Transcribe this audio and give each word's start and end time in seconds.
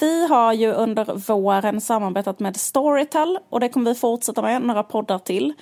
Vi 0.00 0.26
har 0.26 0.52
ju 0.52 0.72
under 0.72 1.04
våren 1.32 1.80
samarbetat 1.80 2.40
med 2.40 2.56
Storytel 2.56 3.38
och 3.48 3.60
det 3.60 3.68
kommer 3.68 3.90
vi 3.90 3.94
fortsätta 3.94 4.42
med 4.42 4.62
några 4.62 4.82
poddar 4.82 5.18
till. 5.18 5.52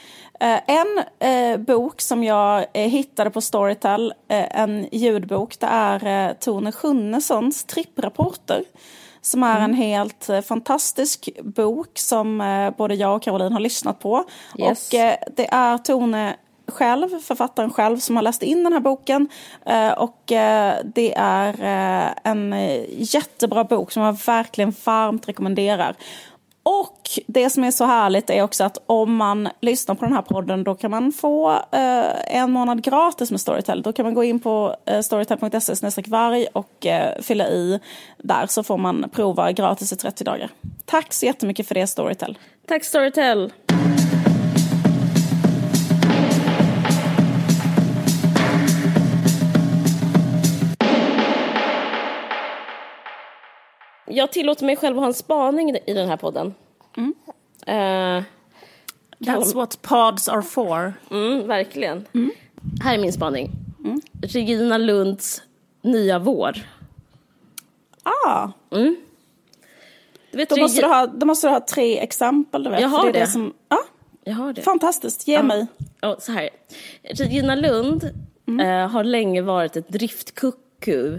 Eh, 0.40 0.58
en 0.66 1.02
eh, 1.18 1.60
bok 1.60 2.00
som 2.00 2.24
jag 2.24 2.66
eh, 2.74 2.88
hittade 2.88 3.30
på 3.30 3.40
Storytel, 3.40 4.14
en 4.28 4.88
ljudbok, 4.92 5.60
det 5.60 5.66
är 5.66 6.34
Tone 6.34 6.72
Schunnessons 6.72 7.64
tripprapporter 7.64 8.64
som 9.20 9.42
är 9.42 9.60
en 9.60 9.74
helt 9.74 10.28
eh, 10.28 10.40
fantastisk 10.40 11.28
bok 11.42 11.98
som 11.98 12.72
både 12.78 12.94
jag 12.94 13.16
och 13.16 13.22
Caroline 13.22 13.52
har 13.52 13.60
lyssnat 13.60 13.98
på. 13.98 14.24
Yes. 14.58 14.92
Och 14.92 14.98
det 15.36 15.48
är 15.52 15.78
Tone 15.78 16.36
själv, 16.70 17.08
författaren 17.20 17.70
själv, 17.70 17.98
som 17.98 18.16
har 18.16 18.22
läst 18.22 18.42
in 18.42 18.64
den 18.64 18.72
här 18.72 18.80
boken. 18.80 19.28
Eh, 19.66 19.92
och 19.92 20.32
eh, 20.32 20.74
det 20.84 21.14
är 21.16 21.48
eh, 21.48 22.12
en 22.24 22.54
jättebra 22.88 23.64
bok 23.64 23.92
som 23.92 24.02
jag 24.02 24.18
verkligen 24.26 24.74
varmt 24.84 25.28
rekommenderar. 25.28 25.96
Och 26.62 27.10
det 27.26 27.50
som 27.50 27.64
är 27.64 27.70
så 27.70 27.84
härligt 27.84 28.30
är 28.30 28.42
också 28.42 28.64
att 28.64 28.78
om 28.86 29.16
man 29.16 29.48
lyssnar 29.60 29.94
på 29.94 30.04
den 30.04 30.14
här 30.14 30.22
podden 30.22 30.64
då 30.64 30.74
kan 30.74 30.90
man 30.90 31.12
få 31.12 31.50
eh, 31.50 32.36
en 32.36 32.50
månad 32.50 32.82
gratis 32.82 33.30
med 33.30 33.40
Storytel. 33.40 33.82
Då 33.82 33.92
kan 33.92 34.04
man 34.04 34.14
gå 34.14 34.24
in 34.24 34.40
på 34.40 34.76
eh, 34.86 35.00
storytel.se 35.00 36.02
varg 36.06 36.46
och 36.52 36.86
eh, 36.86 37.22
fylla 37.22 37.48
i 37.48 37.80
där 38.18 38.46
så 38.46 38.62
får 38.62 38.78
man 38.78 39.10
prova 39.12 39.52
gratis 39.52 39.92
i 39.92 39.96
30 39.96 40.24
dagar. 40.24 40.50
Tack 40.84 41.12
så 41.12 41.26
jättemycket 41.26 41.68
för 41.68 41.74
det 41.74 41.86
Storytel. 41.86 42.38
Tack 42.66 42.84
Storytel. 42.84 43.52
Jag 54.10 54.32
tillåter 54.32 54.64
mig 54.66 54.76
själv 54.76 54.96
att 54.96 55.02
ha 55.02 55.06
en 55.08 55.14
spaning 55.14 55.76
i 55.86 55.94
den 55.94 56.08
här 56.08 56.16
podden. 56.16 56.54
Eh, 57.66 58.22
That's 59.18 59.54
what 59.54 59.82
pods 59.82 60.28
are 60.28 60.42
for. 60.42 60.94
mm, 61.10 61.46
verkligen. 61.48 62.06
Här 62.82 62.94
är 62.94 62.98
min 62.98 63.12
spaning. 63.12 63.50
Regina 64.22 64.78
Lunds 64.78 65.42
nya 65.82 66.18
vår. 66.18 66.56
Ah, 68.02 68.48
Du 68.70 68.96
vet, 70.38 70.48
då, 70.48 70.54
Regi- 70.56 70.60
måste 70.62 70.80
du 70.82 70.86
ha, 70.86 71.06
då 71.06 71.26
måste 71.26 71.46
du 71.46 71.50
ha 71.50 71.60
tre 71.60 71.98
exempel. 71.98 72.62
Du 72.64 72.70
vet, 72.70 72.80
Jag 72.80 72.88
har 72.88 73.06
det. 73.06 73.12
Det. 73.12 73.18
det 73.18 73.26
som, 73.26 73.54
ja, 73.68 73.78
Jag 74.24 74.34
har 74.34 74.52
det. 74.52 74.62
fantastiskt, 74.62 75.28
ge 75.28 75.42
mig. 75.42 75.66
Ja, 76.00 76.16
så 76.20 76.32
här. 76.32 76.48
Regina 77.02 77.54
Lund 77.54 78.04
eh, 78.60 78.88
har 78.88 79.04
länge 79.04 79.42
varit 79.42 79.76
ett 79.76 79.88
driftkucku. 79.88 81.18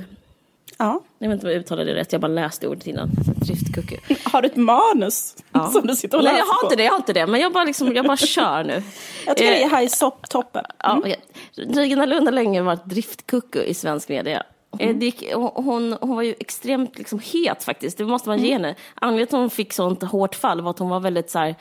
Ja. 0.82 1.02
Jag 1.20 1.30
vet 1.30 1.36
inte 1.36 1.48
om 1.48 1.52
jag 1.52 1.60
uttalade 1.60 1.94
det 1.94 2.00
rätt, 2.00 2.12
jag 2.12 2.22
bara 2.22 2.28
läste 2.28 2.68
ordet 2.68 2.88
innan. 2.88 3.10
Driftkucku. 3.36 3.98
Har 4.24 4.42
du 4.42 4.48
ett 4.48 4.56
manus 4.56 5.36
som 5.74 5.88
du 5.88 5.96
sitter 5.96 6.18
och 6.18 6.24
Nej, 6.24 6.34
läser 6.34 6.46
jag 6.46 6.54
har 6.54 6.62
på? 6.62 6.66
inte 6.66 6.76
det, 6.76 6.84
jag 6.84 6.92
har 6.92 6.98
inte 6.98 7.14
det. 7.14 7.28
Men 7.28 7.42
jag 7.42 7.54
bara, 7.54 7.64
liksom, 7.64 7.96
jag 7.96 8.06
bara 8.06 8.18
kör 8.36 8.64
nu. 8.64 8.84
Jag 9.26 9.38
tycker 9.38 9.52
Eh, 9.52 9.58
det 9.58 9.76
är 9.76 9.82
high 9.82 9.92
toppen. 10.30 10.66
Ja, 10.84 10.98
okej. 10.98 11.16
Regina 11.56 12.06
Lund 12.06 12.28
har 12.28 12.32
länge 12.32 12.62
varit 12.62 12.86
driftkucku 12.86 13.64
i 13.64 13.74
svensk 13.74 14.10
media. 14.10 14.44
Eh, 14.80 14.96
det 14.96 15.06
gick, 15.06 15.34
hon, 15.34 15.98
hon, 16.02 16.16
var 16.16 16.22
ju 16.22 16.36
extremt 16.40 16.98
liksom, 16.98 17.20
het 17.20 17.64
faktiskt, 17.64 17.98
det 17.98 18.06
måste 18.06 18.30
man 18.30 18.40
ge 18.40 18.54
henne. 18.54 18.76
Anledningen 18.96 19.28
till 19.28 19.36
att 19.36 19.42
hon 19.42 19.50
fick 19.50 19.74
sånt 19.74 20.04
hårt 20.04 20.36
fall 20.36 20.62
var 20.62 20.72
att 20.72 20.80
hon 20.80 20.90
var 20.90 21.00
väldigt 21.00 21.30
så 21.30 21.40
här, 21.40 21.56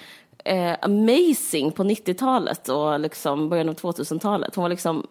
eh, 0.44 0.74
amazing 0.82 1.72
på 1.72 1.84
90-talet 1.84 2.68
och 2.68 3.00
liksom 3.00 3.48
början 3.48 3.68
av 3.68 3.74
2000-talet. 3.74 4.54
Hon 4.54 4.62
var 4.62 4.68
liksom 4.68 5.06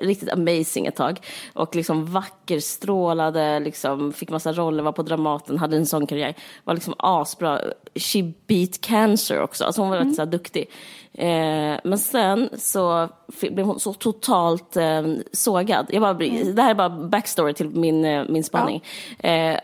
riktigt 0.00 0.32
amazing 0.32 0.86
ett 0.86 0.96
tag. 0.96 1.20
Och 1.52 1.76
liksom 1.76 2.06
vacker, 2.06 2.60
strålade, 2.60 3.60
liksom, 3.60 4.12
fick 4.12 4.30
massa 4.30 4.52
roller, 4.52 4.82
var 4.82 4.92
på 4.92 5.02
Dramaten, 5.02 5.58
hade 5.58 5.76
en 5.76 5.86
sån 5.86 6.06
karriär. 6.06 6.34
Var 6.64 6.74
liksom 6.74 6.94
asbra. 6.98 7.60
She 7.94 8.32
beat 8.46 8.80
cancer 8.80 9.40
också. 9.40 9.64
Alltså 9.64 9.82
hon 9.82 9.90
var 9.90 9.96
väldigt 9.96 10.16
så 10.16 10.22
här, 10.22 10.30
duktig. 10.30 10.70
Eh, 11.12 11.80
men 11.84 11.98
sen 11.98 12.48
så 12.58 13.08
blev 13.40 13.66
hon 13.66 13.80
så 13.80 13.92
totalt 13.92 14.76
eh, 14.76 15.02
sågad. 15.32 15.86
Jag 15.90 16.02
bara, 16.02 16.14
Det 16.14 16.62
här 16.62 16.70
är 16.70 16.74
bara 16.74 16.90
backstory 16.90 17.54
till 17.54 17.68
min, 17.68 18.04
eh, 18.04 18.24
min 18.28 18.44
spaning. 18.44 18.84
Eh, 19.18 19.56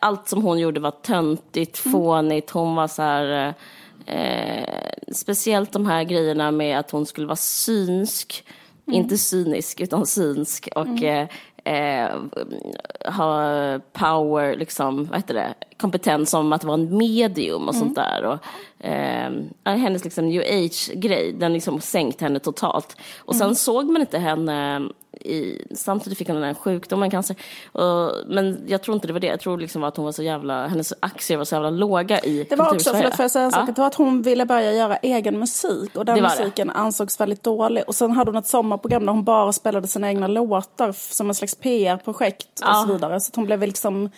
allt 0.00 0.28
som 0.28 0.42
hon 0.42 0.58
gjorde 0.58 0.80
var 0.80 0.90
töntigt, 0.90 1.78
fånigt. 1.78 2.50
Hon 2.50 2.74
var 2.74 2.88
så 2.88 3.02
här... 3.02 3.54
Eh, 4.06 4.64
speciellt 5.12 5.72
de 5.72 5.86
här 5.86 6.04
grejerna 6.04 6.50
med 6.50 6.78
att 6.78 6.90
hon 6.90 7.06
skulle 7.06 7.26
vara 7.26 7.36
synsk. 7.36 8.44
Inte 8.86 9.18
cynisk, 9.18 9.80
utan 9.80 10.06
synsk. 10.06 10.68
Och 10.74 11.02
eh, 11.02 11.28
eh, 11.64 12.20
ha 13.12 13.80
power, 13.92 14.56
liksom, 14.56 15.04
vad 15.04 15.16
heter 15.16 15.34
det, 15.34 15.54
kompetens 15.76 16.30
som 16.30 16.52
att 16.52 16.64
vara 16.64 16.74
en 16.74 16.96
medium 16.96 17.68
och 17.68 17.74
sånt 17.74 17.94
där. 17.94 18.24
Och, 18.24 18.38
eh, 18.86 19.32
hennes 19.64 20.04
liksom 20.04 20.28
new 20.28 20.42
age-grej, 20.42 21.32
den 21.32 21.52
liksom 21.52 21.80
sänkt 21.80 22.20
henne 22.20 22.38
totalt. 22.38 22.96
Och 23.18 23.36
sen 23.36 23.54
såg 23.54 23.90
man 23.90 24.00
inte 24.00 24.18
henne 24.18 24.82
i, 25.20 25.66
samtidigt 25.74 26.18
fick 26.18 26.28
hon 26.28 26.36
den 26.36 26.44
här 26.44 26.54
sjukdomen, 26.54 27.10
cancer. 27.10 27.36
Och, 27.72 28.12
men 28.26 28.64
jag 28.66 28.82
tror 28.82 28.94
inte 28.94 29.06
det 29.06 29.12
var 29.12 29.20
det. 29.20 29.26
Jag 29.26 29.40
tror 29.40 29.58
liksom 29.58 29.84
att 29.84 29.96
hon 29.96 30.04
var 30.04 30.12
så 30.12 30.22
jävla, 30.22 30.66
hennes 30.66 30.92
aktier 31.00 31.38
var 31.38 31.44
så 31.44 31.54
jävla 31.54 31.70
låga 31.70 32.20
i 32.20 32.46
Det 32.50 32.56
var 32.56 32.74
också, 32.74 32.90
förlåt 32.94 33.16
får 33.16 33.22
jag 33.22 33.30
säga 33.30 33.44
en 33.44 33.50
sak, 33.52 33.58
Ja. 33.60 33.62
att 33.70 33.76
det 33.76 33.80
var 33.82 33.86
att 33.86 33.94
hon 33.94 34.22
ville 34.22 34.46
börja 34.46 34.72
göra 34.72 34.96
egen 34.96 35.38
musik 35.38 35.96
och 35.96 36.04
den 36.04 36.14
var 36.22 36.30
det. 36.30 36.36
musiken 36.38 36.70
ansågs 36.70 37.20
väldigt 37.20 37.42
dålig. 37.42 37.84
Och 37.86 37.94
sen 37.94 38.10
hade 38.10 38.30
hon 38.30 38.38
ett 38.38 38.46
sommarprogram 38.46 39.06
där 39.06 39.12
hon 39.12 39.24
bara 39.24 39.52
spelade 39.52 39.88
sina 39.88 40.08
egna 40.08 40.26
låtar 40.26 40.92
som 40.92 41.28
en 41.28 41.34
slags 41.34 41.54
PR-projekt 41.54 42.60
och 42.60 42.66
Ja. 42.68 42.84
så 42.86 42.92
vidare. 42.92 43.20
Så 43.20 43.30
att 43.30 43.36
hon 43.36 43.44
blev 43.46 43.60
liksom 43.60 44.10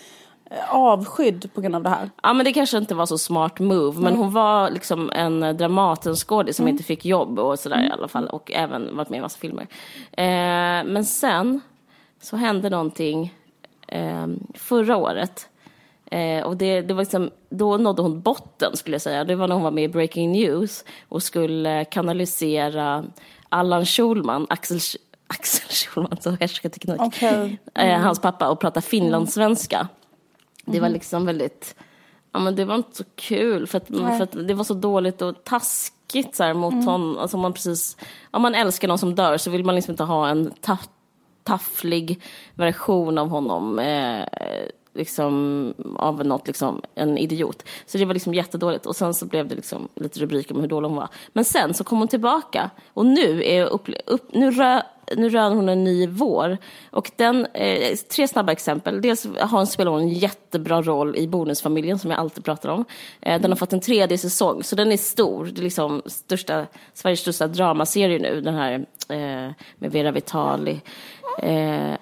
avskydd 0.70 1.54
på 1.54 1.60
grund 1.60 1.74
av 1.74 1.82
det 1.82 1.88
här. 1.88 2.10
Ja 2.22 2.32
men 2.32 2.44
det 2.44 2.52
kanske 2.52 2.78
inte 2.78 2.94
var 2.94 3.06
så 3.06 3.18
smart 3.18 3.58
move, 3.60 4.00
men 4.00 4.16
hon 4.16 4.32
var 4.32 4.70
liksom 4.70 5.10
en 5.14 5.56
Dramatenskådis 5.56 6.56
som 6.56 6.68
inte 6.68 6.82
fick 6.84 7.04
jobb 7.04 7.38
och 7.38 7.58
sådär 7.58 7.86
i 7.88 7.90
alla 7.90 8.08
fall 8.08 8.26
och 8.26 8.52
även 8.52 8.96
varit 8.96 9.08
med 9.08 9.18
i 9.18 9.20
massa 9.20 9.38
filmer. 9.38 9.66
Eh, 10.12 10.84
men 10.84 11.04
sen 11.04 11.60
så 12.20 12.36
hände 12.36 12.70
någonting 12.70 13.34
eh, 13.88 14.26
förra 14.54 14.96
året. 14.96 15.48
Eh, 16.10 16.44
och 16.44 16.56
det, 16.56 16.80
det 16.80 16.94
var 16.94 17.02
liksom, 17.02 17.30
då 17.50 17.76
nådde 17.76 18.02
hon 18.02 18.20
botten 18.20 18.76
skulle 18.76 18.94
jag 18.94 19.02
säga. 19.02 19.24
Det 19.24 19.34
var 19.34 19.48
när 19.48 19.54
hon 19.54 19.64
var 19.64 19.70
med 19.70 19.84
i 19.84 19.88
Breaking 19.88 20.32
News 20.32 20.84
och 21.08 21.22
skulle 21.22 21.84
kanalisera 21.84 23.04
Allan 23.48 23.86
Schulman, 23.86 24.46
Axel, 24.50 24.78
Axel 25.26 25.70
Schulman, 25.70 26.16
så 26.20 26.30
härskarteknik, 26.30 27.00
Okej. 27.00 27.58
eh, 27.74 28.00
hans 28.00 28.20
pappa 28.20 28.48
och 28.48 28.60
prata 28.60 28.80
finlandssvenska. 28.80 29.88
Det 30.66 30.80
var 30.80 30.88
liksom 30.88 31.26
väldigt, 31.26 31.74
ja 32.32 32.40
men 32.40 32.56
det 32.56 32.64
var 32.64 32.74
inte 32.74 32.96
så 32.96 33.04
kul 33.14 33.66
för 33.66 33.78
att, 33.78 33.88
för 33.88 34.22
att 34.22 34.48
det 34.48 34.54
var 34.54 34.64
så 34.64 34.74
dåligt 34.74 35.22
och 35.22 35.44
taskigt 35.44 36.36
så 36.36 36.44
här 36.44 36.54
mot 36.54 36.84
honom. 36.84 37.18
Alltså 37.18 37.36
man 37.36 37.52
precis, 37.52 37.96
om 38.30 38.42
man 38.42 38.54
älskar 38.54 38.88
någon 38.88 38.98
som 38.98 39.14
dör 39.14 39.36
så 39.36 39.50
vill 39.50 39.64
man 39.64 39.74
liksom 39.74 39.92
inte 39.92 40.04
ha 40.04 40.28
en 40.28 40.50
ta, 40.60 40.78
tafflig 41.42 42.22
version 42.54 43.18
av 43.18 43.28
honom. 43.28 43.78
Eh, 43.78 44.24
liksom 44.96 45.74
av 45.96 46.26
något, 46.26 46.46
liksom, 46.46 46.82
en 46.94 47.18
idiot. 47.18 47.64
Så 47.86 47.98
det 47.98 48.04
var 48.04 48.14
liksom 48.14 48.34
jättedåligt. 48.34 48.86
Och 48.86 48.96
sen 48.96 49.14
så 49.14 49.26
blev 49.26 49.48
det 49.48 49.54
liksom 49.54 49.88
lite 49.94 50.20
rubriker 50.20 50.54
om 50.54 50.60
hur 50.60 50.68
dålig 50.68 50.88
hon 50.88 50.96
var. 50.96 51.08
Men 51.32 51.44
sen 51.44 51.74
så 51.74 51.84
kom 51.84 51.98
hon 51.98 52.08
tillbaka. 52.08 52.70
Och 52.94 53.06
nu 53.06 53.44
är 53.44 53.64
upp, 53.64 53.88
upp, 54.06 54.34
nu 54.34 54.50
rö, 54.50 54.82
nu 55.16 55.28
rör 55.28 55.50
hon 55.50 55.68
en 55.68 55.84
ny 55.84 56.06
vår. 56.06 56.58
Och 56.90 57.10
den, 57.16 57.46
eh, 57.46 57.96
tre 57.96 58.28
snabba 58.28 58.52
exempel. 58.52 59.00
Dels 59.00 59.26
har 59.40 59.58
hon 59.58 59.66
spelar 59.66 59.92
hon 59.92 60.00
en 60.00 60.08
jättebra 60.08 60.82
roll 60.82 61.16
i 61.16 61.28
Bonusfamiljen 61.28 61.98
som 61.98 62.10
jag 62.10 62.20
alltid 62.20 62.44
pratar 62.44 62.68
om. 62.68 62.84
Eh, 63.20 63.40
den 63.40 63.50
har 63.50 63.56
fått 63.56 63.72
en 63.72 63.80
tredje 63.80 64.18
säsong, 64.18 64.62
så 64.62 64.76
den 64.76 64.92
är 64.92 64.96
stor. 64.96 65.44
Det 65.44 65.60
är 65.60 65.62
liksom 65.62 66.02
största, 66.06 66.66
Sveriges 66.94 67.20
största 67.20 67.46
dramaserie 67.46 68.18
nu, 68.18 68.40
den 68.40 68.54
här 68.54 68.72
eh, 69.08 69.52
med 69.78 69.92
Vera 69.92 70.10
Vitali. 70.10 70.80
Eh, 71.38 71.94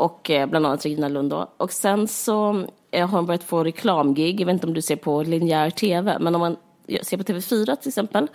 och 0.00 0.30
eh, 0.30 0.46
bland 0.46 0.66
annat 0.66 0.84
Regina 0.84 1.08
Lund 1.08 1.30
då. 1.30 1.50
Och 1.56 1.72
sen 1.72 2.08
så 2.08 2.64
eh, 2.90 3.08
har 3.08 3.16
hon 3.18 3.26
börjat 3.26 3.44
få 3.44 3.64
reklamgig. 3.64 4.40
Jag 4.40 4.46
vet 4.46 4.52
inte 4.52 4.66
om 4.66 4.74
du 4.74 4.82
ser 4.82 4.96
på 4.96 5.22
linjär 5.22 5.70
tv, 5.70 6.16
men 6.20 6.34
om 6.34 6.40
man 6.40 6.56
ser 7.02 7.16
på 7.16 7.22
TV4 7.22 7.76
till 7.76 7.88
exempel 7.88 8.26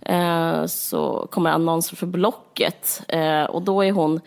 eh, 0.00 0.66
så 0.66 1.28
kommer 1.30 1.50
annonser 1.50 1.96
för 1.96 2.06
Blocket 2.06 3.02
och 3.48 3.62
då 3.62 3.84
är 3.84 3.92
hon 3.92 4.20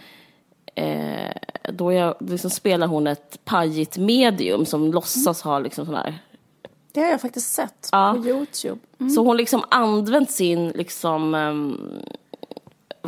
då 1.74 1.94
är, 1.94 2.16
liksom 2.32 2.50
spelar 2.50 2.88
hon 2.88 3.08
ett 3.08 3.46
pajigt 3.46 3.98
medium 3.98 4.66
som 4.66 4.92
låtsas 4.92 5.42
ha 5.42 5.60
liksom 5.60 5.86
sån 5.86 5.96
här 5.96 6.20
Det 6.94 7.00
har 7.00 7.08
jag 7.08 7.22
faktiskt 7.22 7.54
sett 7.54 7.90
Ja. 7.92 8.16
på 8.18 8.30
Youtube. 8.30 8.80
så 9.16 9.24
hon 9.24 9.38
liksom 9.38 9.64
använt 9.70 10.32
sin, 10.32 10.70
liksom, 10.70 11.36
ehm, 11.36 11.80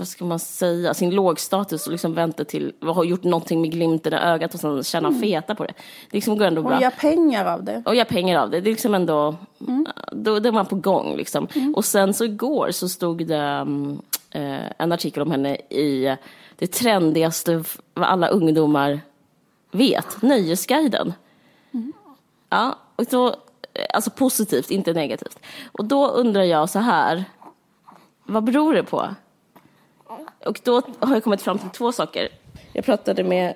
vad 0.01 0.07
ska 0.07 0.25
man 0.25 0.39
säga, 0.39 0.93
sin 0.93 1.09
lågstatus 1.09 1.85
och 1.85 1.91
liksom 1.91 2.13
väntat 2.13 2.47
till, 2.47 2.73
har 2.81 3.03
gjort 3.03 3.23
någonting 3.23 3.61
med 3.61 3.71
glimten 3.71 4.13
i 4.13 4.15
ögat 4.15 4.53
och 4.53 4.59
sen 4.59 4.83
tjäna 4.83 5.13
feta 5.13 5.55
på 5.55 5.63
det. 5.65 5.73
Det 6.09 6.17
liksom 6.17 6.37
går 6.37 6.45
ändå 6.45 6.61
bra. 6.61 6.71
Hon 6.71 6.81
gör 6.81 6.89
pengar 6.89 7.45
av 7.45 7.63
det. 7.63 7.83
Och 7.85 7.95
gör 7.95 8.05
pengar 8.05 8.39
av 8.39 8.49
det. 8.49 8.61
Det 8.61 8.69
är 8.69 8.71
liksom 8.71 8.95
ändå, 8.95 9.35
då, 10.11 10.39
då 10.39 10.49
är 10.49 10.51
man 10.51 10.65
på 10.65 10.75
gång 10.75 11.15
liksom. 11.15 11.47
Och 11.75 11.85
sen 11.85 12.13
så 12.13 12.25
igår 12.25 12.71
så 12.71 12.89
stod 12.89 13.27
det 13.27 13.37
mm, 13.37 14.01
eh, 14.31 14.71
en 14.77 14.91
artikel 14.91 15.21
om 15.21 15.31
henne 15.31 15.55
i 15.55 16.17
det 16.55 16.67
trendigaste, 16.67 17.63
vad 17.93 18.07
alla 18.07 18.27
ungdomar 18.27 18.99
vet, 19.71 20.21
Nöjesguiden. 20.21 21.13
Ja, 22.49 22.75
och 22.95 23.05
då, 23.09 23.35
alltså 23.93 24.09
positivt, 24.09 24.71
inte 24.71 24.93
negativt. 24.93 25.39
Och 25.71 25.85
då 25.85 26.07
undrar 26.07 26.43
jag 26.43 26.69
så 26.69 26.79
här, 26.79 27.23
vad 28.23 28.43
beror 28.43 28.73
det 28.73 28.83
på? 28.83 29.15
Och 30.45 30.59
då 30.63 30.81
har 30.99 31.13
jag 31.13 31.23
kommit 31.23 31.41
fram 31.41 31.59
till 31.59 31.69
två 31.69 31.91
saker. 31.91 32.29
Jag 32.73 32.85
pratade 32.85 33.23
med 33.23 33.55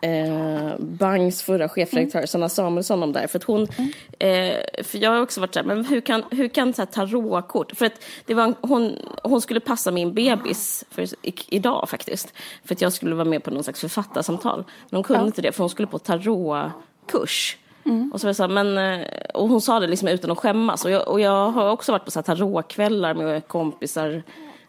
eh, 0.00 0.78
Bangs 0.78 1.42
förra 1.42 1.68
chefredaktör 1.68 2.18
mm. 2.18 2.26
Sanna 2.26 2.48
Samuelsson 2.48 3.02
om 3.02 3.12
det 3.12 3.20
här. 3.20 3.26
För, 3.26 3.38
att 3.38 3.44
hon, 3.44 3.68
mm. 3.76 3.90
eh, 4.18 4.84
för 4.84 4.98
jag 4.98 5.10
har 5.10 5.20
också 5.20 5.40
varit 5.40 5.54
så 5.54 5.60
här, 5.60 5.66
men 5.66 5.84
hur 5.84 6.00
kan, 6.00 6.24
hur 6.30 6.48
kan 6.48 6.72
så 6.72 6.82
här, 6.82 6.86
tarotkort... 6.86 7.76
För 7.76 7.86
att 7.86 8.04
det 8.26 8.34
var, 8.34 8.54
hon, 8.60 8.98
hon 9.22 9.40
skulle 9.40 9.60
passa 9.60 9.90
min 9.90 10.14
bebis 10.14 10.84
för, 10.90 11.02
i, 11.02 11.34
idag 11.48 11.88
faktiskt. 11.88 12.34
För 12.64 12.74
att 12.74 12.80
jag 12.80 12.92
skulle 12.92 13.14
vara 13.14 13.24
med 13.24 13.44
på 13.44 13.50
någon 13.50 13.64
slags 13.64 13.80
författarsamtal. 13.80 14.64
Men 14.90 14.96
hon 14.96 15.04
kunde 15.04 15.22
ja. 15.22 15.26
inte 15.26 15.42
det 15.42 15.52
för 15.52 15.62
hon 15.62 15.70
skulle 15.70 15.88
på 15.88 15.98
tarotkurs. 15.98 17.56
Mm. 17.84 18.12
Och, 18.12 18.20
så 18.20 18.26
var 18.26 18.34
så 18.34 18.42
här, 18.42 18.50
men, 18.50 18.78
eh, 18.78 19.06
och 19.34 19.48
hon 19.48 19.60
sa 19.60 19.80
det 19.80 19.86
liksom 19.86 20.08
utan 20.08 20.30
att 20.30 20.38
skämmas. 20.38 20.84
Och 20.84 20.90
jag, 20.90 21.08
och 21.08 21.20
jag 21.20 21.50
har 21.50 21.70
också 21.70 21.92
varit 21.92 22.04
på 22.04 22.10
så 22.10 22.18
här 22.18 22.22
tarotkvällar 22.22 23.14
med 23.14 23.48
kompisar. 23.48 24.22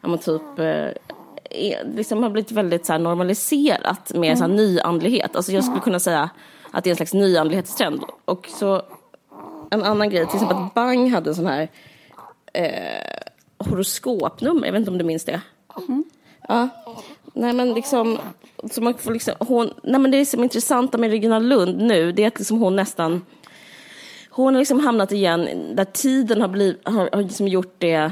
Ja, 0.04 0.18
typ, 0.18 0.60
eh, 0.60 0.90
liksom 1.96 2.24
har 2.24 2.30
blivit 2.30 2.52
väldigt 2.52 2.86
så 2.86 2.98
normaliserat 2.98 4.12
med 4.14 4.28
mm. 4.28 4.38
så 4.38 4.44
här 4.44 4.52
nyandlighet. 4.52 5.36
Alltså 5.36 5.52
jag 5.52 5.64
skulle 5.64 5.80
kunna 5.80 6.00
säga 6.00 6.30
att 6.72 6.84
det 6.84 6.90
är 6.90 6.92
en 6.92 6.96
slags 6.96 7.14
nyandlighetstrend. 7.14 8.04
Och 8.26 8.48
så 8.60 8.82
en 9.72 9.84
annan 9.84 10.10
grej, 10.10 10.26
till 10.26 10.36
exempel 10.36 10.58
att 10.58 10.74
Bang 10.74 11.12
hade 11.12 11.30
en 11.30 11.36
sån 11.36 11.48
här 11.48 11.70
eh, 12.54 13.24
horoskopnummer, 13.58 14.66
jag 14.66 14.72
vet 14.72 14.80
inte 14.80 14.92
om 14.92 14.98
du 14.98 15.04
minns 15.04 15.26
det? 15.26 15.42
Mm. 15.88 16.04
Ja. 16.48 16.70
Nej 17.34 17.54
men 17.54 17.74
liksom, 17.74 18.20
så 18.72 18.82
man 18.82 18.94
får 18.94 19.12
liksom 19.12 19.34
hon, 19.40 19.74
nej 19.84 20.00
men 20.00 20.12
det 20.12 20.26
som 20.26 20.40
är 20.40 20.44
intressanta 20.44 20.98
med 20.98 21.10
Regina 21.10 21.40
Lund 21.40 21.78
nu, 21.78 22.12
det 22.12 22.24
är 22.24 22.28
att 22.28 22.40
liksom 22.40 22.60
hon 22.60 22.76
nästan, 22.76 23.26
hon 24.30 24.54
har 24.54 24.62
liksom 24.62 24.80
hamnat 24.80 25.12
igen 25.12 25.76
där 25.76 25.86
tiden 25.86 26.42
har, 26.42 26.48
blivit, 26.48 26.88
har, 26.88 27.10
har 27.14 27.22
liksom 27.22 27.48
gjort 27.48 27.76
det 27.78 28.12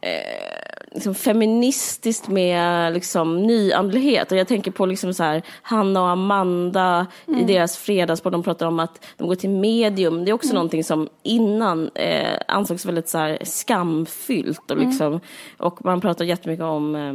eh, 0.00 0.51
liksom 0.94 1.14
feministiskt 1.14 2.28
med 2.28 2.92
liksom 2.92 3.42
nyandlighet. 3.42 4.32
Och 4.32 4.38
jag 4.38 4.48
tänker 4.48 4.70
på 4.70 4.86
liksom 4.86 5.14
så 5.14 5.22
här, 5.22 5.42
Hanna 5.62 6.02
och 6.02 6.08
Amanda 6.08 7.06
mm. 7.28 7.40
i 7.40 7.44
deras 7.44 7.76
fredagspodd. 7.76 8.32
De 8.32 8.42
pratar 8.42 8.66
om 8.66 8.80
att 8.80 9.04
de 9.16 9.28
går 9.28 9.34
till 9.34 9.50
medium. 9.50 10.24
Det 10.24 10.30
är 10.30 10.32
också 10.32 10.48
mm. 10.48 10.54
någonting 10.54 10.84
som 10.84 11.08
innan 11.22 11.90
eh, 11.94 12.38
ansågs 12.48 12.86
väldigt 12.86 13.08
så 13.08 13.18
här, 13.18 13.38
skamfyllt. 13.42 14.70
Och, 14.70 14.76
mm. 14.76 14.88
liksom, 14.88 15.06
mm. 15.06 15.20
och 15.56 15.84
man 15.84 16.00
pratar 16.00 16.24
jättemycket 16.24 16.64
om, 16.64 16.94
eh, 16.94 17.14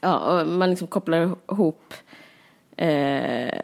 ja, 0.00 0.44
man 0.44 0.70
liksom 0.70 0.88
kopplar 0.88 1.36
ihop 1.52 1.94
eh, 2.76 3.54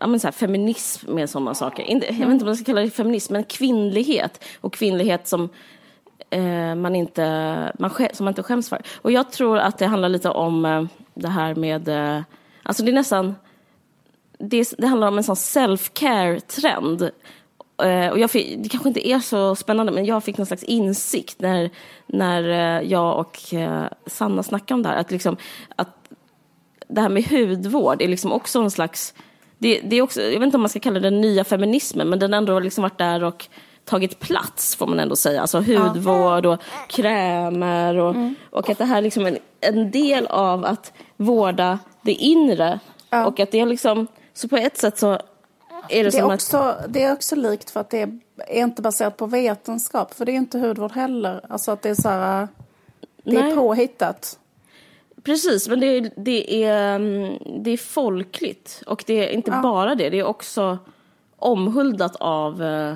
ja, 0.00 0.06
men 0.06 0.20
så 0.20 0.26
här, 0.26 0.32
feminism 0.32 1.14
med 1.14 1.30
sådana 1.30 1.54
saker. 1.54 1.84
jag 1.88 2.00
vet 2.00 2.10
inte 2.20 2.44
om 2.44 2.46
man 2.46 2.56
ska 2.56 2.64
kalla 2.64 2.80
det 2.80 2.90
feminism, 2.90 3.32
men 3.32 3.44
kvinnlighet. 3.44 4.44
Och 4.60 4.72
kvinnlighet 4.74 5.28
som 5.28 5.48
Eh, 6.30 6.74
man 6.74 6.96
inte, 6.96 7.72
man, 7.78 7.90
som 7.90 8.24
man 8.24 8.28
inte 8.28 8.42
skäms 8.42 8.68
för. 8.68 8.82
Och 9.02 9.12
jag 9.12 9.32
tror 9.32 9.58
att 9.58 9.78
det 9.78 9.86
handlar 9.86 10.08
lite 10.08 10.30
om 10.30 10.64
eh, 10.64 10.84
det 11.14 11.28
här 11.28 11.54
med, 11.54 11.88
eh, 11.88 12.22
alltså 12.62 12.82
det 12.82 12.90
är 12.90 12.94
nästan, 12.94 13.34
det, 14.38 14.74
det 14.78 14.86
handlar 14.86 15.08
om 15.08 15.18
en 15.18 15.24
sån 15.24 15.36
self-care-trend. 15.36 17.10
Eh, 17.82 18.08
och 18.08 18.18
jag 18.18 18.30
fick, 18.30 18.62
det 18.62 18.68
kanske 18.68 18.88
inte 18.88 19.08
är 19.08 19.18
så 19.18 19.54
spännande, 19.54 19.92
men 19.92 20.04
jag 20.04 20.24
fick 20.24 20.38
någon 20.38 20.46
slags 20.46 20.62
insikt 20.62 21.40
när, 21.40 21.70
när 22.06 22.48
eh, 22.48 22.90
jag 22.90 23.18
och 23.18 23.54
eh, 23.54 23.84
Sanna 24.06 24.42
snackade 24.42 24.74
om 24.74 24.82
det 24.82 24.88
här. 24.88 24.96
Att, 24.96 25.10
liksom, 25.10 25.36
att 25.76 25.88
det 26.88 27.00
här 27.00 27.08
med 27.08 27.24
hudvård 27.24 28.02
är 28.02 28.08
liksom 28.08 28.32
också 28.32 28.60
en 28.60 28.70
slags, 28.70 29.14
det, 29.58 29.80
det 29.80 29.96
är 29.96 30.02
också, 30.02 30.22
jag 30.22 30.40
vet 30.40 30.42
inte 30.42 30.56
om 30.56 30.60
man 30.60 30.68
ska 30.68 30.80
kalla 30.80 31.00
det 31.00 31.10
den 31.10 31.20
nya 31.20 31.44
feminismen, 31.44 32.08
men 32.08 32.18
den 32.18 32.32
har 32.32 32.38
ändå 32.38 32.58
liksom 32.60 32.82
varit 32.82 32.98
där 32.98 33.24
och 33.24 33.48
tagit 33.84 34.18
plats 34.18 34.76
får 34.76 34.86
man 34.86 35.00
ändå 35.00 35.16
säga. 35.16 35.40
Alltså 35.40 35.60
hudvård 35.60 36.46
och 36.46 36.60
krämer 36.88 37.96
och, 37.96 38.10
mm. 38.10 38.34
och 38.50 38.70
att 38.70 38.78
det 38.78 38.84
här 38.84 38.98
är 38.98 39.02
liksom 39.02 39.26
en, 39.26 39.38
en 39.60 39.90
del 39.90 40.26
av 40.26 40.64
att 40.64 40.92
vårda 41.16 41.78
det 42.02 42.12
inre. 42.12 42.80
Ja. 43.10 43.26
Och 43.26 43.40
att 43.40 43.50
det 43.50 43.60
är 43.60 43.66
liksom, 43.66 44.06
så 44.34 44.48
på 44.48 44.56
ett 44.56 44.78
sätt 44.78 44.98
så 44.98 45.18
är 45.88 46.04
det, 46.04 46.10
det 46.10 46.18
är 46.18 46.20
som 46.20 46.30
också, 46.30 46.56
att... 46.56 46.92
Det 46.92 47.02
är 47.02 47.12
också 47.12 47.36
likt 47.36 47.70
för 47.70 47.80
att 47.80 47.90
det 47.90 48.00
är, 48.00 48.18
är 48.48 48.62
inte 48.62 48.82
baserat 48.82 49.16
på 49.16 49.26
vetenskap. 49.26 50.14
För 50.14 50.24
det 50.24 50.32
är 50.32 50.36
inte 50.36 50.58
hudvård 50.58 50.92
heller. 50.92 51.40
Alltså 51.48 51.70
att 51.70 51.82
det 51.82 51.88
är 51.88 51.94
så 51.94 52.08
här, 52.08 52.48
det 53.24 53.40
Nej. 53.40 53.52
är 53.52 53.56
påhittat. 53.56 54.38
Precis, 55.22 55.68
men 55.68 55.80
det 55.80 55.86
är, 55.86 56.10
det, 56.16 56.64
är, 56.64 56.96
mm, 56.96 57.38
det 57.62 57.70
är 57.70 57.76
folkligt. 57.76 58.82
Och 58.86 59.04
det 59.06 59.28
är 59.28 59.28
inte 59.28 59.50
ja. 59.50 59.62
bara 59.62 59.94
det, 59.94 60.10
det 60.10 60.18
är 60.18 60.24
också 60.24 60.78
omhuldat 61.36 62.16
av 62.16 62.62
eh, 62.62 62.94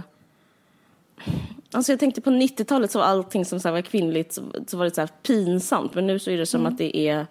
Alltså 1.72 1.92
jag 1.92 2.00
tänkte 2.00 2.20
på 2.20 2.30
90-talet 2.30 2.90
så 2.90 2.98
var 2.98 3.06
allting 3.06 3.44
som 3.44 3.60
så 3.60 3.70
var 3.70 3.80
kvinnligt 3.80 4.32
så, 4.32 4.42
så 4.66 4.76
var 4.76 4.84
det 4.84 4.94
så 4.94 5.00
här 5.00 5.10
pinsamt. 5.22 5.94
Men 5.94 6.06
nu 6.06 6.18
så 6.18 6.30
är 6.30 6.38
det 6.38 6.46
som 6.46 6.60
mm. 6.60 6.72
att 6.72 6.78
det 6.78 6.96
är... 6.96 7.26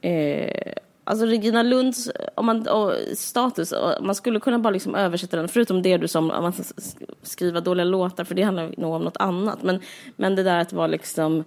Eh, 0.00 0.72
alltså 1.04 1.26
Regina 1.26 1.62
Lunds 1.62 2.10
om 2.34 2.46
man, 2.46 2.68
och 2.68 2.92
status, 3.14 3.72
och 3.72 4.04
man 4.04 4.14
skulle 4.14 4.40
kunna 4.40 4.58
bara 4.58 4.70
liksom 4.70 4.94
översätta 4.94 5.36
den, 5.36 5.48
förutom 5.48 5.82
det 5.82 5.96
du 5.96 6.08
som, 6.08 6.30
om 6.30 6.42
man 6.42 6.52
skriva 7.22 7.60
dåliga 7.60 7.84
låtar, 7.84 8.24
för 8.24 8.34
det 8.34 8.42
handlar 8.42 8.74
nog 8.76 8.94
om 8.94 9.04
något 9.04 9.16
annat. 9.16 9.62
Men, 9.62 9.80
men 10.16 10.34
det 10.34 10.42
där 10.42 10.58
att 10.58 10.72
vara 10.72 10.86
liksom 10.86 11.44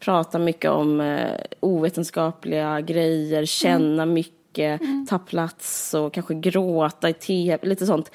prata 0.00 0.38
mycket 0.38 0.70
om 0.70 1.00
eh, 1.00 1.40
ovetenskapliga 1.60 2.80
grejer, 2.80 3.44
känna 3.44 4.02
mm. 4.02 4.14
mycket, 4.14 4.80
mm. 4.80 5.06
ta 5.06 5.18
plats 5.18 5.94
och 5.94 6.12
kanske 6.12 6.34
gråta 6.34 7.08
i 7.08 7.14
tv, 7.14 7.66
lite 7.66 7.86
sånt 7.86 8.10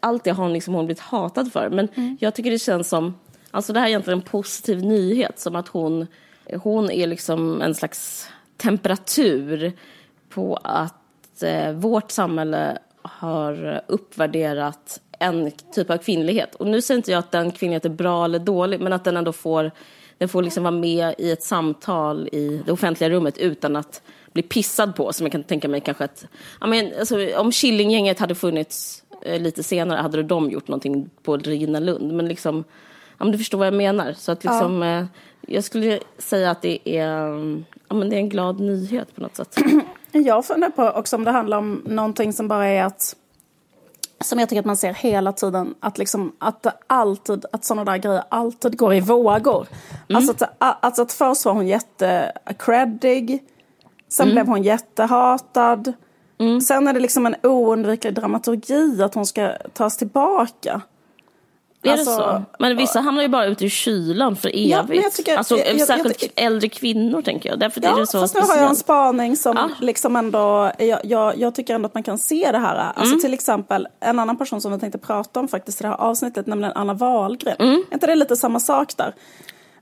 allt 0.00 0.24
det 0.24 0.30
har 0.30 0.44
hon, 0.44 0.52
liksom, 0.52 0.74
hon 0.74 0.86
blivit 0.86 1.00
hatad 1.00 1.52
för. 1.52 1.70
Men 1.70 1.88
mm. 1.94 2.16
jag 2.20 2.34
tycker 2.34 2.50
det 2.50 2.58
känns 2.58 2.88
som, 2.88 3.14
alltså 3.50 3.72
det 3.72 3.78
här 3.78 3.86
är 3.86 3.90
egentligen 3.90 4.18
en 4.18 4.24
positiv 4.24 4.84
nyhet, 4.84 5.38
som 5.38 5.56
att 5.56 5.68
hon, 5.68 6.06
hon 6.62 6.90
är 6.90 7.06
liksom 7.06 7.62
en 7.62 7.74
slags 7.74 8.28
temperatur 8.56 9.72
på 10.28 10.58
att 10.64 11.42
eh, 11.42 11.72
vårt 11.72 12.10
samhälle 12.10 12.78
har 13.02 13.82
uppvärderat 13.86 15.00
en 15.18 15.50
typ 15.50 15.90
av 15.90 15.96
kvinnlighet. 15.96 16.54
Och 16.54 16.66
nu 16.66 16.82
säger 16.82 16.96
inte 16.96 17.10
jag 17.10 17.18
att 17.18 17.30
den 17.30 17.50
kvinnligheten 17.50 17.92
är 17.92 17.96
bra 17.96 18.24
eller 18.24 18.38
dålig, 18.38 18.80
men 18.80 18.92
att 18.92 19.04
den 19.04 19.16
ändå 19.16 19.32
får, 19.32 19.70
den 20.18 20.28
får 20.28 20.42
liksom 20.42 20.62
vara 20.62 20.74
med 20.74 21.14
i 21.18 21.30
ett 21.30 21.42
samtal 21.42 22.28
i 22.32 22.62
det 22.66 22.72
offentliga 22.72 23.10
rummet 23.10 23.38
utan 23.38 23.76
att 23.76 24.02
bli 24.32 24.42
pissad 24.42 24.96
på, 24.96 25.12
som 25.12 25.26
jag 25.26 25.32
kan 25.32 25.44
tänka 25.44 25.68
mig 25.68 25.80
kanske 25.80 26.04
att, 26.04 26.26
ja 26.60 26.66
men, 26.66 26.92
alltså, 26.98 27.36
om 27.36 27.52
Killinggänget 27.52 28.18
hade 28.18 28.34
funnits 28.34 29.04
lite 29.22 29.62
senare 29.62 30.00
hade 30.00 30.22
de 30.22 30.50
gjort 30.50 30.68
någonting 30.68 31.10
på 31.22 31.36
Regina 31.36 31.80
Lund. 31.80 32.12
Men 32.12 32.28
liksom, 32.28 32.64
ja, 33.18 33.24
men 33.24 33.32
du 33.32 33.38
förstår 33.38 33.58
vad 33.58 33.66
jag 33.66 33.74
menar. 33.74 34.12
Så 34.12 34.32
att 34.32 34.44
liksom, 34.44 34.82
ja. 34.82 34.98
Eh, 34.98 35.04
jag 35.40 35.64
skulle 35.64 36.00
säga 36.18 36.50
att 36.50 36.62
det 36.62 36.88
är, 36.88 37.06
ja, 37.88 37.94
men 37.94 38.10
det 38.10 38.16
är 38.16 38.20
en 38.20 38.28
glad 38.28 38.60
nyhet 38.60 39.14
på 39.14 39.20
något 39.20 39.36
sätt. 39.36 39.56
Jag 40.12 40.44
funderar 40.44 40.70
på 40.70 40.98
också 40.98 41.16
om 41.16 41.24
det 41.24 41.30
handlar 41.30 41.58
om 41.58 41.82
någonting 41.86 42.32
som 42.32 42.48
bara 42.48 42.66
är 42.66 42.84
att 42.84 43.16
som 44.20 44.38
jag 44.38 44.48
tycker 44.48 44.60
att 44.60 44.66
man 44.66 44.76
ser 44.76 44.94
hela 44.94 45.32
tiden, 45.32 45.74
att, 45.80 45.98
liksom, 45.98 46.32
att, 46.38 46.66
alltid, 46.86 47.44
att 47.52 47.64
sådana 47.64 47.92
där 47.92 47.98
grejer 47.98 48.22
alltid 48.28 48.78
går 48.78 48.94
i 48.94 49.00
vågor. 49.00 49.66
Mm. 50.08 50.16
Alltså, 50.16 50.46
att, 50.58 50.84
alltså 50.84 51.02
att 51.02 51.12
först 51.12 51.44
var 51.44 51.52
hon 51.52 51.66
jättecreddig, 51.66 53.42
sen 54.08 54.24
mm. 54.24 54.34
blev 54.34 54.46
hon 54.46 54.62
jättehatad. 54.62 55.92
Mm. 56.38 56.60
Sen 56.60 56.88
är 56.88 56.92
det 56.92 57.00
liksom 57.00 57.26
en 57.26 57.34
oundviklig 57.42 58.14
dramaturgi 58.14 59.02
att 59.02 59.14
hon 59.14 59.26
ska 59.26 59.52
tas 59.72 59.96
tillbaka. 59.96 60.80
Är 61.82 61.92
alltså, 61.92 62.10
det 62.10 62.16
så? 62.16 62.42
Men 62.58 62.76
vissa 62.76 63.00
hamnar 63.00 63.22
ju 63.22 63.28
bara 63.28 63.46
ute 63.46 63.66
i 63.66 63.70
kylan 63.70 64.36
för 64.36 64.48
evigt. 64.48 64.70
Ja, 64.70 65.02
jag 65.02 65.12
tycker, 65.12 65.36
alltså, 65.36 65.58
jag, 65.58 65.80
särskilt 65.80 66.22
jag, 66.22 66.44
äldre 66.44 66.68
kvinnor 66.68 67.22
tänker 67.22 67.48
jag. 67.48 67.58
Därför 67.58 67.80
ja, 67.84 67.96
är 67.96 68.00
det 68.00 68.06
så 68.06 68.20
fast 68.20 68.30
speciellt. 68.30 68.48
nu 68.48 68.54
har 68.54 68.62
jag 68.62 68.70
en 68.70 68.76
spaning 68.76 69.36
som 69.36 69.56
ja. 69.56 69.70
liksom 69.80 70.16
ändå, 70.16 70.72
jag, 71.04 71.38
jag, 71.38 71.54
tycker 71.54 71.74
ändå 71.74 71.86
att 71.86 71.94
man 71.94 72.02
kan 72.02 72.18
se 72.18 72.52
det 72.52 72.58
här. 72.58 72.76
Alltså 72.76 73.04
mm. 73.04 73.20
till 73.20 73.34
exempel 73.34 73.88
en 74.00 74.18
annan 74.18 74.36
person 74.36 74.60
som 74.60 74.72
vi 74.72 74.78
tänkte 74.78 74.98
prata 74.98 75.40
om 75.40 75.48
faktiskt 75.48 75.80
i 75.80 75.82
det 75.82 75.88
här 75.88 75.96
avsnittet, 75.96 76.46
nämligen 76.46 76.72
Anna 76.76 76.94
Wahlgren. 76.94 77.56
Mm. 77.58 77.84
Är 77.90 77.94
inte 77.94 78.06
det 78.06 78.14
lite 78.14 78.36
samma 78.36 78.60
sak 78.60 78.96
där? 78.96 79.14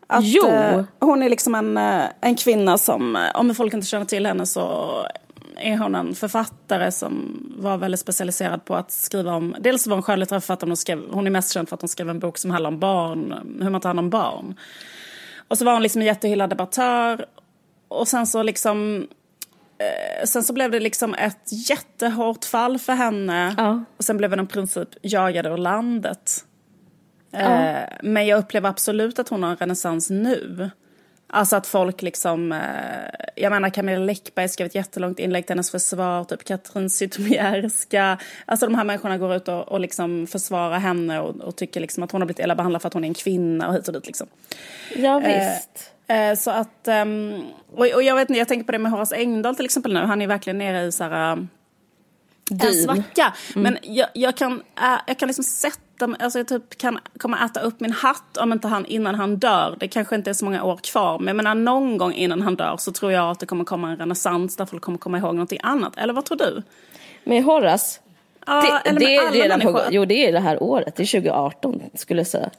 Att, 0.06 0.24
jo. 0.24 0.46
Eh, 0.46 0.84
hon 1.00 1.22
är 1.22 1.28
liksom 1.28 1.54
en, 1.54 1.76
eh, 1.76 2.04
en 2.20 2.36
kvinna 2.36 2.78
som, 2.78 3.16
eh, 3.16 3.22
om 3.34 3.54
folk 3.54 3.74
inte 3.74 3.86
känner 3.86 4.06
till 4.06 4.26
henne 4.26 4.46
så 4.46 4.92
är 5.56 5.76
hon 5.76 5.94
en 5.94 6.14
författare 6.14 6.92
som 6.92 7.42
var 7.56 7.76
väldigt 7.78 8.00
specialiserad 8.00 8.64
på 8.64 8.74
att 8.74 8.90
skriva 8.90 9.34
om... 9.34 9.56
Dels 9.60 9.86
var 9.86 9.96
hon 9.96 10.02
skönlitterär 10.02 10.40
författare, 10.40 10.70
hon, 10.70 10.76
skrev, 10.76 11.02
hon 11.10 11.26
är 11.26 11.30
mest 11.30 11.52
känd 11.52 11.68
för 11.68 11.74
att 11.74 11.82
hon 11.82 11.88
skrev 11.88 12.10
en 12.10 12.18
bok 12.18 12.38
som 12.38 12.50
handlar 12.50 12.68
om 12.68 12.78
barn, 12.78 13.34
hur 13.62 13.70
man 13.70 13.80
tar 13.80 13.88
hand 13.88 13.98
om 13.98 14.10
barn. 14.10 14.54
Och 15.48 15.58
så 15.58 15.64
var 15.64 15.72
hon 15.72 15.82
liksom 15.82 16.00
en 16.00 16.06
jättehyllad 16.06 16.50
debattör. 16.50 17.26
Och 17.88 18.08
sen 18.08 18.26
så 18.26 18.42
liksom... 18.42 19.06
Eh, 19.78 20.26
sen 20.26 20.42
så 20.42 20.52
blev 20.52 20.70
det 20.70 20.80
liksom 20.80 21.14
ett 21.14 21.68
jättehårt 21.68 22.44
fall 22.44 22.78
för 22.78 22.92
henne. 22.92 23.54
Ja. 23.58 23.84
Och 23.96 24.04
sen 24.04 24.16
blev 24.16 24.30
hon 24.30 24.40
i 24.40 24.46
princip 24.46 24.88
jagad 25.02 25.46
ur 25.46 25.56
landet. 25.56 26.44
Ja. 27.30 27.38
Eh, 27.38 27.88
men 28.02 28.26
jag 28.26 28.38
upplever 28.38 28.68
absolut 28.68 29.18
att 29.18 29.28
hon 29.28 29.42
har 29.42 29.50
en 29.50 29.56
renässans 29.56 30.10
nu. 30.10 30.70
Alltså 31.28 31.56
att 31.56 31.66
folk 31.66 32.02
liksom, 32.02 32.52
eh, 32.52 32.58
jag 33.36 33.50
menar 33.50 33.70
Camilla 33.70 34.04
Läckberg 34.04 34.48
skrev 34.48 34.66
ett 34.66 34.74
jättelångt 34.74 35.18
inlägg 35.18 35.46
till 35.46 35.54
hennes 35.54 35.70
försvar, 35.70 36.24
typ 36.24 36.44
Katrin 36.44 36.90
Zytomierska. 36.90 38.18
Alltså 38.44 38.66
de 38.66 38.74
här 38.74 38.84
människorna 38.84 39.18
går 39.18 39.34
ut 39.34 39.48
och, 39.48 39.68
och 39.68 39.80
liksom 39.80 40.26
försvarar 40.26 40.78
henne 40.78 41.20
och, 41.20 41.36
och 41.36 41.56
tycker 41.56 41.80
liksom 41.80 42.02
att 42.02 42.12
hon 42.12 42.20
har 42.20 42.26
blivit 42.26 42.44
illa 42.44 42.54
behandlad 42.54 42.82
för 42.82 42.86
att 42.88 42.94
hon 42.94 43.04
är 43.04 43.08
en 43.08 43.14
kvinna 43.14 43.68
och 43.68 43.74
hit 43.74 43.88
och 43.88 43.94
dit 43.94 44.06
liksom. 44.06 44.26
Ja, 44.96 45.18
visst. 45.18 45.92
Eh, 46.06 46.28
eh, 46.28 46.36
så 46.36 46.50
att, 46.50 46.88
um, 46.88 47.44
och, 47.72 47.86
och, 47.94 48.02
jag 48.02 48.14
vet 48.14 48.30
inte, 48.30 48.38
jag 48.38 48.48
tänker 48.48 48.64
på 48.64 48.72
det 48.72 48.78
med 48.78 48.92
Horace 48.92 49.16
Engdahl 49.16 49.56
till 49.56 49.64
exempel 49.64 49.92
nu, 49.92 50.00
han 50.00 50.22
är 50.22 50.26
verkligen 50.26 50.58
nere 50.58 50.84
i 50.84 50.92
så 50.92 51.04
här 51.04 51.46
en 52.50 52.74
svacka. 52.74 53.34
Mm. 53.54 53.62
Men 53.62 53.78
jag, 53.94 54.08
jag, 54.14 54.36
kan, 54.36 54.62
jag 55.06 55.18
kan 55.18 55.26
liksom 55.28 55.44
sätta 55.44 56.06
mig, 56.06 56.20
alltså 56.22 56.38
jag 56.38 56.48
typ 56.48 56.78
kan 56.78 56.98
komma 57.18 57.44
äta 57.44 57.60
upp 57.60 57.80
min 57.80 57.92
hatt 57.92 58.36
om 58.36 58.52
inte 58.52 58.68
han 58.68 58.86
innan 58.86 59.14
han 59.14 59.36
dör. 59.36 59.76
Det 59.80 59.88
kanske 59.88 60.14
inte 60.14 60.30
är 60.30 60.34
så 60.34 60.44
många 60.44 60.64
år 60.64 60.76
kvar, 60.76 61.18
men 61.18 61.26
jag 61.26 61.36
menar 61.36 61.54
någon 61.54 61.98
gång 61.98 62.12
innan 62.12 62.42
han 62.42 62.56
dör 62.56 62.76
så 62.78 62.92
tror 62.92 63.12
jag 63.12 63.30
att 63.30 63.40
det 63.40 63.46
kommer 63.46 63.64
komma 63.64 63.90
en 63.90 63.96
renässans 63.96 64.56
där 64.56 64.66
folk 64.66 64.82
kommer 64.82 64.98
komma 64.98 65.18
ihåg 65.18 65.34
någonting 65.34 65.60
annat. 65.62 65.96
Eller 65.96 66.12
vad 66.12 66.24
tror 66.24 66.38
du? 66.38 66.62
Med 67.24 67.44
Horace? 67.44 68.00
Ja, 68.46 68.80
det, 68.84 68.88
eller 68.88 69.00
med 69.00 69.08
det 69.08 69.16
är 69.16 69.32
redan 69.32 69.60
på, 69.60 69.82
Jo, 69.90 70.04
det 70.04 70.26
är 70.28 70.32
det 70.32 70.40
här 70.40 70.62
året. 70.62 70.96
Det 70.96 71.02
är 71.02 71.20
2018 71.20 71.82
skulle 71.94 72.20
jag 72.20 72.26
säga. 72.26 72.50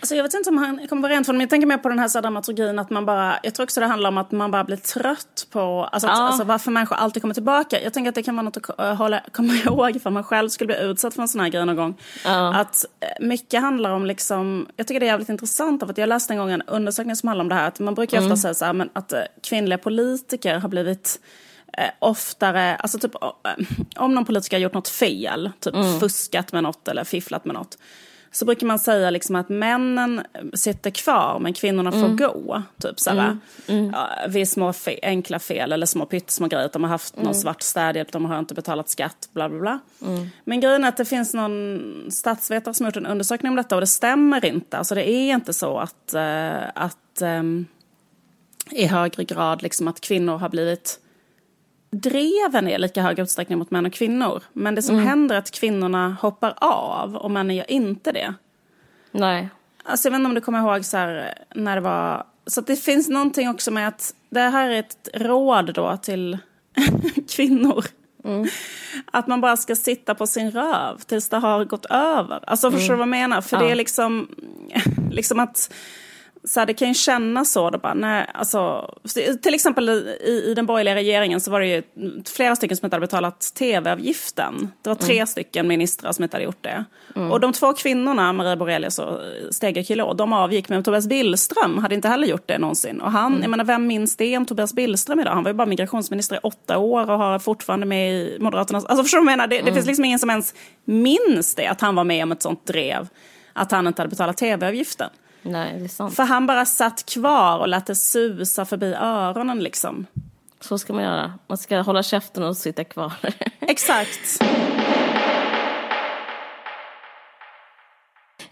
Alltså 0.00 0.14
jag 0.14 0.22
vet 0.22 0.34
inte 0.34 0.50
om 0.50 0.58
han 0.58 0.88
kommer 0.88 1.02
vara 1.02 1.12
rent 1.12 1.26
från 1.26 1.36
men 1.36 1.40
jag 1.40 1.50
tänker 1.50 1.66
mer 1.66 1.78
på 1.78 1.88
den 1.88 1.98
här 1.98 2.08
så 2.08 2.20
dramaturgin 2.20 2.78
att 2.78 2.90
man 2.90 3.06
bara, 3.06 3.38
jag 3.42 3.54
tror 3.54 3.64
också 3.64 3.80
det 3.80 3.86
handlar 3.86 4.08
om 4.08 4.18
att 4.18 4.32
man 4.32 4.50
bara 4.50 4.64
blir 4.64 4.76
trött 4.76 5.46
på, 5.50 5.88
alltså, 5.92 6.08
ja. 6.08 6.12
alltså 6.12 6.44
varför 6.44 6.70
människor 6.70 6.96
alltid 6.96 7.22
kommer 7.22 7.34
tillbaka. 7.34 7.82
Jag 7.82 7.92
tänker 7.92 8.08
att 8.08 8.14
det 8.14 8.22
kan 8.22 8.36
vara 8.36 8.42
något 8.42 8.56
att 8.56 8.80
eh, 8.80 8.94
hålla, 8.94 9.20
komma 9.32 9.54
ihåg 9.54 10.02
för 10.02 10.10
man 10.10 10.24
själv 10.24 10.48
skulle 10.48 10.66
bli 10.66 10.84
utsatt 10.84 11.14
för 11.14 11.22
en 11.22 11.28
sån 11.28 11.40
här 11.40 11.48
grej 11.48 11.66
någon 11.66 11.76
gång. 11.76 12.00
Ja. 12.24 12.54
Att 12.60 12.84
eh, 13.00 13.26
mycket 13.26 13.60
handlar 13.60 13.90
om 13.90 14.06
liksom, 14.06 14.66
jag 14.76 14.86
tycker 14.86 15.00
det 15.00 15.06
är 15.06 15.10
jävligt 15.10 15.28
intressant 15.28 15.80
för 15.80 15.90
att 15.90 15.98
jag 15.98 16.08
läste 16.08 16.32
en 16.32 16.38
gång 16.38 16.50
en 16.50 16.62
undersökning 16.62 17.16
som 17.16 17.28
handlar 17.28 17.44
om 17.44 17.48
det 17.48 17.54
här, 17.54 17.68
att 17.68 17.80
man 17.80 17.94
brukar 17.94 18.18
mm. 18.18 18.32
ofta 18.32 18.42
säga 18.42 18.54
så 18.54 18.64
här, 18.64 18.72
men 18.72 18.90
att 18.92 19.12
eh, 19.12 19.20
kvinnliga 19.42 19.78
politiker 19.78 20.58
har 20.58 20.68
blivit 20.68 21.20
eh, 21.78 21.90
oftare, 21.98 22.76
alltså 22.76 22.98
typ 22.98 23.12
om 23.96 24.14
någon 24.14 24.24
politiker 24.24 24.56
har 24.56 24.62
gjort 24.62 24.74
något 24.74 24.88
fel, 24.88 25.50
typ 25.60 25.74
mm. 25.74 26.00
fuskat 26.00 26.52
med 26.52 26.62
något 26.62 26.88
eller 26.88 27.04
fifflat 27.04 27.44
med 27.44 27.54
något 27.54 27.78
så 28.32 28.44
brukar 28.44 28.66
man 28.66 28.78
säga 28.78 29.10
liksom 29.10 29.36
att 29.36 29.48
männen 29.48 30.22
sitter 30.54 30.90
kvar 30.90 31.38
men 31.38 31.52
kvinnorna 31.52 31.92
får 31.92 31.98
mm. 31.98 32.16
gå. 32.16 32.62
Typ 32.82 33.00
såhär, 33.00 33.18
mm. 33.18 33.38
Mm. 33.66 33.90
Ja, 33.94 34.08
vid 34.28 34.48
små 34.48 34.72
fe 34.72 34.98
enkla 35.02 35.38
fel 35.38 35.72
eller 35.72 35.86
små 35.86 36.06
pyttesmå 36.06 36.46
grejer. 36.46 36.70
De 36.72 36.82
har 36.82 36.90
haft 36.90 37.16
någon 37.16 37.24
mm. 37.24 37.34
svart 37.34 37.62
städhjälp, 37.62 38.12
de 38.12 38.24
har 38.24 38.38
inte 38.38 38.54
betalat 38.54 38.88
skatt, 38.88 39.28
bla 39.32 39.48
bla 39.48 39.60
bla. 39.60 39.78
Mm. 40.02 40.28
Men 40.44 40.60
grejen 40.60 40.84
är 40.84 40.88
att 40.88 40.96
det 40.96 41.04
finns 41.04 41.34
någon 41.34 42.06
statsvetare 42.10 42.74
som 42.74 42.84
har 42.84 42.90
gjort 42.90 42.96
en 42.96 43.06
undersökning 43.06 43.50
om 43.50 43.56
detta 43.56 43.74
och 43.74 43.80
det 43.80 43.86
stämmer 43.86 44.44
inte. 44.44 44.78
Alltså 44.78 44.94
det 44.94 45.10
är 45.10 45.34
inte 45.34 45.52
så 45.52 45.78
att, 45.78 46.14
uh, 46.14 46.68
att 46.74 47.22
um, 47.22 47.66
i 48.70 48.86
högre 48.86 49.24
grad 49.24 49.62
liksom 49.62 49.88
att 49.88 50.00
kvinnor 50.00 50.36
har 50.36 50.48
blivit 50.48 51.00
dreven 51.90 52.68
är 52.68 52.78
lika 52.78 53.02
hög 53.02 53.18
utsträckning 53.18 53.58
mot 53.58 53.70
män 53.70 53.86
och 53.86 53.92
kvinnor. 53.92 54.42
Men 54.52 54.74
det 54.74 54.82
som 54.82 54.94
mm. 54.94 55.06
händer 55.06 55.34
är 55.34 55.38
att 55.38 55.50
kvinnorna 55.50 56.16
hoppar 56.20 56.54
av 56.56 57.16
och 57.16 57.30
männen 57.30 57.56
gör 57.56 57.70
inte 57.70 58.12
det. 58.12 58.34
Nej. 59.10 59.48
Alltså 59.84 60.08
jag 60.08 60.12
vet 60.12 60.18
inte 60.18 60.28
om 60.28 60.34
du 60.34 60.40
kommer 60.40 60.58
ihåg 60.58 60.84
så 60.84 60.96
här, 60.96 61.34
när 61.54 61.74
det 61.74 61.80
var... 61.80 62.24
Så 62.46 62.60
det 62.60 62.76
finns 62.76 63.08
någonting 63.08 63.48
också 63.48 63.70
med 63.70 63.88
att 63.88 64.14
det 64.30 64.40
här 64.40 64.70
är 64.70 64.78
ett 64.78 65.08
råd 65.14 65.74
då 65.74 65.96
till 65.96 66.38
kvinnor. 67.36 67.84
Mm. 68.24 68.48
Att 69.04 69.26
man 69.26 69.40
bara 69.40 69.56
ska 69.56 69.76
sitta 69.76 70.14
på 70.14 70.26
sin 70.26 70.50
röv 70.50 70.98
tills 70.98 71.28
det 71.28 71.36
har 71.36 71.64
gått 71.64 71.86
över. 71.86 72.40
Alltså 72.46 72.70
förstår 72.70 72.94
du 72.94 73.02
mm. 73.02 73.10
vad 73.10 73.18
jag 73.18 73.22
menar? 73.22 73.40
För 73.40 73.56
ja. 73.56 73.62
det 73.62 73.70
är 73.70 73.74
liksom, 73.74 74.28
liksom 75.10 75.40
att 75.40 75.74
så 76.44 76.60
här, 76.60 76.66
det 76.66 76.74
kan 76.74 76.88
ju 76.88 76.94
kännas 76.94 77.52
så. 77.52 77.70
Då 77.70 77.78
bara, 77.78 77.94
nej, 77.94 78.26
alltså, 78.34 78.94
till 79.42 79.54
exempel 79.54 79.88
i, 79.88 80.44
i 80.46 80.54
den 80.54 80.66
borgerliga 80.66 80.94
regeringen 80.94 81.40
så 81.40 81.50
var 81.50 81.60
det 81.60 81.66
ju 81.66 81.82
flera 82.34 82.56
stycken 82.56 82.76
som 82.76 82.86
inte 82.86 82.96
hade 82.96 83.06
betalat 83.06 83.40
tv-avgiften. 83.40 84.72
Det 84.82 84.90
var 84.90 84.96
tre 84.96 85.14
mm. 85.14 85.26
stycken 85.26 85.68
ministrar 85.68 86.12
som 86.12 86.22
inte 86.22 86.36
hade 86.36 86.44
gjort 86.44 86.64
det. 86.64 86.84
Mm. 87.16 87.32
Och 87.32 87.40
de 87.40 87.52
två 87.52 87.72
kvinnorna, 87.72 88.32
Maria 88.32 88.56
Borelius 88.56 88.98
och 88.98 89.20
Stege 89.50 89.84
Kilo, 89.84 90.14
de 90.14 90.32
avgick. 90.32 90.68
Men 90.68 90.82
Tobias 90.82 91.06
Billström 91.06 91.78
hade 91.78 91.94
inte 91.94 92.08
heller 92.08 92.26
gjort 92.26 92.46
det 92.46 92.58
någonsin. 92.58 93.00
Och 93.00 93.12
han, 93.12 93.32
mm. 93.32 93.42
jag 93.42 93.50
menar, 93.50 93.64
vem 93.64 93.86
minns 93.86 94.16
det 94.16 94.36
om 94.36 94.46
Tobias 94.46 94.74
Billström 94.74 95.20
idag? 95.20 95.32
Han 95.32 95.42
var 95.42 95.50
ju 95.50 95.54
bara 95.54 95.66
migrationsminister 95.66 96.36
i 96.36 96.38
åtta 96.42 96.78
år 96.78 97.10
och 97.10 97.18
har 97.18 97.38
fortfarande 97.38 97.86
med 97.86 98.12
i 98.12 98.36
Moderaternas... 98.40 98.84
Alltså 98.84 99.02
förstår 99.02 99.18
du 99.18 99.24
vad 99.24 99.32
jag 99.32 99.38
menar? 99.38 99.46
Det, 99.46 99.56
det 99.56 99.60
mm. 99.60 99.74
finns 99.74 99.86
liksom 99.86 100.04
ingen 100.04 100.18
som 100.18 100.30
ens 100.30 100.54
minns 100.84 101.54
det, 101.54 101.66
att 101.66 101.80
han 101.80 101.94
var 101.94 102.04
med 102.04 102.22
om 102.22 102.32
ett 102.32 102.42
sånt 102.42 102.66
drev. 102.66 103.08
Att 103.52 103.72
han 103.72 103.86
inte 103.86 104.02
hade 104.02 104.10
betalat 104.10 104.36
tv-avgiften. 104.36 105.10
Nej, 105.42 105.78
det 105.78 105.84
är 105.84 105.88
sant. 105.88 106.16
För 106.16 106.22
han 106.22 106.46
bara 106.46 106.66
satt 106.66 107.06
kvar 107.06 107.58
och 107.58 107.68
lät 107.68 107.86
det 107.86 107.94
susa 107.94 108.64
förbi 108.64 108.94
öronen 108.94 109.58
liksom. 109.58 110.06
Så 110.60 110.78
ska 110.78 110.92
man 110.92 111.02
göra. 111.02 111.32
Man 111.46 111.58
ska 111.58 111.80
hålla 111.80 112.02
käften 112.02 112.42
och 112.42 112.56
sitta 112.56 112.84
kvar. 112.84 113.12
Exakt. 113.60 114.42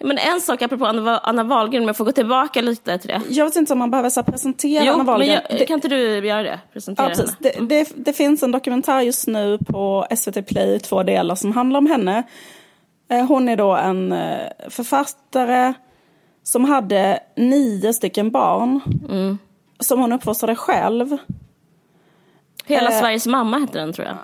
Men 0.01 0.19
en 0.19 0.41
sak 0.41 0.63
apropå 0.63 0.87
Anna, 0.87 1.19
Anna 1.19 1.45
Wahlgren, 1.45 1.83
om 1.83 1.87
jag 1.87 1.97
får 1.97 2.05
gå 2.05 2.13
tillbaka 2.13 2.61
lite 2.61 2.99
till 2.99 3.09
det. 3.09 3.23
Jag 3.29 3.45
vet 3.45 3.57
inte 3.57 3.73
om 3.73 3.79
man 3.79 3.91
behöver 3.91 4.11
så 4.11 4.23
presentera 4.23 4.85
jo, 4.85 4.93
Anna 4.93 5.05
Wahlgren. 5.05 5.41
Men 5.49 5.59
jag, 5.59 5.69
kan 5.69 5.75
inte 5.75 5.89
du 5.89 6.27
göra 6.27 6.43
det? 6.43 6.61
Presentera 6.73 7.11
ja, 7.11 7.17
henne. 7.17 7.33
Det, 7.39 7.57
mm. 7.57 7.69
det, 7.69 7.89
det, 7.97 8.13
finns 8.13 8.43
en 8.43 8.53
dokumentär 8.53 9.01
just 9.01 9.27
nu 9.27 9.59
på 9.59 10.07
SVT 10.17 10.47
Play 10.47 10.81
två 10.81 11.03
delar 11.03 11.35
som 11.35 11.53
handlar 11.53 11.79
om 11.79 11.87
henne. 11.87 12.23
Eh, 13.11 13.27
hon 13.27 13.49
är 13.49 13.57
då 13.57 13.77
en 13.77 14.13
eh, 14.13 14.49
författare, 14.69 15.75
som 16.49 16.65
hade 16.65 17.21
nio 17.37 17.93
stycken 17.93 18.31
barn. 18.31 18.81
Mm. 19.09 19.39
Som 19.81 20.01
hon 20.01 20.13
uppfostrade 20.13 20.55
själv. 20.55 21.17
Hela 22.65 22.91
eh, 22.91 23.01
Sveriges 23.01 23.27
mamma 23.27 23.59
hette 23.59 23.79
den 23.79 23.93
tror 23.93 24.07
jag. 24.07 24.17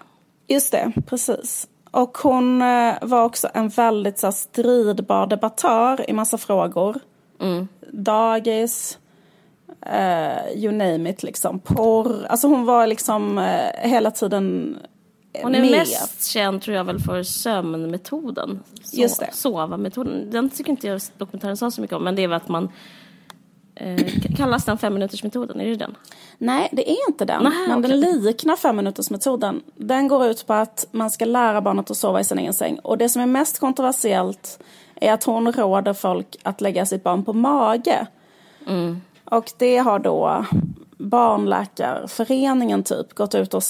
Just 0.46 0.72
det, 0.72 0.92
precis. 1.06 1.68
Och 1.90 2.18
hon 2.18 2.62
eh, 2.62 2.94
var 3.02 3.24
också 3.24 3.48
en 3.54 3.68
väldigt 3.68 4.18
så, 4.18 4.32
stridbar 4.32 5.26
debattör 5.26 6.10
i 6.10 6.12
massa 6.12 6.38
frågor. 6.38 6.96
Mm. 7.40 7.68
Dagis, 7.92 8.98
eh, 9.86 10.48
you 10.54 10.72
name 10.72 11.10
it 11.10 11.22
liksom. 11.22 11.58
Porr. 11.58 12.26
Alltså 12.26 12.46
hon 12.46 12.64
var 12.64 12.86
liksom 12.86 13.38
eh, 13.38 13.88
hela 13.90 14.10
tiden 14.10 14.76
hon 15.42 15.54
är 15.54 15.60
med. 15.60 15.70
mest 15.70 16.24
känd 16.24 16.62
tror 16.62 16.76
jag 16.76 16.84
väl 16.84 17.00
för 17.00 17.22
sömnmetoden. 17.22 18.62
So 18.82 18.96
Just 19.00 19.20
det. 19.20 19.30
Sova-metoden. 19.32 20.30
Den 20.30 20.50
tycker 20.50 20.70
inte 20.70 20.86
jag 20.86 21.00
dokumentären 21.18 21.56
sa 21.56 21.70
så 21.70 21.80
mycket 21.80 21.96
om. 21.96 22.04
Men 22.04 22.16
det 22.16 22.22
är 22.22 22.28
väl 22.28 22.36
att 22.36 22.48
man 22.48 22.68
eh, 23.74 24.06
kallas 24.36 24.64
den 24.64 24.78
femminutersmetoden? 24.78 25.60
Är 25.60 25.66
det 25.66 25.76
den? 25.76 25.94
Nej, 26.38 26.68
det 26.72 26.90
är 26.90 27.08
inte 27.08 27.24
den. 27.24 27.42
Naha, 27.42 27.66
men 27.68 27.78
okay. 27.78 27.90
den 27.90 28.00
liknar 28.00 28.56
femminutersmetoden. 28.56 29.62
Den 29.74 30.08
går 30.08 30.26
ut 30.26 30.46
på 30.46 30.52
att 30.52 30.86
man 30.90 31.10
ska 31.10 31.24
lära 31.24 31.60
barnet 31.60 31.90
att 31.90 31.96
sova 31.96 32.20
i 32.20 32.24
sin 32.24 32.38
egen 32.38 32.54
säng. 32.54 32.78
Och 32.78 32.98
det 32.98 33.08
som 33.08 33.22
är 33.22 33.26
mest 33.26 33.58
kontroversiellt 33.58 34.58
är 34.94 35.12
att 35.12 35.24
hon 35.24 35.52
råder 35.52 35.92
folk 35.92 36.36
att 36.42 36.60
lägga 36.60 36.86
sitt 36.86 37.02
barn 37.02 37.24
på 37.24 37.32
mage. 37.32 38.06
Mm. 38.66 39.00
Och 39.24 39.52
det 39.58 39.78
har 39.78 39.98
då 39.98 40.44
Barnläkarföreningen 40.96 42.82
typ 42.82 43.14
gått 43.14 43.34
ut 43.34 43.54
och 43.54 43.62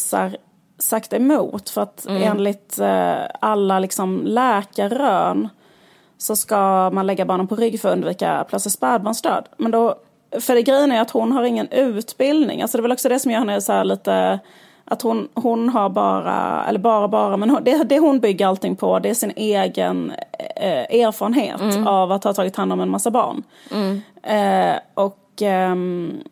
sagt 0.79 1.13
emot. 1.13 1.71
För 1.71 1.81
att 1.81 2.07
mm. 2.07 2.23
enligt 2.23 2.79
eh, 2.79 3.17
alla 3.41 3.79
liksom 3.79 4.23
läkarrön 4.25 5.49
så 6.19 6.37
ska 6.37 6.91
man 6.91 7.07
lägga 7.07 7.25
barnen 7.25 7.47
på 7.47 7.57
rygg 7.57 7.81
för 7.81 7.89
att 7.89 7.93
undvika 7.93 8.45
plötslig 8.49 8.73
spädbarnsdöd. 8.73 9.45
Men 9.57 9.71
då, 9.71 9.95
för 10.41 10.55
det 10.55 10.63
grejen 10.63 10.93
är 10.93 11.01
att 11.01 11.11
hon 11.11 11.33
har 11.33 11.43
ingen 11.43 11.69
utbildning. 11.69 12.63
Alltså 12.63 12.79
det 12.79 12.81
är 12.81 12.83
väl 12.83 12.93
också 12.93 13.09
det 13.09 13.19
som 13.19 13.31
gör 13.31 13.39
henne 13.39 13.61
så 13.61 13.73
här 13.73 13.85
lite... 13.85 14.39
Att 14.87 15.03
hon, 15.03 15.29
hon 15.35 15.69
har 15.69 15.89
bara, 15.89 16.65
eller 16.69 16.79
bara 16.79 17.09
bara, 17.09 17.37
men 17.37 17.51
hon, 17.51 17.65
det, 17.65 17.85
det 17.85 17.99
hon 17.99 18.21
bygger 18.21 18.47
allting 18.47 18.77
på 18.77 18.99
det 18.99 19.11
är 19.11 19.15
sin 19.15 19.33
egen 19.37 20.13
eh, 20.57 21.01
erfarenhet 21.01 21.61
mm. 21.61 21.87
av 21.87 22.13
att 22.13 22.25
ha 22.25 22.35
tagit 22.35 22.57
hand 22.57 22.73
om 22.73 22.81
en 22.81 22.91
massa 22.91 23.11
barn. 23.11 23.43
Mm. 23.73 24.01
Eh, 24.23 24.79
och 24.95 25.43
ehm, 25.43 26.23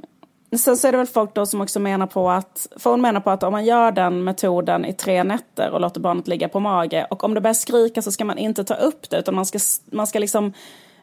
Sen 0.56 0.76
så 0.76 0.88
är 0.88 0.92
det 0.92 0.98
väl 0.98 1.06
folk 1.06 1.34
då 1.34 1.46
som 1.46 1.60
också 1.60 1.80
menar 1.80 2.06
på 2.06 2.30
att, 2.30 2.66
för 2.76 2.90
hon 2.90 3.00
menar 3.00 3.20
på 3.20 3.30
att 3.30 3.42
om 3.42 3.52
man 3.52 3.64
gör 3.64 3.92
den 3.92 4.24
metoden 4.24 4.84
i 4.84 4.92
tre 4.92 5.24
nätter 5.24 5.70
och 5.70 5.80
låter 5.80 6.00
barnet 6.00 6.28
ligga 6.28 6.48
på 6.48 6.60
mage 6.60 7.06
och 7.10 7.24
om 7.24 7.34
det 7.34 7.40
börjar 7.40 7.54
skrika 7.54 8.02
så 8.02 8.12
ska 8.12 8.24
man 8.24 8.38
inte 8.38 8.64
ta 8.64 8.74
upp 8.74 9.10
det 9.10 9.18
utan 9.18 9.34
man 9.34 9.46
ska, 9.46 9.58
man 9.90 10.06
ska 10.06 10.18
liksom 10.18 10.52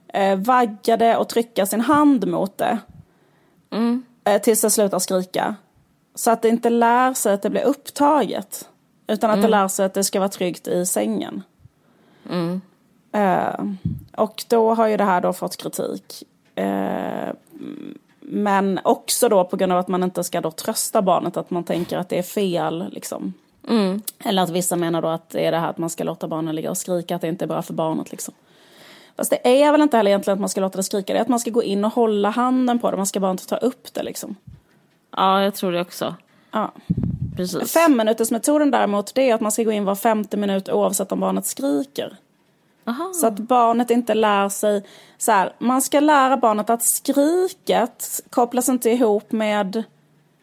eh, 0.07 0.39
vagga 0.39 0.97
det 0.97 1.17
och 1.17 1.29
trycka 1.29 1.65
sin 1.65 1.81
hand 1.81 2.27
mot 2.27 2.57
det. 2.57 2.77
Mm. 3.71 4.03
Eh, 4.23 4.41
tills 4.41 4.61
det 4.61 4.69
slutar 4.69 4.99
skrika. 4.99 5.55
Så 6.15 6.31
att 6.31 6.41
det 6.41 6.49
inte 6.49 6.69
lär 6.69 7.13
sig 7.13 7.33
att 7.33 7.41
det 7.41 7.49
blir 7.49 7.63
upptaget. 7.63 8.69
Utan 9.07 9.29
att 9.29 9.37
mm. 9.37 9.51
det 9.51 9.57
lär 9.57 9.67
sig 9.67 9.85
att 9.85 9.93
det 9.93 10.03
ska 10.03 10.19
vara 10.19 10.29
tryggt 10.29 10.67
i 10.67 10.85
sängen. 10.85 11.43
Mm. 12.29 12.61
Eh, 13.11 13.65
och 14.17 14.43
då 14.47 14.73
har 14.73 14.87
ju 14.87 14.97
det 14.97 15.03
här 15.03 15.21
då 15.21 15.33
fått 15.33 15.57
kritik. 15.57 16.23
Eh, 16.55 17.29
men 18.31 18.79
också 18.83 19.29
då 19.29 19.43
på 19.43 19.57
grund 19.57 19.71
av 19.71 19.79
att 19.79 19.87
man 19.87 20.03
inte 20.03 20.23
ska 20.23 20.41
då 20.41 20.51
trösta 20.51 21.01
barnet, 21.01 21.37
att 21.37 21.49
man 21.49 21.63
tänker 21.63 21.97
att 21.97 22.09
det 22.09 22.17
är 22.17 22.23
fel. 22.23 22.85
Liksom. 22.91 23.33
Mm. 23.67 24.01
Eller 24.19 24.41
att 24.41 24.49
vissa 24.49 24.75
menar 24.75 25.01
då 25.01 25.07
att 25.07 25.29
det 25.29 25.45
är 25.45 25.51
det 25.51 25.57
här 25.57 25.69
att 25.69 25.77
man 25.77 25.89
ska 25.89 26.03
låta 26.03 26.27
barnen 26.27 26.55
ligga 26.55 26.69
och 26.69 26.77
skrika, 26.77 27.15
att 27.15 27.21
det 27.21 27.27
inte 27.27 27.45
är 27.45 27.47
bra 27.47 27.61
för 27.61 27.73
barnet. 27.73 28.11
Liksom. 28.11 28.33
Fast 29.17 29.29
det 29.29 29.63
är 29.63 29.71
väl 29.71 29.81
inte 29.81 29.97
heller 29.97 30.11
egentligen 30.11 30.33
att 30.33 30.39
man 30.39 30.49
ska 30.49 30.61
låta 30.61 30.77
det 30.77 30.83
skrika, 30.83 31.13
det 31.13 31.19
är 31.19 31.21
att 31.21 31.27
man 31.27 31.39
ska 31.39 31.51
gå 31.51 31.63
in 31.63 31.85
och 31.85 31.93
hålla 31.93 32.29
handen 32.29 32.79
på 32.79 32.91
det, 32.91 32.97
man 32.97 33.05
ska 33.05 33.19
bara 33.19 33.31
inte 33.31 33.47
ta 33.47 33.57
upp 33.57 33.93
det 33.93 34.03
liksom. 34.03 34.35
Ja, 35.15 35.43
jag 35.43 35.55
tror 35.55 35.71
det 35.71 35.81
också. 35.81 36.15
Ja. 36.51 36.71
Precis. 37.35 37.73
Femminutersmetoden 37.73 38.71
däremot, 38.71 39.15
det 39.15 39.29
är 39.29 39.35
att 39.35 39.41
man 39.41 39.51
ska 39.51 39.63
gå 39.63 39.71
in 39.71 39.85
var 39.85 39.95
femte 39.95 40.37
minut 40.37 40.69
oavsett 40.69 41.11
om 41.11 41.19
barnet 41.19 41.45
skriker. 41.45 42.17
Aha. 42.89 43.11
Så 43.13 43.27
att 43.27 43.39
barnet 43.39 43.91
inte 43.91 44.13
lär 44.13 44.49
sig, 44.49 44.83
så 45.17 45.31
här, 45.31 45.53
man 45.59 45.81
ska 45.81 45.99
lära 45.99 46.37
barnet 46.37 46.69
att 46.69 46.83
skriket 46.83 48.21
kopplas 48.29 48.69
inte 48.69 48.89
ihop 48.89 49.31
med 49.31 49.83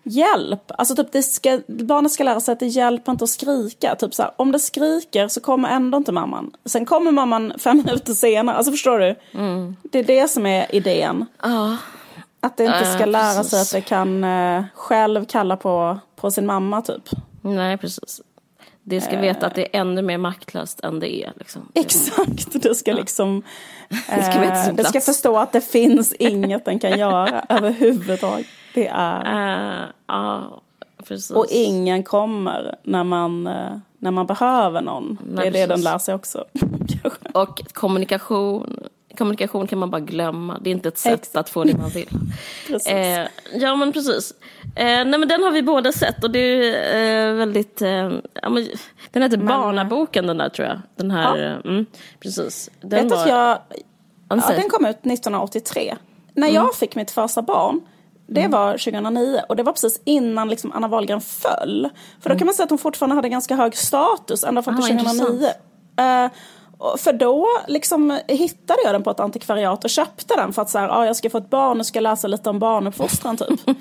hjälp. 0.02 0.70
Alltså 0.78 0.96
typ 0.96 1.12
det 1.12 1.22
ska, 1.22 1.60
barnet 1.66 2.12
ska 2.12 2.24
lära 2.24 2.40
sig 2.40 2.52
att 2.52 2.60
det 2.60 2.66
hjälper 2.66 3.12
inte 3.12 3.24
att 3.24 3.30
skrika. 3.30 3.94
Typ 3.94 4.14
så 4.14 4.22
här, 4.22 4.32
om 4.36 4.52
det 4.52 4.58
skriker 4.58 5.28
så 5.28 5.40
kommer 5.40 5.68
ändå 5.68 5.98
inte 5.98 6.12
mamman. 6.12 6.50
Sen 6.64 6.86
kommer 6.86 7.10
mamman 7.10 7.52
fem 7.58 7.76
minuter 7.86 8.12
senare. 8.12 8.56
Alltså 8.56 8.72
förstår 8.72 8.98
du? 8.98 9.14
Mm. 9.32 9.76
Det 9.82 9.98
är 9.98 10.04
det 10.04 10.28
som 10.28 10.46
är 10.46 10.74
idén. 10.74 11.26
Ja. 11.42 11.76
Att 12.40 12.56
det 12.56 12.64
inte 12.64 12.84
ska 12.84 13.00
Ja, 13.00 13.06
lära 13.06 13.42
precis. 13.42 13.50
sig 13.50 13.60
att 13.60 13.84
det 13.84 13.88
kan 13.88 14.24
eh, 14.24 14.64
själv 14.74 15.24
kalla 15.24 15.56
på, 15.56 15.98
på 16.16 16.30
sin 16.30 16.46
mamma 16.46 16.82
typ. 16.82 17.02
Nej, 17.40 17.76
precis. 17.78 18.20
Det 18.88 19.00
ska 19.00 19.20
veta 19.20 19.46
att 19.46 19.54
det 19.54 19.76
är 19.76 19.80
ännu 19.80 20.02
mer 20.02 20.18
maktlöst 20.18 20.80
än 20.80 21.00
det 21.00 21.24
är. 21.24 21.32
Liksom. 21.36 21.68
Exakt, 21.74 22.62
det 22.62 22.74
ska 22.74 22.92
liksom... 22.92 23.42
Det 23.88 24.22
ska 24.22 24.44
eh, 24.44 24.74
det 24.74 24.84
ska 24.84 25.00
förstå 25.00 25.38
att 25.38 25.52
det 25.52 25.60
finns 25.60 26.12
inget 26.18 26.64
den 26.64 26.78
kan 26.78 26.98
göra 26.98 27.44
överhuvudtaget. 27.48 28.46
Det 28.74 28.86
är... 28.86 29.80
Eh, 29.80 29.86
ja, 30.06 30.60
precis. 31.04 31.30
Och 31.30 31.46
ingen 31.50 32.02
kommer 32.02 32.76
när 32.82 33.04
man, 33.04 33.46
eh, 33.46 33.78
när 33.98 34.10
man 34.10 34.26
behöver 34.26 34.80
någon. 34.80 35.18
Nej, 35.26 35.50
det 35.50 35.58
är 35.58 35.66
det 35.66 35.68
precis. 35.68 35.84
den 35.84 35.92
lär 35.92 35.98
sig 35.98 36.14
också. 36.14 36.44
Och 37.32 37.72
kommunikation. 37.72 38.80
Kommunikation 39.16 39.66
kan 39.66 39.78
man 39.78 39.90
bara 39.90 40.00
glömma. 40.00 40.58
Det 40.60 40.70
är 40.70 40.72
inte 40.72 40.88
ett 40.88 40.98
sätt 40.98 41.12
Exakt. 41.12 41.36
att 41.36 41.48
få 41.50 41.64
det 41.64 41.76
man 41.78 41.90
vill. 41.90 42.08
Eh, 42.88 43.26
ja, 43.54 43.76
men 43.76 43.92
precis. 43.92 44.34
Eh, 44.64 44.84
nej, 44.84 45.04
men 45.18 45.28
den 45.28 45.42
har 45.42 45.50
vi 45.50 45.62
båda 45.62 45.92
sett 45.92 46.24
och 46.24 46.30
det 46.30 46.38
är 46.38 47.28
eh, 47.30 47.34
väldigt... 47.34 47.82
Eh, 47.82 47.88
ja, 48.42 48.48
men, 48.48 48.68
den 49.10 49.22
heter 49.22 49.36
Barnaboken 49.36 50.26
den 50.26 50.38
där 50.38 50.48
tror 50.48 50.68
jag. 50.68 50.80
Den 50.96 51.10
här, 51.10 51.44
eh, 51.64 51.70
mm, 51.72 51.86
precis. 52.20 52.70
Den 52.80 53.08
Vet 53.08 53.12
att 53.18 53.28
jag... 53.28 53.38
Ja, 53.38 53.62
Ja, 54.28 54.36
den 54.56 54.68
kom 54.70 54.86
ut 54.86 54.96
1983. 54.96 55.96
När 56.34 56.48
Mm. 56.48 56.54
jag 56.54 56.74
fick 56.74 56.94
mitt 56.96 57.10
första 57.10 57.42
barn, 57.42 57.80
det 58.26 58.48
var 58.48 58.72
2009 58.72 59.40
och 59.48 59.56
det 59.56 59.62
var 59.62 59.72
precis 59.72 60.00
innan 60.04 60.48
liksom 60.48 60.72
Anna 60.72 60.88
Wahlgren 60.88 61.20
föll. 61.20 61.88
För 62.20 62.30
då 62.30 62.38
kan 62.38 62.46
man 62.46 62.54
säga 62.54 62.64
att 62.64 62.70
hon 62.70 62.78
fortfarande 62.78 63.16
hade 63.16 63.28
ganska 63.28 63.56
hög 63.56 63.76
status 63.76 64.44
ända 64.44 64.62
fram 64.62 64.82
till 64.82 64.92
Mm. 64.92 65.06
Ah, 65.06 65.10
2009. 65.10 65.48
För 66.98 67.12
då 67.12 67.46
liksom 67.66 68.18
hittade 68.28 68.80
jag 68.84 68.94
den 68.94 69.02
på 69.02 69.10
ett 69.10 69.20
antikvariat 69.20 69.84
och 69.84 69.90
köpte 69.90 70.34
den 70.36 70.52
för 70.52 70.62
att 70.62 70.70
så 70.70 70.78
här, 70.78 70.88
ah, 70.88 71.06
jag 71.06 71.16
ska 71.16 71.30
få 71.30 71.38
ett 71.38 71.50
barn 71.50 71.80
och 71.80 71.86
ska 71.86 72.00
läsa 72.00 72.28
lite 72.28 72.50
om 72.50 72.58
barnuppfostran 72.58 73.36
typ. 73.36 73.60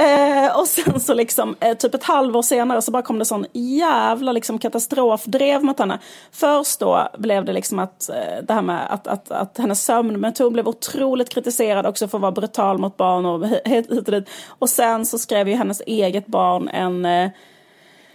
Eh, 0.00 0.58
och 0.58 0.66
sen 0.66 1.00
så 1.00 1.14
liksom, 1.14 1.56
eh, 1.60 1.76
typ 1.76 1.94
ett 1.94 2.04
halvår 2.04 2.42
senare 2.42 2.82
så 2.82 2.90
bara 2.90 3.02
kom 3.02 3.18
det 3.18 3.24
sån 3.24 3.46
jävla 3.52 4.32
liksom 4.32 4.58
katastrofdrev 4.58 5.64
mot 5.64 5.78
henne. 5.78 5.98
Först 6.32 6.80
då 6.80 7.08
blev 7.18 7.44
det 7.44 7.52
liksom 7.52 7.78
att 7.78 8.08
eh, 8.08 8.44
det 8.48 8.54
här 8.54 8.62
med 8.62 8.92
att, 8.92 9.06
att, 9.06 9.30
att 9.30 9.58
hennes 9.58 9.84
sömnmetod 9.84 10.52
blev 10.52 10.68
otroligt 10.68 11.28
kritiserad 11.28 11.86
också 11.86 12.08
för 12.08 12.18
att 12.18 12.22
vara 12.22 12.32
brutal 12.32 12.78
mot 12.78 12.96
barn 12.96 13.26
och 13.26 13.46
hit 13.46 13.90
hit 13.90 14.08
och 14.08 14.12
dit. 14.12 14.30
Och 14.48 14.68
sen 14.68 15.06
så 15.06 15.18
skrev 15.18 15.48
ju 15.48 15.54
hennes 15.54 15.82
eget 15.86 16.26
barn 16.26 16.68
en 16.68 17.04
eh, 17.04 17.30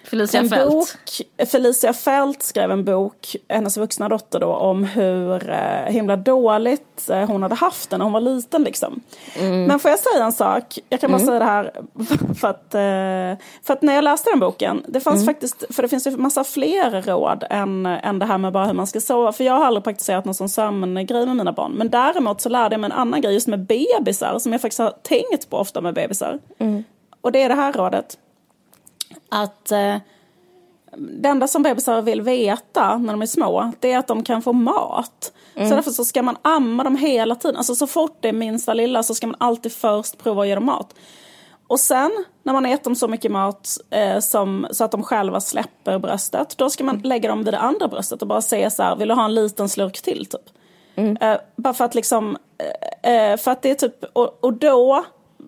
Felicia 0.05 0.39
en 0.39 0.49
Fält. 0.49 0.71
bok, 0.71 0.89
Felicia 1.47 1.93
Fält 1.93 2.43
skrev 2.43 2.71
en 2.71 2.85
bok, 2.85 3.35
hennes 3.49 3.77
vuxna 3.77 4.09
dotter 4.09 4.39
då, 4.39 4.53
om 4.53 4.83
hur 4.83 5.49
eh, 5.49 5.85
himla 5.87 6.15
dåligt 6.15 7.09
eh, 7.09 7.27
hon 7.27 7.43
hade 7.43 7.55
haft 7.55 7.89
det 7.89 7.97
när 7.97 8.05
hon 8.05 8.13
var 8.13 8.21
liten. 8.21 8.63
Liksom. 8.63 9.01
Men 9.39 9.79
får 9.79 9.91
jag 9.91 9.99
säga 9.99 10.25
en 10.25 10.31
sak? 10.31 10.79
Jag 10.89 11.01
kan 11.01 11.11
bara 11.11 11.19
säga 11.19 11.39
det 11.39 11.45
här 11.45 11.71
för 12.39 12.47
att, 12.47 12.73
eh, 12.73 13.45
för 13.63 13.73
att 13.73 13.81
när 13.81 13.93
jag 13.93 14.03
läste 14.03 14.29
den 14.29 14.39
boken, 14.39 14.83
det 14.87 14.99
fanns 14.99 15.25
faktiskt, 15.25 15.75
för 15.75 15.81
det 15.81 15.89
finns 15.89 16.07
ju 16.07 16.17
massa 16.17 16.43
fler 16.43 17.01
råd 17.01 17.43
än, 17.49 17.85
än 17.85 18.19
det 18.19 18.25
här 18.25 18.37
med 18.37 18.53
bara 18.53 18.65
hur 18.65 18.73
man 18.73 18.87
ska 18.87 19.01
sova. 19.01 19.31
För 19.31 19.43
jag 19.43 19.53
har 19.53 19.65
aldrig 19.65 19.83
praktiserat 19.83 20.25
någon 20.25 20.35
sån 20.35 20.49
sömngrej 20.49 21.25
med 21.25 21.35
mina 21.35 21.51
barn. 21.51 21.71
Men 21.71 21.89
däremot 21.89 22.41
så 22.41 22.49
lärde 22.49 22.73
jag 22.73 22.81
mig 22.81 22.87
en 22.87 22.97
annan 22.97 23.21
grej 23.21 23.33
just 23.33 23.47
med 23.47 23.59
bebisar, 23.59 24.39
som 24.39 24.51
jag 24.51 24.61
faktiskt 24.61 24.79
har 24.79 24.93
tänkt 25.01 25.49
på 25.49 25.57
ofta 25.57 25.81
med 25.81 25.93
bebisar. 25.93 26.39
Och 27.21 27.31
det 27.31 27.41
är 27.41 27.49
det 27.49 27.55
här 27.55 27.73
rådet 27.73 28.17
att 29.29 29.71
eh, 29.71 29.95
det 30.97 31.29
enda 31.29 31.47
som 31.47 31.63
bebisar 31.63 32.01
vill 32.01 32.21
veta 32.21 32.97
när 32.97 33.13
de 33.13 33.21
är 33.21 33.25
små, 33.25 33.71
det 33.79 33.91
är 33.91 33.97
att 33.97 34.07
de 34.07 34.23
kan 34.23 34.41
få 34.41 34.53
mat. 34.53 35.33
Så 35.53 35.75
därför 35.75 35.91
så 35.91 36.05
ska 36.05 36.21
man 36.21 36.37
amma 36.41 36.83
dem 36.83 36.95
hela 36.95 37.35
tiden. 37.35 37.57
Alltså 37.57 37.75
så 37.75 37.87
fort 37.87 38.17
det 38.21 38.29
är 38.29 38.33
minsta 38.33 38.73
lilla 38.73 39.03
så 39.03 39.15
ska 39.15 39.27
man 39.27 39.35
alltid 39.39 39.71
först 39.71 40.17
prova 40.17 40.41
att 40.41 40.47
ge 40.47 40.55
dem 40.55 40.65
mat. 40.65 40.95
Och 41.67 41.79
sen 41.79 42.11
när 42.43 42.53
man 42.53 42.63
har 42.63 42.71
gett 42.71 42.83
dem 42.83 42.95
så 42.95 43.07
mycket 43.07 43.31
mat 43.31 43.77
eh, 43.89 44.19
som, 44.19 44.67
så 44.71 44.83
att 44.83 44.91
de 44.91 45.03
själva 45.03 45.41
släpper 45.41 45.99
bröstet, 45.99 46.57
då 46.57 46.69
ska 46.69 46.83
man 46.83 46.97
lägga 46.97 47.29
dem 47.29 47.43
vid 47.43 47.53
det 47.53 47.59
andra 47.59 47.87
bröstet 47.87 48.21
och 48.21 48.27
bara 48.27 48.41
säga 48.41 48.69
så 48.69 48.83
här, 48.83 48.95
vill 48.95 49.07
du 49.07 49.13
ha 49.13 49.25
en 49.25 49.33
liten 49.33 49.69
slurk 49.69 50.01
till 50.01 50.25
typ? 50.25 50.41
Eh, 51.21 51.37
bara 51.55 51.73
för 51.73 51.85
att 51.85 51.95
liksom, 51.95 52.37
eh, 53.03 53.31
eh, 53.31 53.37
för 53.37 53.51
att 53.51 53.61
det 53.61 53.71
är 53.71 53.75
typ, 53.75 54.03
och, 54.13 54.43
och 54.43 54.53
då 54.53 55.05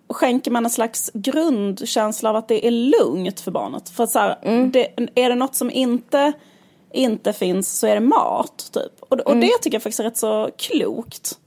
skänker 0.10 0.52
man 0.52 0.66
en 0.66 0.70
slags 0.70 1.12
grundkänsla 1.14 2.30
av 2.30 2.36
att 2.36 2.48
det 2.48 2.68
är 2.68 2.72
lugnt 2.72 3.40
för 3.40 3.52
barnet. 3.52 3.90
För 3.90 4.04
att 4.04 4.10
så 4.10 4.20
här, 4.20 4.38
det, 4.68 4.88
är 5.16 5.30
det 5.30 5.36
något 5.36 5.56
som 5.56 5.72
inte, 5.72 6.34
inte 6.94 7.34
finns 7.34 7.80
så 7.80 7.88
är 7.88 7.94
det 7.94 8.02
mat. 8.02 8.70
Typ. 8.74 8.92
Och, 9.00 9.20
och 9.20 9.38
det 9.38 9.52
tycker 9.62 9.76
jag 9.76 9.84
faktiskt 9.84 10.00
är 10.00 10.04
rätt 10.04 10.18
så 10.18 10.50
klokt. 10.58 11.40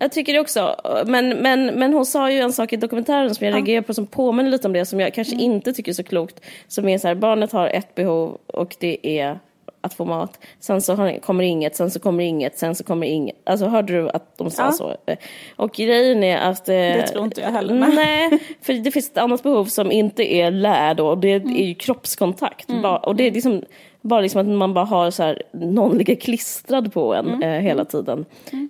Jag 0.00 0.12
tycker 0.12 0.32
det 0.32 0.40
också. 0.40 0.76
Men, 1.06 1.28
men, 1.28 1.66
men 1.66 1.92
hon 1.92 2.06
sa 2.06 2.30
ju 2.30 2.38
en 2.38 2.52
sak 2.52 2.72
i 2.72 2.76
dokumentären 2.76 3.34
som 3.34 3.46
jag 3.46 3.54
reagerar 3.54 3.82
på 3.82 3.94
som 3.94 4.06
påminner 4.06 4.50
lite 4.50 4.66
om 4.66 4.72
det 4.72 4.86
som 4.86 5.00
jag 5.00 5.14
kanske 5.14 5.34
inte 5.34 5.72
tycker 5.72 5.92
är 5.92 5.94
så 5.94 6.02
klokt. 6.02 6.40
Som 6.68 6.88
är 6.88 6.98
så 6.98 7.08
här, 7.08 7.14
barnet 7.14 7.52
har 7.52 7.68
ett 7.68 7.94
behov 7.94 8.38
och 8.46 8.76
det 8.80 9.20
är 9.20 9.38
att 9.88 9.94
få 9.94 10.04
mat. 10.04 10.38
Sen 10.60 10.80
så 10.80 11.18
kommer 11.22 11.44
inget, 11.44 11.76
sen 11.76 11.90
så 11.90 12.00
kommer 12.00 12.24
inget, 12.24 12.58
sen 12.58 12.74
så 12.74 12.84
kommer 12.84 13.06
inget. 13.06 13.36
Alltså 13.44 13.66
hörde 13.66 13.92
du 13.92 14.10
att 14.10 14.38
de 14.38 14.50
sa 14.50 14.62
Ja. 14.64 14.72
så? 14.72 14.96
Och 15.56 15.72
grejen 15.72 16.24
är 16.24 16.38
att... 16.38 16.64
Det 16.64 17.06
tror 17.06 17.24
inte 17.24 17.40
jag 17.40 17.50
heller, 17.50 17.74
nej. 17.74 17.94
Nej, 17.94 18.38
för 18.62 18.72
det 18.72 18.90
finns 18.90 19.10
ett 19.10 19.18
annat 19.18 19.42
behov 19.42 19.64
som 19.64 19.92
inte 19.92 20.34
är 20.34 20.50
lär 20.50 20.94
då. 20.94 21.08
Och 21.08 21.18
det 21.18 21.28
är 21.32 21.66
ju 21.66 21.74
kroppskontakt. 21.74 22.68
Bara, 22.82 22.96
och 22.98 23.16
det 23.16 23.24
är 23.24 23.30
liksom 23.30 23.62
bara 24.00 24.20
liksom 24.20 24.40
att 24.40 24.46
man 24.46 24.74
bara 24.74 24.84
har 24.84 25.10
så 25.10 25.22
här, 25.22 25.42
någon 25.52 25.98
ligger 25.98 26.14
klistrad 26.14 26.92
på 26.92 27.14
en 27.14 27.42
eh, 27.42 27.60
hela 27.60 27.84
tiden. 27.84 28.24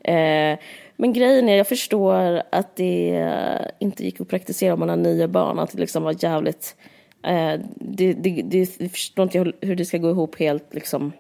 Eh, 0.05 0.59
men 0.97 1.13
grejen 1.13 1.49
är, 1.49 1.57
jag 1.57 1.67
förstår 1.69 2.43
att 2.53 2.77
det 2.77 3.17
eh, 3.17 3.67
inte 3.79 4.05
gick 4.05 4.21
att 4.21 4.29
praktisera 4.29 4.73
om 4.75 4.81
man 4.81 4.89
har 4.89 4.97
nio 4.97 5.29
barn. 5.29 5.59
Att 5.59 5.73
det 5.73 5.79
liksom 5.79 6.03
var 6.03 6.15
jävligt... 6.25 6.77
Eh, 7.23 7.61
det, 7.75 8.13
det, 8.13 8.43
det, 8.43 8.79
det 8.79 8.89
förstår 8.89 9.23
inte 9.23 9.39
jag 9.39 9.53
hur 9.61 9.77
det 9.77 9.85
ska 9.85 9.99
gå 9.99 10.11
ihop 10.11 10.39
helt 10.39 10.75
liksom... 10.75 11.13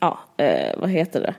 Ja, 0.00 0.18
eh, 0.36 0.78
vad 0.78 0.90
heter 0.90 1.20
det? 1.20 1.34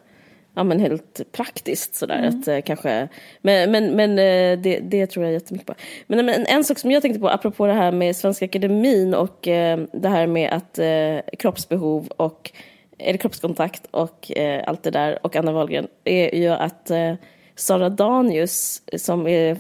Ja 0.55 0.63
men 0.63 0.79
helt 0.79 1.21
praktiskt 1.31 1.95
sådär. 1.95 2.27
Att, 2.27 2.47
eh, 2.47 2.61
kanske, 2.61 3.07
men 3.41 3.71
men, 3.71 3.95
men 3.95 4.11
eh, 4.11 4.59
det, 4.59 4.79
det 4.79 5.07
tror 5.07 5.25
jag 5.25 5.33
jättemycket 5.33 5.67
på. 5.67 5.73
Men, 6.07 6.25
men 6.25 6.45
en 6.45 6.63
sak 6.63 6.79
som 6.79 6.91
jag 6.91 7.01
tänkte 7.01 7.19
på 7.19 7.29
apropå 7.29 7.67
det 7.67 7.73
här 7.73 7.91
med 7.91 8.15
Svenska 8.15 8.45
Akademin 8.45 9.13
och 9.13 9.47
eh, 9.47 9.79
det 9.93 10.09
här 10.09 10.27
med 10.27 10.53
att 10.53 10.79
eh, 10.79 11.37
kroppsbehov 11.39 12.07
och 12.07 12.51
eller 12.97 13.17
kroppskontakt 13.17 13.87
och 13.91 14.31
allt 14.65 14.83
det 14.83 14.91
där 14.91 15.25
och 15.25 15.35
Anna 15.35 15.51
Wahlgren 15.51 15.87
är 16.03 16.35
ju 16.35 16.49
att 16.49 16.91
Sara 17.55 17.89
Danius 17.89 18.81
som 18.97 19.27
är 19.27 19.57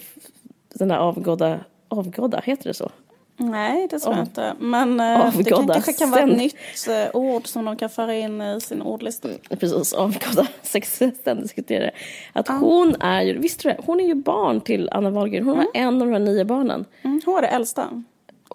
den 0.73 0.87
där 0.87 0.97
avgådda, 0.97 1.59
avgådda, 1.87 2.41
heter 2.45 2.67
det 2.67 2.73
så? 2.73 2.91
Nej, 3.37 3.87
det 3.89 3.99
tror 3.99 4.15
jag 4.15 4.23
inte. 4.23 4.53
Men 4.59 4.99
eh, 4.99 5.37
det 5.37 5.43
kan, 5.43 5.67
kanske 5.67 5.93
kan 5.93 6.11
vara 6.11 6.21
ett 6.21 6.37
nytt 6.37 6.55
eh, 6.89 7.15
ord 7.15 7.47
som 7.47 7.65
de 7.65 7.77
kan 7.77 7.89
föra 7.89 8.15
in 8.15 8.41
i 8.41 8.61
sin 8.61 8.81
ordlista. 8.81 9.29
precis 9.49 9.93
avgådda 9.93 10.47
sexualsekreterare. 10.61 11.91
Att 12.33 12.47
hon 12.47 12.95
är 12.99 13.21
ju, 13.21 13.37
visste 13.37 13.69
du 13.69 13.73
det? 13.75 13.81
Hon 13.85 13.99
är 13.99 14.07
ju 14.07 14.15
barn 14.15 14.61
till 14.61 14.89
Anna 14.91 15.09
Wahlgren. 15.09 15.43
Hon 15.45 15.57
var 15.57 15.67
en 15.73 16.01
av 16.01 16.07
de 16.07 16.13
här 16.13 16.19
nio 16.19 16.45
barnen. 16.45 16.85
Mm, 17.01 17.21
hon 17.25 17.33
var 17.33 17.41
det 17.41 17.47
äldsta. 17.47 18.03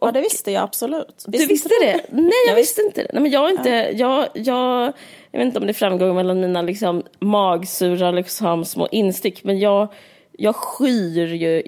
Ja, 0.00 0.12
det 0.12 0.20
visste 0.20 0.50
jag 0.50 0.62
absolut. 0.62 1.24
Du 1.26 1.46
visste 1.46 1.68
det? 1.80 2.00
Nej, 2.10 2.32
jag 2.48 2.54
visste 2.54 2.82
inte 2.82 3.02
det. 3.02 3.10
Nej, 3.12 3.22
men 3.22 3.30
jag, 3.30 3.48
är 3.48 3.50
inte, 3.50 3.70
jag, 3.70 4.28
jag, 4.34 4.92
jag 5.30 5.38
vet 5.38 5.46
inte 5.46 5.58
om 5.58 5.66
det 5.66 5.74
framgår 5.74 6.14
mellan 6.14 6.40
mina 6.40 6.62
liksom, 6.62 7.02
magsura 7.18 8.10
liksom, 8.10 8.64
små 8.64 8.88
instick, 8.90 9.44
men 9.44 9.58
jag, 9.58 9.88
jag 10.32 10.56
skyr 10.56 11.26
ju 11.26 11.62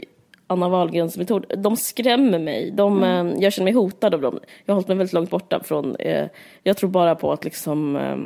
Anna 0.50 0.68
Wahlgrens 0.68 1.16
metod. 1.16 1.46
De 1.58 1.76
skrämmer 1.76 2.38
mig. 2.38 2.70
De, 2.70 3.04
eh, 3.04 3.26
Jag 3.38 3.52
känner 3.52 3.64
mig 3.64 3.72
hotad 3.72 4.14
av 4.14 4.20
dem. 4.20 4.38
Jag 4.64 4.72
har 4.72 4.76
hållit 4.76 4.88
mig 4.88 4.96
väldigt 4.96 5.12
långt 5.12 5.30
borta 5.30 5.60
från... 5.64 5.96
Eh, 5.96 6.26
jag 6.62 6.76
tror 6.76 6.90
bara 6.90 7.14
på 7.14 7.32
att 7.32 7.44
liksom, 7.44 7.96
eh, 7.96 8.18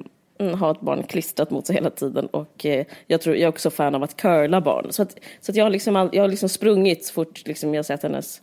mm, 0.47 0.59
ha 0.61 0.71
ett 0.71 0.81
barn 0.81 1.03
klistrat 1.03 1.51
mot 1.51 1.67
sig 1.67 1.77
hela 1.77 1.91
tiden. 1.91 2.27
Och 2.27 2.67
eh, 2.67 2.87
jag, 3.07 3.21
tror, 3.21 3.37
jag 3.37 3.43
är 3.43 3.49
också 3.49 3.71
fan 3.71 3.95
av 3.95 4.03
att 4.03 4.17
curla 4.17 4.61
barn. 4.61 4.87
Så, 4.91 5.03
att, 5.03 5.17
så 5.41 5.53
att 5.53 5.57
jag, 5.57 5.65
har 5.65 5.71
liksom, 5.71 5.97
all- 5.97 6.11
jag 6.13 6.23
har 6.23 6.29
liksom 6.29 6.49
sprungit 6.49 7.05
så 7.05 7.13
fort 7.13 7.43
liksom, 7.47 7.75
jag 7.75 7.85
sett 7.85 8.03
hennes, 8.03 8.41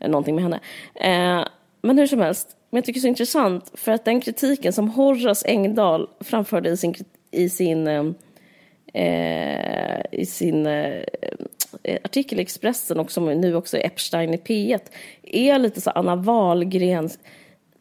eh, 0.00 0.08
någonting 0.10 0.34
med 0.34 0.44
henne. 0.44 0.60
Eh, 0.94 1.44
men 1.82 1.98
hur 1.98 2.06
som 2.06 2.20
helst, 2.20 2.56
men 2.70 2.76
jag 2.78 2.84
tycker 2.84 3.00
det 3.00 3.00
är 3.00 3.02
så 3.02 3.08
intressant 3.08 3.70
för 3.74 3.92
att 3.92 4.04
den 4.04 4.20
kritiken 4.20 4.72
som 4.72 4.88
Horace 4.88 5.48
Engdahl 5.48 6.08
framförde 6.20 6.68
i 6.70 6.76
sin, 6.76 6.94
i 7.30 7.48
sin 7.48 8.14
eh, 8.92 10.00
i 10.12 10.26
sin 10.26 10.66
eh, 10.66 11.02
eh, 11.82 11.98
artikel 12.04 12.38
i 12.38 12.42
Expressen 12.42 13.00
och 13.00 13.12
som 13.12 13.24
nu 13.24 13.54
också 13.54 13.76
är 13.76 13.86
Epstein 13.86 14.34
i 14.34 14.36
P1 14.36 14.80
är 15.22 15.58
lite 15.58 15.80
så 15.80 15.90
Anna 15.90 16.16
Wahlgrens 16.16 17.18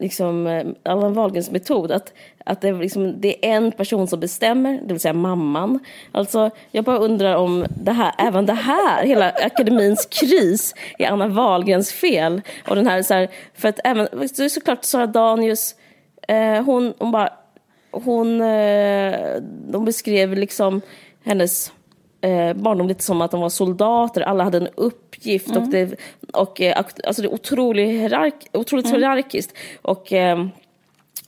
liksom, 0.02 0.48
eh, 0.48 0.66
Allan 0.84 1.14
Wahlgrens 1.14 1.52
metod. 1.52 1.92
Att, 1.92 2.14
att 2.46 2.62
det, 2.62 2.72
liksom, 2.72 3.22
det 3.22 3.46
är 3.46 3.56
en 3.56 3.72
person 3.72 4.08
som 4.08 4.20
bestämmer, 4.20 4.80
det 4.86 4.94
vill 4.94 5.00
säga 5.00 5.14
mamman. 5.14 5.80
Alltså, 6.12 6.50
jag 6.72 6.84
bara 6.84 6.98
undrar 6.98 7.36
om 7.36 7.66
det 7.70 7.92
här, 7.92 8.14
även 8.18 8.46
det 8.46 8.54
här, 8.54 9.06
hela 9.06 9.30
akademins 9.30 10.06
kris, 10.06 10.76
är 11.00 11.08
Anna 11.08 11.28
Wahlgrens 11.28 11.92
fel. 11.92 12.42
Och 12.68 12.76
den 12.76 12.88
här, 12.88 13.02
så 13.02 13.14
här, 13.14 13.28
för 13.54 13.70
att 13.70 13.80
även, 13.84 14.08
det 14.12 14.40
är 14.40 14.50
såklart 14.50 14.84
Sara 14.84 15.08
Danius, 15.08 15.76
eh, 16.28 16.64
hon, 16.64 16.94
hon 17.00 17.12
bara, 17.12 17.34
hon, 17.92 18.42
eh, 18.42 19.36
de 19.68 19.86
beskrev 19.86 20.34
liksom 20.34 20.82
hennes 21.24 21.72
eh, 22.22 22.54
barndom 22.54 22.88
lite 22.88 23.04
som 23.04 23.22
att 23.22 23.32
de 23.32 23.42
var 23.42 23.50
soldater, 23.50 24.22
alla 24.22 24.44
hade 24.44 24.58
en 24.58 24.68
uppgift 24.76 25.50
mm. 25.50 25.64
och, 25.64 25.70
det, 25.70 25.96
och 26.34 26.62
eh, 26.62 26.78
alltså 26.78 27.22
det 27.22 27.28
är 27.28 27.34
otroligt, 27.34 27.90
hierark, 27.90 28.48
otroligt 28.54 28.86
mm. 28.86 29.02
hierarkiskt. 29.02 29.58
Och, 29.82 30.14
eh, 30.14 30.46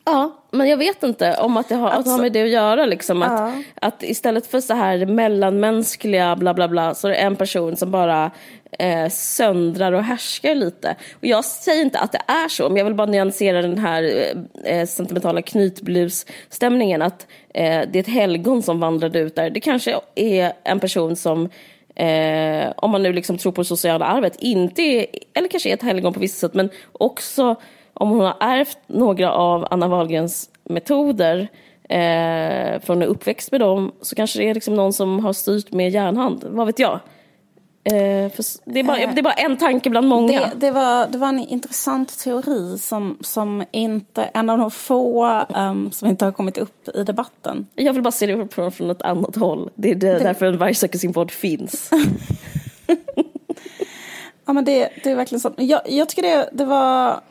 ja, 0.05 0.43
men 0.51 0.69
jag 0.69 0.77
vet 0.77 1.03
inte 1.03 1.37
om 1.37 1.57
att 1.57 1.69
det 1.69 1.75
har, 1.75 1.89
alltså, 1.89 2.13
att 2.13 2.21
med 2.21 2.31
det 2.31 2.43
att 2.43 2.49
göra. 2.49 2.85
Liksom, 2.85 3.21
ja. 3.21 3.27
att, 3.27 3.53
att 3.81 4.03
istället 4.03 4.47
för 4.47 4.59
så 4.59 4.73
här 4.73 5.05
mellanmänskliga 5.05 6.35
bla 6.35 6.53
bla 6.53 6.67
bla 6.67 6.95
så 6.95 7.07
är 7.07 7.11
det 7.11 7.17
en 7.17 7.35
person 7.35 7.75
som 7.75 7.91
bara 7.91 8.31
eh, 8.79 9.09
söndrar 9.09 9.91
och 9.91 10.03
härskar 10.03 10.55
lite. 10.55 10.95
Och 11.13 11.25
jag 11.25 11.45
säger 11.45 11.81
inte 11.81 11.99
att 11.99 12.11
det 12.11 12.21
är 12.27 12.47
så, 12.47 12.69
men 12.69 12.77
jag 12.77 12.85
vill 12.85 12.95
bara 12.95 13.07
nyansera 13.07 13.61
den 13.61 13.77
här 13.77 14.33
eh, 14.63 14.85
sentimentala 14.85 15.41
knytblusstämningen. 15.41 17.01
Att 17.01 17.27
eh, 17.53 17.81
det 17.91 17.95
är 17.95 17.99
ett 17.99 18.07
helgon 18.07 18.63
som 18.63 18.79
vandrade 18.79 19.19
ut 19.19 19.35
där. 19.35 19.49
Det 19.49 19.59
kanske 19.59 19.99
är 20.15 20.53
en 20.63 20.79
person 20.79 21.15
som 21.15 21.49
Eh, 21.95 22.73
om 22.75 22.91
man 22.91 23.03
nu 23.03 23.13
liksom 23.13 23.37
tror 23.37 23.51
på 23.51 23.61
det 23.61 23.65
sociala 23.65 24.05
arvet, 24.05 24.35
inte 24.39 24.81
är, 24.81 25.05
eller 25.33 25.47
kanske 25.47 25.69
är 25.69 25.73
ett 25.73 25.81
helgon 25.81 26.13
på 26.13 26.19
vissa 26.19 26.47
sätt, 26.47 26.53
men 26.53 26.69
också 26.91 27.55
om 27.93 28.09
hon 28.09 28.19
har 28.19 28.35
ärvt 28.39 28.77
några 28.87 29.33
av 29.33 29.67
Anna 29.71 29.87
Wahlgrens 29.87 30.49
metoder 30.63 31.47
eh, 31.89 32.81
från 32.81 33.01
en 33.01 33.07
uppväxt 33.07 33.51
med 33.51 33.61
dem 33.61 33.91
så 34.01 34.15
kanske 34.15 34.39
det 34.39 34.49
är 34.49 34.53
liksom 34.53 34.75
någon 34.75 34.93
som 34.93 35.25
har 35.25 35.33
styrt 35.33 35.71
med 35.71 35.89
järnhand, 35.89 36.45
vad 36.49 36.67
vet 36.67 36.79
jag. 36.79 36.99
Eh, 37.85 38.31
det, 38.65 38.79
är 38.79 38.83
bara, 38.83 38.97
det, 38.97 39.19
är 39.19 39.23
bara, 39.23 39.33
en 39.33 39.57
tanke 39.57 39.89
bland 39.89 40.07
många. 40.07 40.39
Det, 40.39 40.51
det, 40.55 40.71
var, 40.71 41.07
det 41.07 41.17
var 41.17 41.27
en 41.27 41.39
intressant 41.39 42.19
teori 42.19 42.77
som, 42.77 43.17
som 43.21 43.63
inte, 43.71 44.23
en 44.23 44.49
av 44.49 44.57
de 44.57 44.71
få 44.71 45.45
um, 45.55 45.91
som 45.91 46.07
inte 46.07 46.25
har 46.25 46.31
kommit 46.31 46.57
upp 46.57 46.89
i 46.95 47.03
debatten. 47.03 47.67
Jag 47.75 47.93
vill 47.93 48.01
bara 48.01 48.11
se 48.11 48.25
det 48.25 48.53
från, 48.53 48.71
från 48.71 48.89
ett 48.89 49.01
annat 49.01 49.35
håll. 49.35 49.69
Det 49.75 49.91
är 49.91 49.95
det, 49.95 50.19
därför 50.19 50.45
en 50.45 50.57
Varg 50.57 50.73
söker 50.73 50.99
sin 50.99 51.13
podd 51.13 51.31
finns. 51.31 51.89
ja 54.45 54.53
men 54.53 54.65
det, 54.65 54.89
det 55.03 55.11
är 55.11 55.15
verkligen 55.15 55.39
så. 55.39 55.51
Jag, 55.57 55.81
jag 55.85 56.09
tycker 56.09 56.21
det, 56.21 56.49
det 56.53 56.65
var 56.65 57.21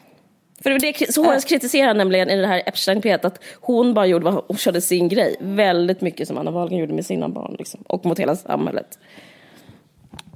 för 0.62 0.70
det, 0.70 0.92
det 0.98 1.12
så 1.12 1.24
hon 1.24 1.40
kritiserar 1.40 1.94
nämligen 1.94 2.30
i 2.30 2.36
det 2.40 2.46
här 2.46 2.62
epstein 2.66 3.02
p 3.02 3.12
att 3.12 3.42
hon 3.60 3.94
bara 3.94 4.06
gjorde 4.06 4.24
vad 4.24 4.44
hon 4.48 4.56
körde 4.56 4.80
sin 4.80 5.08
grej. 5.08 5.36
Väldigt 5.40 6.00
mycket 6.00 6.28
som 6.28 6.38
Anna 6.38 6.50
Wahlgren 6.50 6.78
gjorde 6.78 6.94
med 6.94 7.06
sina 7.06 7.28
barn 7.28 7.56
liksom, 7.58 7.80
och 7.86 8.06
mot 8.06 8.18
hela 8.18 8.36
samhället. 8.36 8.98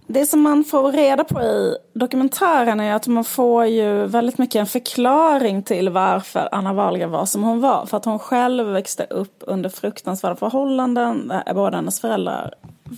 Det 0.09 0.27
som 0.27 0.41
man 0.41 0.65
får 0.65 0.93
reda 0.93 1.25
på 1.25 1.43
i 1.43 1.77
dokumentären 1.93 2.81
är 2.81 2.95
att 2.95 3.07
man 3.07 3.25
får 3.25 3.67
ju 3.67 4.07
väldigt 4.07 4.39
mycket 4.39 4.61
en 4.61 4.67
förklaring 4.67 5.63
till 5.63 5.89
varför 5.89 6.49
Anna 6.53 6.73
Wahlgren 6.73 7.11
var 7.11 7.27
som 7.27 7.43
hon 7.43 7.61
var. 7.61 7.87
För 7.87 7.97
att 7.97 8.05
hon 8.05 8.19
själv 8.19 8.67
växte 8.67 9.07
upp 9.11 9.45
under 9.47 9.71
fruktansvärda 9.71 10.37
förhållanden. 10.37 11.33
Båda 11.55 11.77
hennes 11.77 12.01
föräldrar 12.01 12.55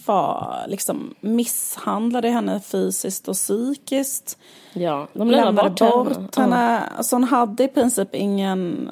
var 0.06 0.64
liksom 0.68 1.14
misshandlade 1.20 2.28
henne 2.28 2.60
fysiskt 2.60 3.28
och 3.28 3.34
psykiskt. 3.34 4.38
Ja, 4.72 5.08
de 5.12 5.30
lämnade 5.30 5.70
bort, 5.70 5.78
bort 5.78 6.36
henne. 6.36 6.56
henne. 6.56 6.82
Alltså 6.96 7.16
hon 7.16 7.24
hade 7.24 7.64
i 7.64 7.68
princip 7.68 8.14
ingen... 8.14 8.90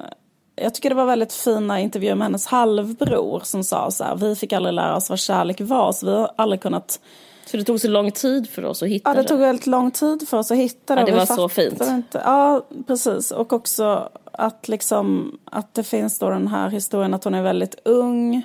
Jag 0.55 0.75
tycker 0.75 0.89
det 0.89 0.95
var 0.95 1.07
väldigt 1.07 1.33
fina 1.33 1.81
intervjuer 1.81 2.15
med 2.15 2.25
hennes 2.25 2.47
halvbror 2.47 3.41
som 3.45 3.65
sa 3.65 3.91
så 3.91 4.05
här, 4.05 4.17
vi 4.17 4.37
fick 4.37 4.53
aldrig 4.53 4.75
lära 4.75 4.97
oss 4.97 5.11
vad 5.11 5.19
kärlek 5.19 5.61
var 5.61 5.93
så 5.93 6.07
vi 6.07 6.13
har 6.13 6.31
aldrig 6.37 6.61
kunnat 6.61 7.01
så 7.47 7.57
det 7.57 7.65
tog 7.65 7.81
så 7.81 7.89
lång 7.89 8.13
tid 8.13 8.51
för 8.51 8.65
oss 8.65 8.83
att 8.83 8.89
hitta 8.89 9.11
det? 9.11 9.17
Ja, 9.17 9.23
det 9.23 9.29
tog 9.29 9.39
väldigt 9.39 9.67
lång 9.67 9.91
tid 9.91 10.29
för 10.29 10.37
oss 10.37 10.51
att 10.51 10.57
hitta 10.57 10.95
det. 10.95 11.01
Ja, 11.01 11.07
det 11.07 11.13
var 11.13 11.27
så 11.27 11.49
fint. 11.49 11.83
Inte. 11.83 12.23
Ja, 12.25 12.67
precis. 12.87 13.31
Och 13.31 13.53
också 13.53 14.09
att, 14.33 14.69
liksom, 14.69 15.39
att 15.45 15.75
det 15.75 15.83
finns 15.83 16.19
då 16.19 16.31
den 16.31 16.49
här 16.49 16.69
historien 16.69 17.15
att 17.15 17.25
hon 17.25 17.35
är 17.35 17.43
väldigt 17.43 17.75
ung. 17.85 18.43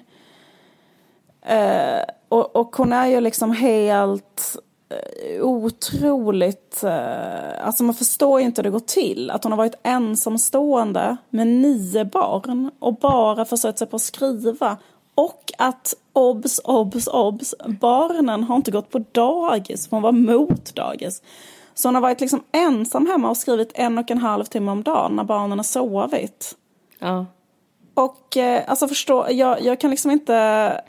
Eh, 1.42 2.02
och, 2.32 2.56
och 2.56 2.76
hon 2.76 2.94
är 2.94 3.08
ju 3.08 3.22
liksom 3.22 3.52
helt 3.52 4.58
eh, 4.90 5.44
otroligt... 5.44 6.84
Eh, 6.84 7.66
alltså 7.66 7.84
man 7.84 7.96
förstår 7.96 8.40
ju 8.40 8.46
inte 8.46 8.62
hur 8.62 8.64
det 8.64 8.70
går 8.70 8.80
till. 8.80 9.32
Att 9.32 9.44
hon 9.44 9.52
har 9.52 9.58
varit 9.58 9.80
ensamstående 9.84 11.18
med 11.30 11.48
nio 11.48 12.06
barn 12.06 12.72
och 12.80 12.96
bara 12.96 13.46
försökt 13.46 13.78
sig 13.78 13.88
på 13.88 13.96
att 13.96 14.02
skriva. 14.02 14.78
Och 15.16 15.52
att 15.58 15.94
obs, 16.14 16.60
obs, 16.64 17.08
obs, 17.08 17.56
barnen 17.80 18.44
har 18.44 18.56
inte 18.56 18.72
gått 18.72 18.90
på 18.90 19.06
dagis, 19.12 19.88
hon 19.92 20.02
var 20.02 20.12
mot 20.12 20.76
dagis. 20.76 21.22
Så 21.74 21.88
hon 21.88 21.96
har 21.96 22.02
varit 22.02 22.22
liksom 22.22 22.44
ensam 22.52 23.08
hemma 23.08 23.30
och 23.30 23.38
skrivit 23.38 23.72
en 23.74 23.98
och 23.98 24.12
en 24.12 24.18
halv 24.18 24.46
timme 24.46 24.72
om 24.72 24.84
dagen 24.84 25.16
när 25.16 25.24
barnen 25.24 25.60
har 25.60 25.64
sovit. 25.64 26.56
Ja. 27.00 27.26
Och 27.94 28.38
eh, 28.38 28.64
alltså 28.68 28.88
förstå, 28.88 29.28
jag, 29.30 29.62
jag 29.62 29.80
kan 29.80 29.90
liksom 29.90 30.12
inte, 30.12 30.36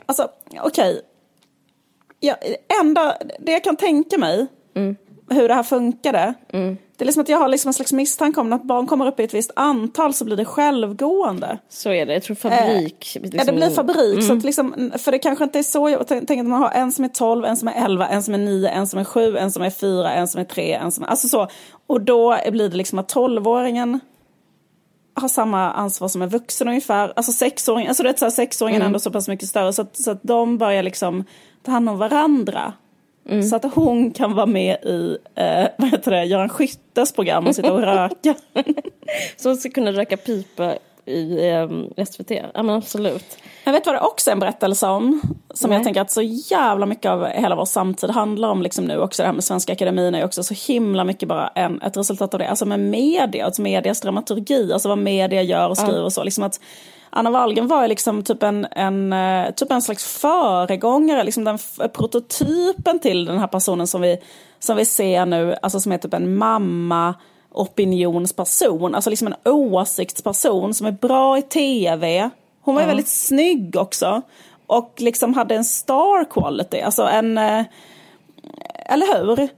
alltså 0.05 0.27
okej. 0.61 0.91
Okay. 0.91 1.01
Ja, 2.25 2.35
enda, 2.81 3.17
det 3.39 3.51
jag 3.51 3.63
kan 3.63 3.75
tänka 3.75 4.17
mig 4.17 4.47
mm. 4.75 4.95
hur 5.29 5.47
det 5.47 5.53
här 5.53 5.63
funkade. 5.63 6.33
Mm. 6.53 6.77
Det 6.97 7.03
är 7.03 7.05
liksom 7.05 7.21
att 7.21 7.29
jag 7.29 7.37
har 7.37 7.47
liksom 7.47 7.69
en 7.69 7.73
slags 7.73 7.93
misstanke 7.93 8.39
om 8.39 8.53
att 8.53 8.63
barn 8.63 8.87
kommer 8.87 9.07
upp 9.07 9.19
i 9.19 9.23
ett 9.23 9.33
visst 9.33 9.51
antal 9.55 10.13
så 10.13 10.25
blir 10.25 10.37
det 10.37 10.45
självgående. 10.45 11.57
Så 11.69 11.91
är 11.91 12.05
det, 12.05 12.13
jag 12.13 12.23
tror 12.23 12.35
fabrik. 12.35 13.15
Eh, 13.15 13.21
liksom. 13.21 13.39
Ja, 13.39 13.43
det 13.45 13.53
blir 13.53 13.69
fabrik. 13.69 14.13
Mm. 14.13 14.21
Så 14.21 14.33
att 14.33 14.43
liksom, 14.43 14.91
för 14.97 15.11
det 15.11 15.19
kanske 15.19 15.43
inte 15.43 15.59
är 15.59 15.63
så, 15.63 15.89
jag 15.89 16.07
tänker 16.07 16.39
att 16.39 16.45
man 16.45 16.61
har 16.61 16.71
en 16.71 16.91
som 16.91 17.05
är 17.05 17.09
12, 17.09 17.45
en 17.45 17.57
som 17.57 17.67
är 17.67 17.85
11, 17.85 18.07
en 18.07 18.23
som 18.23 18.33
är 18.33 18.37
9, 18.37 18.69
en 18.69 18.87
som 18.87 18.99
är 18.99 19.03
7, 19.03 19.37
en 19.37 19.51
som 19.51 19.63
är 19.63 19.69
4, 19.69 20.13
en 20.13 20.27
som 20.27 20.41
är 20.41 20.45
3, 20.45 20.73
en 20.73 20.91
som 20.91 21.03
är... 21.03 21.07
Alltså 21.07 21.27
så. 21.27 21.47
Och 21.87 22.01
då 22.01 22.37
blir 22.51 22.69
det 22.69 22.77
liksom 22.77 22.99
att 22.99 23.13
12-åringen 23.13 23.99
har 25.15 25.27
samma 25.27 25.71
ansvar 25.71 26.07
som 26.07 26.21
en 26.21 26.29
vuxen 26.29 26.67
ungefär. 26.67 27.13
Alltså 27.15 27.31
sexåringen, 27.31 27.89
alltså 27.89 28.03
det 28.03 28.09
är 28.09 28.13
så 28.13 28.25
här, 28.25 28.31
sexåringen 28.31 28.81
mm. 28.81 28.87
ändå 28.87 28.99
så 28.99 29.11
pass 29.11 29.27
mycket 29.27 29.49
större 29.49 29.73
så 29.73 29.81
att, 29.81 29.97
så 29.97 30.11
att 30.11 30.23
de 30.23 30.57
börjar 30.57 30.83
liksom 30.83 31.23
ta 31.63 31.71
hand 31.71 31.89
om 31.89 31.97
varandra. 31.97 32.73
Mm. 33.29 33.43
Så 33.43 33.55
att 33.55 33.73
hon 33.73 34.11
kan 34.11 34.33
vara 34.35 34.45
med 34.45 34.83
i 34.83 35.17
eh, 35.35 35.67
vad 35.77 35.89
heter 35.89 36.11
det, 36.11 36.23
Göran 36.23 36.49
Skyttes 36.49 37.13
program 37.13 37.47
och 37.47 37.55
sitta 37.55 37.73
och 37.73 37.81
röka. 37.81 38.35
så 39.37 39.49
hon 39.49 39.57
ska 39.57 39.69
kunna 39.69 39.91
röka 39.91 40.17
pipa 40.17 40.75
i 41.05 41.49
eh, 41.49 42.05
SVT? 42.05 42.31
Ja 42.53 42.63
men 42.63 42.75
absolut. 42.75 43.37
Jag 43.63 43.73
vet 43.73 43.85
vad 43.85 43.95
det 43.95 43.99
också 43.99 44.29
är 44.29 44.31
en 44.31 44.39
berättelse 44.39 44.87
om. 44.87 45.21
Som 45.53 45.69
Nej. 45.69 45.77
jag 45.77 45.83
tänker 45.83 46.01
att 46.01 46.11
så 46.11 46.21
jävla 46.21 46.85
mycket 46.85 47.11
av 47.11 47.25
hela 47.25 47.55
vår 47.55 47.65
samtid 47.65 48.09
handlar 48.09 48.49
om 48.49 48.61
liksom 48.61 48.85
nu 48.85 48.99
också. 48.99 49.23
Det 49.23 49.27
här 49.27 49.33
med 49.33 49.43
Svenska 49.43 49.73
Akademin 49.73 50.15
är 50.15 50.25
också 50.25 50.43
så 50.43 50.53
himla 50.67 51.03
mycket 51.03 51.29
bara 51.29 51.47
en, 51.47 51.81
ett 51.81 51.97
resultat 51.97 52.33
av 52.33 52.39
det. 52.39 52.49
Alltså 52.49 52.65
med 52.65 52.79
media, 52.79 53.45
alltså 53.45 53.61
medias 53.61 54.01
dramaturgi, 54.01 54.73
alltså 54.73 54.89
vad 54.89 54.97
media 54.97 55.41
gör 55.41 55.69
och 55.69 55.77
skriver 55.77 55.99
ja. 55.99 56.03
och 56.03 56.13
så. 56.13 56.23
Liksom 56.23 56.43
att 56.43 56.59
Anna 57.09 57.29
Wahlgren 57.31 57.67
var 57.67 57.87
liksom 57.87 58.23
typ 58.23 58.43
en, 58.43 58.67
en, 58.71 59.13
eh, 59.13 59.51
typ 59.51 59.71
en 59.71 59.81
slags 59.81 60.19
föregångare, 60.19 61.23
liksom 61.23 61.43
den 61.43 61.57
prototypen 61.93 62.99
till 62.99 63.25
den 63.25 63.39
här 63.39 63.47
personen 63.47 63.87
som 63.87 64.01
vi, 64.01 64.17
som 64.59 64.77
vi 64.77 64.85
ser 64.85 65.25
nu, 65.25 65.55
alltså 65.61 65.79
som 65.79 65.91
är 65.91 65.97
typ 65.97 66.13
en 66.13 66.37
mamma 66.37 67.15
opinionsperson, 67.53 68.95
alltså 68.95 69.09
liksom 69.09 69.27
en 69.27 69.51
åsiktsperson 69.51 70.73
som 70.73 70.87
är 70.87 70.91
bra 70.91 71.37
i 71.37 71.41
tv. 71.41 72.29
Hon 72.61 72.75
var 72.75 72.81
ju 72.81 72.87
väldigt 72.87 73.07
snygg 73.07 73.75
också 73.75 74.21
och 74.67 74.93
liksom 74.97 75.33
hade 75.33 75.55
en 75.55 75.63
star 75.63 76.31
quality, 76.31 76.81
alltså 76.81 77.03
en, 77.03 77.37
eh, 77.37 77.65
eller 78.85 79.35
hur? 79.35 79.49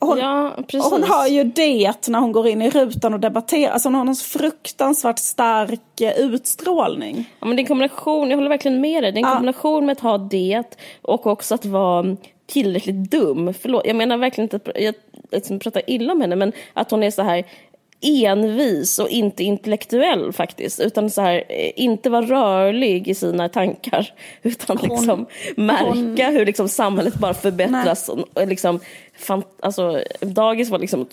Hon, 0.00 0.18
ja, 0.18 0.56
hon 0.72 1.02
har 1.02 1.26
ju 1.26 1.44
det 1.44 2.08
när 2.08 2.20
hon 2.20 2.32
går 2.32 2.48
in 2.48 2.62
i 2.62 2.70
rutan 2.70 3.14
och 3.14 3.20
debatterar. 3.20 3.72
Alltså 3.72 3.88
hon 3.88 3.94
har 3.94 4.06
en 4.06 4.14
fruktansvärt 4.14 5.18
stark 5.18 6.00
eh, 6.00 6.12
utstrålning. 6.12 7.30
Ja, 7.40 7.46
men 7.46 7.56
det 7.56 7.60
är 7.60 7.62
en 7.62 7.68
kombination, 7.68 8.30
jag 8.30 8.36
håller 8.36 8.48
verkligen 8.48 8.80
med 8.80 9.02
dig. 9.02 9.12
Det 9.12 9.18
är 9.18 9.22
en 9.22 9.28
ja. 9.28 9.34
kombination 9.34 9.86
med 9.86 9.92
att 9.92 10.00
ha 10.00 10.18
det 10.18 10.62
och 11.02 11.26
också 11.26 11.54
att 11.54 11.64
vara 11.64 12.16
tillräckligt 12.52 13.10
dum. 13.10 13.54
Förlåt, 13.62 13.86
jag 13.86 13.96
menar 13.96 14.16
verkligen 14.16 14.44
inte 14.44 14.56
att 14.56 14.82
jag 14.82 14.94
liksom 15.32 15.58
pratar 15.58 15.82
illa 15.86 16.12
om 16.12 16.20
henne, 16.20 16.36
men 16.36 16.52
att 16.72 16.90
hon 16.90 17.02
är 17.02 17.10
så 17.10 17.22
här 17.22 17.44
envis 18.02 18.98
och 18.98 19.08
inte 19.08 19.44
intellektuell 19.44 20.32
faktiskt. 20.32 20.80
Utan 20.80 21.10
så 21.10 21.20
här, 21.20 21.44
eh, 21.48 21.72
inte 21.76 22.10
vara 22.10 22.26
rörlig 22.26 23.08
i 23.08 23.14
sina 23.14 23.48
tankar. 23.48 24.14
Utan 24.42 24.78
hon, 24.78 24.88
liksom 24.88 25.26
märka 25.56 26.26
hon... 26.26 26.34
hur 26.34 26.46
liksom 26.46 26.68
samhället 26.68 27.14
bara 27.14 27.34
förbättras. 27.34 28.08
Och, 28.08 28.46
liksom, 28.46 28.80
fan, 29.16 29.42
alltså, 29.60 30.02
dagis 30.20 30.70
var 30.70 30.78
liksom 30.78 31.06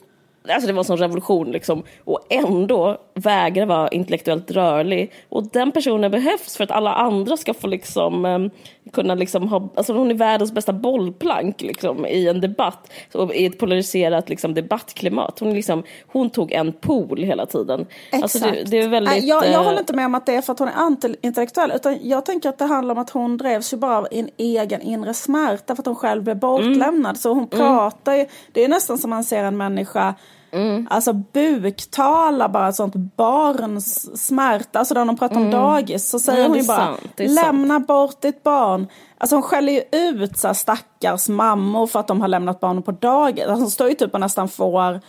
Alltså 0.48 0.68
det 0.68 0.74
var 0.74 0.80
en 0.80 0.86
sån 0.86 0.98
revolution 0.98 1.52
liksom. 1.52 1.84
Och 2.04 2.20
ändå 2.30 2.98
vägrar 3.20 3.66
vara 3.66 3.88
intellektuellt 3.88 4.52
rörlig. 4.52 5.14
Och 5.30 5.44
den 5.52 5.72
personen 5.72 6.12
behövs 6.12 6.58
för 6.58 6.64
att 6.64 6.72
alla 6.72 6.94
andra 6.94 7.38
ska 7.38 7.54
få 7.54 7.68
liksom 7.68 8.26
um, 8.26 8.50
kunna 8.92 9.16
liksom 9.16 9.48
ha, 9.48 9.70
alltså 9.76 9.94
hon 9.94 10.12
är 10.12 10.16
världens 10.16 10.52
bästa 10.52 10.74
bollplank 10.74 11.62
liksom 11.62 12.06
i 12.06 12.28
en 12.28 12.42
debatt, 12.42 12.92
så, 13.12 13.34
i 13.34 13.46
ett 13.46 13.60
polariserat 13.60 14.30
liksom 14.30 14.54
debattklimat. 14.54 15.40
Hon, 15.40 15.54
liksom, 15.54 15.84
hon 16.08 16.30
tog 16.30 16.52
en 16.52 16.72
pool 16.72 17.24
hela 17.24 17.46
tiden. 17.46 17.86
Exakt. 18.12 18.24
Alltså 18.24 18.40
det, 18.40 18.64
det 18.64 18.78
är 18.78 18.88
väldigt, 18.88 19.24
jag, 19.24 19.46
jag 19.46 19.54
eh, 19.54 19.64
håller 19.64 19.80
inte 19.80 19.94
med 19.94 20.06
om 20.06 20.16
att 20.16 20.26
det 20.26 20.36
är 20.36 20.42
för 20.42 20.54
att 20.54 20.60
hon 20.60 20.68
är 20.68 20.76
antiintellektuell, 20.76 21.72
utan 21.76 21.98
jag 22.02 22.26
tänker 22.26 22.50
att 22.50 22.58
det 22.58 22.66
handlar 22.66 22.96
om 22.96 23.02
att 23.02 23.10
hon 23.10 23.38
drevs 23.38 23.74
ju 23.74 23.78
bara 23.78 23.98
av 23.98 24.08
en 24.12 24.30
egen 24.38 24.82
inre 24.82 25.14
smärta 25.14 25.76
för 25.76 25.82
att 25.82 25.88
hon 25.88 25.96
själv 25.96 26.24
blev 26.24 26.40
bortlämnad. 26.40 27.06
Mm. 27.06 27.16
Så 27.16 27.34
hon 27.34 27.48
pratar 27.48 28.16
ju, 28.16 28.26
det 28.52 28.64
är 28.64 28.68
nästan 28.68 28.98
som 28.98 29.10
man 29.10 29.24
ser 29.24 29.44
en 29.44 29.58
människa 29.58 30.16
Mm. 30.52 30.88
Alltså 30.90 31.14
buktala 31.14 32.50
bara 32.50 32.72
sånt 32.72 32.96
barns 32.96 34.22
smärta. 34.28 34.80
Alltså 34.80 34.94
när 34.94 35.06
de 35.06 35.18
pratar 35.18 35.36
om 35.36 35.52
dagis 35.52 36.10
så 36.10 36.20
säger 36.20 36.46
Mm. 36.46 36.46
Ja, 36.46 36.50
hon 36.50 36.62
ju 36.62 36.68
bara 36.68 36.98
sant, 36.98 37.36
lämna 37.36 37.80
bort 37.80 38.22
ditt 38.22 38.44
barn. 38.44 38.88
Alltså 39.18 39.36
hon 39.36 39.44
skäller 39.44 39.74
ju 39.74 39.82
ut 39.92 40.38
så 40.38 40.48
här 40.48 40.54
stackars 40.54 41.30
mammor 41.30 41.88
för 41.88 42.00
att 42.00 42.08
de 42.08 42.22
har 42.22 42.28
lämnat 42.28 42.60
barnen 42.60 42.84
på 42.84 42.92
dagis. 42.92 43.46
Alltså 43.46 43.64
hon 43.64 43.72
står 43.72 43.90
ju 43.90 43.96
typ 43.96 44.14
och 44.14 44.20
nästan 44.20 44.50
får 44.50 45.00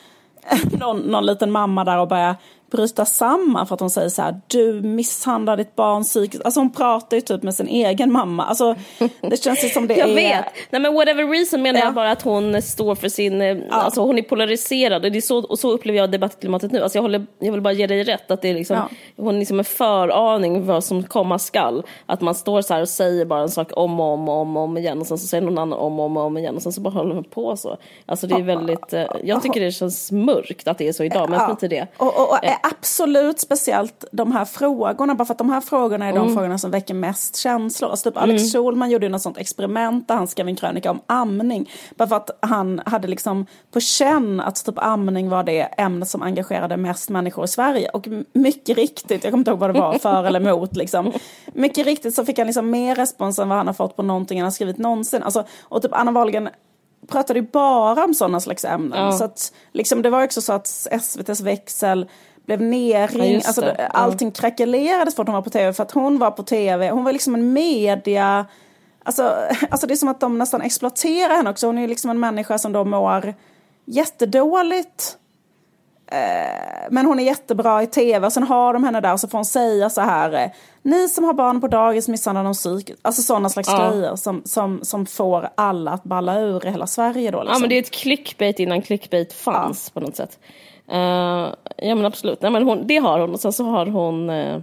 någon, 0.81 0.99
någon 0.99 1.27
liten 1.27 1.51
mamma 1.51 1.85
där 1.85 1.99
och 1.99 2.09
börjar 2.09 2.37
bryta 2.71 3.05
samman 3.05 3.67
för 3.67 3.75
att 3.75 3.81
hon 3.81 3.91
säger 3.91 4.09
så 4.09 4.23
här 4.23 4.41
du 4.47 4.81
misshandlar 4.83 5.57
ditt 5.57 5.77
barn 5.77 6.03
psykiskt. 6.03 6.45
Alltså 6.45 6.61
hon 6.61 6.73
pratar 6.73 7.17
ju 7.17 7.21
typ 7.21 7.43
med 7.43 7.55
sin 7.55 7.69
egen 7.69 8.13
mamma. 8.13 8.45
Alltså 8.45 8.75
det 9.21 9.43
känns 9.43 9.65
ju 9.65 9.69
som 9.69 9.87
det 9.87 9.95
Jag 9.99 10.11
är... 10.11 10.15
vet. 10.15 10.45
Nej 10.71 10.81
men 10.83 10.95
whatever 10.95 11.27
reason 11.27 11.63
menar 11.63 11.81
Ja. 11.81 11.85
jag 11.87 11.95
bara 11.95 12.11
att 12.11 12.23
hon 12.23 12.63
står 12.63 12.95
för 12.95 13.09
sin, 13.09 13.43
eh, 13.43 13.57
alltså 13.71 14.01
hon 14.01 14.19
är 14.19 14.23
polariserad 14.23 15.05
och, 15.05 15.13
det 15.13 15.19
är 15.19 15.21
så, 15.21 15.39
och 15.39 15.59
så 15.59 15.71
upplever 15.71 15.99
jag 15.99 16.11
debattklimatet 16.11 16.73
nu. 16.73 16.83
Alltså 16.83 16.99
jag, 16.99 17.03
håller, 17.03 17.27
jag 17.39 17.53
vill 17.53 17.61
bara 17.61 17.73
ge 17.73 17.87
dig 17.87 18.03
rätt 18.05 18.31
att 18.31 18.43
det 18.43 18.49
är 18.49 18.55
liksom, 18.55 18.77
Ja. 18.77 18.89
hon 19.17 19.35
är 19.35 19.39
liksom 19.39 19.59
en 19.59 19.65
föraning 19.65 20.67
vad 20.67 20.85
som 20.85 21.03
komma 21.03 21.39
skall. 21.39 21.83
Att 22.07 22.21
man 22.21 22.35
står 22.35 22.63
så 22.63 22.75
här 22.75 22.81
och 22.81 22.89
säger 22.89 23.25
bara 23.25 23.41
en 23.43 23.49
sak 23.49 23.69
om 23.77 24.01
och 24.01 24.07
om 24.07 24.29
och 24.29 24.35
om, 24.35 24.57
och 24.57 24.63
om 24.63 24.79
igen 24.79 25.01
och 25.01 25.07
sen 25.07 25.19
så 25.19 25.27
säger 25.27 25.43
någon 25.43 25.59
annan 25.59 25.79
om 25.79 26.01
och 26.01 26.07
om, 26.07 26.17
och 26.17 26.23
om 26.25 26.39
igen 26.39 26.57
och 26.57 26.63
sen 26.63 26.73
så 26.73 26.81
bara 26.81 26.91
håller 26.95 27.15
man 27.15 27.25
på 27.25 27.57
så. 27.57 27.77
Alltså 28.07 28.27
det 28.27 28.35
är 28.35 28.43
väldigt, 28.43 28.93
eh, 28.93 29.05
jag 29.25 29.43
tycker 29.43 29.61
det 29.61 29.73
känns 29.73 30.13
mörkt 30.13 30.69
att 30.69 30.79
det 30.79 30.89
är 30.89 30.93
så 30.93 31.05
idag 31.05 31.31
men 31.31 31.41
Ja. 31.41 31.47
skit 31.49 31.63
i 31.63 31.69
det. 31.69 31.87
Och, 31.97 32.07
och, 32.21 32.29
och 32.31 32.45
är 32.45 32.57
absolut 32.63 33.41
speciellt 33.41 34.05
de 34.13 34.33
här 34.33 34.45
frågorna, 34.45 35.15
bara 35.15 35.25
för 35.25 35.35
att 35.35 35.39
de 35.39 35.51
här 35.51 35.61
frågorna 35.61 36.07
är 36.07 36.13
de 36.13 36.19
Mm. 36.19 36.35
frågorna 36.35 36.59
som 36.59 36.71
väcker 36.71 36.95
mest 36.95 37.37
känslor. 37.37 37.91
Alltså 37.91 38.11
typ 38.11 38.19
Alex 38.23 38.53
Schulman 38.53 38.91
gjorde 38.91 39.07
ju 39.07 39.13
något 39.13 39.23
sånt 39.23 39.39
experiment 39.39 40.09
där 40.09 40.15
han 40.15 40.29
skrev 40.29 40.49
en 40.49 40.57
krönika 40.57 40.91
om 40.91 41.01
amning. 41.07 41.71
Bara 41.97 42.09
för 42.09 42.17
att 42.17 42.31
han 42.43 42.81
hade 42.87 43.09
liksom 43.09 43.47
på 43.73 43.81
känn 43.81 44.41
att 44.41 44.65
typ 44.65 44.79
amning 44.79 45.29
var 45.29 45.45
det 45.45 45.61
ämnet 45.61 46.09
som 46.09 46.23
engagerade 46.23 46.77
mest 46.77 47.11
människor 47.11 47.45
i 47.45 47.49
Sverige. 47.49 47.89
Och 47.89 48.09
mycket 48.33 48.77
riktigt, 48.77 49.25
jag 49.25 49.33
kommer 49.33 49.41
inte 49.41 49.51
ihåg 49.51 49.61
vad 49.61 49.75
det 49.75 49.81
var, 49.81 49.99
för 49.99 50.25
eller 50.25 50.41
emot 50.41 50.77
liksom. 50.77 51.13
Mycket 51.53 51.87
riktigt 51.87 52.15
så 52.15 52.25
fick 52.25 52.39
han 52.39 52.47
liksom 52.47 52.71
mer 52.71 52.95
respons 52.95 53.39
än 53.39 53.49
vad 53.49 53.59
han 53.59 53.67
har 53.67 53.75
fått 53.75 53.97
på 53.97 54.03
någonting 54.03 54.39
han 54.39 54.45
har 54.47 54.51
skrivit 54.51 54.79
någonsin. 54.79 55.23
Alltså, 55.23 55.45
och 55.63 55.83
typ 55.83 55.93
Anna 55.95 56.11
Wahlgren 56.11 56.49
pratade 57.09 57.39
ju 57.39 57.47
bara 57.53 58.05
om 58.05 58.15
sådana 58.15 58.41
slags 58.41 58.65
ämnen. 58.65 59.05
Ja. 59.05 59.13
Så 59.13 59.25
att, 59.25 59.53
liksom, 59.73 60.03
det 60.03 60.11
var 60.11 60.25
också 60.25 60.41
så 60.41 60.53
att 60.53 60.87
SVTs 60.91 61.41
växel 61.41 62.09
blev 62.57 62.63
Ja, 62.63 62.69
nerringd, 62.99 63.35
just 63.35 63.47
alltså, 63.47 63.61
det. 63.61 63.77
Ja. 63.79 63.85
allting 63.87 64.31
krackelerades 64.31 65.15
för 65.15 65.23
att 65.23 65.29
hon 65.29 65.35
var 65.35 65.43
på 65.43 65.51
tv, 65.51 65.73
för 65.73 65.83
att 65.83 65.91
hon 65.93 66.19
var 66.19 66.31
på 66.31 66.43
tv. 66.43 66.91
Hon 66.91 67.05
var 67.05 67.13
liksom 67.13 67.35
en 67.35 67.53
media... 67.53 68.47
Alltså, 69.05 69.35
alltså 69.71 69.87
det 69.87 69.95
är 69.95 69.97
som 69.97 70.09
att 70.09 70.21
de 70.21 70.39
nästan 70.39 70.61
exploaterar 70.63 71.35
henne 71.37 71.51
också. 71.51 71.67
Hon 71.67 71.79
är 71.79 71.83
ju 71.83 71.89
liksom 71.89 72.11
en 72.11 72.21
människa 72.21 72.59
som 72.59 72.73
då 72.73 72.85
mår 72.85 73.35
jättedåligt. 73.85 75.17
Eh, 76.13 76.87
men 76.91 77.07
hon 77.07 77.19
är 77.19 77.23
jättebra 77.25 77.83
i 77.83 77.87
tv 77.87 78.27
och 78.27 78.33
sen 78.33 78.43
har 78.43 78.73
de 78.73 78.85
henne 78.85 79.01
där 79.01 79.13
och 79.13 79.21
så 79.21 79.29
får 79.29 79.39
hon 79.39 79.45
säga 79.45 79.91
så 79.91 80.01
här. 80.01 80.33
eh, 80.45 80.51
Ni 80.83 81.09
som 81.09 81.25
har 81.25 81.33
barn 81.35 81.61
på 81.61 81.69
dagis 81.69 82.09
misshandlar 82.09 82.45
dem 82.45 82.55
psykiskt. 82.55 82.99
Alltså 83.03 83.23
sådana 83.23 83.49
slags 83.49 83.69
Ja. 83.69 83.91
grejer 83.91 84.17
som, 84.17 84.43
som, 84.45 84.81
som 84.83 85.07
får 85.07 85.49
alla 85.55 85.91
att 85.91 86.05
balla 86.05 86.41
ur 86.41 86.67
i 86.67 86.71
hela 86.71 86.87
Sverige 86.87 87.31
då. 87.31 87.39
Liksom. 87.39 87.53
Ja 87.55 87.59
men 87.59 87.69
det 87.69 87.75
är 87.75 87.83
ett 87.83 87.91
clickbait 87.91 88.59
innan 88.61 88.83
clickbait 88.83 89.33
fanns 89.33 89.91
på 89.91 90.01
något 90.01 90.17
sätt. 90.17 90.39
Eh, 90.91 91.55
ja 91.77 91.95
men 91.95 92.05
absolut, 92.05 92.43
Nej, 92.43 92.51
men 92.51 92.63
hon, 92.63 92.87
det 92.87 92.97
har 92.97 93.21
hon. 93.21 93.31
Och 93.31 93.41
sen 93.41 93.53
så 93.53 93.65
har 93.65 93.87
hon 93.87 94.31
eh, 94.31 94.59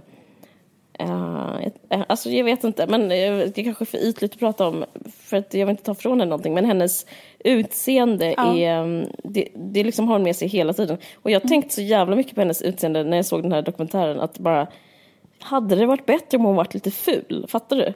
ett- 1.62 1.74
alltså 2.08 2.30
jag 2.30 2.44
vet 2.44 2.64
inte, 2.64 2.86
men 2.86 3.08
det 3.08 3.14
är 3.58 3.64
kanske 3.64 3.84
för 3.84 3.98
ytligt 3.98 4.32
att 4.32 4.38
prata 4.38 4.66
om 4.68 4.84
för 5.22 5.36
att 5.36 5.54
jag 5.54 5.66
vill 5.66 5.70
inte 5.70 5.82
ta 5.82 5.94
från 5.94 6.20
henne 6.20 6.30
någonting. 6.30 6.54
Men 6.54 6.64
hennes 6.64 7.06
utseende 7.38 8.34
Ja. 8.36 8.56
är, 8.58 8.78
mm, 8.82 9.08
det, 9.24 9.48
det 9.54 9.84
liksom 9.84 10.08
har 10.08 10.14
hon 10.14 10.22
med 10.22 10.36
sig 10.36 10.48
hela 10.48 10.72
tiden. 10.72 10.98
Och 11.22 11.30
jag 11.30 11.40
har 11.40 11.48
tänkt 11.48 11.72
så 11.72 11.82
jävla 11.82 12.16
mycket 12.16 12.34
på 12.34 12.40
hennes 12.40 12.62
utseende 12.62 13.04
när 13.04 13.16
jag 13.16 13.26
såg 13.26 13.42
den 13.42 13.52
här 13.52 13.62
dokumentären 13.62 14.20
att 14.20 14.38
bara 14.38 14.66
hade 15.40 15.76
det 15.76 15.86
varit 15.86 16.06
bättre 16.06 16.38
om 16.38 16.44
hon 16.44 16.56
varit 16.56 16.74
lite 16.74 16.90
ful, 16.90 17.46
fattar 17.48 17.76
du? 17.76 17.92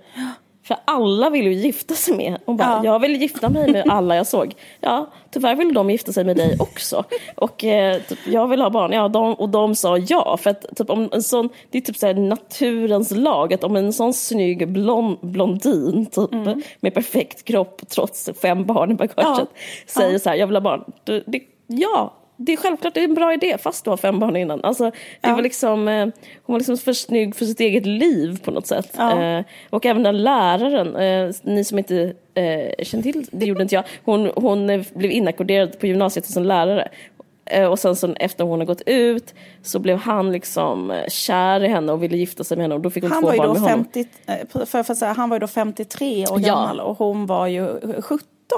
För 0.65 0.77
alla 0.85 1.31
vill 1.31 1.47
ju 1.47 1.53
gifta 1.53 1.95
sig 1.95 2.17
med. 2.17 2.39
Hon 2.47 2.57
bara, 2.57 2.69
Ja. 2.69 2.81
jag 2.85 2.99
vill 3.01 3.17
gifta 3.23 3.49
mig 3.49 3.73
med 3.73 3.89
alla 3.89 4.17
jag 4.17 4.27
såg. 4.27 4.55
Ja, 4.81 5.07
tyvärr 5.31 5.55
vill 5.55 5.75
de 5.75 5.91
gifta 5.91 6.13
sig 6.13 6.25
med 6.25 6.37
dig 6.37 6.57
också. 6.59 7.05
Och 7.37 7.65
eh, 7.65 8.01
typ, 8.09 8.19
jag 8.27 8.49
vill 8.49 8.61
ha 8.63 8.71
barn. 8.71 8.93
Ja, 8.93 9.09
de, 9.09 9.35
och 9.35 9.49
de 9.49 9.75
sa 9.75 9.99
ja. 9.99 10.37
För 10.37 10.51
att 10.51 10.77
typ, 10.77 10.91
om 10.91 11.09
en 11.13 11.23
sån, 11.23 11.49
det 11.71 11.79
är 11.79 11.83
typ 11.83 11.97
så 11.97 12.13
naturens 12.13 13.11
lag. 13.11 13.53
Att 13.55 13.65
om 13.65 13.77
en 13.77 13.93
sån 13.93 14.13
snygg 14.15 14.69
blond, 14.73 15.19
blondin 15.21 16.07
typ, 16.07 16.33
Mm. 16.33 16.63
med 16.81 16.95
perfekt 16.95 17.45
kropp 17.45 17.81
trots 17.89 18.31
fem 18.43 18.65
barn 18.67 18.91
i 18.91 18.95
bagaget 18.95 19.49
säger 19.87 20.19
så 20.19 20.29
här, 20.29 20.37
jag 20.37 20.47
vill 20.47 20.57
ha 20.57 20.61
barn. 20.61 20.85
Det, 21.05 21.23
det, 21.27 21.41
ja, 21.67 22.15
det 22.45 22.53
är 22.53 22.57
självklart 22.57 22.95
det 22.95 23.01
är 23.01 23.05
en 23.05 23.15
bra 23.15 23.35
idé 23.35 23.59
fast 23.59 23.85
du 23.85 23.91
har 23.91 23.97
fem 23.97 24.19
barn 24.19 24.37
innan. 24.37 24.61
Alltså, 24.65 24.91
det 25.21 25.33
var 25.33 25.43
liksom, 25.43 25.89
eh, 25.89 26.07
hon 26.43 26.53
var 26.53 26.59
liksom 26.59 26.79
för 26.79 26.93
snygg 26.93 27.37
för 27.37 27.45
sitt 27.45 27.61
eget 27.61 27.87
liv 27.87 28.41
på 28.45 28.51
något 28.51 28.67
sätt. 28.67 28.93
Ja. 28.97 29.23
Eh, 29.23 29.45
och 29.71 29.87
även 29.87 30.03
den 30.03 30.23
läraren, 30.23 30.97
eh, 30.97 31.35
ni 31.43 31.65
som 31.65 31.79
inte 31.79 32.15
eh, 32.35 32.85
känner 32.85 33.03
till, 33.03 33.27
det 33.33 33.47
gjorde 33.47 33.63
inte 33.63 33.75
jag, 33.75 33.85
hon, 34.05 34.31
hon 34.35 34.71
eh, 34.71 34.83
blev 34.95 35.11
inackorderad 35.11 35.79
på 35.79 35.87
gymnasiet 35.87 36.27
som 36.27 36.43
lärare. 36.43 36.89
Eh, 37.45 37.67
och 37.67 37.79
sen 37.79 37.97
så 37.97 38.15
efter 38.17 38.45
hon 38.45 38.59
har 38.59 38.67
gått 38.67 38.83
ut 38.87 39.35
så 39.63 39.79
blev 39.79 39.99
han 39.99 40.33
liksom 40.33 40.91
eh, 40.91 41.09
kär 41.09 41.65
i 41.65 41.69
henne 41.69 41.93
och 41.93 42.03
ville 42.03 42.17
gifta 42.17 42.45
sig 42.45 42.57
med 42.57 42.65
henne 42.65 42.75
och 42.75 42.81
då 42.81 42.91
fick 42.91 43.03
hon 43.03 43.13
Han 43.13 43.23
två 43.23 43.29
barn 43.29 43.39
med 43.39 43.61
honom. 43.61 43.85
50, 43.85 44.07
eh, 44.27 44.65
för, 44.67 44.83
för 44.83 44.95
säga, 44.95 45.13
han 45.13 45.29
var 45.29 45.37
ju 45.37 45.41
då 45.41 45.47
53 45.47 46.27
år 46.27 46.41
Ja. 46.41 46.49
gammal 46.49 46.81
och 46.81 46.99
hon 46.99 47.27
var 47.27 47.47
ju 47.47 47.69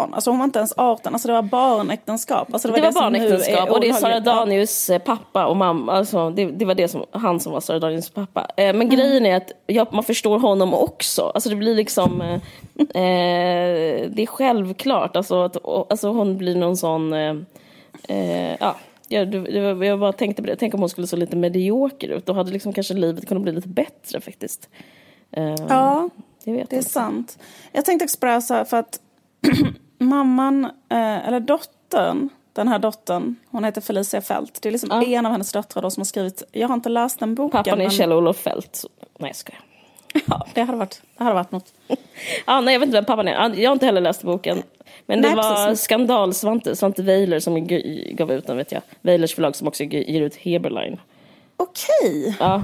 17. 0.01 0.15
Alltså 0.15 0.31
hon 0.31 0.39
var 0.39 0.45
inte 0.45 0.59
ens 0.59 0.73
18, 0.77 1.13
alltså 1.15 1.29
det 1.29 1.35
var 1.35 1.43
barnäktenskap. 1.43 2.49
Alltså 2.53 2.69
Det 2.69 2.81
var, 2.81 2.93
som 2.93 3.13
nu 3.13 3.19
är 3.19 3.23
barnäktenskap 3.29 3.71
och 3.71 3.81
det 3.81 3.89
är 3.89 3.93
Sara. 3.93 4.13
Ja. 4.15 4.21
Danius 4.21 4.91
eh, 4.91 4.99
pappa 4.99 5.47
och 5.47 5.57
mamma, 5.57 5.93
alltså 5.93 6.31
det, 6.31 6.45
det 6.45 6.65
var 6.65 6.75
det 6.75 6.89
som, 6.89 7.05
han 7.11 7.41
som 7.41 7.53
var 7.53 7.61
Sara 7.61 7.79
Danius 7.79 8.11
pappa. 8.11 8.41
Eh, 8.57 8.65
men 8.67 8.75
Mm. 8.83 8.89
grejen 8.89 9.27
är 9.27 9.37
att 9.37 9.53
ja, 9.67 9.87
man 9.93 10.05
förstår 10.05 10.39
honom 10.39 10.75
också, 10.75 11.23
alltså 11.35 11.51
det 11.51 11.57
blir 11.57 11.75
liksom, 11.75 12.21
eh, 12.23 12.35
eh, 12.79 14.11
det 14.11 14.23
är 14.23 14.27
självklart, 14.27 15.17
alltså, 15.17 15.43
att, 15.43 15.57
alltså 15.91 16.09
hon 16.09 16.39
blir 16.39 16.57
någon 16.57 16.77
sån, 16.77 17.13
eh, 17.13 17.35
eh, 18.09 18.57
ja. 18.61 18.77
Jag, 19.09 19.31
det, 19.31 19.41
det 19.41 19.75
var- 19.75 19.85
jag 19.85 19.99
bara 20.01 20.13
tänkte 20.13 20.43
på 20.43 20.47
det, 20.47 20.57
tänk 20.57 20.75
om 20.75 20.81
hon 20.81 20.89
skulle 20.89 21.07
se 21.07 21.17
lite 21.17 21.37
medioker 21.37 22.09
ut, 22.09 22.27
då 22.27 22.33
hade 22.33 22.51
liksom 22.53 22.73
kanske 22.73 22.95
livet 22.95 23.29
kunnat 23.29 23.43
bli 23.43 23.53
lite 23.53 23.69
bättre 23.69 24.21
faktiskt. 24.21 24.69
Ja, 25.69 26.09
det 26.45 26.51
är 26.51 26.61
inte. 26.61 26.83
sant. 26.83 27.39
Jag 27.73 27.85
tänkte 27.85 28.05
också 28.05 28.19
på 28.19 28.27
det 28.27 28.33
här, 28.33 28.65
för 28.65 28.77
att 28.77 29.01
mamman, 29.99 30.65
eh, 30.65 31.29
eller 31.29 31.41
dottern, 31.41 32.29
den 32.53 32.69
här 32.69 32.79
dottern, 32.79 33.37
hon 33.51 33.65
heter 33.65 33.81
Felicia 33.81 34.21
Fält. 34.21 34.59
Det 34.63 34.69
är 34.69 34.73
liksom 34.73 34.89
Ja. 34.93 35.03
en 35.03 35.27
av 35.27 35.33
hennes 35.33 35.53
döttrar 35.53 35.83
då 35.83 35.91
som 35.91 36.01
har 36.01 36.05
skrivit, 36.05 36.43
jag 36.53 36.69
har 36.69 36.75
inte 36.75 36.89
läst 36.89 37.21
den 37.21 37.35
boken. 37.35 37.51
Pappan 37.65 37.81
är 37.81 37.85
men- 37.85 37.91
Kjell-Olof. 37.91 38.45
Så- 38.73 38.89
Nej 39.19 39.29
jag 39.29 39.37
skojar. 39.37 39.61
Ja, 40.27 40.47
det 40.55 40.61
hade 40.63 40.79
varit, 40.79 41.03
det 41.19 41.25
hade 41.25 41.35
varit 41.35 41.53
något. 41.53 41.73
Ja, 42.47 42.61
nej, 42.61 42.73
jag 42.75 42.81
vet 42.81 42.87
inte 42.87 42.97
vem 42.99 43.05
pappan 43.05 43.29
är. 43.29 43.33
Ja, 43.33 43.55
Jag 43.55 43.71
har 43.71 43.73
inte 43.75 43.87
heller 43.87 44.01
läst 44.01 44.23
boken. 44.23 44.63
Men 45.07 45.23
det 45.23 45.29
Nej, 45.29 45.37
var 45.37 45.67
precis. 45.67 45.85
skandal 45.85 46.35
Svante, 46.35 46.77
Svante 46.77 47.03
Weiler 47.03 47.41
som 47.41 47.67
gav 48.17 48.33
ut 48.33 48.47
den 48.47 48.57
vet 48.57 48.73
jag. 48.73 48.83
Weilers 49.01 49.35
förlag 49.35 49.57
som 49.57 49.69
också 49.69 49.85
ge- 49.85 50.13
ger 50.13 50.21
ut 50.21 50.37
Heberlein. 50.37 51.01
Okej, 51.57 52.37
Ja. 52.41 52.63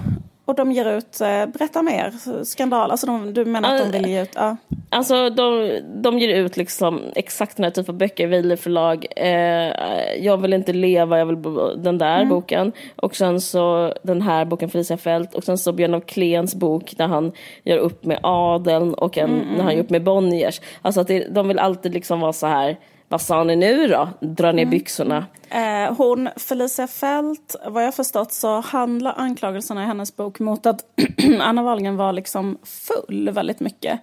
Och 0.51 0.57
de 0.57 0.73
ger 0.73 0.97
ut, 0.97 1.21
eh, 1.21 1.47
berätta 1.47 1.83
mer, 1.83 2.13
skandal, 2.45 2.91
alltså 2.91 3.07
de, 3.07 3.35
du 3.35 3.45
menar 3.45 3.75
att 3.75 3.93
de 3.93 3.99
vill 3.99 4.11
ge 4.11 4.23
ut, 4.23 4.31
ja. 4.35 4.57
Alltså 4.91 5.31
de, 5.31 5.79
de 6.03 6.19
ger 6.19 6.37
ut 6.37 6.57
liksom 6.57 7.01
exakt 7.15 7.57
den 7.57 7.65
här 7.65 7.71
typen 7.71 7.95
av 7.95 7.99
böcker, 7.99 8.27
Weiler 8.27 8.57
förlag. 8.57 9.07
Eh, 9.17 9.73
jag 10.19 10.37
vill 10.37 10.53
inte 10.53 10.73
leva, 10.73 11.19
jag 11.19 11.27
vill 11.27 11.43
den 11.83 11.99
där 11.99 12.25
boken. 12.25 12.73
Och 12.97 13.17
sen 13.17 13.41
så 13.41 13.95
den 14.03 14.23
här 14.23 14.45
boken 14.45 14.71
Felicia 14.71 14.97
Fält. 14.97 15.35
Och 15.35 15.45
sen 15.45 15.59
så 15.59 15.73
Björn 15.73 15.95
av 15.95 16.01
Kleens 16.01 16.55
bok 16.55 16.95
där 16.97 17.07
han 17.07 17.33
gör 17.65 17.79
upp 17.79 18.05
med 18.05 18.21
adeln 18.23 18.95
och 18.95 19.19
en, 19.19 19.31
när 19.57 19.65
han 19.65 19.75
gör 19.75 19.83
upp 19.83 19.91
med 19.91 20.05
Bonniers. 20.05 20.61
Alltså 20.83 21.01
att 21.01 21.09
det, 21.09 21.35
de 21.35 21.49
vill 21.49 21.59
alltid 21.59 21.93
liksom 21.93 22.21
vara 22.21 22.33
så 22.33 22.47
här, 22.47 22.77
vad 23.11 23.21
sa 23.21 23.45
ni 23.45 23.57
nu 23.57 23.87
då? 23.87 24.09
Dra 24.21 24.53
ner 24.53 24.67
byxorna. 24.67 25.27
Eh, 25.49 25.95
hon, 25.97 26.29
Felicia 26.37 26.87
Fält, 26.87 27.57
vad 27.67 27.85
jag 27.85 27.95
förstått 27.95 28.33
så 28.33 28.61
handlar 28.61 29.15
anklagelserna 29.19 29.83
i 29.83 29.87
hennes 29.87 30.17
bok 30.17 30.39
mot 30.39 30.67
att 30.67 30.81
Anna 31.41 31.63
Wahlgren 31.63 31.97
var 31.97 32.13
liksom 32.13 32.59
full 32.65 33.31
väldigt 33.31 33.61
mycket. 33.61 34.01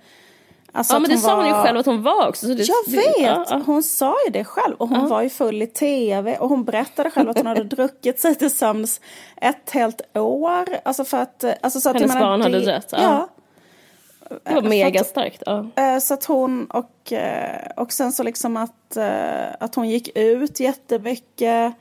Alltså 0.71 0.93
ja, 0.95 0.99
men 0.99 1.09
det 1.11 1.17
sa 1.17 1.35
hon 1.35 1.45
ju 1.45 1.51
var- 1.51 1.63
själv 1.63 1.77
att 1.79 1.85
hon 1.85 2.03
var 2.03 2.27
också. 2.27 2.45
Så 2.47 2.53
det, 2.53 2.63
Jag 2.63 2.91
vet! 2.97 3.15
ja, 3.19 3.45
ja. 3.49 3.61
Hon 3.65 3.83
sa 3.83 4.15
ju 4.27 4.31
det 4.31 4.43
själv. 4.43 4.75
Och 4.77 4.89
hon 4.89 5.09
var 5.09 5.21
ju 5.21 5.29
full 5.29 5.61
i 5.61 5.67
tv. 5.67 6.37
Och 6.37 6.49
hon 6.49 6.63
berättade 6.63 7.09
själv 7.11 7.29
att 7.29 7.37
hon 7.37 7.47
hade 7.47 7.63
druckit 7.75 8.19
sig 8.19 8.35
till 8.35 8.51
sömns 8.51 9.01
ett 9.41 9.69
helt 9.71 10.01
år. 10.17 10.65
Alltså 10.85 11.03
för 11.05 11.17
att... 11.17 11.43
Alltså 11.61 11.79
så 11.79 11.89
att 11.89 11.95
Hennes 11.95 12.13
menar, 12.13 12.27
barn 12.27 12.41
hade 12.41 12.59
det- 12.59 12.75
rätt, 12.77 12.87
ja. 12.91 12.97
Ja. 13.01 13.27
Det 14.43 14.53
var 14.53 14.61
mega 14.61 15.03
starkt. 15.03 15.43
Ja. 15.45 15.65
Eh, 15.75 15.99
Så 15.99 16.13
att 16.13 16.25
hon 16.25 16.65
och, 16.65 17.13
eh, 17.13 17.67
och 17.75 17.93
sen 17.93 18.11
så 18.11 18.23
liksom 18.23 18.57
att, 18.57 18.97
eh, 18.97 19.45
att 19.59 19.75
hon 19.75 19.89
gick 19.89 20.17
ut 20.17 20.59
jättemycket 20.59 21.73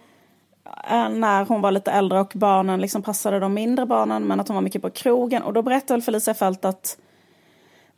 eh, 0.90 1.09
när 1.09 1.44
hon 1.44 1.61
var 1.61 1.70
lite 1.70 1.90
äldre 1.90 2.20
och 2.20 2.32
barnen 2.35 2.80
liksom 2.80 3.02
passade 3.02 3.40
de 3.40 3.54
mindre 3.54 3.87
barnen 3.87 4.22
men 4.22 4.40
att 4.40 4.48
hon 4.48 4.54
var 4.54 4.62
mycket 4.62 4.82
på 4.82 4.90
krogen 4.90 5.42
och 5.42 5.52
då 5.52 5.62
berättade 5.62 5.92
väl 5.92 6.02
Felicia 6.02 6.35
Fält 6.35 6.64
att 6.64 6.98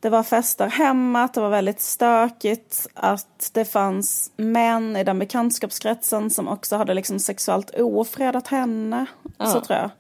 det 0.01 0.11
var 0.11 0.23
fester 0.23 0.67
hemma, 0.67 1.23
att 1.23 1.35
det 1.35 1.41
var 1.41 1.51
väldigt 1.51 1.81
stökigt, 1.81 2.87
att 2.95 3.51
det 3.55 3.65
fanns 3.65 4.31
män 4.37 4.97
i 4.97 5.05
den 5.05 5.19
bekantskapskretsen 5.19 6.31
som 6.31 6.49
också 6.49 6.77
hade 6.77 6.95
liksom 6.95 7.19
sexuellt 7.19 7.71
ofredat 7.71 8.49
henne. 8.49 9.07
Så 9.39 9.61
tror 9.61 9.79
jag. 9.79 9.91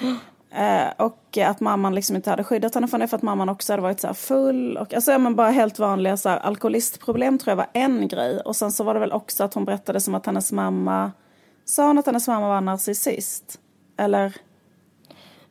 Eh, 0.54 0.88
och 0.96 1.38
att 1.38 1.60
mamman 1.60 1.94
liksom 1.94 2.16
inte 2.16 2.30
hade 2.30 2.44
skyddat 2.44 2.74
henne 2.74 2.88
från 2.88 3.00
det 3.00 3.08
för 3.08 3.16
att 3.16 3.22
mamman 3.22 3.48
också 3.48 3.72
hade 3.72 3.82
varit 3.82 4.00
så 4.00 4.14
full. 4.14 4.76
Och, 4.76 4.94
alltså, 4.94 5.12
ja, 5.12 5.18
men 5.18 5.36
bara 5.36 5.50
helt 5.50 5.78
vanliga 5.78 6.16
så 6.16 6.28
här, 6.28 6.38
alkoholistproblem 6.38 7.38
tror 7.38 7.50
jag 7.50 7.56
var 7.56 7.70
en 7.72 8.08
grej. 8.08 8.40
Och 8.40 8.56
sen 8.56 8.72
så 8.72 8.84
var 8.84 8.94
det 8.94 9.00
väl 9.00 9.12
också 9.12 9.44
att 9.44 9.54
hon 9.54 9.64
berättade 9.64 10.00
som 10.00 10.14
att 10.14 10.26
hennes 10.26 10.52
mamma, 10.52 11.12
sa 11.64 11.86
hon 11.86 11.98
att 11.98 12.06
hennes 12.06 12.28
mamma 12.28 12.48
var 12.48 12.60
narcissist? 12.60 13.60
Eller? 13.98 14.36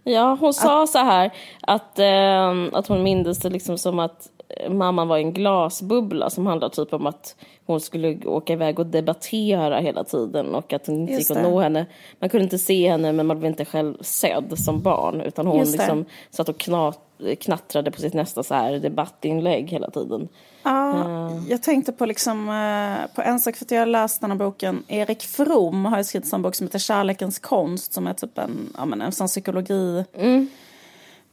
Ja, 0.04 0.38
hon 0.40 0.54
sa 0.54 0.88
så 0.88 0.98
här 0.98 1.34
att, 1.62 2.00
eh, 2.00 2.78
att 2.80 2.88
hon 2.88 3.04
mindes 3.04 3.40
det 3.40 3.50
liksom 3.50 3.78
som 3.78 4.00
att 4.00 4.30
mamman 4.70 5.08
var 5.08 5.18
en 5.18 5.34
glasbubbla 5.34 6.30
som 6.30 6.46
handlar 6.48 6.70
typ 6.70 6.94
om 6.94 7.06
att 7.08 7.36
hon 7.66 7.80
skulle 7.82 8.26
åka 8.26 8.54
iväg 8.54 8.80
och 8.80 8.86
debattera 8.86 9.80
hela 9.80 10.04
tiden 10.04 10.56
och 10.56 10.74
att 10.74 10.88
hon 10.88 10.96
inte 10.96 11.14
Just 11.14 11.30
gick 11.30 11.38
att 11.38 11.44
det. 11.44 11.50
nå 11.50 11.60
henne. 11.60 11.86
Man 12.20 12.30
kunde 12.30 12.44
inte 12.44 12.58
se 12.58 12.90
henne 12.92 13.12
men 13.12 13.28
man 13.28 13.40
blev 13.40 13.50
inte 13.52 13.66
själv 13.66 13.98
sedd 14.02 14.54
som 14.60 14.82
barn 14.82 15.22
utan 15.22 15.48
hon 15.48 15.60
Just 15.60 15.72
det. 15.72 15.78
liksom 15.78 16.06
satt 16.30 16.50
och 16.50 16.58
knat, 16.58 17.00
knattrade 17.40 17.92
på 17.92 18.02
sitt 18.02 18.14
nästa 18.14 18.44
så 18.44 18.54
här 18.54 18.74
debattinlägg 18.80 19.70
hela 19.70 19.90
tiden. 19.92 20.28
Ja, 20.64 21.32
jag 21.50 21.64
tänkte 21.64 21.92
på 21.92 22.06
liksom, 22.06 22.50
eh, 22.50 23.16
på 23.16 23.22
en 23.22 23.40
sak 23.40 23.56
för 23.56 23.66
att 23.66 23.72
jag 23.72 23.80
har 23.80 23.86
läst 23.86 24.22
den 24.22 24.32
här 24.32 24.38
boken. 24.38 24.84
Erik 24.88 25.24
From 25.24 25.86
har 25.86 26.04
skrivit 26.04 26.34
en 26.34 26.42
bok 26.42 26.56
som 26.56 26.68
heter 26.68 26.80
Kärlekens 26.80 27.40
konst 27.40 27.94
som 27.94 28.08
är 28.08 28.14
typ 28.14 28.38
en, 28.38 28.74
ja, 28.78 28.86
men 28.86 29.02
en 29.02 29.12
sån 29.12 29.28
psykologi 29.28 30.04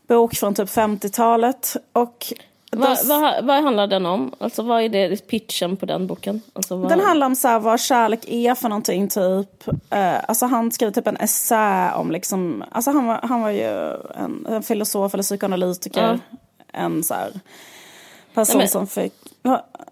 bok 0.08 0.34
från 0.34 0.54
typ 0.54 0.68
50-talet. 0.68 1.76
Och 1.92 2.26
Vad, 2.80 3.06
vad, 3.06 3.44
vad 3.44 3.62
handlar 3.62 3.86
den 3.86 4.06
om? 4.06 4.32
Alltså 4.38 4.62
vad 4.62 4.82
är 4.82 4.88
det 4.88 5.26
pitchen 5.26 5.76
på 5.76 5.86
den 5.86 6.06
boken? 6.06 6.40
Alltså, 6.52 6.76
vad... 6.76 6.88
Den 6.90 7.00
handlar 7.00 7.26
om 7.26 7.36
så 7.36 7.48
här, 7.48 7.58
vad 7.58 7.80
kärlek 7.80 8.20
är 8.28 8.54
för 8.54 8.68
någonting 8.68 9.08
typ. 9.08 9.68
Eh, 9.90 10.14
alltså 10.28 10.46
han 10.46 10.72
skrev 10.72 10.92
typ 10.92 11.06
en 11.06 11.16
essä 11.16 11.92
om 11.94 12.10
liksom, 12.10 12.64
alltså 12.72 12.90
han 12.90 13.06
var, 13.06 13.20
han 13.22 13.42
var 13.42 13.50
ju 13.50 13.92
en, 14.14 14.46
en 14.48 14.62
filosof 14.62 15.14
eller 15.14 15.22
psykoanalytiker. 15.22 16.18
En 16.72 17.04
så 17.04 17.14
här 17.14 17.30
person 18.34 18.58
Nej, 18.58 18.64
men- 18.64 18.68
som 18.68 18.86
fick, 18.86 19.14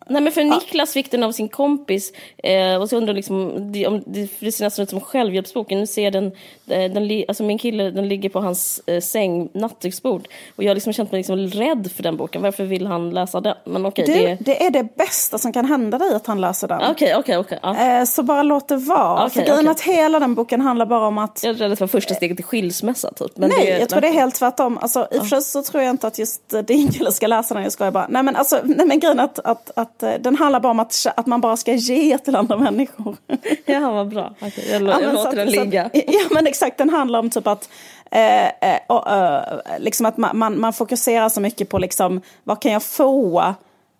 Nej 0.06 0.22
men 0.22 0.32
för 0.32 0.44
Niklas 0.44 0.92
fick 0.92 1.10
den 1.10 1.22
av 1.22 1.32
sin 1.32 1.48
kompis 1.48 2.12
eh, 2.42 2.76
och 2.76 2.88
så 2.88 2.96
undrar 2.96 3.14
liksom, 3.14 3.72
det, 3.72 3.86
om, 3.86 4.02
det, 4.06 4.28
det 4.38 4.52
ser 4.52 4.64
nästan 4.64 4.82
ut 4.82 4.88
som 4.88 4.98
en 4.98 5.04
självhjälpsbok. 5.04 5.70
Nu 5.70 5.86
ser 5.86 6.10
den, 6.10 6.32
den, 6.64 6.94
den, 6.94 7.24
alltså 7.28 7.42
min 7.42 7.58
kille 7.58 7.90
den 7.90 8.08
ligger 8.08 8.28
på 8.28 8.40
hans 8.40 8.80
eh, 8.86 9.00
säng, 9.00 9.48
nattduksbord. 9.52 10.28
Och 10.56 10.64
jag 10.64 10.70
har 10.70 10.74
liksom 10.74 10.92
känt 10.92 11.12
mig 11.12 11.18
liksom 11.18 11.38
rädd 11.38 11.90
för 11.96 12.02
den 12.02 12.16
boken. 12.16 12.42
Varför 12.42 12.64
vill 12.64 12.86
han 12.86 13.10
läsa 13.10 13.40
den? 13.40 13.56
Men 13.64 13.86
okej, 13.86 14.04
du, 14.06 14.12
det... 14.12 14.36
det 14.40 14.66
är 14.66 14.70
det 14.70 14.96
bästa 14.96 15.38
som 15.38 15.52
kan 15.52 15.64
hända 15.64 15.98
dig 15.98 16.14
att 16.14 16.26
han 16.26 16.40
läser 16.40 16.68
den. 16.68 16.90
Okej, 16.90 17.16
okej, 17.16 17.38
okej. 17.38 17.58
Eh, 17.64 18.04
Så 18.04 18.22
bara 18.22 18.42
låt 18.42 18.68
det 18.68 18.76
vara. 18.76 19.26
Okej, 19.26 19.30
för 19.30 19.40
grejen 19.40 19.58
okej. 19.58 19.70
att 19.70 19.80
hela 19.80 20.20
den 20.20 20.34
boken 20.34 20.60
handlar 20.60 20.86
bara 20.86 21.06
om 21.06 21.18
att 21.18 21.40
Jag 21.44 21.50
att 21.50 21.58
det 21.58 21.80
var 21.80 21.86
första 21.86 22.14
steget 22.14 22.36
till 22.36 22.44
skilsmässa 22.44 23.12
typ. 23.12 23.36
Men 23.36 23.50
Nej, 23.50 23.66
det, 23.66 23.78
jag 23.78 23.88
tror 23.88 24.00
det 24.00 24.08
är 24.08 24.12
helt 24.12 24.34
tvärtom. 24.34 24.78
Alltså, 24.78 25.08
I 25.10 25.18
och 25.18 25.22
för 25.22 25.28
sig 25.28 25.42
så 25.42 25.62
tror 25.62 25.82
jag 25.82 25.90
inte 25.90 26.06
att 26.06 26.18
just 26.18 26.52
eh, 26.52 26.60
din 26.60 26.88
kille 26.92 27.12
ska 27.12 27.26
läsa 27.26 27.54
den. 27.54 27.62
Jag 27.62 27.72
skojar 27.72 27.92
bara. 27.92 28.06
Nej 28.08 28.22
men, 28.22 28.36
alltså, 28.36 28.60
nej, 28.64 28.86
men 28.86 29.00
grejen 29.00 29.18
är 29.18 29.24
att, 29.24 29.38
att, 29.44 29.70
att 29.96 30.02
eh, 30.02 30.14
den 30.14 30.36
handlar 30.36 30.60
bara 30.60 30.70
om 30.70 30.80
att, 30.80 31.06
att 31.16 31.26
man 31.26 31.40
bara 31.40 31.56
ska 31.56 31.72
ge 31.72 32.18
till 32.18 32.36
andra 32.36 32.56
människor. 32.56 33.16
Ja, 33.66 33.90
vad 33.92 34.08
bra. 34.08 34.34
Okej, 34.40 34.64
jag, 34.70 34.82
Ja, 34.82 35.00
jag 35.00 35.14
låter 35.14 35.36
den 35.36 35.48
ligga. 35.48 35.90
Ja 35.92 36.20
men 36.30 36.46
exakt, 36.46 36.78
den 36.78 36.90
handlar 36.90 37.18
om 37.18 37.30
typ 37.30 37.46
att 37.46 37.68
eh, 38.10 38.44
eh, 38.46 38.78
eh, 38.88 39.42
liksom 39.78 40.06
att 40.06 40.16
man, 40.16 40.38
man, 40.38 40.60
man 40.60 40.72
fokuserar 40.72 41.28
så 41.28 41.40
mycket 41.40 41.68
på 41.68 41.78
liksom, 41.78 42.20
vad 42.44 42.60
kan 42.62 42.72
jag 42.72 42.82
få 42.82 43.54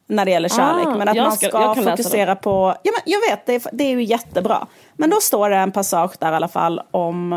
när 0.06 0.24
det 0.24 0.30
gäller 0.30 0.48
kärlek. 0.48 0.86
Ah, 0.86 0.94
men 0.98 1.08
att 1.08 1.16
man 1.16 1.32
ska- 1.36 1.74
fokusera 1.90 2.36
på, 2.36 2.74
ja 2.82 2.92
men 2.92 3.12
jag 3.12 3.20
vet, 3.30 3.46
det 3.46 3.54
är, 3.54 3.62
det 3.72 3.84
är 3.84 3.90
ju 3.90 4.02
jättebra. 4.02 4.66
Men 4.96 5.10
då 5.10 5.16
står 5.20 5.50
det 5.50 5.56
en 5.56 5.72
passage 5.72 6.12
där 6.18 6.32
i 6.32 6.34
alla 6.36 6.48
fall 6.48 6.80
om 6.90 7.32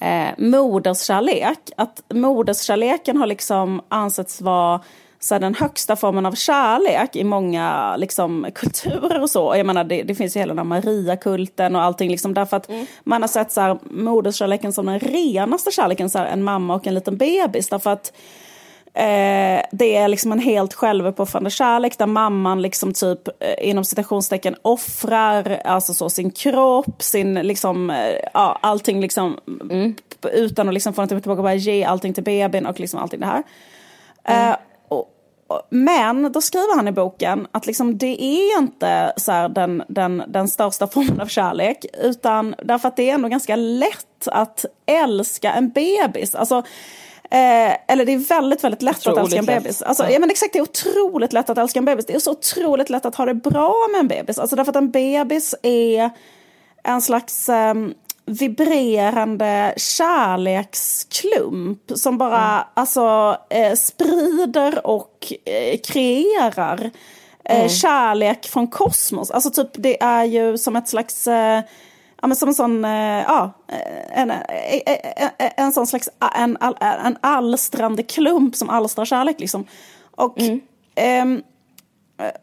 eh, 0.00 0.28
moderskärlek. 0.38 1.58
Att 1.76 2.02
moderskärleken 2.14 3.16
har 3.16 3.26
liksom 3.26 3.80
ansetts 3.88 4.40
vara 4.40 4.80
så 5.20 5.38
den 5.38 5.54
högsta 5.54 5.96
formen 5.96 6.26
av 6.26 6.32
kärlek 6.32 7.16
i 7.16 7.24
många 7.24 7.96
liksom, 7.96 8.46
kulturer 8.54 9.22
och 9.22 9.30
så. 9.30 9.54
Jag 9.56 9.66
menar, 9.66 9.84
det, 9.84 10.02
det 10.02 10.14
finns 10.14 10.36
ju 10.36 10.40
hela 10.40 10.54
den 10.54 10.66
Mariakulten 10.66 11.76
och 11.76 11.82
allting. 11.82 12.10
Liksom, 12.10 12.34
därför 12.34 12.56
att 12.56 12.70
man 13.04 13.22
har 13.22 13.28
sett 13.28 13.52
så 13.52 13.60
här, 13.60 13.78
moderskärleken 13.82 14.72
som 14.72 14.86
den 14.86 15.00
renaste 15.00 15.70
kärleken, 15.70 16.10
så 16.10 16.18
här, 16.18 16.26
en 16.26 16.42
mamma 16.42 16.74
och 16.74 16.86
en 16.86 16.94
liten 16.94 17.16
bebis. 17.16 17.68
Därför 17.68 17.90
att 17.90 18.12
Eh, 18.94 19.62
det 19.72 19.96
är 19.96 20.08
liksom 20.08 20.32
en 20.32 20.38
helt 20.38 20.74
självuppoffrande 20.74 21.50
kärlek 21.50 21.98
där 21.98 22.06
mamman 22.06 22.62
liksom 22.62 22.92
typ 22.92 23.28
eh, 23.28 23.68
inom 23.68 23.84
citationstecken 23.84 24.56
offrar 24.62 25.60
alltså 25.64 25.94
så, 25.94 26.10
sin 26.10 26.30
kropp, 26.30 27.02
sin 27.02 27.34
liksom, 27.34 27.90
eh, 27.90 28.14
ja, 28.34 28.58
allting 28.62 29.00
liksom 29.00 29.38
p- 30.22 30.28
utan 30.32 30.68
att 30.68 30.74
liksom 30.74 30.92
få 30.92 31.00
någonting 31.00 31.20
tillbaka, 31.20 31.42
bara 31.42 31.54
ge 31.54 31.84
allting 31.84 32.14
till 32.14 32.24
bebisen 32.24 32.66
och 32.66 32.80
liksom 32.80 33.00
allting 33.00 33.20
det 33.20 33.26
här. 33.26 33.42
Och, 34.22 34.30
och, 34.52 34.67
men 35.68 36.32
då 36.32 36.40
skriver 36.40 36.76
han 36.76 36.88
i 36.88 36.92
boken 36.92 37.46
att 37.52 37.66
liksom 37.66 37.98
det 37.98 38.22
är 38.24 38.58
inte 38.58 39.12
så 39.16 39.48
den, 39.48 39.82
den, 39.88 40.22
den 40.28 40.48
största 40.48 40.86
formen 40.86 41.20
av 41.20 41.26
kärlek. 41.26 41.86
Utan 42.02 42.54
därför 42.64 42.88
att 42.88 42.96
det 42.96 43.10
är 43.10 43.14
ändå 43.14 43.28
ganska 43.28 43.56
lätt 43.56 44.28
att 44.28 44.64
älska 44.86 45.52
en 45.52 45.70
bebis. 45.70 46.34
Alltså, 46.34 46.62
Eh, 47.30 47.76
eller 47.88 48.04
det 48.04 48.12
är 48.12 48.18
väldigt, 48.18 48.64
väldigt 48.64 48.82
lätt 48.82 48.96
att 48.96 49.06
Otroligt 49.06 49.32
älska 49.32 49.38
en 49.38 49.46
bebis. 49.46 49.82
Alltså, 49.82 50.10
ja. 50.10 50.18
men 50.18 50.30
exakt, 50.30 50.52
det 50.52 50.58
är 50.58 50.62
otroligt 50.62 51.32
lätt 51.32 51.50
att 51.50 51.58
älska 51.58 51.78
en 51.78 51.84
bebis. 51.84 52.06
Det 52.06 52.14
är 52.14 52.18
så 52.18 52.30
otroligt 52.30 52.90
lätt 52.90 53.06
att 53.06 53.14
ha 53.14 53.24
det 53.24 53.34
bra 53.34 53.74
med 53.92 54.00
en 54.00 54.08
bebis. 54.08 54.38
Alltså 54.38 54.56
därför 54.56 54.70
att 54.70 54.76
en 54.76 54.90
bebis 54.90 55.54
är 55.62 56.10
en 56.82 57.02
slags 57.02 57.48
ehm, 57.48 57.94
vibrerande 58.28 59.74
kärleksklump 59.76 61.80
som 61.94 62.18
bara 62.18 62.66
alltså, 62.74 63.36
eh, 63.50 63.74
sprider 63.74 64.86
och 64.86 65.32
eh, 65.44 65.78
kreerar 65.88 66.90
eh, 67.44 67.68
kärlek 67.68 68.46
från 68.46 68.66
kosmos. 68.66 69.30
Alltså 69.30 69.50
typ 69.50 69.68
det 69.72 70.02
är 70.02 70.24
ju 70.24 70.58
som 70.58 70.76
ett 70.76 70.88
slags 70.88 71.26
eh, 71.26 71.60
Ja, 72.22 72.26
men 72.28 72.36
som 72.36 72.48
en 72.48 72.54
sån, 72.54 72.84
eh, 72.84 73.22
ja, 73.22 73.50
en, 74.12 74.30
en, 74.30 74.36
en, 75.38 75.50
en 75.56 75.72
sån 75.72 75.86
slags 75.86 76.08
en, 76.34 76.56
all- 76.60 76.76
en 76.80 77.16
allstrande 77.20 78.02
klump 78.02 78.56
som 78.56 78.70
alstrar 78.70 79.04
kärlek. 79.04 79.40
Liksom. 79.40 79.64
Och, 80.16 80.38
ehm, 80.94 81.42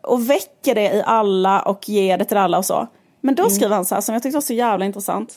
och 0.04 0.30
väcker 0.30 0.76
det 0.76 0.94
i 0.94 1.04
alla 1.06 1.62
och 1.62 1.90
ger 1.90 2.18
det 2.18 2.26
till 2.26 2.38
alla 2.38 2.58
och 2.58 2.66
så. 2.66 2.88
Men 3.22 3.36
då 3.36 3.50
skriver 3.50 3.76
han 3.76 3.86
så 3.86 3.96
här, 3.96 4.02
som 4.02 4.14
jag 4.14 4.24
tyckte 4.24 4.36
var 4.38 4.42
så 4.42 4.54
jävla 4.54 4.86
intressant. 4.86 5.34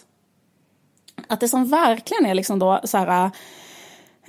Att 1.26 1.40
det 1.40 1.48
som 1.48 1.68
verkligen 1.68 2.26
är 2.26 2.34
liksom 2.34 2.58
då 2.58 2.80
så 2.84 2.98
här... 2.98 3.30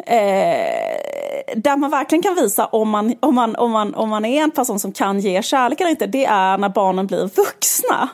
Eh, 0.06 1.56
där 1.56 1.78
man 1.78 1.92
verkligen 1.92 2.22
kan 2.22 2.36
visa 2.36 2.66
om 2.66 2.90
man, 2.90 3.16
om, 3.20 3.36
man, 3.36 3.56
om, 3.56 3.72
man, 3.72 3.96
om 3.96 4.10
man 4.10 4.26
är 4.26 4.44
en 4.44 4.52
person 4.52 4.80
som 4.80 4.92
kan 4.92 5.20
ge 5.20 5.42
kärlek 5.42 5.82
eller 5.82 5.92
inte, 5.92 6.08
det 6.08 6.26
är 6.26 6.58
när 6.58 6.70
barnen 6.70 7.08
blir 7.08 7.30
vuxna. 7.36 8.10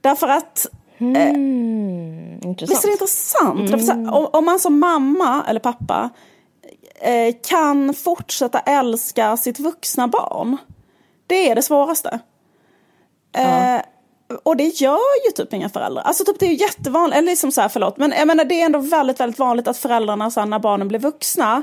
Därför 0.00 0.28
att 0.28 0.66
Intressant. 2.44 2.70
Visst 2.70 2.84
är 2.84 2.88
det 2.88 2.92
intressant? 2.92 3.88
Här, 3.88 4.14
om, 4.14 4.28
om 4.32 4.44
man 4.44 4.60
som 4.60 4.78
mamma 4.78 5.44
eller 5.48 5.60
pappa 5.60 6.10
eh, 7.00 7.34
kan 7.48 7.94
fortsätta 7.94 8.60
älska 8.60 9.36
sitt 9.36 9.60
vuxna 9.60 10.08
barn. 10.08 10.56
Det 11.26 11.50
är 11.50 11.54
det 11.54 11.62
svåraste. 11.62 12.18
Eh, 13.32 13.80
och 14.42 14.56
det 14.56 14.80
gör 14.80 15.26
ju 15.26 15.32
typ 15.32 15.52
inga 15.52 15.68
föräldrar. 15.68 16.02
Alltså 16.02 16.24
typ 16.24 16.38
det 16.38 16.46
är 16.46 16.50
ju 16.50 16.56
jättevanligt, 16.56 17.18
eller 17.18 17.30
liksom 17.30 17.52
så 17.52 17.60
här, 17.60 17.68
förlåt, 17.68 17.96
men 17.96 18.14
jag 18.18 18.26
menar 18.26 18.44
det 18.44 18.60
är 18.60 18.66
ändå 18.66 18.78
väldigt, 18.78 19.20
väldigt 19.20 19.38
vanligt 19.38 19.68
att 19.68 19.78
föräldrarna 19.78 20.30
så 20.30 20.40
här, 20.40 20.46
när 20.46 20.58
barnen 20.58 20.88
blir 20.88 20.98
vuxna 20.98 21.62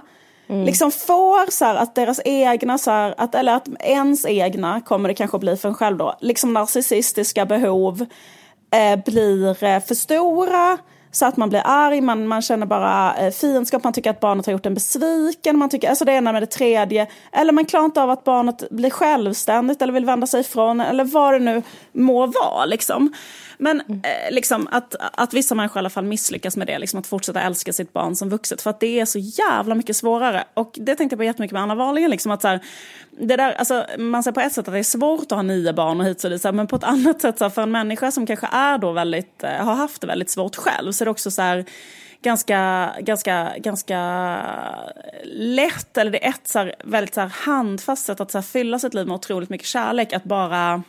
liksom 0.51 0.91
får 0.91 1.51
så 1.51 1.65
här 1.65 1.75
att 1.75 1.95
deras 1.95 2.21
egna, 2.25 2.77
så 2.77 2.91
här, 2.91 3.15
att, 3.17 3.35
eller 3.35 3.53
att 3.53 3.67
ens 3.79 4.25
egna, 4.25 4.81
kommer 4.81 5.09
det 5.09 5.15
kanske 5.15 5.39
bli 5.39 5.57
för 5.57 5.69
en 5.69 5.75
själv 5.75 5.97
då, 5.97 6.17
liksom 6.19 6.53
narcissistiska 6.53 7.45
behov 7.45 8.05
eh, 8.71 8.99
blir 9.05 9.63
eh, 9.63 9.79
för 9.79 9.95
stora 9.95 10.77
så 11.11 11.25
att 11.25 11.37
man 11.37 11.49
blir 11.49 11.61
arg, 11.65 12.01
man, 12.01 12.27
man 12.27 12.41
känner 12.41 12.65
bara 12.65 13.15
eh, 13.15 13.31
fiendskap, 13.31 13.83
man 13.83 13.93
tycker 13.93 14.09
att 14.09 14.19
barnet 14.19 14.45
har 14.45 14.53
gjort 14.53 14.65
en 14.65 14.73
besviken, 14.73 15.57
man 15.57 15.69
tycker, 15.69 15.89
alltså 15.89 16.05
det 16.05 16.11
ena 16.11 16.31
med 16.31 16.41
det 16.41 16.47
tredje. 16.47 17.07
Eller 17.31 17.53
man 17.53 17.65
klarar 17.65 17.85
inte 17.85 18.03
av 18.03 18.09
att 18.09 18.23
barnet 18.23 18.69
blir 18.71 18.89
självständigt 18.89 19.81
eller 19.81 19.93
vill 19.93 20.05
vända 20.05 20.27
sig 20.27 20.41
ifrån, 20.41 20.81
eller 20.81 21.03
vad 21.03 21.33
det 21.33 21.39
nu 21.39 21.61
må 21.91 22.25
vara. 22.25 22.65
Liksom. 22.65 23.13
Men 23.61 23.81
mm. 23.81 24.01
eh, 24.03 24.33
liksom, 24.33 24.67
att, 24.71 24.95
att 24.99 25.33
vissa 25.33 25.55
människor 25.55 25.77
i 25.77 25.79
alla 25.79 25.89
fall 25.89 26.05
misslyckas 26.05 26.57
med 26.57 26.67
det, 26.67 26.79
liksom, 26.79 26.99
att 26.99 27.07
fortsätta 27.07 27.41
älska 27.41 27.73
sitt 27.73 27.93
barn 27.93 28.15
som 28.15 28.29
vuxet. 28.29 28.61
För 28.61 28.69
att 28.69 28.79
det 28.79 28.99
är 28.99 29.05
så 29.05 29.19
jävla 29.19 29.75
mycket 29.75 29.95
svårare. 29.95 30.43
Och 30.53 30.71
det 30.73 30.95
tänkte 30.95 31.13
jag 31.13 31.19
på 31.19 31.23
jättemycket 31.23 31.53
med 31.53 31.61
Anna 31.61 31.75
Wahlgren. 31.75 32.11
Liksom, 32.11 32.31
att, 32.31 32.41
så 32.41 32.47
här, 32.47 32.59
det 33.11 33.35
där, 33.35 33.51
alltså, 33.53 33.85
man 33.97 34.23
säger 34.23 34.33
på 34.33 34.39
ett 34.39 34.53
sätt 34.53 34.67
att 34.67 34.73
det 34.73 34.79
är 34.79 34.83
svårt 34.83 35.21
att 35.21 35.31
ha 35.31 35.41
nio 35.41 35.73
barn 35.73 35.99
och 35.99 36.05
hit 36.05 36.23
och 36.23 36.29
dit, 36.29 36.43
men 36.43 36.67
på 36.67 36.75
ett 36.75 36.83
annat 36.83 37.21
sätt 37.21 37.37
så 37.37 37.45
här, 37.45 37.49
för 37.49 37.61
en 37.61 37.71
människa 37.71 38.11
som 38.11 38.25
kanske 38.25 38.47
är 38.51 38.77
då 38.77 38.91
väldigt, 38.91 39.43
eh, 39.43 39.65
har 39.65 39.75
haft 39.75 40.01
det 40.01 40.07
väldigt 40.07 40.29
svårt 40.29 40.55
själv 40.55 40.91
så 40.91 41.03
är 41.03 41.05
det 41.05 41.11
också 41.11 41.31
så 41.31 41.41
här, 41.41 41.65
ganska, 42.21 42.91
ganska, 42.99 43.51
ganska 43.57 43.99
lätt, 45.33 45.97
eller 45.97 46.11
det 46.11 46.25
är 46.25 46.29
ett 46.29 46.47
så 46.47 46.59
här, 46.59 46.75
väldigt 46.83 47.13
så 47.13 47.21
här, 47.21 47.29
handfast 47.29 48.05
sätt 48.05 48.21
att 48.21 48.31
så 48.31 48.37
här, 48.37 48.43
fylla 48.43 48.79
sitt 48.79 48.93
liv 48.93 49.07
med 49.07 49.15
otroligt 49.15 49.49
mycket 49.49 49.67
kärlek, 49.67 50.13
att 50.13 50.23
bara 50.23 50.83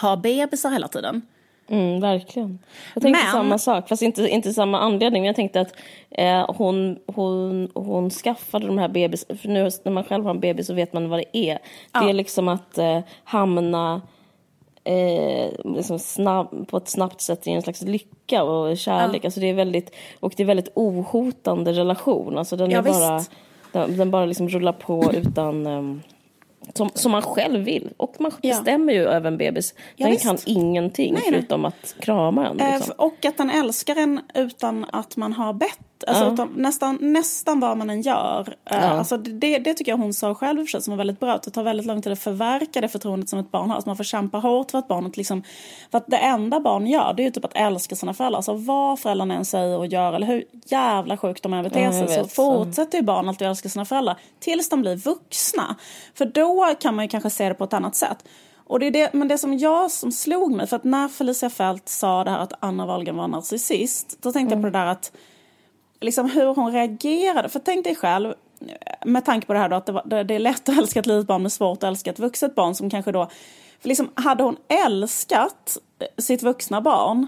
ha 0.00 0.16
bebisar 0.16 0.70
hela 0.70 0.88
tiden. 0.88 1.22
Mm, 1.68 2.00
verkligen. 2.00 2.58
Jag 2.94 3.02
tänkte 3.02 3.22
men... 3.24 3.32
samma 3.32 3.58
sak, 3.58 3.88
fast 3.88 4.02
inte, 4.02 4.28
inte 4.28 4.52
samma 4.52 4.78
anledning. 4.78 5.22
Men 5.22 5.26
jag 5.26 5.36
tänkte 5.36 5.60
att 5.60 5.74
eh, 6.10 6.50
hon, 6.56 6.98
hon, 7.06 7.70
hon 7.74 8.10
skaffade 8.10 8.66
de 8.66 8.78
här 8.78 8.88
bebis... 8.88 9.26
För 9.28 9.48
nu 9.48 9.70
när 9.84 9.92
man 9.92 10.04
själv 10.04 10.24
har 10.24 10.30
en 10.30 10.40
bebis 10.40 10.66
så 10.66 10.74
vet 10.74 10.92
man 10.92 11.08
vad 11.08 11.18
det 11.18 11.38
är. 11.38 11.58
Ja. 11.92 12.00
Det 12.00 12.10
är 12.10 12.12
liksom 12.12 12.48
att 12.48 12.78
eh, 12.78 13.00
hamna 13.24 14.02
eh, 14.84 15.50
liksom 15.64 15.98
snabb, 15.98 16.68
på 16.68 16.76
ett 16.76 16.88
snabbt 16.88 17.20
sätt 17.20 17.46
i 17.46 17.50
en 17.50 17.62
slags 17.62 17.82
lycka 17.82 18.42
och 18.44 18.78
kärlek. 18.78 19.24
Ja. 19.24 19.26
Alltså 19.26 19.40
det 19.40 19.50
är 19.50 19.54
väldigt, 19.54 19.94
och 20.20 20.34
det 20.36 20.42
är 20.42 20.46
väldigt 20.46 20.72
ohotande 20.74 21.72
relation. 21.72 22.38
Alltså 22.38 22.56
den, 22.56 22.72
är 22.72 22.82
bara, 22.82 23.20
den, 23.72 23.96
den, 23.96 24.10
bara 24.10 24.26
liksom 24.26 24.48
rullar 24.48 24.72
på 24.72 25.12
utan... 25.12 26.02
Som, 26.74 26.90
som 26.94 27.12
man 27.12 27.22
själv 27.22 27.64
vill. 27.64 27.90
Och 27.96 28.14
man 28.18 28.32
ja. 28.40 28.54
bestämmer 28.54 28.92
ju 28.92 29.04
över 29.04 29.28
en 29.28 29.38
bebis. 29.38 29.74
Ja, 29.96 30.06
den 30.06 30.12
visst. 30.12 30.24
kan 30.24 30.38
ingenting 30.46 31.14
nej, 31.14 31.22
förutom 31.28 31.62
nej. 31.62 31.68
att 31.68 31.94
krama 32.00 32.48
en. 32.48 32.56
Liksom. 32.56 32.92
Eh, 32.98 33.04
och 33.04 33.24
att 33.24 33.36
den 33.36 33.50
älskar 33.50 33.96
en 33.96 34.20
utan 34.34 34.86
att 34.92 35.16
man 35.16 35.32
har 35.32 35.52
bett 35.52 35.78
Alltså, 36.06 36.42
ja. 36.42 36.48
nästan, 36.56 36.98
nästan 37.00 37.60
vad 37.60 37.76
man 37.76 37.90
än 37.90 38.02
gör. 38.02 38.56
Eh, 38.70 38.76
ja. 38.76 38.76
Alltså, 38.76 39.16
det, 39.16 39.58
det 39.58 39.74
tycker 39.74 39.92
jag 39.92 39.96
hon 39.96 40.14
sa 40.14 40.34
själv 40.34 40.66
sig, 40.66 40.82
som 40.82 40.90
var 40.90 40.98
väldigt 40.98 41.20
bra. 41.20 41.32
Att 41.32 41.42
det 41.42 41.50
tar 41.50 41.62
väldigt 41.62 41.86
lång 41.86 42.02
tid 42.02 42.12
att 42.12 42.18
förverka 42.18 42.80
det 42.80 42.88
förtroendet 42.88 43.28
som 43.28 43.38
ett 43.38 43.50
barn 43.50 43.68
har. 43.68 43.74
Alltså, 43.74 43.88
man 43.88 43.96
får 43.96 44.04
kämpa 44.04 44.38
hårt 44.38 44.70
för 44.70 44.78
att 44.78 44.88
barnet 44.88 45.16
liksom... 45.16 45.42
För 45.90 45.98
att 45.98 46.06
det 46.06 46.16
enda 46.16 46.60
barn 46.60 46.86
gör 46.86 47.14
det 47.14 47.22
är 47.22 47.24
ju 47.24 47.30
typ 47.30 47.44
att 47.44 47.56
älska 47.56 47.96
sina 47.96 48.14
föräldrar. 48.14 48.38
Alltså 48.38 48.54
vad 48.54 48.98
föräldrarna 48.98 49.34
än 49.34 49.44
säger 49.44 49.78
och 49.78 49.86
gör 49.86 50.12
eller 50.12 50.26
hur 50.26 50.44
jävla 50.66 51.16
sjukt 51.16 51.42
de 51.42 51.54
än 51.54 51.64
beter 51.64 51.92
sig 51.92 52.08
så 52.08 52.28
fortsätter 52.28 52.98
ju 52.98 53.04
barn 53.04 53.28
alltid 53.28 53.46
att 53.46 53.50
älska 53.50 53.68
sina 53.68 53.84
föräldrar 53.84 54.16
tills 54.40 54.68
de 54.68 54.80
blir 54.80 54.96
vuxna. 54.96 55.76
För 56.14 56.24
då 56.24 56.74
kan 56.80 56.94
man 56.94 57.04
ju 57.04 57.08
kanske 57.08 57.30
se 57.30 57.48
det 57.48 57.54
på 57.54 57.64
ett 57.64 57.72
annat 57.72 57.96
sätt. 57.96 58.24
Och 58.66 58.80
det 58.80 58.86
är 58.86 58.90
det, 58.90 59.12
men 59.12 59.28
det 59.28 59.38
som 59.38 59.58
jag 59.58 59.90
som 59.90 60.12
slog 60.12 60.52
mig, 60.52 60.66
för 60.66 60.76
att 60.76 60.84
när 60.84 61.08
Felicia 61.08 61.50
Fält 61.50 61.88
sa 61.88 62.24
det 62.24 62.30
här 62.30 62.38
att 62.38 62.52
Anna 62.60 62.86
Wahlgren 62.86 63.16
var 63.16 63.28
narcissist, 63.28 64.18
då 64.22 64.32
tänkte 64.32 64.54
mm. 64.54 64.64
jag 64.64 64.72
på 64.72 64.78
det 64.78 64.84
där 64.84 64.92
att 64.92 65.12
liksom 66.04 66.30
hur 66.30 66.54
hon 66.54 66.72
reagerade. 66.72 67.48
För 67.48 67.58
tänk 67.58 67.84
dig 67.84 67.94
själv, 67.94 68.34
med 69.04 69.24
tanke 69.24 69.46
på 69.46 69.52
det 69.52 69.58
här 69.58 69.68
då, 69.68 69.76
att 69.76 69.86
det, 69.86 69.92
var, 69.92 70.24
det 70.24 70.34
är 70.34 70.38
lätt 70.38 70.68
att 70.68 70.78
älska 70.78 71.00
ett 71.00 71.06
litet 71.06 71.26
barn 71.26 71.42
men 71.42 71.50
svårt 71.50 71.78
att 71.78 71.88
älska 71.88 72.10
ett 72.10 72.18
vuxet 72.18 72.54
barn 72.54 72.74
som 72.74 72.90
kanske 72.90 73.12
då... 73.12 73.30
För 73.80 73.88
liksom, 73.88 74.10
hade 74.14 74.42
hon 74.42 74.56
älskat 74.86 75.78
sitt 76.18 76.42
vuxna 76.42 76.80
barn 76.80 77.26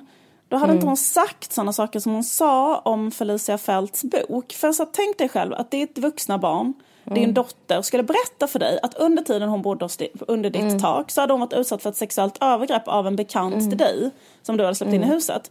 då 0.49 0.57
hade 0.57 0.65
mm. 0.65 0.77
inte 0.77 0.87
hon 0.87 0.97
sagt 0.97 1.53
sådana 1.53 1.73
saker 1.73 2.01
som 2.01 2.13
hon 2.13 2.25
sa 2.25 2.79
om 2.79 3.11
Felicia 3.11 3.59
Fälts 3.59 4.05
bok. 4.05 4.53
För 4.53 4.73
så 4.73 4.85
tänk 4.85 5.19
dig 5.19 5.29
själv 5.29 5.55
att 5.55 5.71
ditt 5.71 5.99
vuxna 5.99 6.39
barn, 6.39 6.75
mm. 7.05 7.15
din 7.15 7.35
dotter, 7.35 7.83
skulle 7.83 8.03
berätta 8.03 8.47
för 8.47 8.59
dig 8.59 8.79
att 8.83 8.95
under 8.95 9.23
tiden 9.23 9.49
hon 9.49 9.63
bodde 9.63 9.89
under 10.29 10.51
ditt 10.51 10.63
mm. 10.63 10.79
tak 10.79 11.11
så 11.11 11.21
hade 11.21 11.33
hon 11.33 11.41
varit 11.41 11.53
utsatt 11.53 11.83
för 11.83 11.91
ett 11.91 11.97
sexuellt 11.97 12.39
övergrepp 12.41 12.89
av 12.89 13.07
en 13.07 13.17
bekant 13.17 13.55
mm. 13.55 13.69
till 13.69 13.79
dig 13.79 14.11
som 14.43 14.57
du 14.57 14.65
hade 14.65 14.75
släppt 14.75 14.93
in 14.93 15.01
i 15.01 15.05
mm. 15.05 15.15
huset 15.15 15.51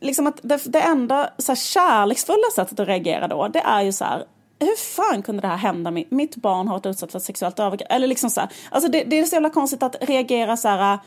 liksom 0.00 0.26
att 0.26 0.38
det, 0.42 0.62
det 0.64 0.80
enda 0.80 1.30
så 1.38 1.52
här, 1.52 1.56
kärleksfulla 1.56 2.50
sättet 2.54 2.80
att 2.80 2.88
reagera 2.88 3.28
då, 3.28 3.48
det 3.48 3.60
är 3.60 3.82
ju 3.82 3.92
så 3.92 4.04
här, 4.04 4.24
hur 4.58 4.76
fan 4.76 5.22
kunde 5.22 5.42
det 5.42 5.48
här 5.48 5.56
hända? 5.56 5.90
Mitt 5.90 6.36
barn 6.36 6.68
har 6.68 6.74
varit 6.74 6.86
utsatt 6.86 7.12
för 7.12 7.18
sexuellt 7.18 7.58
övergrepp. 7.58 7.92
Eller 7.92 8.06
liksom 8.06 8.30
så 8.30 8.40
här, 8.40 8.50
alltså 8.70 8.90
det, 8.90 9.04
det, 9.04 9.18
är 9.18 9.24
så 9.24 9.34
jävla 9.36 9.50
konstigt 9.50 9.82
att 9.82 9.96
reagera 10.00 10.56
så 10.56 10.68
här 10.68 10.98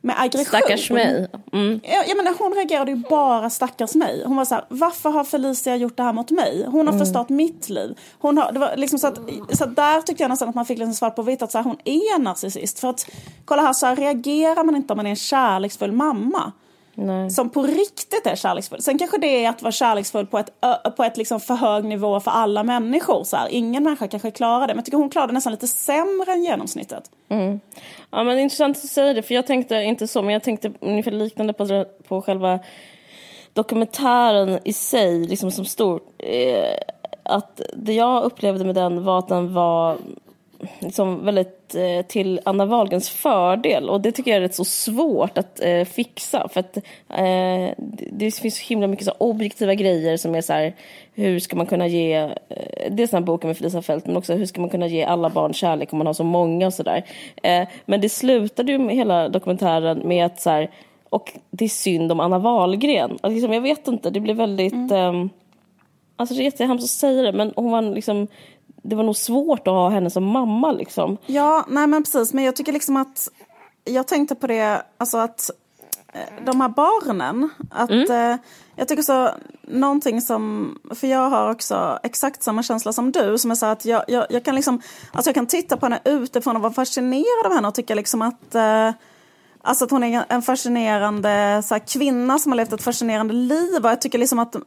med 0.00 0.16
aggression. 0.18 0.60
Stackars 0.60 0.90
mig. 0.90 1.28
Mm. 1.52 1.80
Jag, 1.84 2.08
jag 2.08 2.16
menar, 2.16 2.34
hon 2.38 2.54
reagerade 2.54 2.90
ju 2.90 2.96
bara 2.96 3.50
stackars 3.50 3.94
mig. 3.94 4.22
Hon 4.26 4.36
var 4.36 4.44
så 4.44 4.54
här, 4.54 4.64
varför 4.68 5.10
har 5.10 5.24
Felicia 5.24 5.76
gjort 5.76 5.96
det 5.96 6.02
här 6.02 6.12
mot 6.12 6.30
mig? 6.30 6.64
Hon 6.66 6.86
har 6.86 6.94
mm. 6.94 6.98
förstört 6.98 7.28
mitt 7.28 7.68
liv. 7.68 7.98
Hon 8.18 8.38
har, 8.38 8.52
det 8.52 8.58
var 8.58 8.76
liksom 8.76 8.98
så 8.98 9.06
att, 9.06 9.18
så 9.52 9.64
att 9.64 9.76
där 9.76 10.00
tyckte 10.00 10.22
jag 10.22 10.28
nästan 10.28 10.48
att 10.48 10.54
man 10.54 10.66
fick 10.66 10.78
liksom 10.78 10.94
svart 10.94 11.16
på 11.16 11.22
vitt 11.22 11.42
att 11.42 11.52
så 11.52 11.58
här, 11.58 11.64
hon 11.64 11.76
är 11.84 12.18
narcissist. 12.18 12.78
För 12.78 12.88
att 12.88 13.06
kolla 13.44 13.62
här, 13.62 13.72
så 13.72 13.86
här 13.86 13.96
reagerar 13.96 14.64
man 14.64 14.76
inte 14.76 14.92
om 14.92 14.96
man 14.96 15.06
är 15.06 15.10
en 15.10 15.16
kärleksfull 15.16 15.92
mamma. 15.92 16.52
Nej. 16.94 17.30
som 17.30 17.50
på 17.50 17.62
riktigt 17.62 18.26
är 18.26 18.36
kärleksfull. 18.36 18.82
Sen 18.82 18.98
kanske 18.98 19.18
det 19.18 19.44
är 19.44 19.48
att 19.48 19.62
vara 19.62 19.72
kärleksfull 19.72 20.26
på 20.26 20.38
ett, 20.38 20.50
på 20.96 21.04
ett 21.04 21.16
liksom 21.16 21.40
för 21.40 21.54
hög 21.54 21.84
nivå 21.84 22.20
för 22.20 22.30
alla 22.30 22.62
människor. 22.62 23.24
Så 23.24 23.36
här. 23.36 23.48
Ingen 23.48 23.82
människa 23.82 24.08
kanske 24.08 24.30
klarar 24.30 24.66
det, 24.66 24.74
men 24.74 24.76
jag 24.76 24.84
tycker 24.84 24.98
hon 24.98 25.10
klarar 25.10 25.26
det 25.26 25.32
nästan 25.32 25.52
lite 25.52 25.68
sämre 25.68 26.32
än 26.32 26.44
genomsnittet. 26.44 27.10
Mm. 27.28 27.60
Ja, 28.10 28.24
men 28.24 28.38
intressant 28.38 28.76
att 28.76 28.82
säga 28.82 29.12
det, 29.12 29.22
för 29.22 29.34
jag 29.34 29.46
tänkte 29.46 29.74
inte 29.74 30.08
så, 30.08 30.22
men 30.22 30.32
jag 30.32 30.42
tänkte 30.42 30.72
ungefär 30.80 31.10
liknande 31.10 31.52
på, 31.52 31.84
på 32.08 32.22
själva 32.22 32.58
dokumentären 33.52 34.58
i 34.64 34.72
sig, 34.72 35.26
liksom 35.26 35.50
som 35.50 35.64
stor. 35.64 36.00
Eh, 36.18 36.78
att 37.22 37.60
det 37.76 37.92
jag 37.92 38.24
upplevde 38.24 38.64
med 38.64 38.74
den 38.74 39.04
var 39.04 39.18
att 39.18 39.28
den 39.28 39.54
var 39.54 39.98
liksom 40.78 41.24
väldigt 41.24 41.74
eh, 41.74 42.06
till 42.06 42.40
Anna 42.44 42.66
Wahlgrens 42.66 43.10
fördel. 43.10 43.90
Och 43.90 44.00
det 44.00 44.12
tycker 44.12 44.30
jag 44.30 44.36
är 44.36 44.40
rätt 44.40 44.54
så 44.54 44.64
svårt 44.64 45.38
att 45.38 45.60
eh, 45.60 45.84
fixa. 45.84 46.48
För 46.48 46.60
att 46.60 46.76
eh, 47.08 47.84
det 48.12 48.34
finns 48.34 48.56
så 48.56 48.68
himla 48.68 48.86
mycket 48.86 49.06
så 49.06 49.14
objektiva 49.18 49.74
grejer 49.74 50.16
som 50.16 50.34
är 50.34 50.40
så 50.40 50.52
här, 50.52 50.74
hur 51.14 51.38
ska 51.38 51.56
man 51.56 51.66
kunna 51.66 51.86
ge, 51.86 52.14
eh, 52.14 52.30
dels 52.90 53.10
den 53.10 53.22
här 53.22 53.26
boken 53.26 53.48
med 53.48 53.56
Felisa 53.56 53.82
Fält, 53.82 54.06
men 54.06 54.16
också 54.16 54.34
hur 54.34 54.46
ska 54.46 54.60
man 54.60 54.70
kunna 54.70 54.86
ge 54.86 55.04
alla 55.04 55.30
barn 55.30 55.52
kärlek 55.52 55.92
om 55.92 55.98
man 55.98 56.06
har 56.06 56.14
så 56.14 56.24
många 56.24 56.66
och 56.66 56.74
sådär. 56.74 57.04
Eh, 57.42 57.68
men 57.86 58.00
det 58.00 58.08
slutade 58.08 58.72
ju 58.72 58.78
med 58.78 58.96
hela 58.96 59.28
dokumentären 59.28 60.08
med 60.08 60.26
att 60.26 60.40
så 60.40 60.50
här, 60.50 60.70
och 61.08 61.32
det 61.50 61.64
är 61.64 61.68
synd 61.68 62.12
om 62.12 62.20
Anna 62.20 62.38
Wahlgren. 62.38 63.16
Och 63.22 63.30
liksom, 63.30 63.52
jag 63.52 63.60
vet 63.60 63.88
inte, 63.88 64.10
det 64.10 64.20
blir 64.20 64.34
väldigt 64.34 64.72
mm. 64.72 65.20
eh, 65.20 65.30
Alltså 66.16 66.34
det 66.34 66.42
är 66.42 66.44
jättehemskt 66.44 66.84
att 66.84 66.90
säga 66.90 67.22
det, 67.22 67.32
men 67.32 67.52
hon 67.56 67.70
var 67.70 67.82
liksom 67.82 68.28
det 68.82 68.96
var 68.96 69.04
nog 69.04 69.16
svårt 69.16 69.60
att 69.68 69.74
ha 69.74 69.88
henne 69.88 70.10
som 70.10 70.24
mamma 70.24 70.72
liksom. 70.72 71.16
Ja, 71.26 71.66
nej 71.68 71.86
men 71.86 72.02
precis. 72.02 72.32
Men 72.32 72.44
jag 72.44 72.56
tycker 72.56 72.72
liksom 72.72 72.96
att, 72.96 73.28
jag 73.84 74.08
tänkte 74.08 74.34
på 74.34 74.46
det, 74.46 74.82
alltså 74.98 75.18
att 75.18 75.50
eh, 76.12 76.44
de 76.46 76.60
här 76.60 76.68
barnen, 76.68 77.50
att 77.70 77.90
mm. 77.90 78.32
eh, 78.32 78.38
jag 78.76 78.88
tycker 78.88 79.02
så, 79.02 79.30
någonting 79.62 80.20
som, 80.20 80.74
för 80.94 81.06
jag 81.06 81.30
har 81.30 81.50
också 81.50 81.98
exakt 82.02 82.42
samma 82.42 82.62
känsla 82.62 82.92
som 82.92 83.12
du, 83.12 83.38
som 83.38 83.50
är 83.50 83.54
så 83.54 83.66
att 83.66 83.84
jag, 83.84 84.04
jag, 84.08 84.26
jag 84.30 84.44
kan 84.44 84.54
liksom, 84.54 84.80
alltså 85.12 85.28
jag 85.28 85.34
kan 85.34 85.46
titta 85.46 85.76
på 85.76 85.86
henne 85.86 86.00
utifrån 86.04 86.56
och 86.56 86.62
vara 86.62 86.72
fascinerad 86.72 87.46
av 87.46 87.52
henne 87.52 87.68
och 87.68 87.74
tycka 87.74 87.94
liksom 87.94 88.22
att 88.22 88.54
eh, 88.54 88.90
Alltså 89.64 89.84
att 89.84 89.90
hon 89.90 90.04
är 90.04 90.24
en 90.28 90.42
fascinerande 90.42 91.62
så 91.64 91.74
här, 91.74 91.82
kvinna 91.86 92.38
som 92.38 92.52
har 92.52 92.56
levt 92.56 92.72
ett 92.72 92.82
fascinerande 92.82 93.34
liv. 93.34 93.84
Och 93.84 93.90
jag 93.90 94.00
tycker 94.00 94.18
liksom 94.18 94.38
att, 94.38 94.54
eh, 94.54 94.60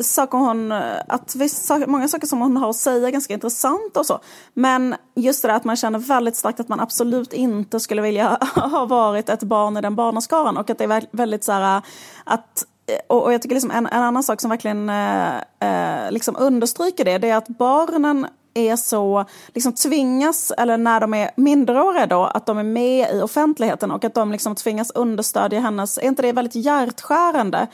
saker 0.00 0.38
hon, 0.38 0.72
eh, 0.72 0.80
att 1.08 1.34
vissa, 1.34 1.78
många 1.86 2.08
saker 2.08 2.26
som 2.26 2.40
hon 2.40 2.56
har 2.56 2.70
att 2.70 2.76
säga 2.76 3.06
är 3.08 3.12
ganska 3.12 3.34
intressanta 3.34 4.00
och 4.00 4.06
så. 4.06 4.20
Men 4.54 4.94
just 5.14 5.42
det 5.42 5.48
där 5.48 5.54
att 5.54 5.64
man 5.64 5.76
känner 5.76 5.98
väldigt 5.98 6.36
starkt 6.36 6.60
att 6.60 6.68
man 6.68 6.80
absolut 6.80 7.32
inte 7.32 7.80
skulle 7.80 8.02
vilja 8.02 8.38
ha 8.54 8.86
varit 8.86 9.28
ett 9.28 9.42
barn 9.42 9.76
i 9.76 9.80
den 9.80 9.94
barnaskaran. 9.94 10.56
Och 10.56 10.70
att 10.70 10.78
det 10.78 10.84
är 10.84 11.16
väldigt 11.16 11.44
så 11.44 11.52
här 11.52 11.76
eh, 11.76 11.82
att 12.24 12.66
och, 13.08 13.32
jag 13.32 13.42
tycker 13.42 13.54
liksom 13.54 13.70
en, 13.70 13.86
en 13.86 14.02
annan 14.02 14.22
sak 14.22 14.40
som 14.40 14.50
verkligen 14.50 14.90
eh 14.90 16.10
liksom 16.10 16.36
understryker 16.38 17.04
det, 17.04 17.18
det 17.18 17.30
är 17.30 17.36
att 17.36 17.48
barnen 17.48 18.26
är 18.56 18.76
så, 18.76 19.24
liksom 19.54 19.72
tvingas, 19.72 20.52
eller 20.58 20.76
när 20.76 21.00
de 21.00 21.14
är 21.14 21.30
minderåriga 21.36 22.06
då, 22.06 22.24
att 22.24 22.46
de 22.46 22.58
är 22.58 22.62
med 22.62 23.14
i 23.14 23.20
offentligheten 23.20 23.90
och 23.90 24.04
att 24.04 24.14
de 24.14 24.32
liksom 24.32 24.54
tvingas 24.54 24.90
understödja 24.90 25.60
hennes, 25.60 25.98
är 25.98 26.02
inte 26.02 26.22
det 26.22 26.32
väldigt 26.32 26.64
hjärtskärande? 26.64 27.66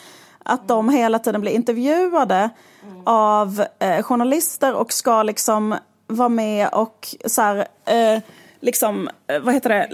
Att 0.44 0.68
de 0.68 0.88
hela 0.88 1.18
tiden 1.18 1.40
blir 1.40 1.52
intervjuade 1.52 2.50
av 3.04 3.64
eh, 3.78 4.02
journalister 4.02 4.74
och 4.74 4.92
ska 4.92 5.22
liksom 5.22 5.74
vara 6.06 6.28
med 6.28 6.68
och 6.68 7.14
så 7.26 7.42
här, 7.42 7.66
eh, 7.84 8.22
liksom, 8.62 9.08
eh, 9.26 9.40
vad 9.40 9.54
heter 9.54 9.70
det, 9.70 9.88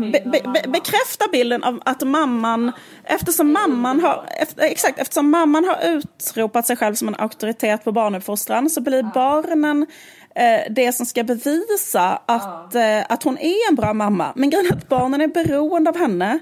be, 0.00 0.22
be, 0.24 0.40
be, 0.52 0.68
bekräfta 0.68 1.24
bilden 1.32 1.64
av 1.64 1.82
att 1.84 2.02
mamman, 2.02 2.72
eftersom 3.04 3.52
mamman 3.52 4.00
har, 4.00 4.24
efter, 4.40 4.62
exakt, 4.62 4.98
eftersom 4.98 5.30
mamman 5.30 5.64
har 5.64 5.78
utropat 5.84 6.66
sig 6.66 6.76
själv 6.76 6.94
som 6.94 7.08
en 7.08 7.16
auktoritet 7.18 7.84
på 7.84 7.92
barnuppfostran 7.92 8.70
så 8.70 8.80
blir 8.80 9.02
barnen 9.02 9.82
eh, 9.82 10.21
det 10.70 10.92
som 10.92 11.06
ska 11.06 11.24
bevisa 11.24 12.20
att, 12.26 12.74
eh, 12.74 13.00
att 13.08 13.22
hon 13.22 13.38
är 13.38 13.68
en 13.70 13.74
bra 13.74 13.92
mamma. 13.92 14.32
Men 14.36 14.50
grejen 14.50 14.66
är 14.66 14.76
att 14.76 14.88
barnen 14.88 15.20
är 15.20 15.28
beroende 15.28 15.90
av 15.90 15.98
henne. 15.98 16.38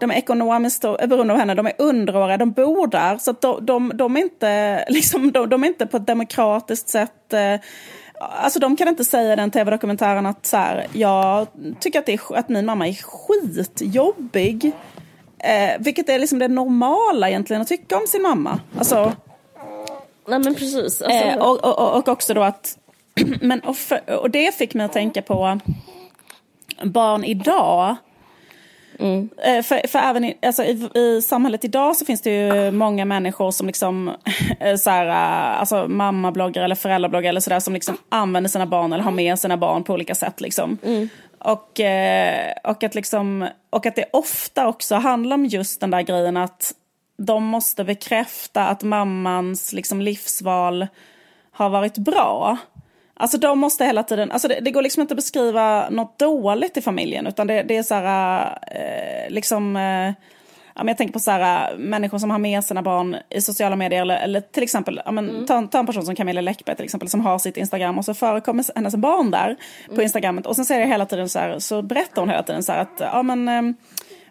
De 0.00 0.10
är 0.10 0.14
ekonomiskt 0.14 0.84
är 0.84 1.06
beroende 1.06 1.32
av 1.32 1.38
henne, 1.38 1.54
de 1.54 1.66
är 1.66 1.72
underåriga, 1.78 2.36
de 2.36 2.52
bor 2.52 2.86
där. 2.86 3.18
Så 3.18 3.32
de, 3.32 3.66
de, 3.66 3.92
de, 3.94 4.16
är 4.16 4.20
inte, 4.20 4.84
liksom, 4.88 5.32
de, 5.32 5.48
de 5.48 5.64
är 5.64 5.66
inte 5.66 5.86
på 5.86 5.96
ett 5.96 6.06
demokratiskt 6.06 6.88
sätt 6.88 7.32
eh, 7.32 7.60
Alltså 8.42 8.58
de 8.58 8.76
kan 8.76 8.88
inte 8.88 9.04
säga 9.04 9.32
i 9.32 9.36
den 9.36 9.50
tv-dokumentären 9.50 10.26
att 10.26 10.46
så 10.46 10.56
här, 10.56 10.86
jag 10.92 11.46
tycker 11.80 11.98
att, 11.98 12.06
det 12.06 12.12
är, 12.12 12.36
att 12.36 12.48
min 12.48 12.66
mamma 12.66 12.88
är 12.88 12.92
skitjobbig. 12.92 14.72
Eh, 15.38 15.70
vilket 15.78 16.08
är 16.08 16.18
liksom 16.18 16.38
det 16.38 16.48
normala 16.48 17.28
egentligen 17.28 17.62
att 17.62 17.68
tycka 17.68 17.96
om 17.96 18.06
sin 18.06 18.22
mamma. 18.22 18.60
Alltså, 18.78 19.12
Nej 20.28 20.38
men 20.38 20.54
precis. 20.54 21.02
Alltså... 21.02 21.08
Eh, 21.08 21.36
och, 21.36 21.64
och, 21.64 21.98
och 21.98 22.08
också 22.08 22.34
då 22.34 22.42
att, 22.42 22.78
men, 23.40 23.60
och, 23.60 23.76
för, 23.76 24.10
och 24.20 24.30
det 24.30 24.54
fick 24.54 24.74
mig 24.74 24.86
att 24.86 24.92
tänka 24.92 25.22
på 25.22 25.60
barn 26.82 27.24
idag. 27.24 27.96
Mm. 28.98 29.28
Eh, 29.44 29.62
för, 29.62 29.88
för 29.88 29.98
även 29.98 30.24
i, 30.24 30.38
alltså 30.42 30.64
i, 30.64 30.88
i, 30.94 31.22
samhället 31.22 31.64
idag 31.64 31.96
så 31.96 32.04
finns 32.04 32.20
det 32.22 32.30
ju 32.30 32.70
många 32.70 33.04
människor 33.04 33.50
som 33.50 33.66
liksom, 33.66 34.08
eh, 34.60 34.76
så 34.76 34.90
här, 34.90 35.06
alltså 35.58 35.88
mammabloggar 35.88 36.62
eller 36.62 36.74
föräldrabloggar 36.74 37.28
eller 37.28 37.40
sådär 37.40 37.60
som 37.60 37.74
liksom 37.74 37.96
använder 38.08 38.50
sina 38.50 38.66
barn 38.66 38.92
eller 38.92 39.04
har 39.04 39.10
med 39.10 39.38
sina 39.38 39.56
barn 39.56 39.84
på 39.84 39.92
olika 39.92 40.14
sätt. 40.14 40.40
Liksom. 40.40 40.78
Mm. 40.84 41.08
Och, 41.38 41.80
och, 42.64 42.84
att 42.84 42.94
liksom, 42.94 43.48
och 43.70 43.86
att 43.86 43.96
det 43.96 44.04
ofta 44.12 44.68
också 44.68 44.94
handlar 44.94 45.34
om 45.34 45.46
just 45.46 45.80
den 45.80 45.90
där 45.90 46.02
grejen 46.02 46.36
att 46.36 46.74
de 47.18 47.44
måste 47.44 47.84
bekräfta 47.84 48.66
att 48.66 48.82
mammans 48.82 49.72
liksom, 49.72 50.00
livsval 50.00 50.86
har 51.52 51.70
varit 51.70 51.98
bra. 51.98 52.58
Alltså 53.22 53.38
de 53.38 53.58
måste 53.58 53.84
hela 53.84 54.02
tiden, 54.02 54.32
alltså 54.32 54.48
det, 54.48 54.60
det, 54.60 54.70
går 54.70 54.82
liksom 54.82 55.00
inte 55.00 55.12
att 55.12 55.16
beskriva 55.16 55.90
något 55.90 56.18
dåligt 56.18 56.76
i 56.76 56.82
familjen 56.82 57.26
utan 57.26 57.46
det, 57.46 57.62
det 57.62 57.76
är 57.76 57.82
så 57.82 57.94
här, 57.94 58.58
eh, 58.66 59.30
liksom, 59.30 59.76
eh, 59.76 60.12
ja, 60.74 60.84
jag 60.86 60.96
tänker 60.96 61.12
på 61.12 61.20
så 61.20 61.30
här, 61.30 61.76
människor 61.76 62.18
som 62.18 62.30
har 62.30 62.38
med 62.38 62.64
sina 62.64 62.82
barn 62.82 63.16
i 63.30 63.40
sociala 63.40 63.76
medier 63.76 64.02
eller, 64.02 64.16
eller 64.16 64.40
till 64.40 64.62
exempel, 64.62 65.00
men, 65.10 65.30
mm. 65.30 65.46
ta, 65.46 65.66
ta, 65.66 65.78
en 65.78 65.86
person 65.86 66.06
som 66.06 66.14
Camilla 66.14 66.40
Läckberg 66.40 66.76
till 66.76 66.84
exempel 66.84 67.08
som 67.08 67.20
har 67.20 67.38
sitt 67.38 67.56
Instagram 67.56 67.98
och 67.98 68.04
så 68.04 68.14
förekommer 68.14 68.64
hennes 68.74 68.96
barn 68.96 69.30
där 69.30 69.56
mm. 69.84 69.96
på 69.96 70.02
Instagrammet 70.02 70.46
och 70.46 70.56
sen 70.56 70.64
säger 70.64 70.80
jag 70.80 70.88
hela 70.88 71.06
tiden 71.06 71.28
så 71.28 71.38
här, 71.38 71.58
så 71.58 71.82
berättar 71.82 72.22
hon 72.22 72.28
hela 72.28 72.42
tiden 72.42 72.62
så 72.62 72.72
här 72.72 72.80
att, 72.80 73.00
ja 73.00 73.22
men 73.22 73.48
eh, 73.48 73.74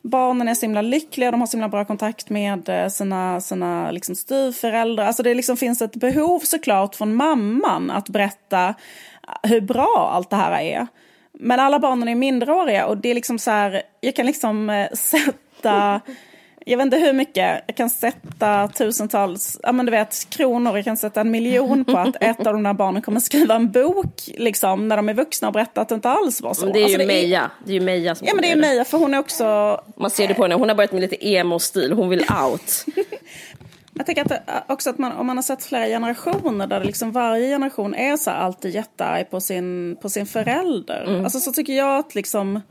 barnen 0.01 0.47
är 0.47 0.55
så 0.55 0.61
himla 0.61 0.81
lyckliga, 0.81 1.31
de 1.31 1.39
har 1.39 1.47
så 1.47 1.57
himla 1.57 1.69
bra 1.69 1.85
kontakt 1.85 2.29
med 2.29 2.69
eh, 2.69 2.87
sina, 2.87 3.41
sina 3.41 3.91
liksom 3.91 4.15
styvföräldrar. 4.15 5.05
Alltså 5.05 5.23
det 5.23 5.33
liksom 5.33 5.57
finns 5.57 5.81
ett 5.81 5.95
behov 5.95 6.39
såklart 6.39 6.95
från 6.95 7.15
mamman 7.15 7.91
att 7.91 8.09
berätta 8.09 8.73
hur 9.43 9.61
bra 9.61 10.11
allt 10.13 10.29
det 10.29 10.35
här 10.35 10.61
är. 10.61 10.87
Men 11.33 11.59
alla 11.59 11.79
barnen 11.79 12.07
är 12.07 12.15
mindreåriga 12.15 12.85
och 12.85 12.97
det 12.97 13.09
är 13.09 13.15
liksom 13.15 13.39
så 13.39 13.51
här, 13.51 13.81
jag 14.01 14.15
kan 14.15 14.25
liksom 14.25 14.69
eh, 14.69 14.91
sätta 14.93 16.01
jag 16.65 16.77
vet 16.77 16.85
inte 16.85 16.97
hur 16.97 17.13
mycket, 17.13 17.63
jag 17.67 17.75
kan 17.75 17.89
sätta 17.89 18.67
tusentals, 18.67 19.59
ja 19.63 19.71
men 19.71 19.85
du 19.85 19.91
vet 19.91 20.29
kronor, 20.29 20.75
jag 20.75 20.85
kan 20.85 20.97
sätta 20.97 21.21
en 21.21 21.31
miljon 21.31 21.85
på 21.85 21.97
att 21.97 22.15
ett 22.21 22.47
av 22.47 22.53
de 22.53 22.63
där 22.63 22.73
barnen 22.73 23.01
kommer 23.01 23.19
skriva 23.19 23.55
en 23.55 23.71
bok 23.71 24.29
liksom 24.37 24.87
när 24.87 24.97
de 24.97 25.09
är 25.09 25.13
vuxna 25.13 25.47
och 25.47 25.53
berätta 25.53 25.81
att 25.81 25.89
det 25.89 25.95
inte 25.95 26.09
alls 26.09 26.41
var 26.41 26.53
så. 26.53 26.65
Men 26.65 26.73
det 26.73 26.79
är 26.79 26.87
ju 26.87 26.93
alltså, 26.93 27.07
Meja, 27.07 27.41
är... 27.41 27.49
det 27.65 27.71
är 27.71 27.73
ju 27.73 27.81
Meja 27.81 28.15
som 28.15 28.27
Ja 28.27 28.33
men 28.33 28.41
det 28.41 28.51
är 28.51 28.55
Meja 28.55 28.85
för 28.85 28.97
hon 28.97 29.13
är 29.13 29.19
också... 29.19 29.77
Man 29.95 30.09
ser 30.09 30.27
det 30.27 30.33
på 30.33 30.41
henne, 30.41 30.55
hon 30.55 30.69
har 30.69 30.75
börjat 30.75 30.91
med 30.91 31.01
lite 31.01 31.27
emo-stil, 31.27 31.91
hon 31.91 32.09
vill 32.09 32.25
out. 32.43 32.85
Jag 33.93 34.05
tänker 34.05 34.25
att 34.25 34.31
eh, 34.31 34.37
också 34.67 34.89
att 34.89 34.97
man, 34.97 35.11
om 35.11 35.27
man 35.27 35.37
har 35.37 35.43
sett 35.43 35.63
flera 35.63 35.85
generationer 35.85 36.67
där 36.67 36.79
det 36.79 36.85
liksom 36.85 37.11
varje 37.11 37.47
generation 37.47 37.95
är 37.95 38.17
så 38.17 38.29
här 38.29 38.37
alltid 38.37 38.75
jättearg 38.75 39.29
på 39.29 39.41
sin, 39.41 39.97
på 40.01 40.09
sin 40.09 40.25
förälder. 40.25 41.05
Mm. 41.07 41.23
Alltså 41.23 41.39
så 41.39 41.51
tycker 41.51 41.73
jag 41.73 41.99
att 41.99 42.15
liksom 42.15 42.61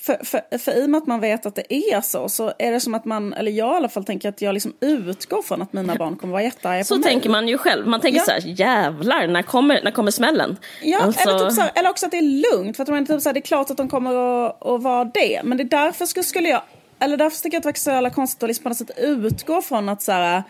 för, 0.00 0.24
för, 0.24 0.58
för 0.58 0.72
i 0.72 0.84
och 0.86 0.90
med 0.90 0.98
att 0.98 1.06
man 1.06 1.20
vet 1.20 1.46
att 1.46 1.54
det 1.54 1.74
är 1.74 2.00
så, 2.00 2.28
så 2.28 2.52
är 2.58 2.72
det 2.72 2.80
som 2.80 2.94
att 2.94 3.04
man, 3.04 3.32
eller 3.32 3.52
jag 3.52 3.72
i 3.72 3.76
alla 3.76 3.88
fall 3.88 4.04
tänker 4.04 4.28
att 4.28 4.42
jag 4.42 4.54
liksom 4.54 4.74
utgår 4.80 5.42
från 5.42 5.62
att 5.62 5.72
mina 5.72 5.94
barn 5.94 6.16
kommer 6.16 6.32
vara 6.32 6.42
jättearga 6.42 6.84
Så 6.84 7.02
tänker 7.02 7.30
man 7.30 7.48
ju 7.48 7.58
själv, 7.58 7.86
man 7.86 8.00
tänker 8.00 8.18
ja. 8.18 8.24
så 8.24 8.30
här, 8.30 8.42
jävlar, 8.44 9.26
när 9.26 9.42
kommer, 9.42 9.80
när 9.84 9.90
kommer 9.90 10.10
smällen? 10.10 10.56
Ja, 10.82 10.98
alltså... 11.00 11.28
eller, 11.28 11.38
typ 11.38 11.52
så 11.52 11.60
här, 11.60 11.70
eller 11.74 11.90
också 11.90 12.06
att 12.06 12.12
det 12.12 12.18
är 12.18 12.52
lugnt, 12.52 12.76
för 12.76 12.82
att 12.82 12.88
man, 12.88 13.06
typ 13.06 13.20
så 13.20 13.28
här, 13.28 13.34
det 13.34 13.40
är 13.40 13.42
klart 13.42 13.70
att 13.70 13.76
de 13.76 13.88
kommer 13.88 14.10
att, 14.46 14.66
att 14.66 14.82
vara 14.82 15.04
det, 15.04 15.40
men 15.44 15.58
det 15.58 15.62
är 15.62 15.84
därför 15.84 16.06
skulle, 16.06 16.24
skulle 16.24 16.48
jag, 16.48 16.62
eller 16.98 17.16
därför 17.16 17.42
tycker 17.42 17.54
jag 17.54 17.58
att 17.58 17.62
det 17.62 17.68
var 17.68 17.74
så 17.74 17.90
jävla 17.90 18.10
konstigt 18.10 18.42
att 18.42 18.48
liksom 18.48 18.62
på 18.62 18.68
något 18.68 18.78
sätt 18.78 18.98
utgå 18.98 19.62
från 19.62 19.88
att 19.88 20.02
så 20.02 20.12
här, 20.12 20.42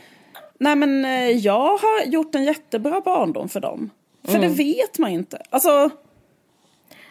nej 0.58 0.76
men 0.76 1.04
eh, 1.04 1.30
jag 1.30 1.78
har 1.78 2.06
gjort 2.06 2.34
en 2.34 2.44
jättebra 2.44 3.00
barndom 3.00 3.48
för 3.48 3.60
dem. 3.60 3.90
För 4.24 4.36
mm. 4.36 4.48
det 4.48 4.64
vet 4.64 4.98
man 4.98 5.10
inte. 5.10 5.42
Alltså, 5.50 5.90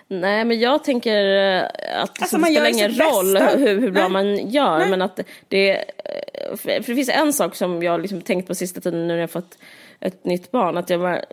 Nej, 0.07 0.45
men 0.45 0.59
jag 0.59 0.83
tänker 0.83 1.25
eh, 1.25 1.63
att 2.01 2.21
alltså, 2.21 2.37
det 2.37 2.45
spelar 2.45 2.69
ingen 2.69 2.91
roll 2.91 3.37
hur, 3.37 3.81
hur 3.81 3.91
bra 3.91 4.07
Nej. 4.07 4.11
man 4.11 4.49
gör. 4.49 4.79
Nej. 4.79 4.89
Men 4.89 5.01
att 5.01 5.19
det, 5.47 5.71
eh, 5.77 6.55
för 6.55 6.69
det 6.77 6.83
finns 6.83 7.09
en 7.09 7.33
sak 7.33 7.55
som 7.55 7.83
jag 7.83 8.01
liksom 8.01 8.21
tänkt 8.21 8.47
på 8.47 8.55
sista 8.55 8.81
tiden 8.81 9.07
nu 9.07 9.13
när 9.13 9.21
jag 9.21 9.31
fått 9.31 9.57
ett 9.99 10.25
nytt 10.25 10.51
barn. 10.51 10.77
Att 10.77 10.89
jag 10.89 10.97
var, 10.97 11.25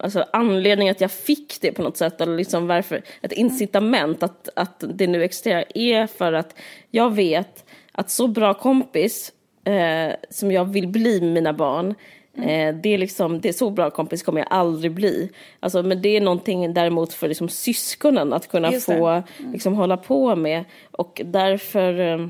alltså 0.00 0.24
anledningen 0.32 0.92
att 0.92 1.00
jag 1.00 1.12
fick 1.12 1.60
det 1.60 1.72
på 1.72 1.82
något 1.82 1.96
sätt, 1.96 2.20
eller 2.20 2.36
liksom 2.36 2.66
varför, 2.66 3.02
ett 3.22 3.32
incitament 3.32 4.22
att, 4.22 4.48
att 4.56 4.84
det 4.94 5.06
nu 5.06 5.24
existerar, 5.24 5.64
är 5.74 6.06
för 6.06 6.32
att 6.32 6.54
jag 6.90 7.14
vet 7.14 7.64
att 7.92 8.10
så 8.10 8.26
bra 8.26 8.54
kompis 8.54 9.32
eh, 9.64 10.14
som 10.30 10.52
jag 10.52 10.64
vill 10.64 10.88
bli 10.88 11.20
med 11.20 11.32
mina 11.32 11.52
barn 11.52 11.94
Mm. 12.36 12.82
det, 12.82 12.94
är 12.94 12.98
liksom, 12.98 13.40
det 13.40 13.48
är 13.48 13.52
så 13.52 13.70
bra 13.70 13.90
kompis 13.90 14.22
kommer 14.22 14.40
jag 14.40 14.48
aldrig 14.50 14.92
bli. 14.92 15.30
Alltså, 15.60 15.82
men 15.82 16.02
det 16.02 16.16
är 16.16 16.20
någonting 16.20 16.74
däremot 16.74 17.12
för 17.12 17.28
liksom, 17.28 17.48
syskonen 17.48 18.32
att 18.32 18.48
kunna 18.48 18.72
få 18.72 19.06
mm. 19.08 19.52
liksom, 19.52 19.74
hålla 19.74 19.96
på 19.96 20.36
med. 20.36 20.64
Och 20.90 21.20
därför, 21.24 22.00
eh, 22.00 22.26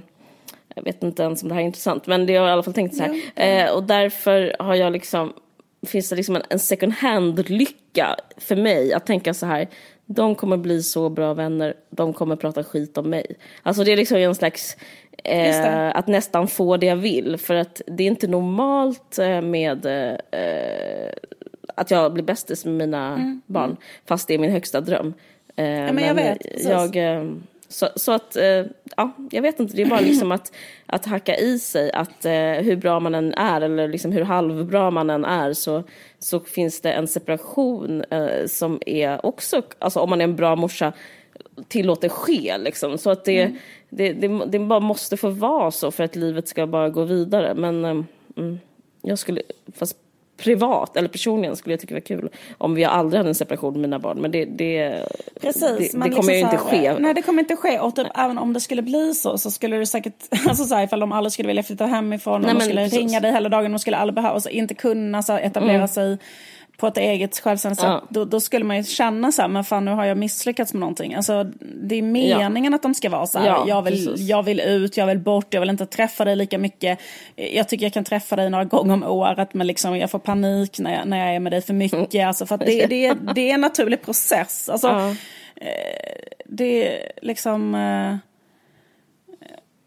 jag 0.75 0.83
vet 0.83 1.03
inte 1.03 1.23
ens 1.23 1.43
om 1.43 1.49
det 1.49 1.55
här 1.55 1.63
är 1.63 1.67
intressant, 1.67 2.07
men 2.07 2.27
det 2.27 2.37
har 2.37 2.47
jag 2.47 2.51
i 2.51 2.53
alla 2.53 2.63
fall 2.63 2.75
tänkt 2.75 2.97
så 2.97 3.03
här. 3.03 3.21
Mm. 3.35 3.75
och 3.75 3.83
därför 3.83 4.57
har 4.59 4.75
jag 4.75 4.93
liksom, 4.93 5.33
finns 5.87 6.09
det 6.09 6.17
liksom 6.17 6.37
en, 6.37 6.43
en 6.49 6.59
second 6.59 6.93
hand-lycka 6.93 8.17
för 8.37 8.57
mig 8.57 8.93
att 8.93 9.07
tänka 9.07 9.35
så 9.35 9.47
här. 9.47 9.69
De 10.07 10.35
kommer 10.35 10.57
bli 10.57 10.83
så 10.83 11.09
bra 11.09 11.35
vänner, 11.35 11.75
de 11.91 12.13
kommer 12.13 12.37
prata 12.37 12.65
skit 12.65 12.99
om 12.99 13.11
mig. 13.11 13.37
Alltså 13.63 13.85
det 13.85 13.93
är 13.93 13.97
liksom 13.97 14.17
en 14.19 14.35
slags 14.35 14.77
Eh, 15.25 15.97
att 15.97 16.07
nästan 16.07 16.49
få 16.49 16.77
det 16.77 16.87
jag 16.87 16.97
vill. 16.97 17.37
För 17.37 17.55
att 17.55 17.83
det 17.87 18.03
är 18.03 18.07
inte 18.07 18.27
normalt 18.27 19.19
eh, 19.19 19.41
med 19.41 19.87
eh, 19.87 21.13
att 21.75 21.91
jag 21.91 22.13
blir 22.13 22.25
bästis 22.25 22.65
med 22.65 22.75
mina 22.75 23.07
mm. 23.13 23.41
barn. 23.47 23.65
Mm. 23.65 23.77
Fast 24.07 24.29
det 24.29 24.35
är 24.35 24.39
min 24.39 24.51
högsta 24.51 24.81
dröm. 24.81 25.15
Eh, 25.57 25.67
ja, 25.67 25.85
men, 25.85 25.95
men 25.95 26.05
jag 26.05 26.15
vet. 26.15 26.65
Jag, 26.65 26.97
eh, 26.97 27.25
så, 27.69 27.89
så, 27.97 28.13
att, 28.13 28.37
eh, 28.37 28.65
ja, 28.97 29.13
jag 29.31 29.43
vet 29.43 29.61
inte. 29.61 29.77
Det 29.77 29.83
är 29.83 29.87
bara 29.87 30.01
liksom 30.11 30.33
att, 30.33 30.53
att 30.87 31.07
hacka 31.07 31.37
i 31.37 31.59
sig 31.59 31.93
att 31.93 32.25
hur 32.61 32.77
bra 32.77 33.01
man 33.01 33.15
än 33.15 33.35
är 33.35 33.61
eller 33.61 33.89
liksom 33.89 34.13
hur 34.13 34.23
halvbra 34.23 34.91
man 34.91 35.11
än 35.11 35.25
är 35.25 35.53
så, 35.53 35.83
så 36.19 36.41
finns 36.41 36.81
det 36.81 36.93
en 36.93 37.09
separation 37.09 38.05
som 38.47 38.81
är 38.87 39.27
också, 39.27 39.63
alltså 39.79 40.01
om 40.01 40.11
man 40.11 40.21
är 40.21 40.25
en 40.25 40.37
bra 40.37 40.57
morsa, 40.57 40.93
tillåter 41.69 42.09
ske 42.09 42.59
liksom. 42.59 42.99
Så 42.99 43.11
att 43.11 43.25
det, 43.25 43.43
mm 43.43 43.57
det, 43.97 44.13
det, 44.13 44.47
det, 44.47 44.59
bara 44.59 44.81
måste 44.81 45.17
få 45.17 45.31
vara 45.31 45.71
så 45.71 45.91
för 45.91 46.05
att 46.05 46.17
livet 46.17 46.49
ska 46.49 46.67
bara 46.67 46.89
gå 46.89 47.05
vidare. 47.05 47.55
Men 47.55 47.85
ehm, 47.85 48.07
mm, 48.37 48.59
jag 49.03 49.19
skulle, 49.19 49.43
fast 49.75 49.97
privat 50.37 50.97
eller 50.97 51.09
personligen 51.09 51.57
skulle 51.57 51.73
jag 51.73 51.81
tycka 51.81 51.95
var 51.95 52.01
kul 52.01 52.29
om 52.59 52.75
vi 52.75 52.85
aldrig 52.85 53.19
hade 53.19 53.31
en 53.31 53.35
separation 53.35 53.73
med 53.73 53.81
mina 53.81 53.99
barn. 53.99 54.19
Men 54.19 54.31
det, 54.31 54.45
det, 54.45 55.03
Precis, 55.41 55.61
det, 55.61 55.69
det 55.69 55.81
liksom 55.81 56.11
kommer 56.11 56.33
ju 56.33 56.39
inte 56.39 56.57
ske. 56.57 56.99
Nej, 56.99 57.15
det 57.15 57.23
kommer 57.23 57.43
inte 57.43 57.57
ske. 57.57 57.79
Och 57.79 57.97
typ, 57.97 58.07
även 58.15 58.39
om 58.39 58.53
det 58.53 58.61
skulle 58.61 58.83
bli 58.83 59.15
så 59.15 59.39
så 59.39 59.51
skulle 59.51 59.77
det 59.77 59.87
säkert, 59.87 60.25
alltså 60.49 60.65
så 60.65 60.75
här, 60.75 60.85
ifall 60.85 61.01
de 61.01 61.13
aldrig 61.13 61.33
skulle 61.33 61.49
vilja 61.49 61.63
flytta 61.63 61.87
hemifrån, 61.87 62.43
nej, 62.43 62.55
de 62.55 62.61
skulle 62.61 62.83
precis. 62.83 62.99
ringa 62.99 63.21
dig 63.21 63.33
hela 63.33 63.49
dagen, 63.49 63.73
de 63.73 63.79
skulle 63.79 63.97
aldrig 63.97 64.15
behöva, 64.15 64.35
alltså, 64.35 64.51
inte 64.51 64.75
kunna 64.75 65.23
så, 65.23 65.33
etablera 65.33 65.75
mm. 65.75 65.89
sig 65.89 66.19
på 66.77 66.87
ett 66.87 66.97
eget 66.97 67.39
självständigt 67.39 67.81
sätt, 67.81 67.89
ja. 67.89 68.05
då, 68.09 68.25
då, 68.25 68.41
skulle 68.41 68.65
man 68.65 68.77
ju 68.77 68.85
känna 68.85 69.33
så 69.33 69.43
här, 69.43 69.49
men 69.49 69.65
fan 69.65 69.85
nu 69.85 69.91
har 69.91 70.05
jag 70.05 70.19
misslyckats 70.19 70.73
med 70.73 70.81
någonting. 70.81 71.15
Alltså, 71.15 71.45
det 71.83 71.95
är 71.95 72.03
meningen 72.03 72.73
ja. 72.73 72.77
att 72.77 72.83
de 72.83 72.95
ska 72.95 73.11
vara 73.11 73.27
så 73.27 73.39
här, 73.39 73.47
ja, 73.47 73.65
jag, 73.69 73.83
vill, 73.83 74.15
jag 74.17 74.43
vill 74.43 74.61
ut, 74.61 74.97
jag 74.97 75.07
vill 75.07 75.19
bort, 75.19 75.55
jag 75.55 75.61
vill 75.61 75.71
inte 75.71 75.87
träffa 75.87 76.25
dig 76.25 76.37
lika 76.37 76.59
mycket. 76.59 76.99
Jag 77.35 77.69
tycker 77.69 77.87
jag 77.87 77.93
kan 77.93 78.05
träffa 78.05 78.37
dig 78.37 78.51
några 78.51 78.65
gånger 78.65 78.95
om 78.95 79.03
året, 79.03 79.55
men 79.55 79.67
liksom, 79.67 79.99
jag 79.99 80.11
får 80.11 80.19
panik 80.19 80.79
när 80.79 80.95
jag, 80.95 81.09
när 81.09 81.19
jag 81.19 81.35
är 81.35 81.41
med 81.41 81.53
dig 81.53 81.63
för 81.63 81.75
mycket. 81.75 82.15
Mm. 82.15 82.29
Alltså, 82.29 82.47
för 82.47 82.59
det, 82.59 82.87
det, 82.87 83.15
det 83.35 83.51
är 83.51 83.55
en 83.55 83.61
naturlig 83.61 84.03
process. 84.03 84.69
Alltså, 84.69 84.89
eh, 85.57 85.67
det 86.47 86.89
är 86.89 87.13
liksom... 87.23 87.75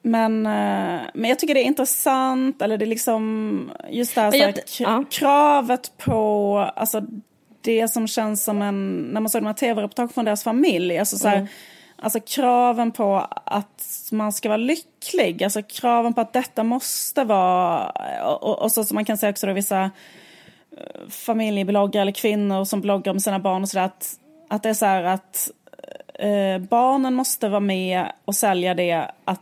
Eh, 0.04 0.10
men, 0.10 0.46
eh, 0.46 1.02
men 1.14 1.30
jag 1.30 1.40
tycker 1.40 1.54
det 1.54 1.64
är 1.64 1.66
intressant, 1.66 2.62
eller 2.62 2.78
det 2.78 2.86
är 2.86 2.88
liksom 2.88 3.72
just 3.90 4.16
det 4.16 4.22
här, 4.22 4.34
jag, 4.36 4.70
så 4.70 4.84
här, 4.84 4.94
ja. 4.94 5.04
kravet 5.10 5.98
på, 5.98 6.58
alltså 6.76 7.02
det 7.62 7.88
som 7.88 8.08
känns 8.08 8.44
som 8.44 8.62
en, 8.62 8.98
när 8.98 9.22
man 9.22 9.30
såg 9.30 9.42
de 9.42 9.48
här 9.48 9.54
tv-reportagen 9.54 10.10
från 10.10 10.26
deras 10.26 10.44
familj, 10.44 10.98
alltså 10.98 11.18
så 11.18 11.28
här, 11.28 11.36
mm. 11.36 11.48
Alltså 12.02 12.20
kraven 12.20 12.92
på 12.92 13.28
att 13.46 14.10
man 14.12 14.34
ska 14.34 14.50
vara 14.50 14.58
lycklig, 14.58 15.44
alltså 15.44 15.62
kraven 15.64 16.14
på 16.14 16.22
att 16.22 16.34
detta 16.34 16.64
måste 16.64 17.24
vara, 17.24 17.90
och, 18.24 18.60
och 18.60 18.72
så 18.72 18.84
som 18.84 18.96
man 18.96 19.06
kan 19.06 19.18
säga 19.18 19.30
också 19.30 19.48
då 19.48 19.54
vissa 19.54 19.92
familjebloggare 21.10 22.02
eller 22.02 22.12
kvinnor 22.12 22.66
som 22.66 22.82
bloggar 22.82 23.12
om 23.12 23.20
sina 23.20 23.40
barn 23.40 23.62
och 23.62 23.70
sådär 23.70 23.86
att, 23.86 24.20
att 24.48 24.64
det 24.64 24.70
är 24.70 24.74
så 24.74 24.86
här 24.86 25.04
att 25.04 25.52
eh, 26.14 26.58
barnen 26.70 27.14
måste 27.14 27.50
vara 27.50 27.60
med 27.60 28.12
och 28.26 28.36
sälja 28.36 28.74
det 28.74 29.12
att 29.26 29.42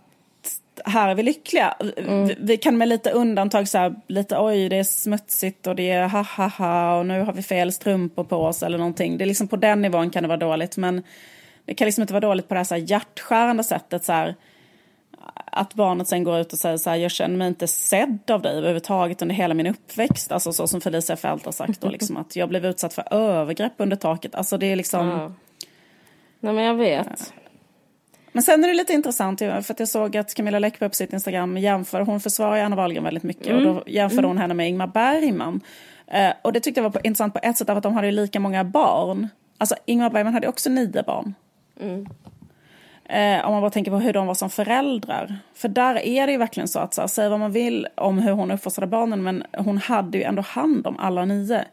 här 0.85 1.09
är 1.09 1.15
vi 1.15 1.23
lyckliga. 1.23 1.75
Mm. 1.97 2.27
Vi, 2.27 2.35
vi, 2.39 2.57
kan 2.57 2.77
med 2.77 2.87
lite 2.87 3.11
undantag 3.11 3.67
så 3.67 3.95
lite 4.07 4.39
oj 4.39 4.69
det 4.69 4.75
är 4.75 4.83
smutsigt 4.83 5.67
och 5.67 5.75
det 5.75 5.89
är 5.89 6.07
ha 6.07 6.21
ha 6.21 6.47
ha 6.47 6.99
och 6.99 7.05
nu 7.05 7.21
har 7.21 7.33
vi 7.33 7.41
fel 7.41 7.71
strumpor 7.71 8.23
på 8.23 8.37
oss 8.37 8.63
eller 8.63 8.77
någonting. 8.77 9.17
Det 9.17 9.23
är 9.23 9.25
liksom 9.25 9.47
på 9.47 9.55
den 9.55 9.81
nivån 9.81 10.09
kan 10.09 10.23
det 10.23 10.27
vara 10.27 10.37
dåligt 10.37 10.77
men 10.77 11.03
det 11.65 11.73
kan 11.73 11.85
liksom 11.85 12.01
inte 12.01 12.13
vara 12.13 12.21
dåligt 12.21 12.47
på 12.47 12.53
det 12.53 12.59
här, 12.59 12.65
så 12.65 12.75
här 12.75 12.81
hjärtskärande 12.81 13.63
sättet 13.63 14.03
så 14.03 14.11
här, 14.11 14.35
att 15.45 15.73
barnet 15.73 16.07
sen 16.07 16.23
går 16.23 16.39
ut 16.39 16.53
och 16.53 16.59
säger 16.59 16.77
så 16.77 16.89
här, 16.89 16.97
jag 16.97 17.11
känner 17.11 17.37
mig 17.37 17.47
inte 17.47 17.67
sedd 17.67 18.31
av 18.31 18.41
dig 18.41 18.57
överhuvudtaget 18.57 19.21
under 19.21 19.35
hela 19.35 19.53
min 19.53 19.67
uppväxt. 19.67 20.31
Alltså 20.31 20.53
så 20.53 20.67
som 20.67 20.81
Felicia 20.81 21.15
Fält 21.15 21.45
har 21.45 21.51
sagt 21.51 21.81
då, 21.81 21.89
liksom 21.89 22.17
att 22.17 22.35
jag 22.35 22.49
blev 22.49 22.65
utsatt 22.65 22.93
för 22.93 23.13
övergrepp 23.13 23.73
under 23.77 23.95
taket. 23.95 24.35
Alltså 24.35 24.57
det 24.57 24.71
är 24.71 24.75
liksom... 24.75 25.07
Ja. 25.07 25.31
Nej 26.39 26.53
men 26.53 26.63
jag 26.63 26.75
vet. 26.75 27.33
Men 28.37 28.43
sen 28.43 28.63
är 28.63 28.67
det 28.67 28.73
lite 28.73 28.93
intressant, 28.93 29.39
för 29.39 29.71
att 29.71 29.79
jag 29.79 29.89
såg 29.89 30.17
att 30.17 30.33
Camilla 30.33 30.59
Läckberg 30.59 30.89
på 30.89 30.95
sitt 30.95 31.13
Instagram 31.13 31.57
jämför, 31.57 32.01
hon 32.01 32.19
försvarar 32.19 32.61
Anna 32.61 32.75
Wahlgren 32.75 33.03
väldigt 33.03 33.23
mycket 33.23 33.47
mm. 33.47 33.67
och 33.67 33.83
då 33.85 33.91
mm. 33.91 34.25
hon 34.25 34.37
henne 34.37 34.53
med 34.53 34.69
Ingmar 34.69 34.87
Bergman. 34.87 35.61
Eh, 36.07 36.31
och 36.41 36.53
det 36.53 36.59
tyckte 36.59 36.81
jag 36.81 36.89
var 36.89 37.07
intressant 37.07 37.33
på 37.33 37.39
ett 37.43 37.57
sätt, 37.57 37.67
för 37.67 37.75
att 37.75 37.83
de 37.83 37.93
hade 37.93 38.11
lika 38.11 38.39
många 38.39 38.63
barn. 38.63 39.27
Alltså 39.57 39.75
Ingmar 39.85 40.09
Bergman 40.09 40.33
hade 40.33 40.47
också 40.47 40.69
nio 40.69 41.03
barn. 41.03 41.33
Mm. 41.79 42.07
Eh, 43.05 43.45
om 43.45 43.51
man 43.51 43.61
bara 43.61 43.71
tänker 43.71 43.91
på 43.91 43.99
hur 43.99 44.13
de 44.13 44.27
var 44.27 44.33
som 44.33 44.49
föräldrar. 44.49 45.39
För 45.53 45.69
där 45.69 46.05
är 46.05 46.27
det 46.27 46.31
ju 46.31 46.37
verkligen 46.37 46.67
så 46.67 46.79
att 46.79 46.93
så 46.93 47.01
här, 47.01 47.07
säga 47.07 47.29
vad 47.29 47.39
man 47.39 47.51
vill 47.51 47.87
om 47.95 48.19
hur 48.19 48.31
hon 48.31 48.51
uppfostrade 48.51 48.87
barnen 48.87 49.23
men 49.23 49.43
hon 49.57 49.77
hade 49.77 50.17
ju 50.17 50.23
ändå 50.23 50.41
hand 50.41 50.87
om 50.87 50.99
alla 50.99 51.25
nio. 51.25 51.65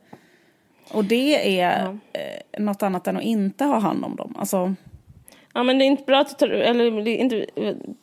Och 0.92 1.04
det 1.04 1.60
är 1.60 1.84
ja. 1.84 1.96
eh, 2.12 2.60
något 2.62 2.82
annat 2.82 3.06
än 3.06 3.16
att 3.16 3.22
inte 3.22 3.64
ha 3.64 3.78
hand 3.78 4.04
om 4.04 4.16
dem. 4.16 4.34
Alltså, 4.38 4.74
Ja 5.54 5.62
men 5.62 5.78
det 5.78 5.84
är 5.84 5.86
inte 5.86 6.04
bra 6.04 6.20
att 6.20 6.28
du 6.28 6.34
tar, 6.34 6.54
eller 6.54 7.02
det 7.02 7.10
är, 7.10 7.16
inte, 7.16 7.46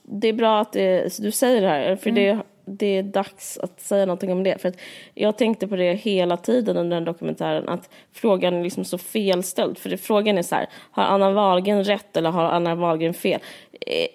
det 0.04 0.28
är 0.28 0.34
bra 0.34 0.60
att 0.60 0.74
det, 0.74 1.18
du 1.20 1.32
säger 1.32 1.62
det 1.62 1.68
här, 1.68 1.96
för 1.96 2.10
mm. 2.10 2.24
det, 2.38 2.44
det 2.66 2.98
är 2.98 3.04
dags 3.04 3.58
att 3.58 3.82
säga 3.82 4.06
någonting 4.06 4.32
om 4.32 4.44
det. 4.44 4.62
För 4.62 4.70
att 4.70 4.78
jag 5.14 5.38
tänkte 5.38 5.68
på 5.68 5.76
det 5.76 5.94
hela 5.94 6.38
tiden 6.38 6.78
under 6.78 6.98
den 6.98 7.06
dokumentären, 7.06 7.70
att 7.70 7.90
frågan 8.12 8.54
är 8.54 8.64
liksom 8.64 8.86
så 8.86 8.98
felställd. 8.98 9.78
För 9.78 9.90
det, 9.90 9.98
frågan 9.98 10.38
är 10.38 10.42
så 10.42 10.56
här, 10.56 10.70
har 10.92 11.04
Anna 11.04 11.32
Wahlgren 11.32 11.84
rätt 11.84 12.18
eller 12.18 12.32
har 12.32 12.44
Anna 12.44 12.76
Wahlgren 12.76 13.14
fel? 13.14 13.40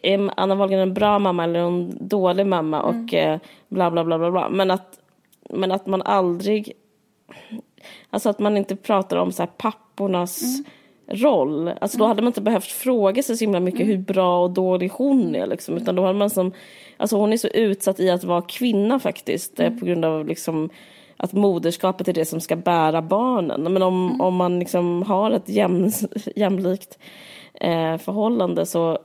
Är 0.03 0.31
Anna 0.37 0.55
Wahlgren 0.55 0.81
en 0.81 0.95
bra 0.95 1.19
mamma 1.19 1.45
eller 1.45 1.61
en 1.61 2.09
dålig 2.09 2.47
mamma? 2.47 2.83
Mm. 2.83 3.05
Och 3.05 3.15
eh, 3.15 3.39
bla, 3.69 3.91
bla, 3.91 4.05
bla, 4.05 4.19
bla, 4.19 4.31
bla. 4.31 4.49
Men 4.49 4.71
att, 4.71 4.99
men 5.51 5.73
att 5.73 5.87
man 5.87 6.03
aldrig, 6.03 6.73
alltså 8.11 8.29
att 8.29 8.39
man 8.39 8.57
inte 8.57 8.77
pratar 8.77 9.17
om 9.17 9.33
så 9.33 9.43
här 9.43 9.51
pappornas 9.57 10.43
mm 10.43 10.65
roll. 11.09 11.69
Alltså 11.81 11.99
då 11.99 12.07
hade 12.07 12.23
man 12.23 12.27
inte 12.27 12.41
behövt 12.41 12.65
fråga 12.65 13.23
sig 13.23 13.37
så 13.37 13.45
himla 13.45 13.61
mycket 13.61 13.81
mm. 13.81 13.91
hur 13.91 13.99
bra 13.99 14.43
och 14.43 14.51
dålig 14.51 14.89
hon 14.89 15.35
är 15.35 15.47
liksom. 15.47 15.77
Utan 15.77 15.97
då 15.97 16.03
hade 16.03 16.19
man 16.19 16.31
som, 16.31 16.53
alltså 16.97 17.17
hon 17.17 17.33
är 17.33 17.37
så 17.37 17.49
utsatt 17.49 18.01
i 18.01 18.11
att 18.11 18.25
vara 18.25 18.43
kvinna 18.43 18.99
faktiskt. 18.99 19.61
Eh, 19.61 19.67
mm. 19.67 19.79
På 19.81 19.87
grund 19.87 20.05
av 20.05 20.27
liksom 20.27 20.71
att 21.17 21.33
moderskapet 21.33 22.09
är 22.09 22.13
det 22.13 22.25
som 22.25 22.41
ska 22.41 22.57
bära 22.57 23.03
barnen. 23.03 23.73
Men 23.73 23.83
om, 23.83 24.07
mm. 24.07 24.21
om 24.21 24.37
man 24.37 24.59
liksom 24.59 25.03
har 25.03 25.31
ett 25.31 25.49
jäm, 25.49 25.91
jämlikt 26.37 26.99
eh, 27.55 27.97
förhållande 27.97 28.67
så 28.67 28.99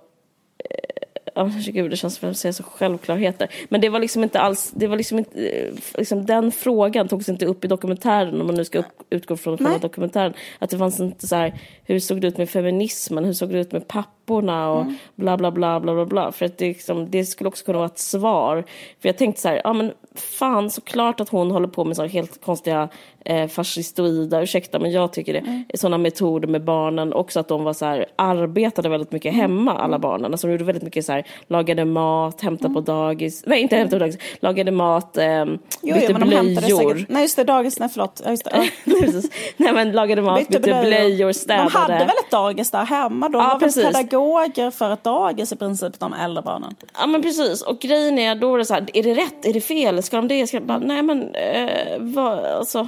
Ja, 1.34 1.52
gud, 1.66 1.90
det 1.90 1.96
känns 1.96 2.16
som 2.16 2.30
att 2.30 2.38
säga 2.38 2.54
så 2.54 2.64
självklarheter. 2.64 3.50
Men 3.70 3.82
det 3.82 3.90
var 3.90 4.00
liksom 4.00 4.24
inte 4.24 4.40
alls, 4.40 4.72
det 4.76 4.88
var 4.88 4.98
liksom 4.98 5.18
inte, 5.18 5.50
eh, 5.50 5.74
liksom 5.98 6.26
den 6.26 6.52
frågan 6.52 7.08
togs 7.08 7.30
inte 7.30 7.46
upp 7.46 7.66
i 7.66 7.68
dokumentären 7.68 8.42
om 8.42 8.48
man 8.48 8.56
nu 8.56 8.66
ska 8.66 8.80
upp, 8.80 8.86
utgå 9.10 9.38
från 9.38 9.58
själva 9.58 9.78
dokumentären. 9.78 10.34
Att 10.60 10.70
det 10.70 10.78
fanns 10.78 11.00
inte 11.00 11.28
så 11.28 11.36
här, 11.36 11.60
hur 11.84 12.00
såg 12.00 12.22
det 12.22 12.28
ut 12.28 12.38
med 12.38 12.50
feminismen, 12.50 13.26
hur 13.26 13.34
såg 13.34 13.50
det 13.50 13.60
ut 13.60 13.72
med 13.72 13.88
papporna 14.32 14.70
och 14.70 14.82
mm. 14.82 14.96
bla 15.16 15.38
bla 15.38 15.52
bla 15.52 15.80
bla 15.80 15.94
bla 15.94 16.06
bla. 16.06 16.32
För 16.32 16.46
att 16.46 16.58
det, 16.58 16.68
liksom, 16.68 17.12
det 17.12 17.26
skulle 17.26 17.48
också 17.48 17.66
kunna 17.66 17.78
vara 17.78 17.88
ett 17.88 18.00
svar. 18.00 18.64
För 19.02 19.10
jag 19.10 19.18
tänkte 19.18 19.42
så 19.42 19.48
här, 19.48 19.62
ja 19.64 19.74
men 19.74 19.94
fan 20.16 20.70
såklart 20.70 21.20
att 21.20 21.30
hon 21.30 21.52
håller 21.52 21.68
på 21.68 21.86
med 21.86 21.96
så 21.96 22.06
helt 22.06 22.42
konstiga 22.42 22.90
eh, 23.26 23.48
fascistoida, 23.48 24.42
ursäkta 24.42 24.80
men 24.80 24.92
jag 24.92 25.14
tycker 25.14 25.34
det, 25.34 25.40
mm. 25.40 25.64
sådana 25.74 25.98
metoder 25.98 26.48
med 26.48 26.64
barnen. 26.64 27.14
Också 27.14 27.40
att 27.40 27.48
de 27.48 27.64
var 27.64 27.74
så 27.74 27.86
här, 27.86 28.06
arbetade 28.16 28.90
väldigt 28.90 29.12
mycket 29.12 29.34
mm. 29.34 29.42
hemma 29.42 29.72
alla 29.72 29.86
mm. 29.86 30.02
barnen. 30.02 30.32
Alltså 30.32 30.48
de 30.48 30.52
gjorde 30.52 30.64
väldigt 30.64 30.84
mycket 30.84 31.06
så 31.06 31.12
här, 31.12 31.28
lagade 31.48 31.86
mat, 31.86 32.42
hämtade 32.42 32.68
mm. 32.68 32.74
på 32.74 32.92
dagis, 32.92 33.44
nej 33.46 33.62
inte 33.62 33.76
hämtade 33.76 34.00
på 34.00 34.06
dagis, 34.06 34.18
lagade 34.40 34.72
mat, 34.72 35.18
eh, 35.18 35.46
jo, 35.82 35.96
bytte 35.96 36.16
jo, 36.20 36.28
blöjor. 36.28 37.06
Nej 37.10 37.22
just 37.22 37.36
det, 37.36 37.44
dagis, 37.44 37.80
nej 37.80 37.90
förlåt. 37.90 38.22
Just 38.28 38.46
det. 38.46 38.70
nej 39.58 39.74
men 39.74 39.92
lagade 39.92 40.22
mat, 40.22 40.40
bytte, 40.40 40.60
bytte 40.60 40.84
blöjor, 40.86 41.32
städade. 41.32 41.70
De 41.70 41.72
hade 41.72 41.94
väl 41.94 42.10
ett 42.26 42.32
dagis 42.32 42.72
där 42.72 42.86
hemma, 42.86 43.30
de 43.30 43.42
ja, 43.42 43.48
var 43.48 43.60
precis. 43.60 43.84
väl 43.84 43.96
pedagoger 44.22 44.72
för 44.72 44.94
ett 44.94 45.04
dagis 45.04 45.52
i 45.52 45.56
princip, 45.56 46.00
de 46.00 46.14
äldre 46.14 46.42
barnen. 46.42 46.76
Ja 47.00 47.08
men 47.08 47.22
precis, 47.22 47.62
och 47.62 47.80
grejen 47.80 48.20
är 48.20 48.36
då 48.36 48.54
är 48.54 48.58
det 48.58 48.66
så 48.66 48.74
här, 48.74 48.88
är 48.94 49.04
det 49.04 49.14
rätt, 49.14 49.46
är 49.46 49.54
det 49.54 49.62
fel, 49.62 50.04
ska 50.04 50.18
de 50.18 50.28
det, 50.28 50.48
ska 50.48 50.60
de 50.60 50.66
bara, 50.66 50.80
nej 50.80 51.02
men, 51.02 51.36
eh, 51.36 51.98
vad, 52.00 52.46
alltså 52.46 52.88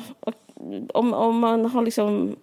om, 0.94 1.14
om 1.14 1.40
man 1.40 1.66
har 1.66 1.82
liksom 1.82 2.36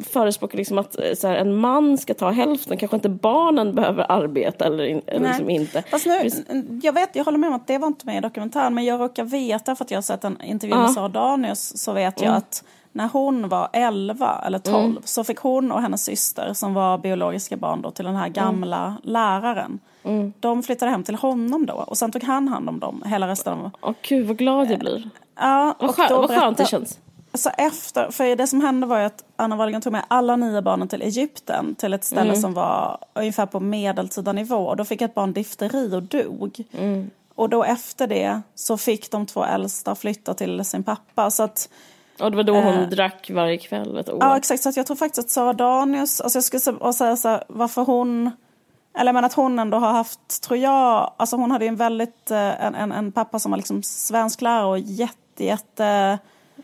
förespråkar 0.00 0.58
liksom 0.58 0.78
att 0.78 0.98
eh, 0.98 1.14
så 1.14 1.28
här, 1.28 1.36
en 1.36 1.56
man 1.56 1.98
ska 1.98 2.14
ta 2.14 2.30
hälften, 2.30 2.76
kanske 2.76 2.96
inte 2.96 3.08
barnen 3.08 3.74
behöver 3.74 4.12
arbeta 4.12 4.64
eller, 4.64 4.84
in, 4.84 5.02
eller 5.06 5.28
liksom 5.28 5.50
inte. 5.50 5.82
Fast 5.82 6.06
nu, 6.06 6.30
jag, 6.82 6.92
vet, 6.92 7.16
jag 7.16 7.24
håller 7.24 7.38
med 7.38 7.48
om 7.48 7.54
att 7.54 7.66
det 7.66 7.78
var 7.78 7.88
inte 7.88 8.06
med 8.06 8.16
i 8.16 8.20
dokumentären, 8.20 8.74
men 8.74 8.84
jag 8.84 9.00
råkar 9.00 9.24
veta, 9.24 9.76
för 9.76 9.84
att 9.84 9.90
jag 9.90 9.96
har 9.98 10.02
sett 10.02 10.24
en 10.24 10.42
intervju 10.42 10.76
med 10.76 10.90
Sara 10.90 11.08
Danius, 11.08 11.82
så 11.82 11.92
vet 11.92 12.20
jag 12.20 12.28
mm. 12.28 12.38
att 12.38 12.64
när 12.92 13.08
hon 13.08 13.48
var 13.48 13.68
11 13.72 14.42
eller 14.46 14.58
12 14.58 14.84
mm. 14.84 15.02
så 15.04 15.24
fick 15.24 15.38
hon 15.38 15.72
och 15.72 15.82
hennes 15.82 16.04
syster 16.04 16.52
som 16.52 16.74
var 16.74 16.98
biologiska 16.98 17.56
barn 17.56 17.82
då 17.82 17.90
till 17.90 18.04
den 18.04 18.16
här 18.16 18.28
gamla 18.28 18.86
mm. 18.86 18.98
läraren. 19.02 19.78
Mm. 20.02 20.32
De 20.40 20.62
flyttade 20.62 20.90
hem 20.90 21.02
till 21.02 21.14
honom 21.14 21.66
då 21.66 21.74
och 21.74 21.98
sen 21.98 22.12
tog 22.12 22.22
han 22.22 22.48
hand 22.48 22.68
om 22.68 22.78
dem 22.80 23.02
hela 23.06 23.28
resten 23.28 23.52
av... 23.52 23.70
Åh 23.80 23.94
gud 24.02 24.26
vad 24.26 24.36
glad 24.36 24.70
jag 24.70 24.78
blir. 24.78 25.10
Ja, 25.40 25.74
vad, 25.78 25.94
skö 25.94 26.08
vad 26.08 26.30
skönt 26.30 26.58
det 26.58 26.66
känns. 26.66 26.98
Så 27.34 27.50
efter, 27.58 28.10
för 28.10 28.36
det 28.36 28.46
som 28.46 28.60
hände 28.60 28.86
var 28.86 28.98
ju 28.98 29.04
att 29.04 29.24
Anna 29.36 29.56
Wahlgren 29.56 29.82
tog 29.82 29.92
med 29.92 30.04
alla 30.08 30.36
nio 30.36 30.62
barnen 30.62 30.88
till 30.88 31.02
Egypten 31.02 31.74
till 31.74 31.94
ett 31.94 32.04
ställe 32.04 32.30
mm. 32.30 32.40
som 32.40 32.54
var 32.54 32.98
ungefär 33.14 33.46
på 33.46 33.60
medeltida 33.60 34.32
nivå. 34.32 34.56
Och 34.56 34.76
då 34.76 34.84
fick 34.84 35.02
ett 35.02 35.14
barn 35.14 35.32
difteri 35.32 35.94
och 35.94 36.02
dog. 36.02 36.64
Mm. 36.72 37.10
Och 37.34 37.48
då 37.48 37.64
efter 37.64 38.06
det 38.06 38.40
så 38.54 38.76
fick 38.76 39.10
de 39.10 39.26
två 39.26 39.44
äldsta 39.44 39.94
flytta 39.94 40.34
till 40.34 40.64
sin 40.64 40.82
pappa. 40.82 41.30
Så 41.30 41.42
att, 41.42 41.68
och 42.20 42.30
det 42.30 42.36
var 42.36 42.44
då 42.44 42.54
hon 42.54 42.74
eh, 42.74 42.88
drack 42.88 43.30
varje 43.34 43.56
kväll 43.58 43.98
ett 43.98 44.08
år? 44.08 44.18
Ja 44.20 44.36
exakt, 44.36 44.62
så 44.62 44.68
att 44.68 44.76
jag 44.76 44.86
tror 44.86 44.96
faktiskt 44.96 45.18
att 45.18 45.30
Sara 45.30 45.52
Danius, 45.52 46.20
alltså 46.20 46.36
jag 46.36 46.44
skulle 46.44 46.92
säga 46.92 47.16
så 47.16 47.28
här, 47.28 47.44
varför 47.48 47.82
hon 47.82 48.30
eller 48.94 49.12
men 49.12 49.24
att 49.24 49.32
hon 49.32 49.58
ändå 49.58 49.78
har 49.78 49.92
haft, 49.92 50.42
tror 50.42 50.58
jag, 50.58 51.12
alltså 51.16 51.36
hon 51.36 51.50
hade 51.50 51.64
ju 51.64 51.68
en 51.68 51.76
väldigt, 51.76 52.30
eh, 52.30 52.64
en, 52.64 52.74
en, 52.74 52.92
en 52.92 53.12
pappa 53.12 53.38
som 53.38 53.50
var 53.50 53.56
liksom 53.56 53.82
svensklärare 53.82 54.66
och 54.66 54.78
jätte, 54.78 55.44
jätte 55.44 56.18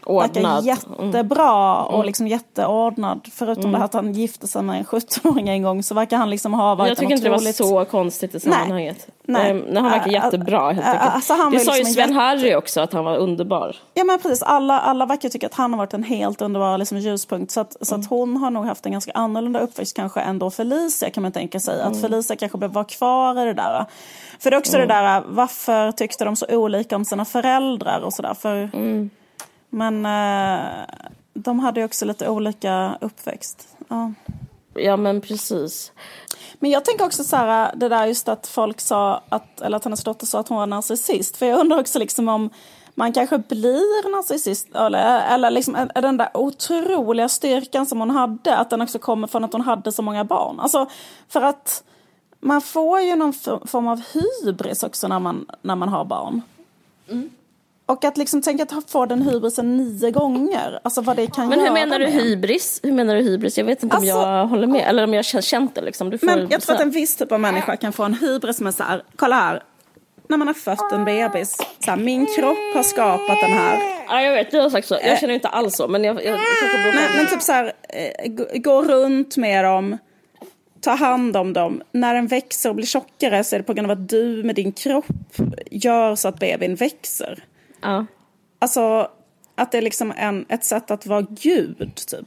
Ordnad. 0.06 0.64
Verkar 0.64 0.66
jättebra 0.66 1.82
och 1.82 1.94
mm. 1.94 2.06
liksom 2.06 2.28
jätteordnad. 2.28 3.20
Förutom 3.32 3.62
mm. 3.62 3.72
det 3.72 3.78
här 3.78 3.84
att 3.84 3.94
han 3.94 4.12
gifte 4.12 4.48
sig 4.48 4.62
med 4.62 4.78
en 4.78 4.84
17-åring 4.84 5.48
en 5.48 5.62
gång 5.62 5.82
så 5.82 5.94
verkar 5.94 6.16
han 6.16 6.30
liksom 6.30 6.54
ha 6.54 6.74
varit 6.74 6.88
Jag 6.88 6.98
tycker 6.98 7.14
inte 7.14 7.30
otroligt... 7.30 7.58
det 7.58 7.64
var 7.64 7.84
så 7.84 7.90
konstigt 7.90 8.34
i 8.34 8.40
sammanhanget. 8.40 9.08
Nej. 9.24 9.52
Nej. 9.52 9.64
Nej 9.68 9.82
han 9.82 9.90
verkar 9.90 10.10
jättebra 10.10 10.72
helt 10.72 10.86
enkelt. 10.86 11.14
Alltså, 11.14 11.34
det 11.52 11.60
sa 11.60 11.72
liksom 11.72 11.88
ju 11.88 11.94
Sven-Harry 11.94 12.44
jätte... 12.44 12.56
också 12.56 12.80
att 12.80 12.92
han 12.92 13.04
var 13.04 13.16
underbar. 13.16 13.76
Ja 13.94 14.04
men 14.04 14.18
precis, 14.18 14.42
alla, 14.42 14.80
alla 14.80 15.06
verkar 15.06 15.28
tycka 15.28 15.46
att 15.46 15.54
han 15.54 15.72
har 15.72 15.78
varit 15.78 15.94
en 15.94 16.02
helt 16.02 16.42
underbar 16.42 16.78
liksom, 16.78 16.98
ljuspunkt. 16.98 17.50
Så, 17.52 17.60
att, 17.60 17.76
mm. 17.76 17.84
så 17.84 17.94
att 17.94 17.98
mm. 17.98 18.08
hon 18.08 18.36
har 18.36 18.50
nog 18.50 18.64
haft 18.64 18.86
en 18.86 18.92
ganska 18.92 19.12
annorlunda 19.12 19.60
uppväxt 19.60 19.96
kanske 19.96 20.20
ändå 20.20 20.50
Felicia 20.50 21.10
kan 21.10 21.22
man 21.22 21.32
tänka 21.32 21.60
sig. 21.60 21.80
Att 21.80 21.92
mm. 21.92 22.00
Felicia 22.00 22.36
kanske 22.36 22.58
blev 22.58 22.70
var 22.70 22.84
kvar 22.84 23.42
i 23.42 23.44
det 23.44 23.54
där. 23.54 23.86
För 24.38 24.50
det 24.50 24.56
är 24.56 24.58
också 24.58 24.78
det 24.78 24.86
där, 24.86 25.22
varför 25.26 25.92
tyckte 25.92 26.24
de 26.24 26.36
så 26.36 26.46
olika 26.48 26.96
om 26.96 27.04
sina 27.04 27.24
föräldrar 27.24 28.00
och 28.00 28.12
sådär. 28.12 28.34
För 28.34 28.70
men 29.76 30.06
eh, 30.06 30.84
de 31.34 31.60
hade 31.60 31.80
ju 31.80 31.86
också 31.86 32.04
lite 32.04 32.28
olika 32.28 32.98
uppväxt. 33.00 33.68
Ja. 33.88 34.12
ja, 34.74 34.96
men 34.96 35.20
precis. 35.20 35.92
Men 36.58 36.70
jag 36.70 36.84
tänker 36.84 37.04
också 37.04 37.24
så 37.24 37.36
här, 37.36 37.76
det 37.76 37.88
där 37.88 38.06
just 38.06 38.28
att 38.28 38.46
folk 38.46 38.80
sa 38.80 39.22
att, 39.28 39.60
eller 39.60 39.76
att 39.76 39.84
hennes 39.84 40.04
dotter 40.04 40.26
sa 40.26 40.40
att 40.40 40.48
hon 40.48 40.58
var 40.58 40.66
narcissist. 40.66 41.36
För 41.36 41.46
jag 41.46 41.60
undrar 41.60 41.80
också 41.80 41.98
liksom 41.98 42.28
om 42.28 42.50
man 42.94 43.12
kanske 43.12 43.38
blir 43.38 44.10
narcissist 44.10 44.74
eller, 44.74 45.34
eller 45.34 45.50
liksom 45.50 45.74
är 45.74 46.02
den 46.02 46.16
där 46.16 46.28
otroliga 46.34 47.28
styrkan 47.28 47.86
som 47.86 48.00
hon 48.00 48.10
hade, 48.10 48.56
att 48.56 48.70
den 48.70 48.82
också 48.82 48.98
kommer 48.98 49.26
från 49.26 49.44
att 49.44 49.52
hon 49.52 49.62
hade 49.62 49.92
så 49.92 50.02
många 50.02 50.24
barn. 50.24 50.60
Alltså 50.60 50.90
för 51.28 51.42
att 51.42 51.84
man 52.40 52.60
får 52.60 53.00
ju 53.00 53.16
någon 53.16 53.32
form 53.66 53.88
av 53.88 54.02
hybris 54.12 54.82
också 54.82 55.08
när 55.08 55.18
man, 55.18 55.46
när 55.62 55.76
man 55.76 55.88
har 55.88 56.04
barn. 56.04 56.42
Mm. 57.08 57.30
Och 57.86 58.04
att 58.04 58.16
liksom 58.16 58.42
tänka 58.42 58.62
att 58.62 58.90
få 58.90 59.06
den 59.06 59.22
hybrisen 59.22 59.76
nio 59.76 60.10
gånger, 60.10 60.80
alltså 60.82 61.00
vad 61.00 61.16
det 61.16 61.26
kan 61.26 61.48
Men 61.48 61.60
hur 61.60 61.70
menar 61.70 61.98
du 61.98 62.06
hybris? 62.06 62.80
Hur 62.82 62.92
menar 62.92 63.14
du 63.14 63.22
hybris? 63.22 63.58
Jag 63.58 63.64
vet 63.64 63.82
inte 63.82 63.96
alltså, 63.96 64.14
om 64.14 64.20
jag 64.20 64.46
håller 64.46 64.66
med, 64.66 64.88
eller 64.88 65.04
om 65.04 65.14
jag 65.14 65.24
har 65.32 65.40
känt 65.40 65.74
det 65.74 65.80
liksom. 65.80 66.10
Du 66.10 66.18
får 66.18 66.26
men 66.26 66.48
jag 66.50 66.60
tror 66.60 66.74
att 66.74 66.80
en 66.80 66.90
viss 66.90 67.16
typ 67.16 67.32
av 67.32 67.40
människa 67.40 67.76
kan 67.76 67.92
få 67.92 68.02
en 68.04 68.14
hybris 68.14 68.60
med 68.60 68.74
så 68.74 68.82
här, 68.82 69.02
kolla 69.16 69.36
här, 69.36 69.62
när 70.28 70.36
man 70.36 70.46
har 70.46 70.54
fött 70.54 70.92
en 70.92 71.04
bebis, 71.04 71.56
så 71.84 71.90
här, 71.90 71.96
min 71.96 72.26
kropp 72.26 72.74
har 72.74 72.82
skapat 72.82 73.40
den 73.40 73.52
här 73.52 73.96
Ja, 74.08 74.22
jag 74.22 74.32
vet, 74.32 74.50
du 74.50 74.60
har 74.60 74.70
sagt 74.70 74.88
så. 74.88 74.98
Jag 75.04 75.18
känner 75.18 75.34
inte 75.34 75.48
alls 75.48 75.76
så, 75.76 75.88
men 75.88 76.04
jag, 76.04 76.16
jag, 76.16 76.24
jag 76.24 76.94
men, 76.94 77.16
men 77.16 77.26
typ 77.26 77.42
så 77.42 77.52
här, 77.52 77.72
eh, 77.88 78.28
gå, 78.32 78.46
gå 78.54 78.82
runt 78.82 79.36
med 79.36 79.64
dem, 79.64 79.98
ta 80.80 80.90
hand 80.90 81.36
om 81.36 81.52
dem. 81.52 81.82
När 81.92 82.14
den 82.14 82.26
växer 82.26 82.68
och 82.68 82.76
blir 82.76 82.86
tjockare 82.86 83.44
så 83.44 83.56
är 83.56 83.60
det 83.60 83.64
på 83.64 83.74
grund 83.74 83.90
av 83.90 83.98
att 83.98 84.08
du 84.08 84.42
med 84.44 84.54
din 84.54 84.72
kropp 84.72 85.06
gör 85.70 86.14
så 86.14 86.28
att 86.28 86.38
bebisen 86.38 86.74
växer. 86.74 87.44
Ja. 87.80 88.06
Alltså, 88.58 89.10
att 89.54 89.72
det 89.72 89.78
är 89.78 89.82
liksom 89.82 90.12
en, 90.16 90.46
ett 90.48 90.64
sätt 90.64 90.90
att 90.90 91.06
vara 91.06 91.26
gud, 91.30 91.92
typ. 92.06 92.26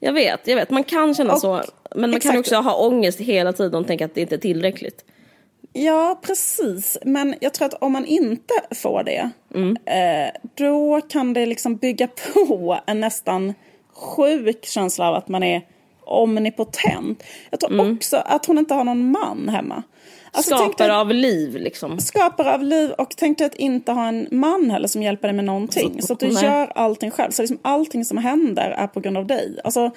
Jag 0.00 0.12
vet, 0.12 0.40
jag 0.48 0.56
vet. 0.56 0.70
Man 0.70 0.84
kan 0.84 1.14
känna 1.14 1.32
Och- 1.32 1.40
så. 1.40 1.62
Men 1.90 2.00
man 2.10 2.14
exakt. 2.16 2.32
kan 2.32 2.40
också 2.40 2.56
ha 2.56 2.86
ångest 2.86 3.20
hela 3.20 3.52
tiden 3.52 3.80
och 3.80 3.86
tänka 3.86 4.04
att 4.04 4.14
det 4.14 4.20
inte 4.20 4.34
är 4.34 4.38
tillräckligt. 4.38 5.04
Ja, 5.72 6.20
precis. 6.22 6.98
Men 7.04 7.34
jag 7.40 7.54
tror 7.54 7.66
att 7.66 7.74
om 7.74 7.92
man 7.92 8.04
inte 8.04 8.54
får 8.70 9.02
det, 9.04 9.30
eh, 9.92 10.40
då 10.54 11.00
kan 11.00 11.32
det 11.32 11.46
liksom 11.46 11.76
bygga 11.76 12.08
på 12.34 12.78
en 12.86 13.00
nästan 13.00 13.54
sjuk 13.92 14.64
känsla 14.66 15.08
av 15.08 15.14
att 15.14 15.28
man 15.28 15.42
är 15.42 15.62
omnipotent. 16.00 17.22
Jag 17.50 17.60
tror 17.60 17.92
också 17.92 18.16
att 18.16 18.46
hon 18.46 18.58
inte 18.58 18.74
har 18.74 18.84
någon 18.84 19.10
man 19.10 19.48
hemma. 19.48 19.82
Alltså, 20.32 20.56
Skapare 20.56 20.96
av 20.96 21.10
liv 21.10 21.56
liksom. 21.56 21.98
skapare 21.98 22.54
av 22.54 22.62
liv 22.62 22.90
och 22.90 23.14
tänk 23.16 23.38
dig 23.38 23.46
att 23.46 23.54
inte 23.54 23.92
ha 23.92 24.08
en 24.08 24.28
man 24.30 24.70
heller 24.70 24.88
som 24.88 25.02
hjälper 25.02 25.28
dig 25.28 25.34
med 25.36 25.44
någonting. 25.44 26.02
Så 26.02 26.12
att 26.12 26.20
du 26.20 26.32
nej. 26.32 26.44
gör 26.44 26.72
allting 26.74 27.10
själv. 27.10 27.30
Så 27.30 27.42
liksom 27.42 27.58
allting 27.62 28.04
som 28.04 28.18
händer 28.18 28.70
är 28.70 28.86
på 28.86 29.00
grund 29.00 29.16
av 29.16 29.26
dig. 29.26 29.60
Alltså, 29.64 29.90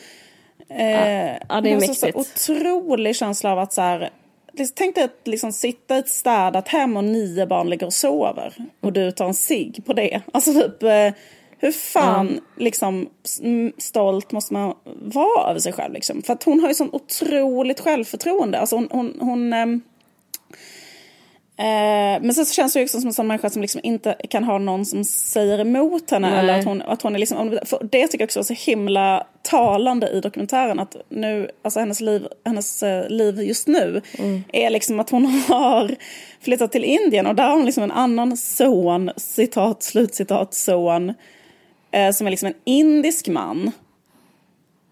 eh, 0.69 1.27
ja, 1.49 1.61
det 1.61 1.69
är 1.69 1.73
har 1.73 1.81
så, 1.81 1.93
så 1.95 2.05
mäktigt. 2.05 2.17
otrolig 2.17 3.15
känsla 3.15 3.51
av 3.51 3.59
att 3.59 3.73
så 3.73 3.81
här, 3.81 4.09
liksom, 4.53 4.73
Tänk 4.77 4.95
dig 4.95 5.03
att 5.03 5.27
liksom 5.27 5.51
sitta 5.51 5.95
i 5.95 5.99
ett 5.99 6.09
städat 6.09 6.67
hem 6.67 6.97
och 6.97 7.03
nio 7.03 7.45
barn 7.47 7.69
ligger 7.69 7.85
och 7.85 7.93
sover. 7.93 8.53
Och 8.81 8.93
du 8.93 9.11
tar 9.11 9.25
en 9.25 9.33
cigg 9.33 9.83
på 9.85 9.93
det. 9.93 10.21
Alltså 10.33 10.53
typ, 10.53 10.83
eh, 10.83 11.13
hur 11.59 11.71
fan 11.71 12.39
liksom 12.57 13.09
s- 13.25 13.41
m- 13.43 13.71
stolt 13.77 14.31
måste 14.31 14.53
man 14.53 14.73
vara 15.01 15.49
över 15.49 15.59
sig 15.59 15.73
själv 15.73 15.93
liksom? 15.93 16.21
För 16.21 16.33
att 16.33 16.43
hon 16.43 16.59
har 16.59 16.67
ju 16.67 16.73
sån 16.73 16.89
otroligt 16.93 17.79
självförtroende. 17.79 18.59
Alltså 18.59 18.75
hon, 18.75 18.87
hon, 18.91 19.17
hon 19.19 19.53
ehm, 19.53 19.73
Eh, 19.73 19.90
men 22.21 22.33
sen 22.33 22.45
så 22.45 22.53
känns 22.53 22.73
det 22.73 22.79
ju 22.79 22.85
också 22.85 22.99
som 22.99 23.07
en 23.07 23.13
sån 23.13 23.27
människa 23.27 23.49
som 23.49 23.61
liksom 23.61 23.81
inte 23.83 24.15
kan 24.29 24.43
ha 24.43 24.57
någon 24.57 24.85
som 24.85 25.03
säger 25.03 25.59
emot 25.59 26.11
henne. 26.11 26.29
Nej. 26.29 26.39
Eller 26.39 26.59
att 26.59 26.65
hon, 26.65 26.81
att 26.81 27.01
hon 27.01 27.15
är 27.15 27.19
liksom, 27.19 27.59
det 27.81 28.07
tycker 28.07 28.21
jag 28.21 28.27
också 28.27 28.39
var 28.39 28.43
så 28.43 28.53
himla 28.53 29.27
talande 29.41 30.07
i 30.07 30.21
dokumentären. 30.21 30.79
Att 30.79 30.95
nu, 31.09 31.49
alltså 31.61 31.79
hennes 31.79 32.01
liv, 32.01 32.27
hennes 32.45 32.83
eh, 32.83 33.09
liv 33.09 33.41
just 33.41 33.67
nu 33.67 34.01
är 34.53 34.69
liksom 34.69 34.99
att 34.99 35.09
hon 35.09 35.25
har 35.47 35.95
flyttat 36.41 36.71
till 36.71 36.83
Indien. 36.83 37.27
Och 37.27 37.35
där 37.35 37.47
har 37.47 37.53
hon 37.53 37.65
liksom 37.65 37.83
en 37.83 37.91
annan 37.91 38.37
son, 38.37 39.11
citat, 39.17 39.83
slutcitat, 39.83 40.53
son. 40.53 41.13
Eh, 41.91 42.11
som 42.11 42.27
är 42.27 42.31
liksom 42.31 42.47
en 42.47 42.55
indisk 42.63 43.27
man. 43.27 43.71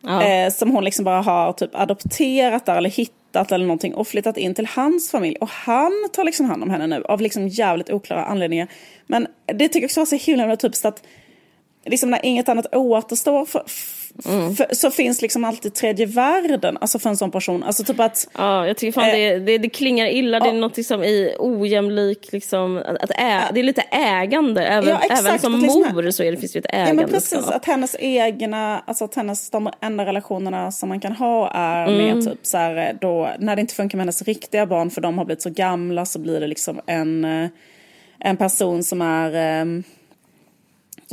Ja. 0.01 0.23
Eh, 0.23 0.51
som 0.51 0.71
hon 0.71 0.83
liksom 0.83 1.05
bara 1.05 1.21
har 1.21 1.53
typ 1.53 1.75
adopterat 1.75 2.65
där 2.65 2.75
eller 2.75 2.89
hittat 2.89 3.18
eller 3.51 3.65
någonting 3.65 3.95
och 3.95 4.07
flyttat 4.07 4.37
in 4.37 4.55
till 4.55 4.65
hans 4.65 5.11
familj. 5.11 5.35
Och 5.41 5.49
han 5.49 5.91
tar 6.13 6.23
liksom 6.23 6.45
hand 6.45 6.63
om 6.63 6.69
henne 6.69 6.87
nu 6.87 7.03
av 7.03 7.21
liksom 7.21 7.47
jävligt 7.47 7.89
oklara 7.89 8.25
anledningar. 8.25 8.67
Men 9.07 9.27
det 9.45 9.67
tycker 9.67 9.79
jag 9.79 9.85
också 9.85 9.99
var 9.99 10.05
så 10.05 10.15
himla 10.15 10.43
himla 10.43 10.55
typiskt 10.55 10.85
att 10.85 11.03
liksom 11.85 12.09
när 12.09 12.25
inget 12.25 12.49
annat 12.49 12.75
återstår 12.75 13.45
för, 13.45 13.63
för, 14.57 14.75
så 14.75 14.91
finns 14.91 15.21
liksom 15.21 15.43
alltid 15.45 15.73
tredje 15.73 16.05
världen 16.05 16.77
alltså 16.81 16.99
för 16.99 17.09
en 17.09 17.17
sån 17.17 17.31
person. 17.31 17.63
Alltså 17.63 17.83
typ 17.83 17.99
att 17.99 18.27
Ja, 18.37 18.67
jag 18.67 18.77
tycker 18.77 18.91
fan 18.91 19.09
Eh, 19.09 19.13
det, 19.13 19.39
det, 19.39 19.57
det 19.57 19.69
klingar 19.69 20.07
illa. 20.07 20.39
Det 20.39 20.45
är 20.49 20.53
ja. 20.53 20.59
något 20.59 20.85
som 20.85 21.03
i 21.03 21.35
ojämlik, 21.39 22.31
liksom, 22.31 22.77
att, 22.77 23.11
ä, 23.11 23.41
det 23.53 23.59
är 23.59 23.63
lite 23.63 23.81
ägande. 23.91 24.65
Även, 24.67 24.89
Ja, 24.89 24.99
exakt, 25.03 25.19
även 25.19 25.39
som 25.39 25.59
liksom- 25.59 25.81
mor 25.95 26.11
så 26.11 26.23
är 26.23 26.31
det, 26.31 26.37
finns 26.37 26.51
det 26.53 26.57
ju 26.59 26.61
ett 26.81 26.87
Ja 26.87 26.93
men 26.93 27.09
precis, 27.09 27.47
att 27.47 27.65
hennes 27.65 27.95
egna, 27.99 28.83
alltså 28.87 29.05
att 29.05 29.15
hennes, 29.15 29.49
de 29.49 29.69
enda 29.81 30.05
relationerna 30.05 30.71
som 30.71 30.89
man 30.89 30.99
kan 30.99 31.11
ha 31.11 31.51
är 31.53 31.87
Mm. 31.87 32.15
med 32.15 32.25
typ 32.25 32.39
så 32.45 32.57
här 32.57 32.97
då, 33.01 33.29
när 33.39 33.55
det 33.55 33.61
inte 33.61 33.73
funkar 33.75 33.97
med 33.97 34.01
hennes 34.03 34.21
riktiga 34.21 34.65
barn 34.65 34.89
för 34.89 35.01
de 35.01 35.17
har 35.17 35.25
blivit 35.25 35.41
så 35.41 35.49
gamla 35.49 36.05
så 36.05 36.19
blir 36.19 36.39
det 36.39 36.47
liksom 36.47 36.81
en, 36.85 37.25
eh, 37.25 37.49
en 38.19 38.37
person 38.37 38.83
som 38.83 39.01
är 39.01 39.35
ehm, 39.35 39.83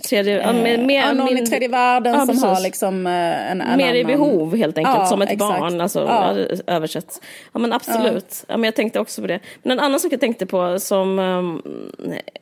Tredje, 0.05 0.41
ja, 0.43 0.53
med, 0.53 0.87
med, 0.87 0.97
ja, 1.09 1.13
någon 1.13 1.29
i 1.29 1.35
min- 1.35 1.47
tredje 1.47 1.69
världen 1.69 2.13
Ja, 2.15 2.19
som 2.19 2.29
precis. 2.29 2.43
har 2.45 2.61
liksom 2.61 3.07
eh, 3.07 3.51
en, 3.51 3.61
en 3.61 3.77
Mer 3.77 3.95
i 3.95 4.05
annan... 4.05 4.13
behov 4.13 4.57
helt 4.57 4.79
enkelt, 4.79 4.97
Ja, 4.99 5.07
som 5.07 5.23
ett 5.23 5.31
exakt. 5.31 5.61
barn, 5.61 5.81
alltså, 5.81 6.01
Ja. 6.01 6.39
ja. 6.39 6.57
översätt. 6.75 7.21
Ja 7.53 7.59
men 7.59 7.73
absolut, 7.73 8.45
ja. 8.49 8.57
men 8.57 8.65
jag 8.65 8.75
tänkte 8.75 9.01
också 9.01 9.21
på 9.21 9.27
det. 9.27 9.41
Men 9.63 9.79
en 9.79 9.85
annan 9.85 10.01
sak 10.01 10.13
jag 10.13 10.21
tänkte 10.21 10.47
på 10.47 10.81
som 10.81 11.19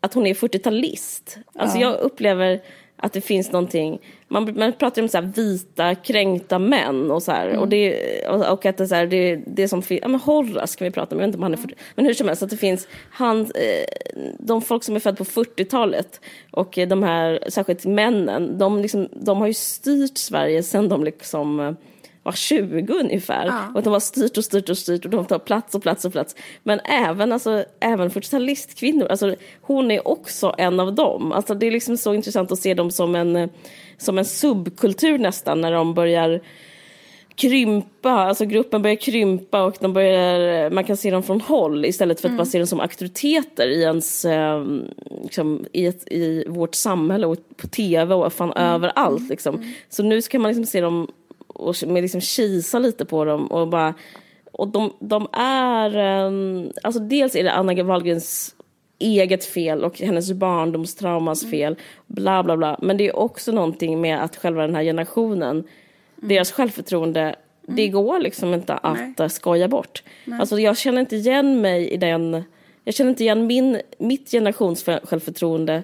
att 0.00 0.14
hon 0.14 0.26
är 0.26 0.34
40-talist. 0.34 1.38
Alltså 1.58 1.78
jag 1.78 1.94
upplever 2.00 2.60
att 2.96 3.12
det 3.12 3.20
finns 3.20 3.52
någonting, 3.52 3.98
man, 4.28 4.58
man 4.58 4.72
pratar 4.72 5.02
om 5.02 5.08
så 5.08 5.18
här 5.18 5.32
vita 5.36 5.94
kränkta 5.94 6.58
män 6.58 7.10
och 7.10 7.22
så 7.22 7.32
här, 7.32 7.48
Mm. 7.48 7.60
och, 7.60 7.68
det, 7.68 8.26
och, 8.28 8.52
och 8.52 8.66
att 8.66 8.76
det, 8.76 8.84
är 8.84 8.88
så 8.88 8.94
här, 8.94 9.06
det, 9.06 9.42
det 9.46 9.68
som 9.68 9.82
finns, 9.82 10.00
ja 10.02 10.08
men 10.08 10.20
Horace 10.20 10.78
kan 10.78 10.84
vi 10.84 10.90
prata 10.90 11.14
om, 11.14 11.20
jag 11.20 11.26
vet 11.26 11.28
inte 11.28 11.38
om 11.38 11.42
han 11.42 11.52
är 11.52 11.56
för, 11.56 11.70
men 11.94 12.06
hur 12.06 12.14
som 12.14 12.28
helst 12.28 12.42
att 12.42 12.50
det 12.50 12.56
finns, 12.56 12.88
han, 13.10 13.40
eh, 13.40 14.24
de 14.38 14.62
folk 14.62 14.84
som 14.84 14.96
är 14.96 15.00
födda 15.00 15.16
på 15.16 15.24
40-talet 15.24 16.20
och 16.50 16.78
de 16.88 17.02
här, 17.02 17.44
särskilt 17.48 17.84
männen, 17.84 18.58
de, 18.58 18.80
liksom, 18.80 19.08
de 19.12 19.38
har 19.38 19.46
ju 19.46 19.54
styrt 19.54 20.18
Sverige 20.18 20.62
sedan 20.62 20.88
de 20.88 21.04
liksom 21.04 21.60
eh, 21.60 21.72
var 22.24 22.32
20 22.32 22.92
ungefär. 22.94 23.46
Ja. 23.46 23.72
Och 23.74 23.82
de 23.82 23.92
har 23.92 24.00
styrt 24.00 24.36
och 24.38 24.44
styrt 24.44 24.68
och 24.68 24.78
styrt 24.78 25.04
och 25.04 25.10
de 25.10 25.24
tar 25.24 25.38
plats 25.38 25.74
och 25.74 25.82
plats 25.82 26.04
och 26.04 26.12
plats. 26.12 26.36
Men 26.62 26.80
även, 26.80 27.32
alltså, 27.32 27.64
även 27.80 28.10
40-talistkvinnor, 28.10 29.06
alltså, 29.06 29.34
hon 29.60 29.90
är 29.90 30.08
också 30.08 30.54
en 30.58 30.80
av 30.80 30.94
dem. 30.94 31.32
Alltså, 31.32 31.54
det 31.54 31.66
är 31.66 31.70
liksom 31.70 31.96
så 31.96 32.14
intressant 32.14 32.52
att 32.52 32.58
se 32.58 32.74
dem 32.74 32.90
som 32.90 33.14
en, 33.14 33.48
som 33.98 34.18
en 34.18 34.24
subkultur 34.24 35.18
nästan 35.18 35.60
när 35.60 35.72
de 35.72 35.94
börjar 35.94 36.40
krympa, 37.36 38.10
alltså 38.10 38.44
gruppen 38.44 38.82
börjar 38.82 38.96
krympa 38.96 39.62
och 39.62 39.76
de 39.80 39.92
börjar, 39.92 40.70
man 40.70 40.84
kan 40.84 40.96
se 40.96 41.10
dem 41.10 41.22
från 41.22 41.40
håll 41.40 41.84
istället 41.84 42.20
för 42.20 42.28
att 42.28 42.36
bara 42.36 42.46
se 42.46 42.58
dem 42.58 42.66
som 42.66 42.80
auktoriteter 42.80 43.68
i 43.68 43.82
ens, 43.82 44.24
eh, 44.24 44.64
liksom, 45.22 45.64
i, 45.72 45.86
ett, 45.86 46.12
i 46.12 46.44
vårt 46.48 46.74
samhälle 46.74 47.26
och 47.26 47.36
på 47.56 47.66
tv 47.66 48.14
och 48.14 48.32
fan 48.32 48.52
överallt 48.52 49.28
liksom. 49.30 49.72
Så 49.88 50.02
nu 50.02 50.22
ska 50.22 50.38
man 50.38 50.48
liksom 50.48 50.66
se 50.66 50.80
dem 50.80 51.08
och 51.54 51.76
med 51.86 52.02
liksom 52.02 52.20
kisa 52.20 52.78
lite 52.78 53.04
på 53.04 53.24
dem 53.24 53.46
och 53.46 53.68
bara, 53.68 53.94
och 54.52 54.68
de, 54.68 54.92
de 55.00 55.28
är, 55.32 55.96
eh, 55.96 56.70
alltså 56.82 57.00
dels 57.00 57.36
är 57.36 57.44
det 57.44 57.52
Anna 57.52 57.82
Wahlgrens 57.82 58.54
eget 58.98 59.44
fel 59.44 59.84
och 59.84 59.98
hennes 59.98 60.32
barndomstraumas 60.32 61.50
fel, 61.50 61.76
bla 62.06 62.42
bla 62.42 62.56
bla. 62.56 62.78
Men 62.82 62.96
det 62.96 63.08
är 63.08 63.16
också 63.16 63.52
någonting 63.52 64.00
med 64.00 64.22
att 64.24 64.36
själva 64.36 64.62
den 64.62 64.74
här 64.74 64.82
generationen, 64.82 65.64
deras 66.16 66.52
självförtroende, 66.52 67.36
det 67.62 67.88
går 67.88 68.18
liksom 68.18 68.54
inte 68.54 68.74
att 68.74 69.20
eh, 69.20 69.28
skoja 69.28 69.68
bort. 69.68 70.02
Alltså 70.40 70.58
jag 70.58 70.78
känner 70.78 71.00
inte 71.00 71.16
igen 71.16 71.60
mig 71.60 71.88
i 71.88 71.96
den, 71.96 72.44
jag 72.84 72.94
känner 72.94 73.10
inte 73.10 73.22
igen 73.22 73.46
min, 73.46 73.80
mitt 73.98 74.30
generations 74.30 74.84
själv- 74.84 75.06
självförtroende 75.06 75.82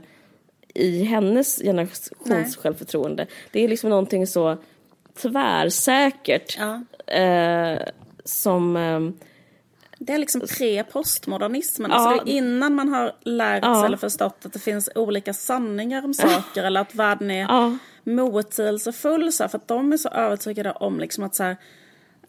i 0.74 1.02
hennes 1.02 1.62
generations 1.62 2.12
Nej. 2.24 2.44
självförtroende. 2.58 3.26
Det 3.52 3.64
är 3.64 3.68
liksom 3.68 3.90
någonting 3.90 4.26
så 4.26 4.56
tvärsäkert 5.14 6.58
Ja. 6.58 6.82
eh, 7.14 7.82
som... 8.24 8.76
ehm, 8.76 9.14
Det 9.98 10.12
är 10.12 10.18
liksom 10.18 10.40
pre-postmodernismen. 10.40 11.90
Ja. 11.90 11.96
Alltså 11.96 12.24
det 12.24 12.30
är 12.32 12.34
innan 12.36 12.74
man 12.74 12.88
har 12.88 13.12
lärt 13.22 13.64
sig 13.64 13.72
Ja. 13.72 13.86
eller 13.86 13.96
förstått 13.96 14.46
att 14.46 14.52
det 14.52 14.58
finns 14.58 14.90
olika 14.94 15.34
sanningar 15.34 16.04
om 16.04 16.14
saker 16.14 16.64
eller 16.64 16.80
att 16.80 16.94
världen 16.94 17.30
är 17.30 17.40
Ja. 17.42 17.76
motsägelsefull. 18.04 19.32
Så 19.32 19.42
här, 19.44 19.48
för 19.48 19.58
att 19.58 19.68
de 19.68 19.92
är 19.92 19.96
så 19.96 20.08
övertygade 20.08 20.72
om 20.72 21.00
liksom 21.00 21.24
att 21.24 21.34
så 21.34 21.42
här, 21.42 21.56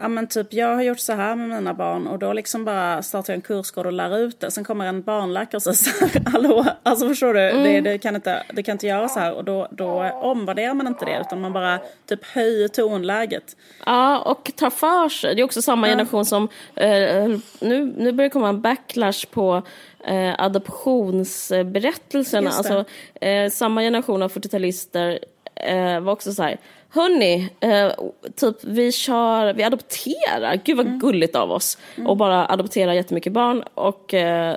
ja 0.01 0.07
men 0.07 0.27
typ 0.27 0.53
jag 0.53 0.75
har 0.75 0.81
gjort 0.81 0.99
så 0.99 1.13
här 1.13 1.35
med 1.35 1.49
mina 1.49 1.73
barn 1.73 2.07
och 2.07 2.19
då 2.19 2.33
liksom 2.33 2.65
bara 2.65 3.01
startar 3.01 3.33
jag 3.33 3.35
en 3.35 3.41
kursgård 3.41 3.85
och 3.85 3.93
lär 3.93 4.17
ut 4.17 4.39
det. 4.39 4.51
Sen 4.51 4.63
kommer 4.63 4.85
en 4.85 5.01
barnläkare 5.01 5.57
och 5.57 5.63
säger 5.63 5.77
så 5.77 6.05
här, 6.05 6.21
hallå, 6.31 6.65
alltså 6.83 7.07
förstår 7.07 7.33
du, 7.33 7.39
det, 7.39 7.81
det, 7.81 7.97
kan 7.97 8.15
inte, 8.15 8.43
det 8.53 8.63
kan 8.63 8.73
inte 8.73 8.87
göra 8.87 9.09
så 9.09 9.19
här 9.19 9.33
och 9.33 9.43
då, 9.43 9.67
då 9.71 10.11
omvärderar 10.21 10.73
man 10.73 10.87
inte 10.87 11.05
det 11.05 11.21
utan 11.21 11.41
man 11.41 11.53
bara 11.53 11.79
typ 12.09 12.25
höjer 12.25 12.67
tonläget. 12.67 13.55
Ja, 13.85 14.19
och 14.19 14.51
tar 14.55 14.69
för 14.69 15.09
sig. 15.09 15.35
Det 15.35 15.41
är 15.41 15.45
också 15.45 15.61
samma 15.61 15.87
generation 15.87 16.25
som... 16.25 16.47
Eh, 16.75 17.27
nu, 17.59 17.93
nu 17.97 18.11
börjar 18.11 18.29
det 18.29 18.29
komma 18.29 18.49
en 18.49 18.61
backlash 18.61 19.25
på 19.31 19.61
eh, 20.03 20.35
adoptionsberättelserna. 20.37 22.49
Alltså, 22.49 22.85
eh, 23.21 23.49
samma 23.49 23.81
generation 23.81 24.23
av 24.23 24.31
40-talister 24.31 25.19
eh, 25.55 25.99
var 25.99 26.13
också 26.13 26.33
så 26.33 26.43
här... 26.43 26.57
Hörni, 26.93 27.49
eh, 27.59 27.91
typ 28.35 28.63
vi 28.63 28.91
kör, 28.91 29.53
vi 29.53 29.63
adopterar. 29.63 30.61
Gud 30.63 30.77
vad 30.77 30.99
gulligt 31.01 31.35
av 31.35 31.51
oss. 31.51 31.77
Och 32.07 32.17
bara 32.17 32.45
adoptera 32.45 32.95
jättemycket 32.95 33.33
barn. 33.33 33.63
Och 33.73 34.13
eh, 34.13 34.51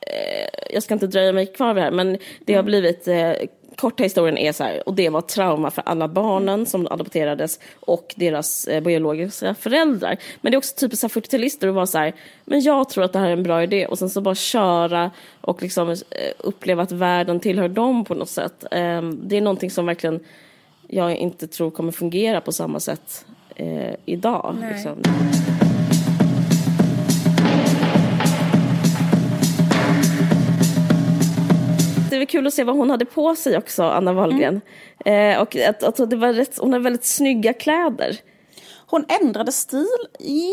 eh, 0.00 0.48
jag 0.70 0.82
ska 0.82 0.94
inte 0.94 1.06
dröja 1.06 1.32
mig 1.32 1.46
kvar 1.46 1.74
vid 1.74 1.82
det 1.82 1.84
här, 1.84 1.90
men 1.90 2.18
det 2.44 2.54
har 2.54 2.62
blivit 2.62 3.08
eh, 3.08 3.32
korta 3.76 4.02
historien 4.02 4.38
är 4.38 4.52
så 4.52 4.64
här, 4.64 4.88
och 4.88 4.94
det 4.94 5.08
var 5.08 5.20
trauma 5.20 5.70
för 5.70 5.82
alla 5.86 6.08
barnen 6.08 6.66
som 6.66 6.86
adopterades 6.86 7.60
och 7.80 8.14
deras 8.16 8.68
eh, 8.68 8.82
biologiska 8.82 9.54
föräldrar. 9.54 10.16
Men 10.40 10.52
det 10.52 10.56
är 10.56 10.58
också 10.58 10.76
typiskt 10.76 11.14
40-talister 11.14 11.68
att 11.68 11.74
vara 11.74 11.86
så 11.86 11.98
här, 11.98 12.14
men 12.44 12.60
jag 12.60 12.88
tror 12.88 13.04
att 13.04 13.12
det 13.12 13.18
här 13.18 13.28
är 13.28 13.32
en 13.32 13.42
bra 13.42 13.62
idé 13.62 13.86
och 13.86 13.98
sen 13.98 14.10
så 14.10 14.20
bara 14.20 14.34
köra 14.34 15.10
och 15.40 15.62
liksom 15.62 15.90
eh, 15.90 15.96
uppleva 16.38 16.82
att 16.82 16.92
världen 16.92 17.40
tillhör 17.40 17.68
dem 17.68 18.04
på 18.04 18.14
något 18.14 18.28
sätt. 18.28 18.64
Eh, 18.70 19.02
det 19.02 19.36
är 19.36 19.40
någonting 19.40 19.70
som 19.70 19.86
verkligen 19.86 20.20
jag 20.88 21.16
inte 21.16 21.46
tror 21.46 21.70
kommer 21.70 21.92
fungera 21.92 22.40
på 22.40 22.52
samma 22.52 22.80
sätt 22.80 23.26
eh, 23.56 23.94
idag. 24.04 24.56
Liksom. 24.72 25.02
det 32.18 32.18
var 32.18 32.26
kul 32.26 32.46
att 32.46 32.54
se 32.54 32.64
vad 32.64 32.76
hon 32.76 32.90
hade 32.90 33.04
på 33.04 33.36
sig 33.36 33.58
också, 33.58 33.82
Anna 33.82 34.12
Wahlgren. 34.12 34.60
Mm. 35.04 35.36
Eh, 35.36 35.42
och 35.42 35.56
att, 35.56 35.82
att 35.82 36.10
det 36.10 36.16
var 36.16 36.32
rätt, 36.32 36.58
hon 36.58 36.72
hade 36.72 36.84
väldigt 36.84 37.04
snygga 37.04 37.52
kläder. 37.52 38.16
Hon 38.86 39.04
ändrade 39.22 39.52
stil 39.52 39.86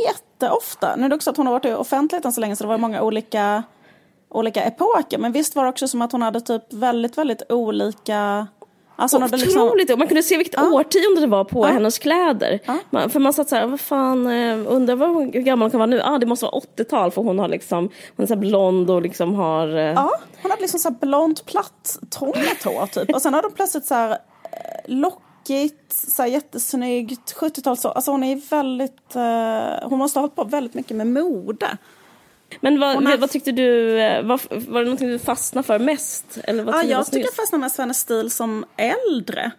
jätteofta. 0.06 0.96
Nu 0.96 1.06
är 1.06 1.10
det 1.10 1.16
också 1.16 1.30
att 1.30 1.38
hon 1.38 1.46
har 1.46 1.54
varit 1.54 1.66
i 1.66 1.74
offentligheten 1.74 2.32
så 2.32 2.42
länge 2.42 2.56
så 2.56 2.64
det 2.64 2.68
var 2.68 2.78
många 2.78 3.02
olika, 3.02 3.64
olika 4.30 4.64
epoker. 4.64 5.18
Men 5.18 5.32
visst 5.32 5.56
var 5.56 5.64
det 5.64 5.70
också 5.70 5.88
som 5.88 6.02
att 6.02 6.12
hon 6.12 6.22
hade 6.22 6.42
typ 6.42 6.74
väldigt, 6.74 7.18
väldigt 7.18 7.52
olika 7.52 8.48
Alltså, 8.96 9.18
Otroligt! 9.18 9.76
Liksom... 9.78 10.00
Man 10.00 10.08
kunde 10.08 10.24
se 10.24 10.38
vilket 10.38 10.54
ja. 10.58 10.72
årtionde 10.72 11.22
det 11.22 11.28
var 11.28 11.44
på 11.44 11.68
ja. 11.68 11.72
hennes 11.72 12.00
kläder. 12.00 12.60
Ja. 12.66 12.78
Man, 12.90 13.10
för 13.10 13.20
man 13.20 13.34
satt 13.34 13.50
så 13.50 13.56
här, 13.56 13.68
vad 13.68 13.80
fan, 13.80 14.28
eh, 14.28 14.58
undrar 14.68 14.96
vad 14.96 15.10
hur 15.10 15.42
gammal 15.42 15.66
hon 15.66 15.72
kan 15.72 15.80
vara 15.80 15.90
nu? 15.90 16.02
Ah, 16.02 16.18
det 16.18 16.26
måste 16.26 16.46
vara 16.46 16.62
80-tal 16.78 17.12
för 17.12 17.22
hon 17.22 17.40
har 17.40 17.48
liksom, 17.48 17.90
hon 18.16 18.24
är 18.24 18.28
så 18.28 18.36
blond 18.36 18.90
och 18.90 19.02
liksom 19.02 19.36
har... 19.36 19.68
Eh... 19.68 19.84
Ja, 19.84 20.12
hon 20.42 20.52
hade 20.52 20.62
liksom 20.62 20.80
så 20.80 20.90
här 20.90 20.96
blont 20.96 21.46
platt 21.46 22.00
tångat 22.10 22.64
hår 22.64 22.86
typ. 22.86 23.16
Och 23.16 23.22
sen 23.22 23.34
har 23.34 23.42
de 23.42 23.52
plötsligt 23.52 23.86
så 23.86 23.94
här 23.94 24.12
eh, 24.12 24.18
lockigt, 24.86 25.94
så 25.94 26.22
här 26.22 26.30
jättesnyggt, 26.30 27.36
70-tals 27.36 27.86
Alltså 27.86 28.12
hon 28.12 28.24
är 28.24 28.50
väldigt, 28.50 29.16
uh, 29.16 29.90
hon 29.90 30.00
måste 30.00 30.20
ha 30.20 30.22
hållit 30.22 30.36
på 30.36 30.44
väldigt 30.44 30.74
mycket 30.74 30.98
med 30.98 31.08
mode. 31.08 31.78
Men 32.62 32.80
vad, 32.80 33.08
har... 33.08 33.18
vad 33.18 33.30
tyckte 33.30 33.52
du, 33.52 34.00
eh, 34.00 34.24
var, 34.24 34.42
var 34.70 34.80
det 34.80 34.86
någonting 34.86 35.10
du 35.10 35.20
fastnade 35.20 35.68
för 35.68 35.80
mest? 35.80 36.38
Eller 36.44 36.64
vad 36.64 36.76
ja, 36.76 36.84
jag 36.84 37.06
tycker 37.06 37.20
jag 37.20 37.34
fastnade 37.34 37.62
mest 37.62 37.76
för 37.76 37.84
hennes 37.84 38.00
stil 38.00 38.32
som 38.32 38.66
äldre. 38.78 39.52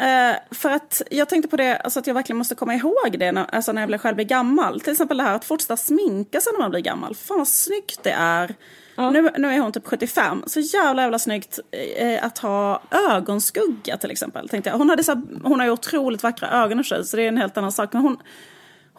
Uh, 0.00 0.36
för 0.50 0.70
att 0.70 1.02
jag 1.10 1.28
tänkte 1.28 1.48
på 1.48 1.56
det, 1.56 1.76
alltså 1.76 2.00
att 2.00 2.06
jag 2.06 2.14
verkligen 2.14 2.38
måste 2.38 2.54
komma 2.54 2.74
ihåg 2.74 3.16
det 3.18 3.32
när, 3.32 3.54
alltså 3.54 3.72
när 3.72 3.82
jag 3.82 3.88
blir, 3.88 3.98
själv 3.98 4.16
blir 4.16 4.26
gammal. 4.26 4.80
Till 4.80 4.92
exempel 4.92 5.16
det 5.16 5.22
här 5.22 5.34
att 5.34 5.44
fortsätta 5.44 5.76
sminka 5.76 6.40
sig 6.40 6.52
när 6.52 6.60
man 6.60 6.70
blir 6.70 6.80
gammal. 6.80 7.14
Fan 7.14 7.38
vad 7.38 7.48
snyggt 7.48 8.02
det 8.02 8.10
är. 8.10 8.54
Ja. 8.94 9.10
Nu, 9.10 9.30
nu 9.38 9.48
är 9.48 9.58
hon 9.58 9.72
typ 9.72 9.86
75. 9.86 10.42
Så 10.46 10.60
jävla 10.60 11.02
jävla 11.02 11.18
snyggt 11.18 11.58
eh, 11.96 12.24
att 12.24 12.38
ha 12.38 12.82
ögonskugga 13.10 13.96
till 13.96 14.10
exempel. 14.10 14.48
Tänkte 14.48 14.70
jag. 14.70 14.78
Hon, 14.78 14.90
hade 14.90 15.04
så, 15.04 15.22
hon 15.42 15.60
har 15.60 15.66
ju 15.66 15.72
otroligt 15.72 16.22
vackra 16.22 16.50
ögon 16.50 16.80
i 16.80 16.84
sig 16.84 17.04
så 17.04 17.16
det 17.16 17.22
är 17.22 17.28
en 17.28 17.36
helt 17.36 17.56
annan 17.56 17.72
sak. 17.72 17.92
Men 17.92 18.02
hon, 18.02 18.18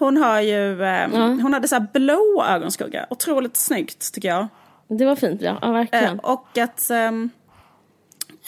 hon 0.01 0.17
har 0.17 0.41
ju, 0.41 0.83
eh, 0.83 1.03
mm. 1.03 1.39
hon 1.39 1.53
hade 1.53 1.67
så 1.67 1.75
här 1.75 1.87
blå 1.93 2.45
ögonskugga. 2.47 3.05
Otroligt 3.09 3.57
snyggt 3.57 4.13
tycker 4.13 4.29
jag. 4.29 4.47
Det 4.87 5.05
var 5.05 5.15
fint 5.15 5.41
ja, 5.41 5.57
ja 5.61 5.71
verkligen. 5.71 6.19
Eh, 6.19 6.25
och 6.25 6.57
att 6.57 6.89
ehm, 6.89 7.29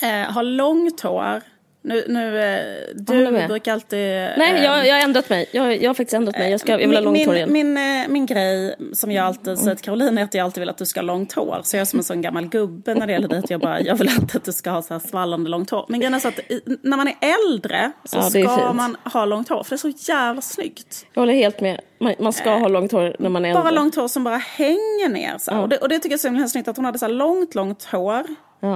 eh, 0.02 0.34
ha 0.34 0.42
långt 0.42 1.02
hår 1.02 1.42
nu, 1.86 2.06
nu, 2.08 2.42
eh, 2.42 2.96
du 2.96 3.48
brukar 3.48 3.74
alltid... 3.74 4.00
Nej, 4.38 4.64
jag, 4.64 4.88
jag 4.88 4.96
har 4.96 5.02
ändrat 5.02 5.30
mig. 5.30 5.50
Jag, 5.52 5.82
jag 5.82 5.90
har 5.90 5.94
faktiskt 5.94 6.14
ändrat 6.14 6.38
mig. 6.38 6.52
Jag, 6.52 6.60
ska, 6.60 6.72
jag 6.72 6.78
vill 6.78 6.96
ha 6.96 7.02
långt 7.02 7.26
hår 7.26 7.36
igen. 7.36 7.52
Min, 7.52 7.74
min, 7.74 8.06
min 8.10 8.26
grej 8.26 8.76
som 8.94 9.12
jag 9.12 9.26
alltid 9.26 9.58
säger 9.58 9.76
till 9.76 9.86
Caroline 9.86 10.18
är 10.18 10.24
att 10.24 10.34
jag 10.34 10.46
alltid 10.46 10.62
vill 10.62 10.70
att 10.70 10.78
du 10.78 10.86
ska 10.86 11.00
ha 11.00 11.06
långt 11.06 11.34
hår. 11.34 11.62
Så 11.64 11.76
jag 11.76 11.82
är 11.82 11.86
som 11.86 12.00
en 12.00 12.04
sån 12.04 12.22
gammal 12.22 12.48
gubbe 12.48 12.94
när 12.94 13.08
det 13.08 13.14
gäller 13.14 13.28
det. 13.28 13.44
Jag, 13.50 13.62
bara, 13.62 13.82
jag 13.82 13.96
vill 13.96 14.10
inte 14.20 14.38
att 14.38 14.44
du 14.44 14.52
ska 14.52 14.72
ha 14.72 14.82
så 14.82 14.94
här 14.94 15.00
svallande 15.00 15.50
långt 15.50 15.70
hår. 15.70 15.86
Men 15.88 16.00
grejen 16.00 16.14
är 16.14 16.20
så 16.20 16.28
att 16.28 16.40
när 16.82 16.98
man 16.98 17.08
är 17.08 17.16
äldre 17.22 17.92
så 18.04 18.18
ja, 18.18 18.22
ska 18.22 18.74
man 18.74 18.98
ha 19.14 19.26
långt 19.26 19.50
hår. 19.50 19.64
För 19.64 19.70
det 19.70 19.76
är 19.76 19.92
så 19.92 20.12
jävla 20.12 20.42
snyggt. 20.42 21.06
Jag 21.14 21.22
håller 21.22 21.34
helt 21.34 21.62
med. 21.62 21.82
Man, 22.00 22.14
man 22.20 22.34
ska 22.34 22.50
ha 22.50 22.68
långt 22.68 22.92
hår 22.92 23.16
när 23.20 23.30
man 23.30 23.46
är 23.46 23.50
äldre. 23.50 23.64
Bara 23.64 23.72
långt 23.72 23.96
hår 23.96 24.08
som 24.08 24.24
bara 24.24 24.38
hänger 24.38 25.10
ner. 25.10 25.38
Så. 25.38 25.52
Ja. 25.52 25.60
Och, 25.60 25.70
det, 25.70 25.78
och 25.78 25.90
det 25.90 25.96
tycker 25.96 26.10
jag 26.10 26.18
är 26.18 26.22
så 26.22 26.28
himla 26.28 26.48
snyggt 26.48 26.68
att 26.68 26.76
hon 26.76 26.86
hade 26.86 27.00
så 27.00 27.06
här 27.06 27.14
långt, 27.14 27.56
långt 27.56 27.84
hår 27.84 28.26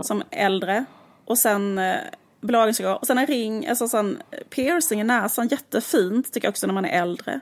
som 0.04 0.24
äldre. 0.32 0.86
Och 1.26 1.38
sen 1.38 1.80
ögonskugga. 2.42 2.96
Och 2.96 3.08
sen 3.08 3.18
en 3.18 3.28
ring, 3.28 3.68
alltså 3.68 3.88
sån 3.88 4.18
piercing 4.50 5.02
i 5.02 5.04
näsan, 5.04 5.48
jättefint 5.48 6.34
tycker 6.34 6.48
jag 6.48 6.52
också 6.52 6.68
när 6.68 6.74
man 6.74 6.86
är 6.86 7.02
äldre. 7.02 7.40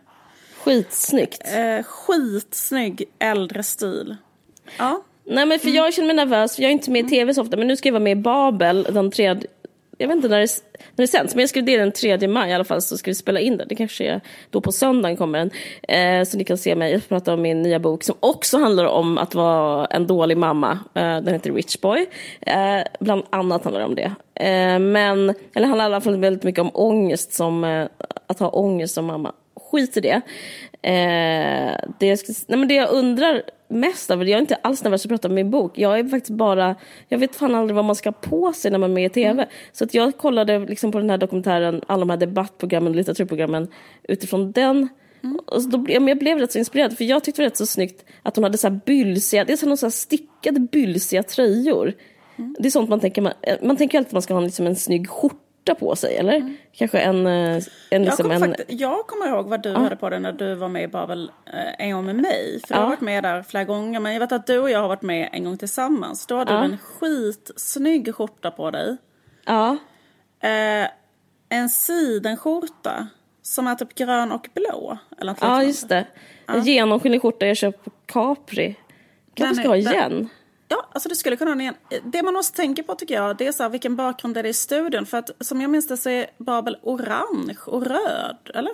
Skitsnyggt. 0.64 1.42
Eh, 1.56 1.84
skitsnygg 1.84 3.04
äldre 3.20 3.64
stil. 3.64 4.16
Ja. 4.78 5.04
Nej 5.24 5.46
men 5.46 5.60
för 5.60 5.70
jag 5.70 5.94
känner 5.94 6.08
mig 6.08 6.16
nervös, 6.16 6.56
för 6.56 6.62
jag 6.62 6.70
är 6.70 6.74
inte 6.74 6.92
med 6.92 7.06
i 7.06 7.10
tv 7.10 7.34
så 7.34 7.42
ofta, 7.42 7.58
men 7.58 7.68
nu 7.68 7.76
ska 7.76 7.90
jag 7.90 7.94
vara 7.94 8.04
med 8.04 8.18
i 8.18 8.22
Babel 8.22 8.88
den 8.92 9.12
tredje, 9.12 9.50
jag 9.98 10.08
vet 10.08 10.16
inte 10.16 10.28
när 10.28 10.40
det, 10.40 10.48
när 10.96 11.04
det 11.04 11.08
sänds, 11.08 11.36
men 11.36 11.42
jag 11.42 11.50
skulle, 11.50 11.66
det 11.66 11.76
är 11.76 11.80
den 11.80 11.92
3 11.92 12.28
maj 12.28 12.50
i 12.50 12.54
alla 12.54 12.64
fall, 12.64 12.82
så 12.82 12.98
ska 12.98 13.12
vi 13.12 13.16
spela 13.16 13.40
in 13.40 13.58
den. 13.58 13.68
Det 13.68 13.76
kanske 13.76 14.06
är 14.06 14.22
då 14.50 14.62
på 14.62 14.72
söndagen 14.72 15.18
kommer 15.18 15.40
den. 15.40 15.52
Eh, 15.88 16.26
så 16.26 16.38
ni 16.38 16.44
kan 16.44 16.58
se 16.58 16.76
mig 16.76 17.02
prata 17.02 17.34
om 17.34 17.42
min 17.42 17.62
nya 17.62 17.80
bok 17.80 18.04
som 18.04 18.16
också 18.20 18.58
handlar 18.58 18.86
om 18.86 19.18
att 19.18 19.36
vara 19.36 19.86
en 19.86 20.08
dålig 20.08 20.38
mamma. 20.38 20.80
Eh, 20.94 21.02
den 21.02 21.28
heter 21.28 21.52
Rich 21.52 21.82
Boy. 21.82 22.06
Eh, 22.42 22.82
bland 23.00 23.24
annat 23.30 23.64
handlar 23.64 23.80
det 23.80 23.86
om 23.86 23.96
det. 23.96 24.16
Eh, 24.46 24.80
men, 24.80 25.34
eller 25.54 25.68
handlar 25.68 25.86
i 25.86 25.86
alla 25.86 26.02
fall 26.02 26.18
väldigt 26.18 26.44
mycket 26.44 26.62
om 26.62 26.72
ångest, 26.74 27.34
som, 27.34 27.64
eh, 27.64 27.88
att 28.28 28.40
ha 28.40 28.50
ångest 28.50 28.94
som 28.94 29.06
mamma. 29.06 29.32
Skit 29.72 29.98
i 29.98 30.02
det. 30.02 30.22
Eh, 30.86 31.78
det, 32.00 32.08
jag, 32.08 32.20
nej 32.48 32.60
men 32.60 32.68
det 32.68 32.74
jag 32.74 32.90
undrar 32.90 33.44
mest 33.68 34.12
över, 34.12 34.26
jag 34.26 34.38
är 34.38 34.42
inte 34.42 34.56
alls 34.56 34.84
nervös 34.84 35.06
att 35.06 35.10
prata 35.10 35.28
om 35.28 35.34
min 35.34 35.52
bok. 35.52 35.78
Jag 35.78 36.00
är 36.00 36.04
faktiskt 36.04 36.38
bara, 36.38 36.76
jag 37.08 37.18
vet 37.18 37.36
fan 37.36 37.56
aldrig 37.56 37.76
vad 37.76 37.86
man 37.86 37.96
ska 37.96 38.10
ha 38.10 38.14
på 38.22 38.54
sig 38.54 38.72
när 38.72 38.78
man 38.78 38.90
är 38.90 38.94
med 38.94 39.06
i 39.06 39.10
tv. 39.10 39.32
Mm. 39.32 39.46
Så 39.72 39.84
att 39.84 39.94
jag 39.94 40.18
kollade 40.18 40.60
liksom 40.60 40.92
på 40.92 40.98
den 40.98 41.10
här 41.10 41.18
dokumentären, 41.18 41.82
alla 41.88 42.00
de 42.00 42.10
här 42.10 42.18
debattprogrammen, 42.18 42.94
litteraturprogrammen 42.94 43.68
utifrån 44.04 44.52
den. 44.52 44.90
Mm. 45.24 45.40
Och 45.46 45.70
då, 45.70 45.86
jag 45.88 46.20
blev 46.20 46.38
rätt 46.38 46.52
så 46.52 46.60
inspirerad, 46.60 46.98
för 46.98 47.04
jag 47.04 47.24
tyckte 47.24 47.42
det 47.42 47.46
var 47.46 47.50
rätt 47.50 47.58
så 47.58 47.66
snyggt 47.66 48.06
att 48.22 48.36
hon 48.36 48.44
hade 48.44 48.58
så 48.58 48.68
här 48.68 48.80
bylsiga, 48.86 49.46
det 49.46 49.54
är 49.54 49.76
så 49.76 49.86
här 49.86 49.90
stickade 49.90 50.60
bylsiga 50.60 51.24
tröjor. 51.24 51.94
Mm. 52.38 52.56
Det 52.60 52.68
är 52.68 52.72
sånt 52.72 52.90
man 52.90 53.00
tänker, 53.00 53.22
man, 53.22 53.34
man 53.62 53.78
tänker 53.78 53.98
alltid 53.98 54.08
att 54.08 54.14
man 54.14 54.22
ska 54.22 54.34
ha 54.34 54.42
liksom 54.42 54.68
en 54.68 54.76
snygg 54.76 55.10
skjorta 55.10 55.45
skjorta 55.66 55.80
på 55.80 55.96
sig, 55.96 56.18
eller? 56.18 56.36
Mm. 56.36 56.58
Kanske 56.72 57.00
en... 57.00 57.28
Eh, 57.28 57.64
en, 57.90 58.04
liksom 58.04 58.32
jag, 58.32 58.42
kom 58.42 58.44
en... 58.44 58.56
Fakt- 58.56 58.66
jag 58.68 59.08
kommer 59.08 59.28
ihåg 59.28 59.50
vad 59.50 59.64
du 59.64 59.76
ah. 59.76 59.80
hade 59.80 59.96
på 59.96 60.10
dig 60.10 60.20
när 60.20 60.32
du 60.32 60.56
var 60.56 60.68
med 60.68 60.84
i 60.84 60.88
Babel 60.88 61.32
eh, 61.46 61.86
en 61.86 61.92
gång 61.92 62.06
med 62.06 62.16
mig. 62.16 62.62
För 62.68 62.76
ah. 62.76 62.78
du 62.78 62.84
har 62.84 62.90
varit 62.90 63.02
med 63.02 63.24
där 63.24 63.44
flera 63.44 63.64
gånger. 63.64 64.00
Men 64.00 64.14
jag 64.14 64.20
vet 64.20 64.32
att 64.32 64.48
du 64.48 64.60
och 64.60 64.70
jag 64.70 64.80
har 64.80 64.88
varit 64.88 65.02
med 65.02 65.30
en 65.32 65.44
gång 65.44 65.58
tillsammans. 65.58 66.28
Då 66.28 66.38
hade 66.38 66.58
ah. 66.58 66.60
du 66.60 66.66
en 66.66 66.78
skitsnygg 66.78 68.16
skjorta 68.16 68.52
på 68.52 68.72
dig. 68.72 68.98
Ja. 69.46 69.78
Eh, 70.40 70.88
en 71.50 71.70
sidenskjorta 71.70 73.08
som 73.42 73.68
är 73.68 73.76
typ 73.76 73.96
grön 73.96 74.32
och 74.32 74.50
blå. 74.54 74.98
Eller 75.18 75.36
ja, 75.42 75.64
just 75.64 75.90
det. 75.90 76.06
En 76.48 76.64
genomskinlig 76.64 77.22
skjorta 77.22 77.46
jag 77.46 77.58
köpt 77.58 77.84
på 77.84 77.92
Capri. 78.06 78.76
Kanske 79.34 79.56
ska 79.56 79.70
ha 79.70 79.76
igen. 79.76 79.94
Den, 79.94 80.30
Ja, 80.68 80.90
alltså 80.94 81.10
det 81.10 81.16
skulle 81.16 81.36
kunna 81.36 81.56
vara 81.56 81.64
en... 81.64 81.74
Det 82.04 82.24
man 82.24 82.34
måste 82.34 82.58
tänka 82.58 82.84
på 82.84 82.96
tycker 82.96 83.16
jag, 83.16 83.38
det 83.38 83.48
är 83.48 83.52
så 83.52 83.64
här, 83.64 83.70
vilken 83.70 83.96
bakgrund 83.96 84.38
är 84.38 84.44
det 84.44 84.50
i 84.50 84.54
studion? 84.54 85.06
För 85.06 85.18
att 85.18 85.30
som 85.40 85.62
jag 85.62 85.70
minns 85.70 85.88
det 85.88 85.98
så 85.98 86.10
är 86.10 86.28
Babel 86.38 86.78
orange 86.82 87.58
och 87.66 87.86
röd, 87.86 88.38
eller? 88.54 88.72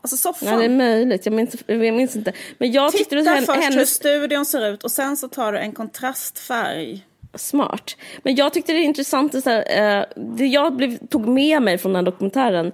Alltså 0.00 0.16
soffan. 0.16 0.48
Ja, 0.48 0.56
det 0.56 0.64
är 0.64 0.68
möjligt. 0.68 1.26
Jag 1.26 1.32
minns, 1.32 1.54
jag 1.66 1.78
minns 1.78 2.16
inte. 2.16 2.32
Men 2.58 2.72
jag 2.72 2.92
Titta 2.92 3.16
tyckte 3.16 3.40
först 3.46 3.62
hennes... 3.62 3.76
hur 3.76 3.84
studion 3.84 4.46
ser 4.46 4.66
ut 4.66 4.84
och 4.84 4.90
sen 4.90 5.16
så 5.16 5.28
tar 5.28 5.52
du 5.52 5.58
en 5.58 5.72
kontrastfärg. 5.72 7.06
Smart. 7.34 7.96
Men 8.22 8.34
jag 8.34 8.52
tyckte 8.52 8.72
det 8.72 8.78
är 8.78 8.84
intressant, 8.84 9.42
så 9.42 9.50
här, 9.50 9.98
uh, 10.00 10.24
det 10.36 10.46
jag 10.46 10.76
blev, 10.76 11.06
tog 11.06 11.28
med 11.28 11.62
mig 11.62 11.78
från 11.78 11.92
den 11.92 12.04
här 12.04 12.12
dokumentären, 12.12 12.66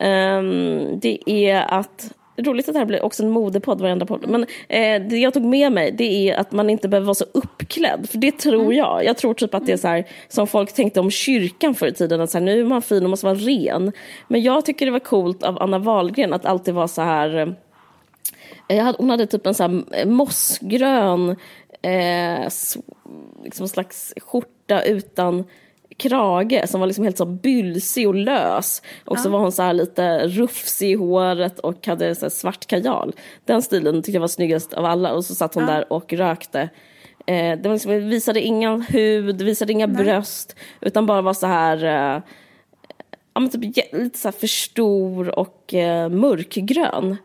um, 0.00 1.00
det 1.00 1.18
är 1.26 1.56
att 1.56 2.14
roligt 2.42 2.68
att 2.68 2.74
det 2.74 2.78
här 2.78 2.86
blir 2.86 3.04
också 3.04 3.22
en 3.22 3.30
modepodd, 3.30 3.80
varenda 3.80 4.06
podd. 4.06 4.28
Men 4.28 4.42
eh, 4.68 5.02
det 5.08 5.18
jag 5.18 5.34
tog 5.34 5.44
med 5.44 5.72
mig, 5.72 5.92
det 5.92 6.28
är 6.28 6.36
att 6.36 6.52
man 6.52 6.70
inte 6.70 6.88
behöver 6.88 7.06
vara 7.06 7.14
så 7.14 7.26
uppklädd. 7.32 8.08
För 8.10 8.18
det 8.18 8.32
tror 8.32 8.64
mm. 8.64 8.76
jag. 8.76 9.04
Jag 9.04 9.16
tror 9.16 9.34
typ 9.34 9.54
att 9.54 9.66
det 9.66 9.72
är 9.72 9.76
så 9.76 9.88
här, 9.88 10.04
som 10.28 10.46
folk 10.46 10.72
tänkte 10.72 11.00
om 11.00 11.10
kyrkan 11.10 11.74
förr 11.74 11.86
i 11.86 11.92
tiden. 11.92 12.20
Att 12.20 12.30
så 12.30 12.38
här, 12.38 12.44
nu 12.44 12.60
är 12.60 12.64
man 12.64 12.82
fin 12.82 13.04
och 13.04 13.10
måste 13.10 13.26
vara 13.26 13.36
ren. 13.36 13.92
Men 14.28 14.42
jag 14.42 14.64
tycker 14.64 14.86
det 14.86 14.92
var 14.92 14.98
coolt 14.98 15.42
av 15.42 15.62
Anna 15.62 15.78
Wahlgren 15.78 16.32
att 16.32 16.44
alltid 16.44 16.74
vara 16.74 16.88
så 16.88 17.02
här... 17.02 17.56
Eh, 18.68 18.94
hon 18.98 19.10
hade 19.10 19.26
typ 19.26 19.46
en 19.46 19.54
så 19.54 19.62
här 19.62 19.82
eh, 19.92 20.06
mossgrön 20.06 21.36
eh, 21.82 22.48
liksom 23.44 23.68
slags 23.68 24.14
skjorta 24.16 24.82
utan 24.82 25.44
krage 26.00 26.68
som 26.68 26.80
var 26.80 26.86
liksom 26.86 27.04
helt 27.04 27.18
så 27.18 27.26
bylsig 27.26 28.08
och 28.08 28.14
lös. 28.14 28.82
Och 29.04 29.16
ja. 29.16 29.22
så 29.22 29.28
var 29.30 29.38
hon 29.38 29.52
så 29.52 29.62
här 29.62 29.72
lite 29.72 30.28
rufsig 30.28 30.90
i 30.90 30.94
håret 30.94 31.58
och 31.58 31.86
hade 31.86 32.14
så 32.14 32.30
svart 32.30 32.66
kajal. 32.66 33.14
Den 33.44 33.62
stilen 33.62 33.94
tyckte 34.02 34.12
jag 34.12 34.20
var 34.20 34.28
snyggast 34.28 34.72
av 34.72 34.84
alla 34.84 35.12
och 35.12 35.24
så 35.24 35.34
satt 35.34 35.54
hon 35.54 35.64
ja. 35.64 35.70
där 35.70 35.92
och 35.92 36.12
rökte. 36.12 36.60
Eh, 37.26 37.58
det 37.58 37.68
liksom, 37.68 38.08
visade 38.08 38.40
ingen 38.40 38.82
hud, 38.82 39.42
visade 39.42 39.72
inga 39.72 39.86
Nej. 39.86 40.04
bröst 40.04 40.56
utan 40.80 41.06
bara 41.06 41.22
var 41.22 41.34
så 41.34 41.46
här 41.46 41.84
eh, 41.84 42.22
ja, 43.34 43.40
men 43.40 43.50
typ, 43.50 43.76
lite 43.92 44.18
så 44.18 44.28
här 44.28 44.32
för 44.32 44.46
stor 44.46 45.38
och 45.38 45.74
eh, 45.74 46.08
mörkgrön. 46.08 47.16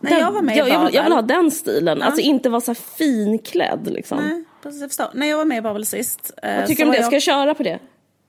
När 0.00 0.18
jag 0.18 0.32
var 0.32 0.42
med 0.42 0.56
jag, 0.56 0.68
jag, 0.68 0.84
vill, 0.84 0.94
jag 0.94 1.02
vill 1.02 1.12
ha 1.12 1.22
den 1.22 1.50
stilen, 1.50 1.98
ja. 1.98 2.06
alltså 2.06 2.20
inte 2.20 2.48
vara 2.48 2.60
så 2.60 2.70
här 2.70 2.80
finklädd 2.98 3.90
liksom. 3.90 4.18
Nej 4.18 4.44
precis, 4.62 4.80
jag 4.80 4.90
förstår. 4.90 5.10
När 5.14 5.26
jag 5.26 5.36
var 5.36 5.44
med 5.44 5.58
i 5.58 5.60
Babel 5.60 5.86
sist. 5.86 6.32
Eh, 6.42 6.56
Vad 6.56 6.66
tycker 6.66 6.82
du 6.84 6.88
om 6.88 6.92
det? 6.92 6.98
Jag... 6.98 7.06
Ska 7.06 7.14
jag 7.14 7.22
köra 7.22 7.54
på 7.54 7.62
det? 7.62 7.78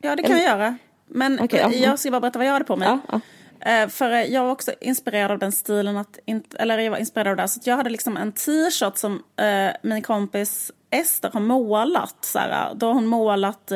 Ja, 0.02 0.16
det 0.16 0.24
kan 0.24 0.38
jag 0.38 0.46
göra. 0.46 0.78
Men 1.08 1.40
Okej, 1.40 1.60
ja. 1.64 1.72
jag 1.72 2.00
ska 2.00 2.12
bara 2.12 2.22
berätta 2.22 2.40
vad 2.40 2.48
jag 2.48 2.54
hade 2.54 2.66
på 2.66 2.76
mig. 2.76 2.98
Ja. 3.12 3.20
Eh, 3.72 3.88
För 3.88 4.12
eh, 4.12 4.22
jag 4.24 4.44
var 4.44 4.52
också 4.52 4.72
inspirerad 4.82 5.32
av 5.32 5.40
den 5.40 5.52
stilen, 5.52 5.98
att 5.98 6.20
eller 6.60 6.78
jag 6.78 6.92
var 6.92 6.98
inspirerad 6.98 7.32
av 7.32 7.38
det. 7.38 7.48
Så 7.48 7.60
jag 7.64 7.78
hade 7.78 7.90
liksom 7.90 8.18
en 8.18 8.32
t-shirt 8.32 8.98
som 8.98 9.24
eh, 9.40 9.76
min 9.84 10.02
kompis 10.02 10.72
Ester 10.90 11.30
har 11.34 11.40
målat. 11.40 12.18
Så 12.22 12.40
här, 12.40 12.74
då 12.76 12.86
har 12.86 12.94
hon 12.94 13.08
målat 13.08 13.72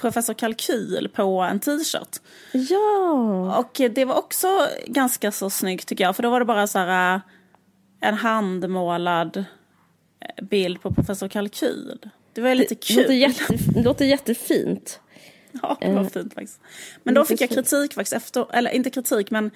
Professor 0.00 0.34
Kalkyl 0.34 1.10
på 1.14 1.40
en 1.40 1.60
t-shirt. 1.60 2.20
Ja. 2.52 3.56
Och 3.58 3.80
det 3.94 4.04
var 4.04 4.14
också 4.14 4.66
ganska 4.86 5.32
så 5.32 5.50
snyggt 5.50 5.88
tycker 5.88 6.04
jag. 6.04 6.16
För 6.16 6.22
då 6.22 6.30
var 6.30 6.40
det 6.40 6.46
bara 6.46 6.66
så 6.66 6.78
här 6.78 7.20
en 8.00 8.14
handmålad 8.14 9.44
bild 10.42 10.82
på 10.82 10.94
Professor 10.94 11.28
Kalkyl. 11.28 11.98
Det 12.32 12.40
var 12.40 12.54
lite 12.54 12.74
Det 12.74 12.94
låter, 12.94 13.04
kul. 13.08 13.16
jätte, 13.16 13.80
låter 13.82 14.04
jättefint. 14.04 15.00
Ja, 15.62 15.76
det 15.80 15.92
var 15.92 16.04
fint 16.04 16.34
faktiskt. 16.34 16.60
Men 17.02 17.14
då 17.14 17.24
fick 17.24 17.40
jag 17.40 17.50
kritik 17.50 17.94
faktiskt 17.94 18.12
efter, 18.12 18.46
eller 18.54 18.70
inte 18.70 18.90
kritik 18.90 19.30
men 19.30 19.50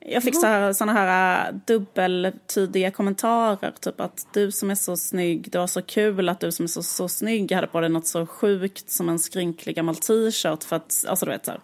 jag 0.00 0.22
fick 0.22 0.34
så 0.40 0.46
här, 0.46 0.72
såna 0.72 0.92
här 0.92 1.48
äh, 1.48 1.54
dubbeltydiga 1.66 2.90
kommentarer. 2.90 3.72
Typ 3.80 4.00
att 4.00 4.26
du 4.32 4.52
som 4.52 4.70
är 4.70 4.74
så 4.74 4.96
snygg, 4.96 5.50
det 5.50 5.58
var 5.58 5.66
så 5.66 5.82
kul 5.82 6.28
att 6.28 6.40
du 6.40 6.52
som 6.52 6.64
är 6.64 6.68
så, 6.68 6.82
så 6.82 7.08
snygg 7.08 7.52
hade 7.52 7.66
på 7.66 7.80
dig 7.80 7.90
något 7.90 8.06
så 8.06 8.26
sjukt 8.26 8.90
som 8.90 9.08
en 9.08 9.18
skrynklig 9.18 9.76
gammal 9.76 9.96
t-shirt. 9.96 10.64
För 10.64 10.76
att, 10.76 11.04
alltså 11.08 11.26
du 11.26 11.32
vet 11.32 11.44
så 11.44 11.50
här. 11.50 11.60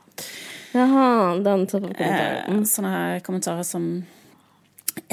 Jaha, 0.73 1.37
den 1.37 1.67
typen 1.67 1.85
av 1.85 1.95
kommentarer. 1.95 2.45
Eh, 2.49 2.63
Såna 2.65 2.91
här 2.91 3.21
kommentarer 3.21 3.63
som 3.63 4.05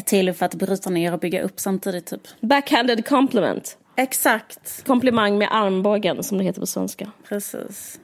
är 0.02 0.06
till 0.06 0.34
för 0.34 0.46
att 0.46 0.56
bryta 0.56 0.90
ner 0.90 1.14
och 1.14 1.20
bygga 1.20 1.42
upp 1.42 1.60
samtidigt 1.60 2.06
typ. 2.06 2.22
Backhanded 2.40 3.06
compliment. 3.06 3.78
Exakt, 3.96 4.84
Komplimang 4.86 5.38
med 5.38 5.48
armbågen 5.52 6.24
som 6.24 6.38
det 6.38 6.44
heter 6.44 6.60
på 6.60 6.68
svenska. 6.68 7.12
precis. 7.28 8.00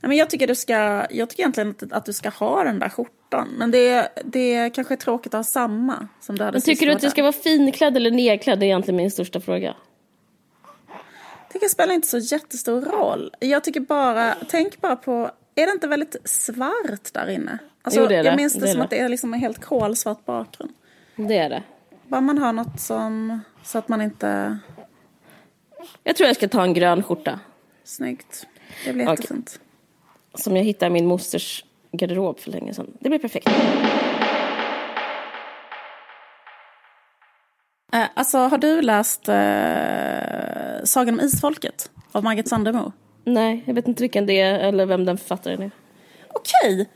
Nej, 0.00 0.08
men 0.08 0.16
jag 0.16 0.30
tycker 0.30 0.46
du 0.46 0.54
ska, 0.54 1.06
jag 1.10 1.30
tycker 1.30 1.42
egentligen 1.42 1.74
att, 1.90 2.04
du 2.04 2.12
ska 2.12 2.28
ha 2.28 2.64
den 2.64 2.78
där 2.78 2.88
skjortan. 2.88 3.48
Men 3.58 3.70
det, 3.70 4.08
det 4.24 4.70
kanske 4.70 4.94
är 4.94 4.96
tråkigt 4.96 5.34
att 5.34 5.38
ha 5.38 5.44
samma 5.44 6.08
som 6.20 6.38
du 6.38 6.44
hade 6.44 6.54
Men 6.54 6.62
tycker 6.62 6.86
du 6.86 6.92
att 6.92 7.00
du 7.00 7.10
ska 7.10 7.22
vara 7.22 7.32
finklädd 7.32 7.96
eller 7.96 8.10
nedklädd? 8.10 8.60
Det 8.60 8.64
är 8.64 8.68
egentligen 8.68 8.96
min 8.96 9.10
största 9.10 9.40
fråga. 9.40 9.74
Jag 11.42 11.52
tycker 11.52 11.66
det 11.66 11.70
spelar 11.70 11.94
inte 11.94 12.08
så 12.08 12.18
jättestor 12.18 12.80
roll. 12.80 13.34
Jag 13.40 13.64
tycker 13.64 13.80
bara, 13.80 14.34
tänk 14.48 14.80
bara 14.80 14.96
på, 14.96 15.30
är 15.54 15.66
det 15.66 15.72
inte 15.72 15.88
väldigt 15.88 16.16
svart 16.24 17.12
där 17.12 17.30
inne? 17.30 17.58
Alltså, 17.82 18.00
Jo, 18.00 18.06
det 18.06 18.14
är 18.16 18.22
det. 18.22 18.28
Jag 18.28 18.36
minns 18.36 18.52
det, 18.52 18.60
Det 18.60 18.66
som 18.68 18.78
det. 18.78 18.84
att 18.84 18.90
det 18.90 18.98
är 18.98 19.08
liksom 19.08 19.34
en 19.34 19.40
helt 19.40 19.64
kolsvart 19.64 20.24
bakgrund. 20.24 20.72
Det 21.16 21.36
är 21.38 21.50
det. 21.50 21.62
Bara 22.08 22.20
man 22.20 22.38
har 22.38 22.52
något 22.52 22.80
som, 22.80 23.40
så 23.62 23.78
att 23.78 23.88
man 23.88 24.02
inte, 24.02 24.58
Jag 26.04 26.16
tror 26.16 26.26
jag 26.26 26.36
ska 26.36 26.48
ta 26.48 26.62
en 26.62 26.74
grön 26.74 27.02
skjorta. 27.02 27.40
snyggt. 27.84 28.46
Det 28.84 28.92
blir 28.92 29.08
jättefint. 29.08 29.60
Som 30.34 30.56
jag 30.56 30.64
hittade 30.64 30.86
i 30.86 30.90
min 30.92 31.06
mosters 31.06 31.64
garderob 31.92 32.38
för 32.40 32.50
länge 32.50 32.74
sedan. 32.74 32.96
Det 33.00 33.08
blir 33.08 33.18
perfekt. 33.18 33.48
Eh, 37.92 38.04
alltså, 38.14 38.38
har 38.38 38.58
du 38.58 38.82
läst 38.82 39.28
eh, 39.28 40.84
Sagan 40.84 41.14
om 41.14 41.20
Isfolket 41.20 41.90
av 42.12 42.24
Margit 42.24 42.48
Sandemo? 42.48 42.92
Nej, 43.24 43.62
jag 43.66 43.74
vet 43.74 43.88
inte 43.88 44.02
vilken 44.02 44.26
det 44.26 44.40
är 44.40 44.58
eller 44.58 44.86
vem 44.86 45.04
den 45.04 45.18
författaren 45.18 45.62
är. 45.62 45.70
Okej. 46.28 46.88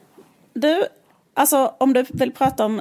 Du, 0.56 0.86
alltså 1.34 1.74
om 1.78 1.92
du 1.92 2.04
vill 2.08 2.32
prata 2.32 2.64
om 2.64 2.80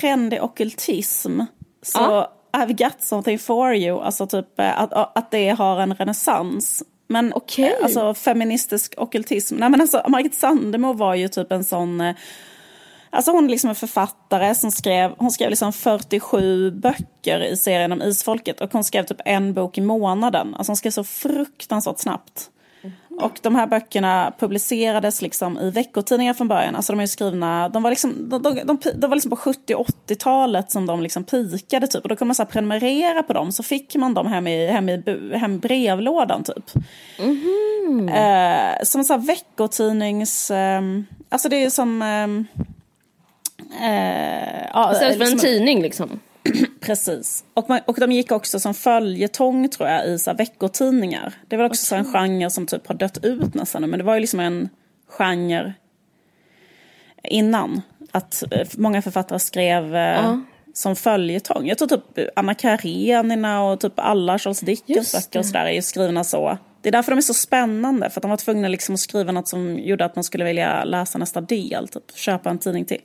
trendig 0.00 0.42
ockultism 0.42 1.40
så 1.82 1.98
Ja. 1.98 2.32
I've 2.52 2.72
got 2.72 3.02
something 3.02 3.38
for 3.38 3.74
you. 3.74 4.00
Alltså 4.00 4.26
typ 4.26 4.60
eh, 4.60 4.80
att, 4.80 4.92
att 4.92 5.30
det 5.30 5.48
har 5.48 5.80
en 5.80 5.94
renässans. 5.94 6.82
Men 7.06 7.32
eh, 7.32 7.70
alltså 7.82 8.14
feministisk 8.14 8.94
ockultism. 8.96 9.56
Nej 9.56 9.68
men 9.68 9.80
alltså 9.80 10.02
Margit 10.08 10.34
Sandemo 10.34 10.92
var 10.92 11.14
ju 11.14 11.28
typ 11.28 11.52
en 11.52 11.64
sån 11.64 12.00
eh, 12.00 12.14
Alltså 13.14 13.30
hon 13.30 13.44
är 13.44 13.48
liksom 13.48 13.70
en 13.70 13.76
författare 13.76 14.54
som 14.54 14.70
skrev, 14.70 15.14
hon 15.18 15.30
skrev 15.30 15.50
liksom 15.50 15.72
47 15.72 16.70
böcker 16.70 17.40
i 17.40 17.56
serien 17.56 17.92
om 17.92 18.02
isfolket 18.02 18.60
och 18.60 18.72
hon 18.72 18.84
skrev 18.84 19.04
typ 19.04 19.20
en 19.24 19.54
bok 19.54 19.78
i 19.78 19.80
månaden. 19.80 20.54
Alltså 20.54 20.70
hon 20.70 20.76
skrev 20.76 20.90
så 20.90 21.04
fruktansvärt 21.04 21.98
snabbt. 21.98 22.50
Och 23.20 23.38
de 23.42 23.54
här 23.54 23.66
böckerna 23.66 24.32
publicerades 24.38 25.22
liksom 25.22 25.58
i 25.58 25.70
veckotidningar 25.70 26.34
från 26.34 26.48
början. 26.48 26.76
Alltså 26.76 26.92
de 26.92 27.00
är 27.00 27.06
skrivna, 27.06 27.68
de 27.68 27.82
var 27.82 27.90
liksom, 27.90 28.28
de, 28.28 28.42
de, 28.42 28.54
de, 28.64 28.78
de 28.94 29.10
var 29.10 29.16
liksom 29.16 29.30
på 29.30 29.36
70 29.36 29.74
80-talet 29.74 30.70
som 30.70 30.86
de 30.86 31.02
liksom 31.02 31.24
pikade 31.24 31.86
typ. 31.86 32.02
Och 32.02 32.08
då 32.08 32.16
kunde 32.16 32.28
man 32.28 32.34
så 32.34 32.44
prenumerera 32.44 33.22
på 33.22 33.32
dem 33.32 33.52
så 33.52 33.62
fick 33.62 33.96
man 33.96 34.14
dem 34.14 34.26
hem 34.26 34.46
i, 34.46 34.66
hem 34.66 34.88
i, 34.88 35.32
hem 35.34 35.54
i 35.54 35.58
brevlådan 35.58 36.44
typ. 36.44 36.70
Eh, 38.08 38.84
som 38.84 39.00
en 39.00 39.06
här 39.08 39.18
veckotidnings... 39.18 40.50
ehm, 40.50 41.06
alltså 41.28 41.48
det 41.48 41.64
är 41.64 41.70
som... 41.70 42.02
ehm, 42.02 42.46
eh, 43.82 44.66
ja, 44.72 44.92
Istället 44.92 45.16
för 45.16 45.24
en 45.24 45.30
liksom- 45.30 45.38
tidning 45.38 45.82
liksom. 45.82 46.20
Precis. 46.80 47.44
Och, 47.54 47.68
man, 47.68 47.80
och 47.86 47.96
de 48.00 48.12
gick 48.12 48.32
också 48.32 48.60
som 48.60 48.74
följetong 48.74 49.68
tror 49.68 49.88
jag 49.88 50.06
i 50.08 50.18
så 50.18 50.30
här, 50.30 50.36
veckotidningar. 50.36 51.34
Det 51.48 51.56
var 51.56 51.64
också 51.64 51.86
så 51.86 51.94
en 51.94 52.04
genre 52.04 52.50
som 52.50 52.66
typ 52.66 52.86
har 52.86 52.94
dött 52.94 53.24
ut 53.24 53.54
nästan. 53.54 53.90
Men 53.90 53.98
det 53.98 54.04
var 54.04 54.14
ju 54.14 54.20
liksom 54.20 54.40
en 54.40 54.68
genre 55.08 55.74
innan. 57.22 57.82
Att 58.10 58.44
eh, 58.50 58.68
många 58.76 59.02
författare 59.02 59.38
skrev 59.38 59.96
eh, 59.96 60.38
som 60.74 60.96
följetong. 60.96 61.66
Jag 61.66 61.78
tror 61.78 61.88
typ 61.88 62.28
Anna 62.36 62.54
Karenina 62.54 63.62
och 63.64 63.80
typ 63.80 63.92
alla 63.96 64.38
Charles 64.38 64.60
Dickens 64.60 65.12
böcker 65.12 65.38
och 65.38 65.46
sådär 65.46 65.64
är 65.64 65.72
ju 65.72 65.82
skrivna 65.82 66.24
så. 66.24 66.58
Det 66.82 66.88
är 66.88 66.92
därför 66.92 67.12
de 67.12 67.16
är 67.16 67.22
så 67.22 67.34
spännande. 67.34 68.10
För 68.10 68.20
att 68.20 68.22
de 68.22 68.30
var 68.30 68.36
tvungna 68.36 68.68
liksom 68.68 68.94
att 68.94 69.00
skriva 69.00 69.32
något 69.32 69.48
som 69.48 69.78
gjorde 69.78 70.04
att 70.04 70.16
man 70.16 70.24
skulle 70.24 70.44
vilja 70.44 70.84
läsa 70.84 71.18
nästa 71.18 71.40
del. 71.40 71.88
Typ 71.88 72.16
köpa 72.16 72.50
en 72.50 72.58
tidning 72.58 72.84
till. 72.84 73.00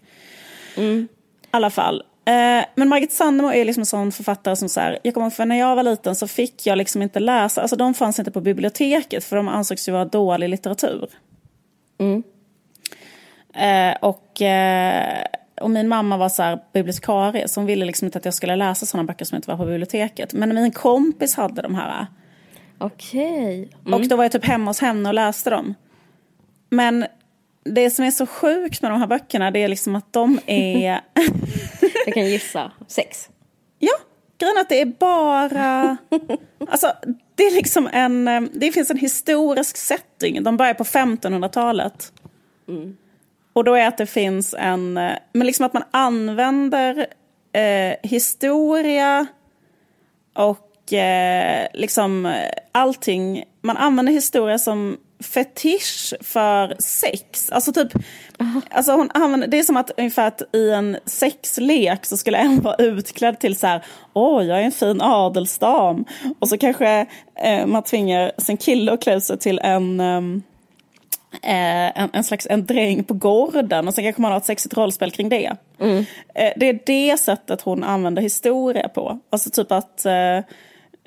I 0.78 1.08
alla 1.52 1.70
fall. 1.70 2.04
Eh, 2.28 2.66
men 2.76 2.90
Margit 2.90 3.12
Sandemo 3.12 3.52
är 3.52 3.66
liksom 3.66 3.82
en 3.82 3.86
sån 3.86 4.12
författare 4.12 4.56
som 4.56 4.70
så 4.70 4.80
här, 4.80 5.00
jag 5.04 5.14
kommer 5.14 5.26
ihåg 5.26 5.34
för 5.34 5.46
när 5.46 5.60
jag 5.60 5.76
var 5.76 5.84
liten 5.84 6.16
så 6.16 6.28
fick 6.28 6.66
jag 6.66 6.78
liksom 6.78 7.02
inte 7.02 7.20
läsa, 7.20 7.62
alltså 7.62 7.76
de 7.76 7.94
fanns 7.94 8.20
inte 8.20 8.32
på 8.32 8.42
biblioteket 8.42 9.24
för 9.24 9.36
de 9.36 9.48
ansågs 9.48 9.88
ju 9.88 9.92
vara 9.92 10.06
dålig 10.06 10.50
litteratur. 10.50 11.10
Eh, 13.54 13.96
och, 14.02 14.42
eh, 14.42 15.24
och 15.62 15.70
min 15.70 15.88
mamma 15.88 16.18
var 16.18 16.30
så 16.30 16.44
här 16.44 16.60
bibliotekarie 16.74 17.48
så 17.48 17.60
hon 17.60 17.68
ville 17.68 17.86
liksom 17.86 18.06
inte 18.06 18.18
att 18.18 18.26
jag 18.26 18.34
skulle 18.34 18.56
läsa 18.56 18.86
sådana 18.86 19.08
böcker 19.08 19.26
som 19.26 19.36
inte 19.36 19.50
var 19.50 19.58
på 19.58 19.66
biblioteket. 19.66 20.34
Men 20.34 20.56
min 20.56 20.72
kompis 20.72 21.36
hade 21.36 21.62
de 21.62 21.76
här. 21.76 22.08
Okej. 22.78 23.70
Och 23.86 24.08
då 24.08 24.16
var 24.16 24.24
jag 24.24 24.32
typ 24.32 24.46
hemma 24.46 24.70
hos 24.70 24.80
henne 24.80 25.10
och 25.10 25.16
läste 25.16 25.50
dem. 25.50 25.74
Men 26.70 27.06
det 27.64 27.90
som 27.90 28.06
är 28.06 28.12
så 28.12 28.26
sjukt 28.26 28.82
med 28.82 28.92
de 28.92 29.00
här 29.00 29.08
böckerna 29.08 29.52
det 29.52 29.64
är 29.64 29.68
liksom 29.68 29.96
att 29.96 30.14
de 30.14 30.40
är 30.46 31.02
Jag 32.08 32.14
kan 32.14 32.26
gissa. 32.26 32.72
Sex. 32.88 33.30
Ja, 33.80 33.94
grejen 34.38 34.58
att 34.58 34.70
det 34.70 34.82
är 34.82 34.86
bara... 34.86 35.98
Alltså, 36.70 36.94
det 37.36 37.44
är 37.44 37.52
liksom 37.52 37.90
en... 37.94 38.28
eh, 38.28 38.42
Det 38.54 38.72
finns 38.72 38.92
en 38.92 38.98
historisk 38.98 39.78
setting. 39.78 40.44
De 40.44 40.58
börjar 40.58 40.74
på 40.74 40.84
1500-talet. 40.84 42.12
Och 43.54 43.64
då 43.64 43.74
är 43.76 43.88
att 43.88 43.98
det 43.98 44.06
finns 44.06 44.56
en... 44.58 44.98
eh, 44.98 45.12
Men 45.34 45.48
liksom 45.48 45.66
att 45.66 45.74
man 45.74 45.84
använder 45.92 47.08
eh, 47.54 47.96
historia 48.10 49.26
och 50.34 50.94
eh, 50.94 51.68
liksom 51.74 52.26
eh, 52.26 52.50
allting. 52.72 53.44
Man 53.62 53.78
använder 53.78 54.14
historia 54.14 54.60
som 54.60 54.98
fetisch 55.20 56.14
för 56.22 56.76
sex. 56.80 57.50
Alltså 57.50 57.74
typ, 57.74 57.92
alltså 58.70 58.92
hon 58.92 59.12
använder, 59.14 59.48
det 59.48 59.60
är 59.60 59.64
som 59.64 59.78
att 59.78 59.92
ungefär 59.98 60.28
att 60.28 60.42
i 60.56 60.70
en 60.70 60.98
sexlek 61.06 62.06
så 62.06 62.18
skulle 62.18 62.38
en 62.38 62.62
vara 62.62 62.76
utklädd 62.76 63.40
till 63.40 63.58
så 63.58 63.68
här, 63.68 63.86
åh 64.14 64.46
jag 64.46 64.60
är 64.60 64.64
en 64.64 64.72
fin 64.72 65.02
adelsdam. 65.02 66.06
Och 66.40 66.50
så 66.50 66.58
kanske 66.58 67.06
eh, 67.44 67.66
man 67.66 67.84
tvingar 67.84 68.32
sin 68.38 68.58
kille 68.58 68.92
att 68.92 69.04
klä 69.04 69.16
ut 69.16 69.24
sig 69.24 69.38
till 69.38 69.60
en 69.64 70.00
ehm, 70.00 70.44
eh, 71.44 72.02
en, 72.02 72.10
en 72.14 72.24
slags 72.24 72.48
en 72.50 72.66
dräng 72.66 73.04
på 73.04 73.14
gården 73.14 73.88
och 73.88 73.94
sen 73.94 74.04
kanske 74.04 74.22
man 74.22 74.32
har 74.32 74.38
ett 74.38 74.46
sexigt 74.46 74.78
rollspel 74.78 75.12
kring 75.12 75.30
det. 75.30 75.56
Eh, 76.34 76.54
det 76.56 76.70
är 76.70 76.80
det 76.86 77.18
sättet 77.20 77.62
hon 77.62 77.84
använder 77.84 78.22
historia 78.22 78.90
på. 78.90 79.20
Alltså 79.30 79.50
typ 79.50 79.72
att 79.72 80.06
eh, 80.06 80.40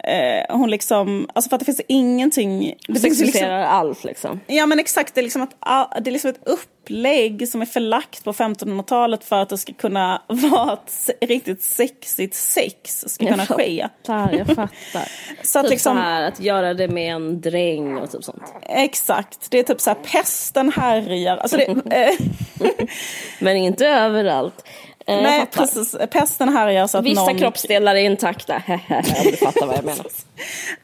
eh, 0.05 0.57
hon 0.57 0.71
liksom, 0.71 1.29
alltså 1.33 1.49
för 1.49 1.57
att 1.57 1.61
det 1.61 1.65
finns 1.65 1.81
ingenting... 1.89 2.61
Det 2.61 3.01
finns 3.01 3.03
liksom, 3.03 3.27
Sexualiserar 3.27 3.63
allt 3.63 4.05
liksom. 4.05 4.41
ja 4.47 4.67
men 4.67 4.79
exakt, 4.79 5.15
det 5.15 5.21
är, 5.21 5.23
liksom 5.23 5.43
att, 5.43 5.57
ah, 5.61 6.01
det 6.01 6.11
är 6.11 6.13
liksom 6.13 6.31
ett 6.31 6.49
upplägg 6.49 7.49
som 7.49 7.63
är 7.63 7.67
förlagt 7.67 8.25
på 8.25 8.33
1500-talet 8.33 9.25
för 9.25 9.43
att 9.43 9.49
det 9.49 9.59
ska 9.59 9.73
kunna 9.73 10.23
vara 10.29 10.73
ett 10.73 11.11
riktigt 11.21 11.63
sexigt 11.63 12.35
sex 12.35 13.05
ska 13.09 13.27
kunna 13.27 13.47
ske. 13.47 13.89
fattar, 14.07 14.39
jag 14.39 14.47
fattar. 14.47 15.09
Så 15.43 15.59
att 15.59 15.65
typ 15.65 15.71
liksom, 15.71 15.97
så 15.97 16.03
här, 16.03 16.23
att 16.23 16.41
göra 16.41 16.75
det 16.75 16.89
med 16.89 17.15
en 17.15 17.41
dräng 17.41 17.97
och 17.97 18.11
typ 18.11 18.25
sånt. 18.25 18.55
exakt, 18.63 19.51
det 19.51 19.59
är 19.59 19.63
typ 19.63 19.81
så 19.81 19.91
här 19.91 19.99
pesten 20.13 20.73
härjar. 20.73 21.37
Alltså 21.37 21.57
det, 21.57 21.65
eh, 21.97 22.27
Men 23.39 23.57
inte 23.57 23.87
överallt. 23.89 24.65
Eh, 25.11 25.23
nej 25.23 25.47
precis, 25.53 25.97
pesten 26.11 26.49
härjar 26.49 26.87
så 26.87 26.99
att 26.99 27.05
Vissa 27.05 27.25
någon... 27.25 27.39
kroppsdelar 27.39 27.95
är 27.95 28.01
intakta, 28.01 28.63
du 29.25 29.37
fattar 29.37 29.67
vad 29.67 29.77
jag 29.77 29.85
menar. 29.85 30.07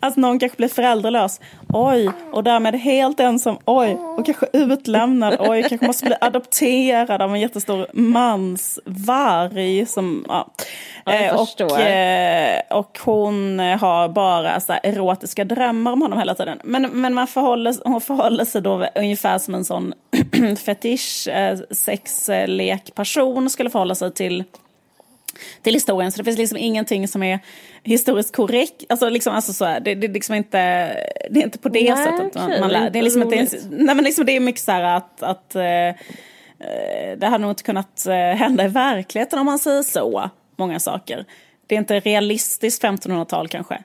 Att 0.00 0.16
någon 0.16 0.38
kanske 0.38 0.56
blir 0.56 0.68
föräldralös. 0.68 1.40
Oj, 1.68 2.10
och 2.32 2.44
därmed 2.44 2.74
helt 2.74 3.20
ensam. 3.20 3.56
Oj, 3.64 3.94
och 3.94 4.26
kanske 4.26 4.46
utlämnad. 4.52 5.36
Oj, 5.40 5.62
kanske 5.62 5.86
måste 5.86 6.04
bli 6.04 6.14
adopterad 6.20 7.22
av 7.22 7.34
en 7.34 7.40
jättestor 7.40 7.86
mansvarg. 7.92 9.86
Som, 9.86 10.24
ja. 10.28 10.46
jag 11.04 11.40
och, 11.40 11.80
eh, 11.80 12.60
och 12.70 12.98
hon 13.04 13.58
har 13.58 14.08
bara 14.08 14.60
så 14.60 14.74
erotiska 14.82 15.44
drömmar 15.44 15.92
om 15.92 16.02
honom 16.02 16.18
hela 16.18 16.34
tiden. 16.34 16.60
Men, 16.64 16.82
men 16.82 17.14
man 17.14 17.26
förhåller, 17.26 17.74
hon 17.84 18.00
förhåller 18.00 18.44
sig 18.44 18.62
då 18.62 18.86
ungefär 18.94 19.38
som 19.38 19.54
en 19.54 19.64
sån 19.64 19.94
fetisch, 20.64 21.28
eh, 21.28 21.58
sexlekperson 21.70 23.50
skulle 23.50 23.70
förhålla 23.70 23.94
sig 23.94 24.12
till 24.12 24.44
till 25.62 25.74
historien. 25.74 26.12
Så 26.12 26.18
det 26.18 26.24
finns 26.24 26.38
liksom 26.38 26.58
ingenting 26.58 27.08
som 27.08 27.22
är 27.22 27.38
historiskt 27.82 28.36
korrekt. 28.36 28.84
Alltså, 28.88 29.08
liksom, 29.08 29.34
alltså 29.34 29.52
så 29.52 29.64
här, 29.64 29.80
det, 29.80 29.94
det, 29.94 30.08
liksom 30.08 30.34
inte, 30.34 30.58
det 31.30 31.40
är 31.40 31.44
inte 31.44 31.58
på 31.58 31.68
det 31.68 31.94
nej, 31.94 32.04
sättet 32.04 32.34
man, 32.34 32.60
man 32.60 32.70
lär. 32.70 32.90
Det 32.90 32.98
är, 32.98 33.02
liksom 33.02 33.22
inte, 33.22 33.58
nej, 33.70 33.94
men 33.94 34.04
liksom, 34.04 34.26
det 34.26 34.36
är 34.36 34.40
mycket 34.40 34.62
så 34.62 34.72
här 34.72 34.82
att, 34.82 35.22
att 35.22 35.54
eh, 35.54 35.62
det 37.18 37.26
hade 37.26 37.38
nog 37.38 37.50
inte 37.50 37.62
kunnat 37.62 38.06
hända 38.36 38.64
i 38.64 38.68
verkligheten 38.68 39.38
om 39.38 39.46
man 39.46 39.58
säger 39.58 39.82
så. 39.82 40.30
Många 40.56 40.80
saker. 40.80 41.24
Det 41.66 41.74
är 41.74 41.78
inte 41.78 42.00
realistiskt 42.00 42.82
1500-tal 42.82 43.48
kanske. 43.48 43.78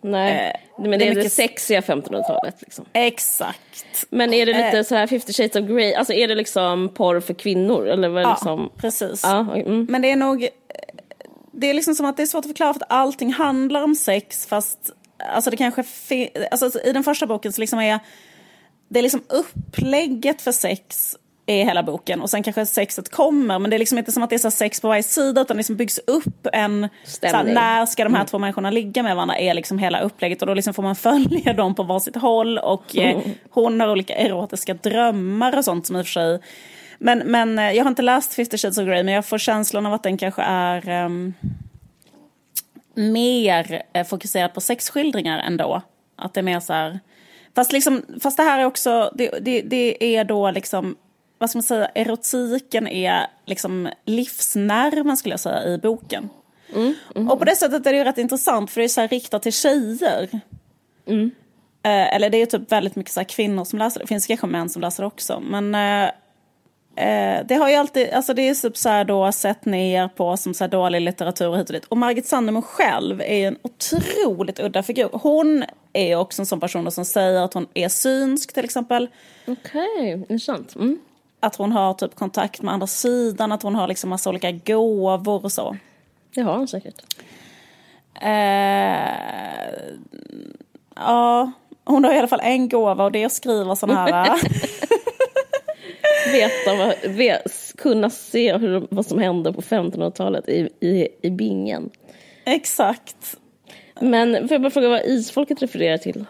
Nej, 0.00 0.52
eh, 0.54 0.82
men 0.82 0.90
det, 0.90 0.96
det 0.96 1.04
är, 1.04 1.08
mycket... 1.08 1.24
det 1.24 1.30
sexiga 1.30 1.80
1500-talet. 1.80 2.54
Liksom. 2.60 2.84
Exakt. 2.92 4.06
Men 4.10 4.32
är 4.32 4.46
det 4.46 4.52
lite 4.52 4.78
eh. 4.78 4.84
så 4.84 4.94
här 4.94 5.06
50 5.06 5.32
shades 5.32 5.56
of 5.56 5.68
Grey, 5.68 5.94
alltså 5.94 6.12
är 6.12 6.28
det 6.28 6.34
liksom 6.34 6.88
porr 6.88 7.20
för 7.20 7.34
kvinnor? 7.34 7.88
Eller 7.88 8.08
vad 8.08 8.22
ja, 8.22 8.30
liksom... 8.30 8.70
precis. 8.76 9.20
Ja, 9.24 9.54
mm. 9.54 9.86
Men 9.90 10.02
det 10.02 10.10
är 10.10 10.16
nog, 10.16 10.48
det 11.60 11.70
är 11.70 11.74
liksom 11.74 11.94
som 11.94 12.06
att 12.06 12.16
det 12.16 12.22
är 12.22 12.26
svårt 12.26 12.44
att 12.44 12.50
förklara 12.50 12.74
för 12.74 12.80
att 12.80 12.92
allting 12.92 13.32
handlar 13.32 13.82
om 13.82 13.94
sex 13.94 14.46
fast 14.46 14.78
alltså 15.32 15.50
det 15.50 15.56
kanske, 15.56 15.84
alltså 16.50 16.80
i 16.84 16.92
den 16.92 17.04
första 17.04 17.26
boken 17.26 17.52
så 17.52 17.60
liksom 17.60 17.78
är 17.78 18.00
det 18.88 18.98
är 18.98 19.02
liksom 19.02 19.22
upplägget 19.28 20.42
för 20.42 20.52
sex 20.52 21.16
är 21.46 21.64
hela 21.64 21.82
boken 21.82 22.20
och 22.20 22.30
sen 22.30 22.42
kanske 22.42 22.66
sexet 22.66 23.08
kommer 23.08 23.58
men 23.58 23.70
det 23.70 23.76
är 23.76 23.78
liksom 23.78 23.98
inte 23.98 24.12
som 24.12 24.22
att 24.22 24.30
det 24.30 24.36
är 24.36 24.38
så 24.38 24.50
sex 24.50 24.80
på 24.80 24.88
varje 24.88 25.02
sida 25.02 25.40
utan 25.40 25.56
det 25.56 25.58
liksom 25.58 25.76
byggs 25.76 26.00
upp 26.06 26.46
en 26.52 26.88
såhär, 27.04 27.44
när 27.44 27.86
ska 27.86 28.04
de 28.04 28.14
här 28.14 28.20
mm. 28.20 28.26
två 28.26 28.38
människorna 28.38 28.70
ligga 28.70 29.02
med 29.02 29.16
varandra 29.16 29.38
är 29.38 29.54
liksom 29.54 29.78
hela 29.78 30.00
upplägget 30.00 30.42
och 30.42 30.46
då 30.46 30.54
liksom 30.54 30.74
får 30.74 30.82
man 30.82 30.96
följa 31.06 31.52
dem 31.52 31.74
på 31.74 31.82
varsitt 31.82 32.16
håll 32.16 32.58
och 32.58 32.96
eh, 32.96 33.18
hon 33.50 33.80
har 33.80 33.90
olika 33.90 34.14
erotiska 34.14 34.74
drömmar 34.74 35.58
och 35.58 35.64
sånt 35.64 35.86
som 35.86 35.96
i 35.96 36.02
och 36.02 36.06
för 36.06 36.12
sig 36.12 36.40
men, 36.98 37.18
men 37.18 37.58
eh, 37.58 37.72
jag 37.72 37.84
har 37.84 37.88
inte 37.88 38.02
läst 38.02 38.34
50 38.34 38.58
Shades 38.58 38.78
of 38.78 38.86
Grey 38.86 39.02
men 39.02 39.14
jag 39.14 39.26
får 39.26 39.38
känslan 39.38 39.86
av 39.86 39.92
att 39.92 40.02
den 40.02 40.16
kanske 40.16 40.42
är 40.42 41.04
um, 41.04 41.34
mer 42.94 43.82
eh, 43.92 44.06
fokuserad 44.06 44.54
på 44.54 44.60
sexskildringar 44.60 45.38
ändå. 45.38 45.82
Att 46.16 46.34
det 46.34 46.40
är 46.40 46.44
mer 46.44 46.60
så 46.60 46.72
här, 46.72 47.00
fast, 47.54 47.72
liksom, 47.72 48.02
fast 48.22 48.36
det 48.36 48.42
här 48.42 48.58
är 48.58 48.64
också, 48.64 49.12
det, 49.14 49.30
det, 49.40 49.62
det 49.62 50.16
är 50.16 50.24
då 50.24 50.50
liksom 50.50 50.96
vad 51.38 51.50
ska 51.50 51.56
man 51.56 51.62
säga, 51.62 51.90
erotiken 51.94 52.88
är 52.88 53.26
liksom 53.46 53.88
livsnerven 54.04 55.16
skulle 55.16 55.32
jag 55.32 55.40
säga 55.40 55.74
i 55.74 55.78
boken. 55.78 56.28
Mm, 56.74 56.94
mm. 57.14 57.30
Och 57.30 57.38
på 57.38 57.44
det 57.44 57.56
sättet 57.56 57.86
är 57.86 57.92
det 57.92 57.98
ju 57.98 58.04
rätt 58.04 58.18
intressant 58.18 58.70
för 58.70 58.80
det 58.80 58.86
är 58.86 58.88
så 58.88 59.00
här 59.00 59.08
riktat 59.08 59.42
till 59.42 59.52
tjejer. 59.52 60.40
Mm. 61.06 61.30
Eh, 61.82 62.14
eller 62.14 62.30
det 62.30 62.36
är 62.36 62.40
ju 62.40 62.46
typ 62.46 62.72
väldigt 62.72 62.96
mycket 62.96 63.12
så 63.12 63.24
kvinnor 63.24 63.64
som 63.64 63.78
läser 63.78 63.98
det, 63.98 64.04
det 64.04 64.08
finns 64.08 64.26
kanske 64.26 64.46
män 64.46 64.68
som 64.68 64.82
läser 64.82 65.02
det 65.02 65.06
också. 65.06 65.40
Men 65.40 65.74
eh, 65.74 66.10
eh, 66.98 67.46
det 67.46 67.54
har 67.54 67.68
ju 67.68 67.74
alltid, 67.74 68.10
alltså 68.10 68.34
det 68.34 68.48
är 68.48 68.54
typ 68.54 68.76
så 68.76 68.88
här 68.88 69.04
då 69.04 69.32
sett 69.32 69.64
ner 69.64 70.08
på 70.08 70.36
som 70.36 70.54
så 70.54 70.64
här 70.64 70.68
dålig 70.68 71.00
litteratur 71.00 71.48
och 71.48 71.58
hit 71.58 71.68
och 71.68 71.74
dit. 71.74 71.84
Och 71.84 71.96
Margit 71.96 72.26
Sandemo 72.26 72.62
själv 72.62 73.20
är 73.20 73.48
en 73.48 73.56
otroligt 73.62 74.60
udda 74.60 74.82
figur. 74.82 75.10
Hon 75.12 75.64
är 75.92 76.16
också 76.16 76.42
en 76.42 76.46
sån 76.46 76.60
person 76.60 76.90
som 76.90 77.04
säger 77.04 77.40
att 77.40 77.54
hon 77.54 77.66
är 77.74 77.88
synsk 77.88 78.54
till 78.54 78.64
exempel. 78.64 79.08
Okej, 79.46 79.88
okay, 79.94 80.12
intressant. 80.12 80.76
Mm 80.76 80.98
att 81.40 81.56
hon 81.56 81.72
har 81.72 81.94
typ 81.94 82.14
kontakt 82.14 82.62
med 82.62 82.74
andra 82.74 82.86
sidan, 82.86 83.52
att 83.52 83.62
hon 83.62 83.74
har 83.74 83.88
liksom 83.88 84.10
massa 84.10 84.30
olika 84.30 84.52
gåvor 84.52 85.44
och 85.44 85.52
så. 85.52 85.76
Det 86.34 86.40
har 86.40 86.56
hon 86.56 86.68
säkert. 86.68 87.02
Eh, 88.20 89.08
ja, 90.96 91.52
hon 91.84 92.04
har 92.04 92.12
i 92.14 92.18
alla 92.18 92.28
fall 92.28 92.40
en 92.42 92.68
gåva 92.68 93.04
och 93.04 93.12
det 93.12 93.22
är 93.22 93.26
att 93.26 93.32
skriva 93.32 93.76
sådana 93.76 94.04
här... 94.04 94.40
Veta 96.32 96.76
vad, 96.76 97.12
vet, 97.14 97.76
kunna 97.76 98.10
se 98.10 98.56
hur, 98.56 98.86
vad 98.90 99.06
som 99.06 99.18
hände 99.18 99.52
på 99.52 99.60
1500-talet 99.60 100.48
i, 100.48 100.68
i, 100.80 101.08
i 101.22 101.30
bingen. 101.30 101.90
Exakt. 102.44 103.36
Men 104.00 104.48
får 104.48 104.54
jag 104.54 104.62
bara 104.62 104.70
fråga 104.70 104.88
vad 104.88 105.04
isfolket 105.04 105.62
refererar 105.62 105.98
till? 105.98 106.24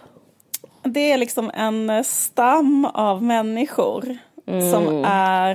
Det 0.82 1.12
är 1.12 1.18
liksom 1.18 1.50
en 1.54 2.04
stam 2.04 2.84
av 2.84 3.22
människor 3.22 4.18
Mm. 4.48 4.70
Som 4.70 5.04
är, 5.04 5.54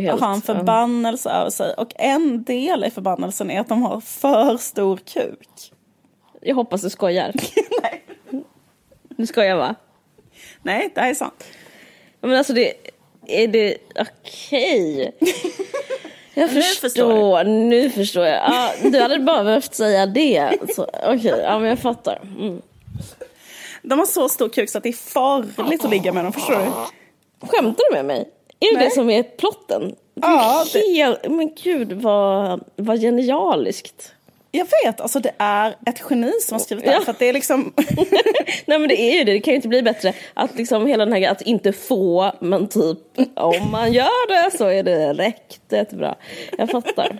helt, 0.00 0.20
har 0.20 0.32
en 0.32 0.42
förbannelse 0.42 1.30
över 1.30 1.50
sig. 1.50 1.74
Och 1.74 1.92
en 1.94 2.44
del 2.44 2.84
i 2.84 2.90
förbannelsen 2.90 3.50
är 3.50 3.60
att 3.60 3.68
de 3.68 3.82
har 3.82 4.00
för 4.00 4.56
stor 4.56 4.96
kuk. 4.96 5.72
Jag 6.40 6.54
hoppas 6.54 6.82
du 6.82 6.90
skojar. 6.90 7.32
Nej. 7.82 8.04
Du 9.08 9.26
skojar 9.26 9.56
va? 9.56 9.74
Nej, 10.62 10.90
det 10.94 11.00
här 11.00 11.10
är 11.10 11.14
sant. 11.14 11.44
Men 12.20 12.32
alltså 12.36 12.52
det, 12.52 12.72
är 13.26 13.48
det 13.48 13.76
okej? 14.00 15.12
Okay. 15.20 15.32
Jag 16.36 16.50
förstår, 16.50 16.64
nu 16.64 16.88
förstår, 16.90 17.44
nu 17.44 17.90
förstår 17.90 18.26
jag. 18.26 18.42
Ah, 18.44 18.70
du 18.82 19.00
hade 19.00 19.18
bara 19.18 19.44
behövt 19.44 19.74
säga 19.74 20.06
det. 20.06 20.58
Okej, 20.62 21.16
okay, 21.16 21.40
ja 21.40 21.58
men 21.58 21.68
jag 21.68 21.78
fattar. 21.78 22.22
Mm. 22.38 22.62
De 23.82 23.98
har 23.98 24.06
så 24.06 24.28
stor 24.28 24.48
kuk 24.48 24.70
så 24.70 24.78
att 24.78 24.84
det 24.84 24.88
är 24.88 24.92
farligt 24.92 25.84
att 25.84 25.90
ligga 25.90 26.12
med 26.12 26.24
dem, 26.24 26.32
förstår 26.32 26.58
du? 26.58 26.70
Skämtar 27.46 27.84
du 27.90 27.96
med 27.96 28.04
mig? 28.04 28.28
Är 28.60 28.72
det 28.72 28.78
Nej. 28.78 28.88
det 28.88 28.94
som 28.94 29.10
är 29.10 29.22
plotten? 29.22 29.94
ja, 30.14 30.64
helt, 30.74 31.22
det... 31.22 31.28
Men 31.28 31.54
gud 31.62 31.92
vad, 31.92 32.64
vad 32.76 33.00
genialiskt. 33.00 34.12
Jag 34.56 34.66
vet, 34.84 35.00
alltså 35.00 35.20
det 35.20 35.32
är 35.38 35.76
ett 35.86 36.02
geni 36.10 36.32
som 36.40 36.54
har 36.54 36.60
skrivit 36.60 36.84
det. 36.84 36.92
Ja. 36.92 37.00
För 37.00 37.10
att 37.10 37.18
det 37.18 37.28
är 37.28 37.32
liksom... 37.32 37.72
Nej 38.66 38.78
men 38.78 38.88
det 38.88 39.00
är 39.00 39.18
ju 39.18 39.24
det, 39.24 39.32
det 39.32 39.40
kan 39.40 39.52
ju 39.52 39.56
inte 39.56 39.68
bli 39.68 39.82
bättre. 39.82 40.14
Att 40.34 40.54
liksom 40.54 40.86
hela 40.86 41.04
den 41.04 41.14
här 41.14 41.30
att 41.30 41.42
inte 41.42 41.72
få, 41.72 42.32
men 42.40 42.68
typ 42.68 42.98
om 43.36 43.70
man 43.70 43.92
gör 43.92 44.28
det 44.28 44.56
så 44.56 44.66
är 44.66 44.82
det 44.82 45.12
riktigt 45.12 45.90
bra. 45.90 46.16
Jag 46.58 46.70
fattar. 46.70 47.18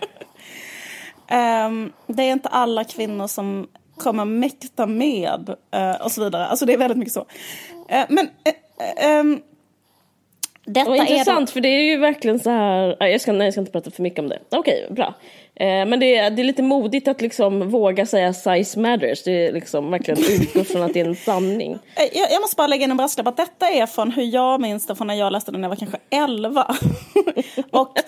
Um, 1.66 1.92
det 2.06 2.22
är 2.22 2.32
inte 2.32 2.48
alla 2.48 2.84
kvinnor 2.84 3.26
som 3.26 3.68
kommer 3.96 4.24
mäkta 4.24 4.86
med 4.86 5.54
uh, 5.76 6.04
och 6.04 6.12
så 6.12 6.24
vidare. 6.24 6.46
Alltså 6.46 6.66
det 6.66 6.72
är 6.72 6.78
väldigt 6.78 6.98
mycket 6.98 7.14
så. 7.14 7.20
Uh, 7.20 8.04
men 8.08 8.26
uh, 8.26 9.20
um, 9.20 9.42
detta 10.64 10.90
Vad 10.90 10.98
intressant, 10.98 11.48
är 11.48 11.52
för 11.52 11.60
det 11.60 11.68
är 11.68 11.82
ju 11.82 11.96
verkligen 11.96 12.38
så 12.38 12.50
här... 12.50 12.96
Jag 13.00 13.20
ska, 13.20 13.32
nej, 13.32 13.46
jag 13.46 13.54
ska 13.54 13.60
inte 13.60 13.72
prata 13.72 13.90
för 13.90 14.02
mycket 14.02 14.18
om 14.18 14.28
det. 14.28 14.38
Okej, 14.50 14.86
bra. 14.90 15.14
Eh, 15.56 15.66
men 15.66 16.00
det 16.00 16.16
är, 16.16 16.30
det 16.30 16.42
är 16.42 16.44
lite 16.44 16.62
modigt 16.62 17.08
att 17.08 17.20
liksom 17.20 17.70
våga 17.70 18.06
säga 18.06 18.32
size 18.32 18.80
matters. 18.80 19.22
Det 19.22 19.46
är 19.46 19.52
liksom 19.52 19.90
verkligen 19.90 20.20
utgå 20.42 20.64
från 20.64 20.82
att 20.82 20.94
det 20.94 21.00
är 21.00 21.04
en 21.04 21.16
sanning. 21.16 21.72
Eh, 21.72 22.18
jag, 22.18 22.32
jag 22.32 22.40
måste 22.40 22.56
bara 22.56 22.66
lägga 22.66 22.84
in 22.84 22.90
en 22.90 22.96
brasklapp 22.96 23.26
att 23.26 23.36
detta 23.36 23.68
är 23.68 23.86
från 23.86 24.10
hur 24.10 24.22
jag 24.22 24.60
minns 24.60 24.86
det 24.86 24.96
från 24.96 25.06
när 25.06 25.14
jag 25.14 25.32
läste 25.32 25.50
den 25.50 25.60
när 25.60 25.68
jag 25.68 25.70
var 25.70 25.76
kanske 25.76 25.98
11. 26.10 26.76
och, 27.70 27.88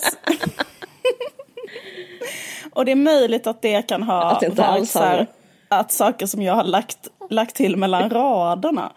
och 2.72 2.84
det 2.84 2.92
är 2.92 2.96
möjligt 2.96 3.46
att 3.46 3.62
det 3.62 3.82
kan 3.82 4.02
ha 4.02 4.30
att 4.30 4.40
det 4.40 4.46
inte 4.46 4.62
varit 4.62 4.88
så 4.88 4.98
här, 4.98 5.26
att 5.68 5.92
saker 5.92 6.26
som 6.26 6.42
jag 6.42 6.54
har 6.54 6.64
lagt 6.64 6.98
lagt 7.30 7.56
till 7.56 7.76
mellan 7.76 8.10
raderna. 8.10 8.92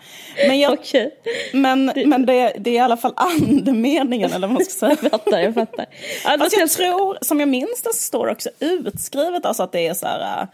Men, 0.48 0.60
jag, 0.60 0.74
okay. 0.74 1.10
men, 1.54 1.92
men 2.06 2.26
det, 2.26 2.54
det, 2.60 2.70
är 2.70 2.74
i 2.74 2.80
alla 2.80 2.98
fall 2.98 3.14
andemeningen 3.16 4.34
eller 4.34 4.48
vad 4.48 4.54
man 4.54 4.66
ska 4.66 4.74
säga. 4.74 4.98
jag 5.02 5.12
fattar, 5.12 5.40
jag 5.40 5.54
fattar. 5.54 5.86
Alltså, 6.26 6.60
jag 6.60 6.70
tror, 6.70 7.18
som 7.22 7.40
jag 7.40 7.50
minns 7.50 7.82
det 7.84 7.94
så 7.94 8.02
står 8.02 8.26
det 8.26 8.32
också 8.32 8.50
utskrivet 8.60 9.46
alltså 9.46 9.64
att 9.64 9.72
det 9.72 9.88
är 9.88 9.94
så 9.94 10.06
här 10.06 10.20
Eh, 10.42 10.48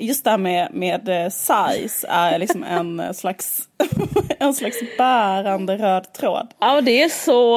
just 0.00 0.24
det 0.24 0.30
här 0.30 0.38
med, 0.38 0.68
med 0.72 1.08
eh, 1.08 1.28
size 1.30 2.06
är 2.08 2.38
liksom 2.38 2.64
en 2.64 3.00
eh, 3.00 3.12
slags, 3.12 3.68
en 4.38 4.54
slags 4.54 4.76
bärande 4.98 5.76
röd 5.76 6.12
tråd. 6.12 6.48
Ja, 6.58 6.80
det 6.80 7.02
är 7.02 7.08
så, 7.08 7.56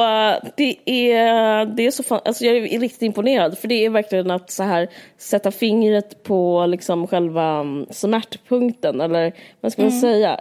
det 0.56 0.78
är, 0.86 1.66
det 1.66 1.88
är 1.88 1.92
så 1.92 2.04
fan, 2.04 2.22
alltså 2.26 2.46
jag 2.46 2.58
är 2.58 2.80
riktigt 2.80 3.02
imponerad 3.02 3.58
för 3.58 3.68
det 3.68 3.86
är 3.86 3.90
verkligen 3.90 4.32
att 4.32 4.52
så 4.52 4.64
här 4.64 4.88
sätta 5.18 5.52
fingret 5.52 6.24
på 6.24 6.66
liksom 6.66 7.08
själva 7.08 7.60
mm, 7.60 7.86
smärtpunkten 7.90 9.02
eller 9.02 9.34
vad 9.62 9.72
ska 9.72 9.82
man 9.82 9.92
mm. 9.92 10.02
säga? 10.02 10.40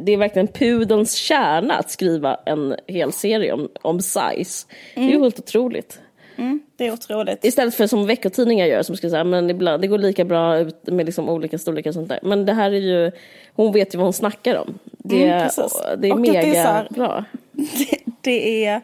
det 0.00 0.12
är 0.12 0.16
verkligen 0.16 0.48
pudelns 0.48 1.14
kärna 1.14 1.74
att 1.74 1.90
skriva 1.90 2.40
en 2.46 2.76
hel 2.86 3.12
serie 3.12 3.52
om, 3.52 3.68
om 3.82 4.00
size. 4.00 4.66
Mm. 4.94 5.06
Det 5.08 5.12
är 5.12 5.16
ju 5.16 5.22
helt 5.22 5.38
otroligt. 5.38 6.00
Mm, 6.42 6.60
det 6.76 6.86
är 6.86 6.92
otroligt. 6.92 7.44
Istället 7.44 7.74
för 7.74 7.86
som 7.86 8.06
veckotidningar 8.06 8.66
gör 8.66 8.82
som 8.82 8.96
ska 8.96 9.10
säga 9.10 9.24
men 9.24 9.50
ibland, 9.50 9.82
det 9.82 9.86
går 9.86 9.98
lika 9.98 10.24
bra 10.24 10.58
ut 10.58 10.86
med 10.86 11.06
liksom 11.06 11.28
olika 11.28 11.58
storlekar 11.58 11.90
och 11.90 11.94
sånt 11.94 12.08
där. 12.08 12.20
Men 12.22 12.46
det 12.46 12.52
här 12.52 12.70
är 12.70 12.80
ju, 12.80 13.10
hon 13.54 13.72
vet 13.72 13.94
ju 13.94 13.98
vad 13.98 14.06
hon 14.06 14.12
snackar 14.12 14.56
om. 14.56 14.78
Det, 14.84 15.28
mm, 15.28 15.50
det 15.98 16.08
är 16.08 16.12
och 16.12 16.20
mega 16.20 16.40
det 16.40 16.56
är 16.56 16.64
här, 16.64 16.88
bra. 16.90 17.24
Det, 17.52 17.98
det, 18.20 18.64
är, 18.66 18.74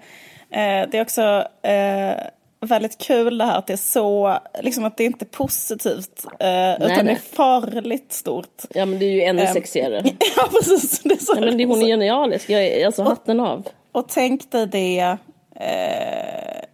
eh, 0.50 0.88
det 0.90 0.98
är 0.98 1.02
också, 1.02 1.44
eh, 1.62 2.16
väldigt 2.60 2.98
kul 2.98 3.38
det 3.38 3.44
här 3.44 3.58
att 3.58 3.66
det 3.66 3.72
är 3.72 3.76
så, 3.76 4.38
liksom 4.60 4.84
att 4.84 4.96
det 4.96 5.04
inte 5.04 5.24
är 5.24 5.26
positivt 5.26 6.26
eh, 6.40 6.74
utan 6.74 6.88
nej. 6.88 7.04
det 7.04 7.10
är 7.10 7.34
farligt 7.36 8.12
stort. 8.12 8.62
Ja 8.74 8.86
men 8.86 8.98
det 8.98 9.04
är 9.04 9.12
ju 9.12 9.22
ännu 9.22 9.42
Ehm, 9.42 9.54
sexigare. 9.54 10.02
ja 10.36 10.48
precis. 10.52 11.00
Det 11.00 11.14
är 11.14 11.24
så 11.24 11.32
Ja, 11.36 11.40
men 11.40 11.58
det, 11.58 11.64
hon 11.64 11.82
är 11.82 11.86
genialisk, 11.86 12.50
jag 12.50 12.66
är, 12.66 12.86
alltså 12.86 13.02
hatten 13.02 13.40
av. 13.40 13.68
Och 13.92 14.08
tänk 14.08 14.50
dig 14.50 14.66
det 14.66 15.16
eh, 15.54 16.64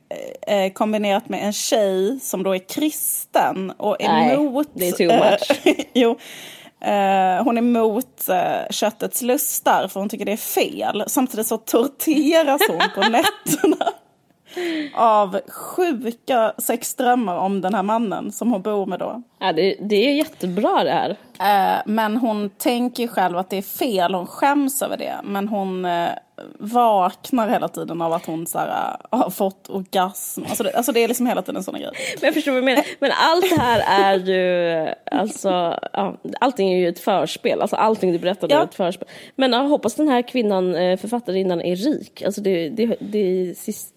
eh, 0.46 0.72
kombinerat 0.72 1.28
med 1.28 1.46
en 1.46 1.52
tjej 1.52 2.20
som 2.20 2.42
då 2.42 2.54
är 2.54 2.58
kristen 2.58 3.70
och 3.70 3.96
Nej, 4.00 4.34
emot... 4.34 4.68
det 4.74 4.88
är 4.88 4.92
too 4.92 5.06
much. 5.06 5.66
Eh, 5.66 5.84
jo, 5.94 6.10
eh, 6.80 7.44
hon 7.44 7.56
är 7.56 7.62
emot 7.62 8.28
eh, 8.28 8.70
köttets 8.70 9.22
lustar 9.22 9.88
för 9.88 10.00
hon 10.00 10.08
tycker 10.08 10.24
det 10.24 10.32
är 10.32 10.36
fel. 10.36 11.04
Samtidigt 11.06 11.46
så 11.46 11.56
torteras 11.56 12.60
hon 12.68 12.80
på 12.94 13.00
nätterna 13.00 13.88
av 14.94 15.40
sjuka 15.48 16.52
sexdrömmar 16.58 17.36
om 17.36 17.60
den 17.60 17.74
här 17.74 17.82
mannen 17.82 18.32
som 18.32 18.52
hon 18.52 18.62
bor 18.62 18.86
med 18.86 18.98
då. 18.98 19.22
Ja, 19.38 19.52
det, 19.52 19.76
det 19.80 19.96
är 19.96 20.14
jättebra 20.14 20.84
det 20.84 20.90
här. 20.90 21.16
Eh, 21.40 21.82
men 21.86 22.16
hon 22.16 22.50
tänker 22.50 23.06
själv 23.08 23.38
att 23.38 23.50
det 23.50 23.56
är 23.56 23.62
fel, 23.62 24.14
hon 24.14 24.26
skäms 24.26 24.82
över 24.82 24.96
det. 24.96 25.14
Men 25.24 25.48
hon 25.48 25.84
eh, 25.84 26.08
vaknar 26.58 27.48
hela 27.48 27.68
tiden 27.68 28.02
av 28.02 28.12
att 28.12 28.26
hon 28.26 28.46
så 28.46 28.58
här, 28.58 28.96
eh, 29.12 29.18
har 29.18 29.30
fått 29.30 29.70
orgasm. 29.70 30.42
Alltså 30.48 30.62
det, 30.62 30.72
alltså 30.72 30.92
det 30.92 31.00
är 31.04 31.08
liksom 31.08 31.26
hela 31.26 31.42
tiden 31.42 31.62
såna 31.62 31.78
grejer. 31.78 31.92
Men 32.20 32.26
jag 32.26 32.34
förstår 32.34 32.52
vad 32.52 32.62
du 32.62 32.64
menar. 32.64 32.84
Men 32.98 33.10
allt 33.14 33.50
det 33.50 33.60
här 33.62 33.82
är 34.02 34.18
ju, 34.18 34.94
alltså, 35.10 35.78
ja, 35.92 36.16
allting 36.40 36.72
är 36.72 36.78
ju 36.78 36.88
ett 36.88 37.00
förspel. 37.00 37.60
Alltså 37.62 37.76
allting 37.76 38.12
du 38.12 38.18
berättade 38.18 38.54
Ja. 38.54 38.60
är 38.60 38.64
ett 38.64 38.74
förspel. 38.74 39.08
Men 39.36 39.52
jag 39.52 39.64
hoppas 39.64 39.94
den 39.94 40.08
här 40.08 40.22
kvinnan, 40.22 40.74
eh, 40.74 40.98
författarinnan, 40.98 41.60
är 41.60 41.76
rik. 41.76 42.22
Alltså 42.22 42.40
det, 42.40 42.68
det, 42.68 42.96
det, 43.00 43.18
är 43.18 43.54
sist, 43.54 43.93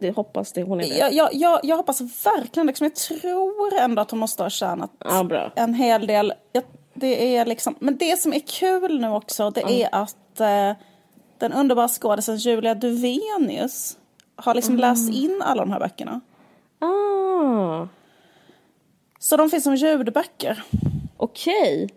det 0.00 0.16
hoppas 0.16 0.52
det 0.52 0.62
hon 0.62 0.80
är 0.80 0.88
det. 0.88 0.94
Jag, 0.96 1.12
jag, 1.12 1.28
jag, 1.34 1.60
jag 1.62 1.76
hoppas 1.76 2.00
verkligen, 2.26 2.66
liksom, 2.66 2.84
jag 2.84 2.94
tror 2.94 3.74
ändå 3.78 4.02
att 4.02 4.10
hon 4.10 4.20
måste 4.20 4.42
ha 4.42 4.50
tjänat 4.50 4.90
Ja, 4.98 5.50
en 5.56 5.74
hel 5.74 6.06
del. 6.06 6.32
Jag, 6.52 6.64
det 6.94 7.36
är 7.36 7.46
liksom, 7.46 7.74
men 7.78 7.96
det 7.96 8.20
som 8.20 8.32
är 8.32 8.40
kul 8.40 9.00
nu 9.00 9.08
också, 9.08 9.50
det 9.50 9.82
är 9.82 9.88
att 9.92 10.40
eh, 10.40 10.72
den 11.38 11.52
underbara 11.52 11.88
skådisen 11.88 12.36
Julia 12.36 12.74
Duvenius 12.74 13.96
har 14.36 14.54
liksom 14.54 14.76
läst 14.76 15.12
in 15.12 15.42
alla 15.42 15.62
de 15.64 15.72
här 15.72 15.80
böckerna. 15.80 16.20
Ah, 16.78 17.86
Så 19.18 19.36
de 19.36 19.50
finns 19.50 19.64
som 19.64 19.74
ljudböcker. 19.76 20.64
okej. 21.16 21.88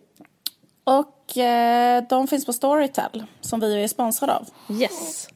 Och 0.84 1.38
eh, 1.38 2.04
de 2.10 2.28
finns 2.28 2.46
på 2.46 2.54
Storytel, 2.54 3.24
som 3.42 3.60
vi 3.60 3.84
är 3.84 3.88
sponsrade 3.88 4.34
av. 4.36 4.48
Yes. 4.82 5.28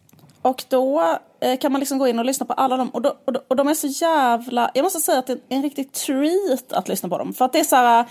Och 0.48 0.64
då 0.70 1.18
eh, 1.40 1.58
kan 1.58 1.72
man 1.72 1.80
liksom 1.80 1.98
gå 1.98 2.08
in 2.08 2.20
och 2.20 2.26
lyssna 2.26 2.46
på 2.46 2.54
alla 2.54 2.78
dem. 2.78 2.90
Och, 2.90 3.02
då, 3.02 3.18
och, 3.26 3.34
då, 3.34 3.42
och 3.48 3.56
de 3.56 3.68
är 3.68 3.74
så 3.74 3.88
jävla... 3.88 4.72
Jag 4.74 4.84
måste 4.84 5.00
säga 5.00 5.20
att 5.20 5.28
det 5.28 5.34
är 5.34 5.40
en 5.50 5.64
riktig 5.64 5.92
treat 5.92 6.74
att 6.74 6.88
lyssna 6.88 7.10
på 7.10 7.18
dem. 7.18 7.34
För 7.34 7.46
att 7.46 7.54
det 7.54 7.60
är 7.60 7.64
så 7.64 7.76
här... 7.76 8.06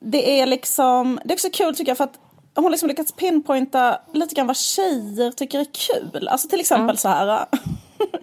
Det 0.00 0.40
är 0.40 0.46
liksom... 0.46 1.20
Det 1.24 1.32
är 1.32 1.36
också 1.36 1.48
kul 1.52 1.76
tycker 1.76 1.90
jag 1.90 1.96
för 1.96 2.04
att 2.04 2.18
hon 2.54 2.70
liksom 2.70 2.88
lyckats 2.88 3.12
pinpointa 3.12 3.98
lite 4.12 4.34
grann 4.34 4.46
vad 4.46 4.56
tjejer 4.56 5.30
tycker 5.30 5.60
är 5.60 5.66
kul. 5.72 6.28
Alltså 6.28 6.48
till 6.48 6.60
exempel 6.60 6.98
så 6.98 7.08
här... 7.08 7.46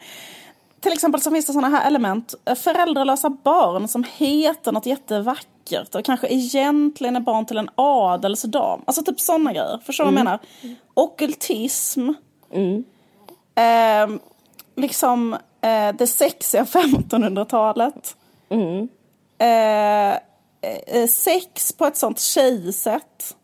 till 0.82 0.94
exempel 0.94 1.22
så 1.22 1.32
finns 1.32 1.46
det 1.46 1.54
sådana 1.54 1.78
här 1.78 1.88
element. 1.88 2.34
eh, 2.46 2.56
Föräldralösa 2.56 3.30
barn 3.30 3.88
som 3.88 4.06
heter 4.16 4.72
något 4.72 4.86
jättevackert 4.86 5.96
och 5.96 6.06
kanske 6.06 6.28
egentligen 6.28 7.16
är 7.16 7.20
barn 7.20 7.46
till 7.46 7.58
en 7.58 7.70
adelsdam. 7.76 8.82
Alltså 8.86 9.04
typ 9.04 9.20
sådana 9.20 9.54
grejer. 9.54 9.80
Förstår 9.86 10.04
du 10.04 10.12
vad 10.12 10.20
jag 10.20 10.26
menar? 10.26 10.40
Ockultism. 10.94 12.10
Eh, 13.56 14.08
liksom 14.76 15.34
eh, 15.62 15.96
det 15.98 16.08
sexiga 16.08 16.64
1500-talet. 16.70 18.16
Eh, 19.38 20.14
eh, 20.66 21.08
sex 21.10 21.72
på 21.72 21.86
ett 21.86 21.98
sånt 21.98 22.20
tjejsätt. 22.20 23.36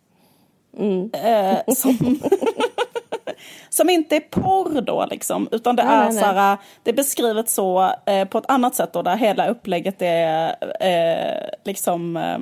Eh, 1.14 1.58
som, 1.76 2.20
som 3.70 3.90
inte 3.90 4.16
är 4.16 4.20
porr 4.20 4.82
då 4.82 5.06
liksom, 5.06 5.50
utan 5.52 5.76
det 5.76 5.84
Nej, 5.84 5.94
är 5.94 6.12
nej, 6.12 6.14
nej. 6.14 6.24
här, 6.24 6.58
det 6.84 6.90
är 6.90 6.96
beskrivet 6.96 7.50
så 7.50 7.94
eh, 8.06 8.28
på 8.28 8.38
ett 8.38 8.50
annat 8.52 8.76
sätt 8.76 8.94
då, 8.94 9.02
där 9.02 9.16
hela 9.16 9.48
upplägget 9.48 10.02
är 10.02 10.56
eh, 10.80 11.50
liksom 11.64 12.18
eh, 12.18 12.40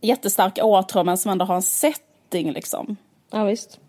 jättestark 0.00 0.58
men 1.04 1.18
som 1.18 1.30
ändå 1.30 1.44
har 1.44 1.54
en 1.54 1.62
setting 1.62 2.52
liksom. 2.52 2.96
Ja, 3.30 3.44
visst. 3.44 3.80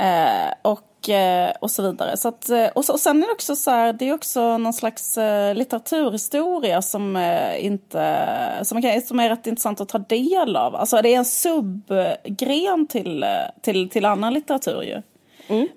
Eh, 0.00 0.52
och, 0.62 1.08
eh, 1.08 1.52
och 1.60 1.70
så 1.70 1.82
vidare. 1.82 2.16
Så 2.16 2.28
att, 2.28 2.50
eh, 2.50 2.66
och, 2.66 2.84
så, 2.84 2.92
och 2.92 3.00
sen 3.00 3.22
är 3.22 3.26
det 3.26 3.32
också 3.32 3.56
så 3.56 3.70
här, 3.70 3.92
det 3.92 4.08
är 4.08 4.14
också 4.14 4.58
någon 4.58 4.72
slags 4.72 5.18
eh, 5.18 5.54
litteraturhistoria 5.54 6.82
som, 6.82 7.16
eh, 7.16 7.64
inte, 7.64 8.28
som, 8.62 8.82
kan, 8.82 9.02
som 9.02 9.20
är 9.20 9.28
rätt 9.28 9.46
intressant 9.46 9.80
att 9.80 9.88
ta 9.88 9.98
del 9.98 10.56
av. 10.56 10.76
Alltså 10.76 11.02
det 11.02 11.14
är 11.14 11.18
en 11.18 11.24
subgren 11.24 12.86
till, 12.86 13.22
eh, 13.22 13.28
till, 13.62 13.90
till 13.90 14.04
annan 14.04 14.34
litteratur 14.34 14.82
ju. 14.82 15.02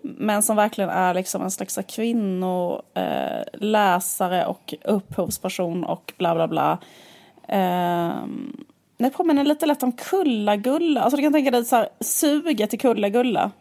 Men 0.02 0.44
som 0.44 0.56
verkligen 0.56 0.90
är 0.90 1.14
liksom 1.14 1.42
en 1.42 1.52
slags 1.52 1.80
kvinnoläsare 1.88 3.46
läsare 3.54 4.46
och 4.46 4.74
upphovsperson 4.84 5.84
och 5.84 6.14
bla 6.18 6.36
bla 6.36 6.48
bla. 6.48 6.78
Eh, 7.48 8.14
det 8.98 9.10
påminner 9.10 9.44
lite 9.44 9.66
lätt 9.66 9.84
om 9.84 9.92
Kulla-Gulla. 9.92 11.02
Alltså 11.02 11.18
du 11.18 11.24
kan 11.24 11.34
tänka 11.34 11.52
dig 11.52 11.66
så 11.66 11.76
här, 11.76 11.90
suget 12.00 12.70
till 12.70 12.80
Kulla-Gulla. 12.80 13.52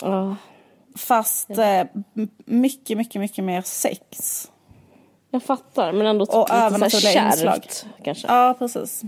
Ja. 0.00 0.36
Fast 0.96 1.50
eh, 1.50 1.80
m- 2.16 2.28
mycket, 2.44 2.96
mycket, 2.96 3.20
mycket 3.20 3.44
mer 3.44 3.62
sex. 3.62 4.02
Jag 5.30 5.42
fattar, 5.42 5.92
men 5.92 6.06
ändå 6.06 6.26
typ 6.26 6.34
Och 6.34 6.48
lite 6.72 6.90
så 6.90 7.00
kärvt, 7.00 7.86
kanske. 8.04 8.28
Ja, 8.28 8.54
precis. 8.58 9.02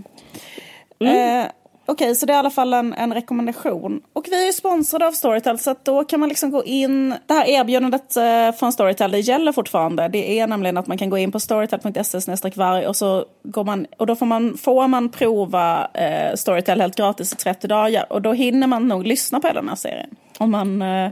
Eh, 0.99 1.45
Okej, 1.85 2.15
så 2.15 2.25
det 2.25 2.33
är 2.33 2.35
i 2.35 2.39
alla 2.39 2.49
fall 2.49 2.73
en, 2.73 2.93
en 2.93 3.13
rekommendation. 3.13 4.01
Och 4.13 4.27
vi 4.31 4.41
är 4.41 4.45
ju 4.45 4.53
sponsrade 4.53 5.07
av 5.07 5.11
Storytel 5.11 5.59
så 5.59 5.71
att 5.71 5.85
då 5.85 6.03
kan 6.03 6.19
man 6.19 6.29
liksom 6.29 6.51
gå 6.51 6.63
in. 6.63 7.09
Det 7.25 7.33
här 7.33 7.45
erbjudandet 7.49 8.17
eh, 8.17 8.51
från 8.59 8.71
Storytel 8.73 9.11
det 9.11 9.19
gäller 9.19 9.51
fortfarande. 9.51 10.07
Det 10.07 10.39
är 10.39 10.47
nämligen 10.47 10.77
att 10.77 10.87
man 10.87 10.97
kan 10.97 11.09
gå 11.09 11.17
in 11.17 11.31
på 11.31 11.39
storytel.se 11.39 12.51
varg 12.55 12.87
och 12.87 12.95
så 12.95 13.25
går 13.43 13.63
man 13.63 13.87
och 13.97 14.07
då 14.07 14.15
får 14.15 14.25
man, 14.25 14.57
får 14.57 14.87
man 14.87 15.09
prova 15.09 15.87
eh, 15.93 16.35
Storytel 16.35 16.81
helt 16.81 16.95
gratis 16.95 17.33
i 17.33 17.35
30 17.35 17.67
dagar 17.67 18.13
och 18.13 18.21
då 18.21 18.33
hinner 18.33 18.67
man 18.67 18.87
nog 18.87 19.07
lyssna 19.07 19.39
på 19.39 19.47
hela 19.47 19.59
den 19.61 19.69
här 19.69 19.75
serien. 19.75 20.09
Om 20.41 20.51
man 20.51 20.81
eh, 20.81 21.11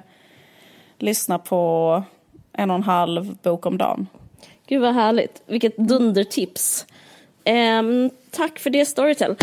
lyssnar 0.98 1.38
på 1.38 2.04
en 2.54 2.70
och 2.70 2.76
en 2.76 2.84
halv 2.84 3.36
bok 3.36 3.66
om 3.66 3.78
dagen. 3.78 4.08
Gud 4.68 4.82
vad 4.82 4.94
härligt. 4.94 5.42
Vilket 5.46 5.78
dundertips. 5.78 6.86
Ehm, 7.44 8.10
tack 8.32 8.60
för 8.60 8.70
det 8.70 8.86
Storytel. 8.86 9.36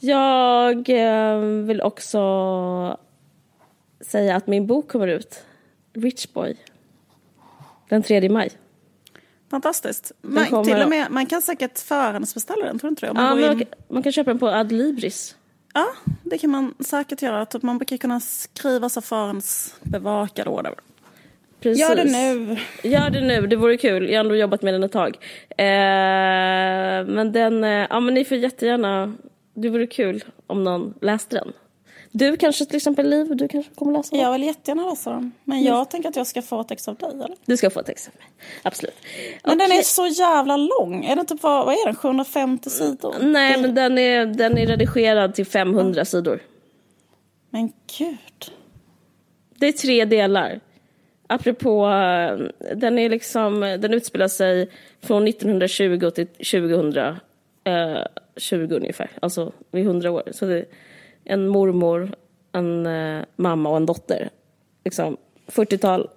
Jag 0.00 0.88
eh, 0.88 1.38
vill 1.38 1.80
också 1.82 2.98
säga 4.00 4.36
att 4.36 4.46
min 4.46 4.66
bok 4.66 4.88
kommer 4.88 5.08
ut, 5.08 5.44
Rich 5.92 6.26
Boy, 6.32 6.56
den 7.88 8.02
3 8.02 8.28
maj. 8.28 8.50
Fantastiskt. 9.54 10.12
Man, 10.22 10.46
kommer- 10.46 10.64
till 10.64 10.82
och 10.82 10.88
med, 10.88 11.06
man 11.10 11.26
kan 11.26 11.42
säkert 11.42 11.78
förhandsbeställa 11.78 12.64
den, 12.66 12.78
tror 12.78 12.88
du 12.88 12.92
inte 12.92 13.06
det? 13.06 13.10
Om 13.10 13.16
man 13.16 13.26
Ja, 13.26 13.32
in. 13.40 13.46
man, 13.46 13.58
kan, 13.58 13.68
man 13.88 14.02
kan 14.02 14.12
köpa 14.12 14.30
den 14.30 14.38
på 14.38 14.48
Adlibris. 14.48 15.36
Ja, 15.74 15.86
det 16.22 16.38
kan 16.38 16.50
man 16.50 16.74
säkert 16.80 17.22
göra. 17.22 17.46
Typ 17.46 17.62
man 17.62 17.78
brukar 17.78 17.96
kunna 17.96 18.20
skriva 18.20 18.88
så 18.88 19.00
förhandsbevakad 19.00 20.48
or 20.48 20.52
whatever. 20.52 20.78
Precis. 21.60 21.80
Gör 21.80 21.96
det 21.96 22.04
nu. 22.04 22.56
Gör 22.82 23.10
det 23.10 23.20
nu, 23.20 23.46
det 23.46 23.56
vore 23.56 23.76
kul. 23.76 24.08
Jag 24.10 24.16
har 24.18 24.20
ändå 24.24 24.36
jobbat 24.36 24.62
med 24.62 24.74
den 24.74 24.82
ett 24.82 24.92
tag. 24.92 25.16
Eh, 25.50 25.66
men 27.06 27.32
den, 27.32 27.64
eh, 27.64 27.86
ja 27.90 28.00
men 28.00 28.14
ni 28.14 28.24
får 28.24 28.36
jättegärna, 28.36 29.14
det 29.54 29.68
vore 29.68 29.86
kul 29.86 30.24
om 30.46 30.64
någon 30.64 30.94
läste 31.00 31.36
den. 31.36 31.52
Du 32.16 32.36
kanske 32.36 32.64
till 32.66 32.76
exempel 32.76 33.10
Liv, 33.10 33.36
du 33.36 33.48
kanske 33.48 33.74
kommer 33.74 33.92
läsa 33.92 34.10
den? 34.10 34.24
Jag 34.24 34.32
vill 34.32 34.42
jättegärna 34.42 34.90
läsa 34.90 35.10
den. 35.10 35.32
Men 35.44 35.62
jag 35.62 35.90
tänker 35.90 36.08
att 36.08 36.16
jag 36.16 36.26
ska 36.26 36.42
få 36.42 36.60
ett 36.60 36.70
ex 36.70 36.88
av 36.88 36.96
dig, 36.96 37.10
eller? 37.10 37.36
Du 37.46 37.56
ska 37.56 37.70
få 37.70 37.80
ett 37.80 37.88
exempel, 37.88 38.22
absolut. 38.62 38.94
Men 39.44 39.58
den 39.58 39.66
Okej. 39.66 39.78
är 39.78 39.82
så 39.82 40.06
jävla 40.06 40.56
lång. 40.56 41.04
Är 41.04 41.16
det 41.16 41.24
typ, 41.24 41.42
vad, 41.42 41.66
vad 41.66 41.74
är 41.74 41.86
den, 41.86 41.94
750 41.94 42.70
sidor? 42.70 43.14
Nej 43.20 43.60
men 43.60 43.74
den 43.74 43.98
är, 43.98 44.26
den 44.26 44.58
är 44.58 44.66
redigerad 44.66 45.34
till 45.34 45.46
500 45.46 46.04
sidor. 46.04 46.40
Men 47.50 47.72
gud. 47.98 48.52
Det 49.58 49.66
är 49.66 49.72
tre 49.72 50.04
delar. 50.04 50.60
Apropå, 51.26 51.86
eh, 51.86 52.38
den 52.76 52.98
är 52.98 53.08
liksom, 53.08 53.60
den 53.60 53.94
utspelar 53.94 54.28
sig 54.28 54.70
från 55.00 55.28
1920 55.28 56.10
till 56.10 56.26
2000, 56.26 56.96
eh, 57.64 57.98
20 58.36 58.76
ungefär, 58.76 59.10
alltså 59.22 59.52
vid 59.70 59.84
100 59.84 60.10
år. 60.10 60.22
Så 60.32 60.46
det 60.46 60.64
en 61.24 61.48
mormor, 61.48 62.14
en 62.52 62.86
eh, 62.86 63.24
mamma 63.36 63.70
och 63.70 63.76
en 63.76 63.86
dotter. 63.86 64.30
Liksom 64.84 65.16
40-tal, 65.46 66.08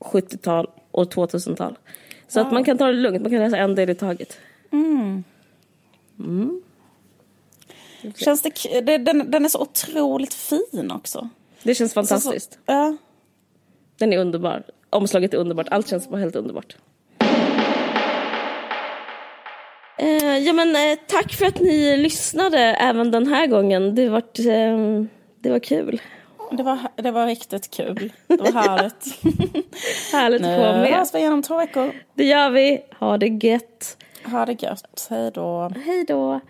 70-tal 0.00 0.70
och 0.90 1.12
2000-tal. 1.14 1.78
Så 2.28 2.40
att 2.40 2.52
man 2.52 2.64
kan 2.64 2.78
ta 2.78 2.86
det 2.86 2.92
lugnt, 2.92 3.22
man 3.22 3.30
kan 3.30 3.40
läsa 3.40 3.56
en 3.56 3.74
del 3.74 3.90
i 3.90 3.94
taget. 3.94 4.38
Känns 8.16 8.42
det, 8.42 8.80
det, 8.80 8.98
den, 8.98 9.30
den 9.30 9.44
är 9.44 9.48
så 9.48 9.60
otroligt 9.60 10.34
fin 10.34 10.90
också. 10.94 11.28
Det 11.62 11.74
känns 11.74 11.90
Så, 11.92 11.94
fantastiskt. 11.94 12.52
så, 12.52 12.58
ja. 12.66 12.96
Den 13.98 14.12
är 14.12 14.18
underbar. 14.18 14.62
Omslaget 14.90 15.34
är 15.34 15.38
underbart. 15.38 15.68
Allt 15.70 15.88
känns 15.88 16.08
bara 16.08 16.20
helt 16.20 16.36
underbart. 16.36 16.76
Eh, 19.98 20.38
ja 20.38 20.52
men 20.52 20.76
eh, 20.76 20.98
tack 21.06 21.32
för 21.32 21.46
att 21.46 21.60
ni 21.60 21.96
lyssnade 21.96 22.58
även 22.58 23.10
den 23.10 23.26
här 23.26 23.46
gången. 23.46 23.94
Det, 23.94 24.08
vart, 24.08 24.38
eh, 24.38 25.04
det 25.40 25.50
var 25.50 25.58
kul. 25.58 26.00
det, 26.50 26.62
var, 26.62 26.78
det 26.96 27.10
var 27.10 27.26
riktigt 27.26 27.70
kul. 27.70 28.12
Det 28.26 28.36
var 28.36 28.52
härligt. 28.52 29.04
Härligt 30.12 30.42
att 30.42 30.56
få 30.56 30.60
vara 30.62 30.76
nu 30.76 30.80
med. 30.82 30.92
hörs 30.92 31.14
vi 31.14 31.18
igen 31.18 31.32
om 31.32 31.42
två 31.42 31.56
veckor. 31.56 31.92
Det 32.14 32.24
gör 32.24 32.50
vi. 32.50 32.80
Ha 32.98 33.18
det 33.18 33.26
gött. 33.26 33.96
Ha 34.24 34.46
det 34.46 34.62
gött. 34.62 35.06
Hej 35.10 35.30
då. 35.34 35.72
Hej 35.84 36.04
då. 36.08 36.40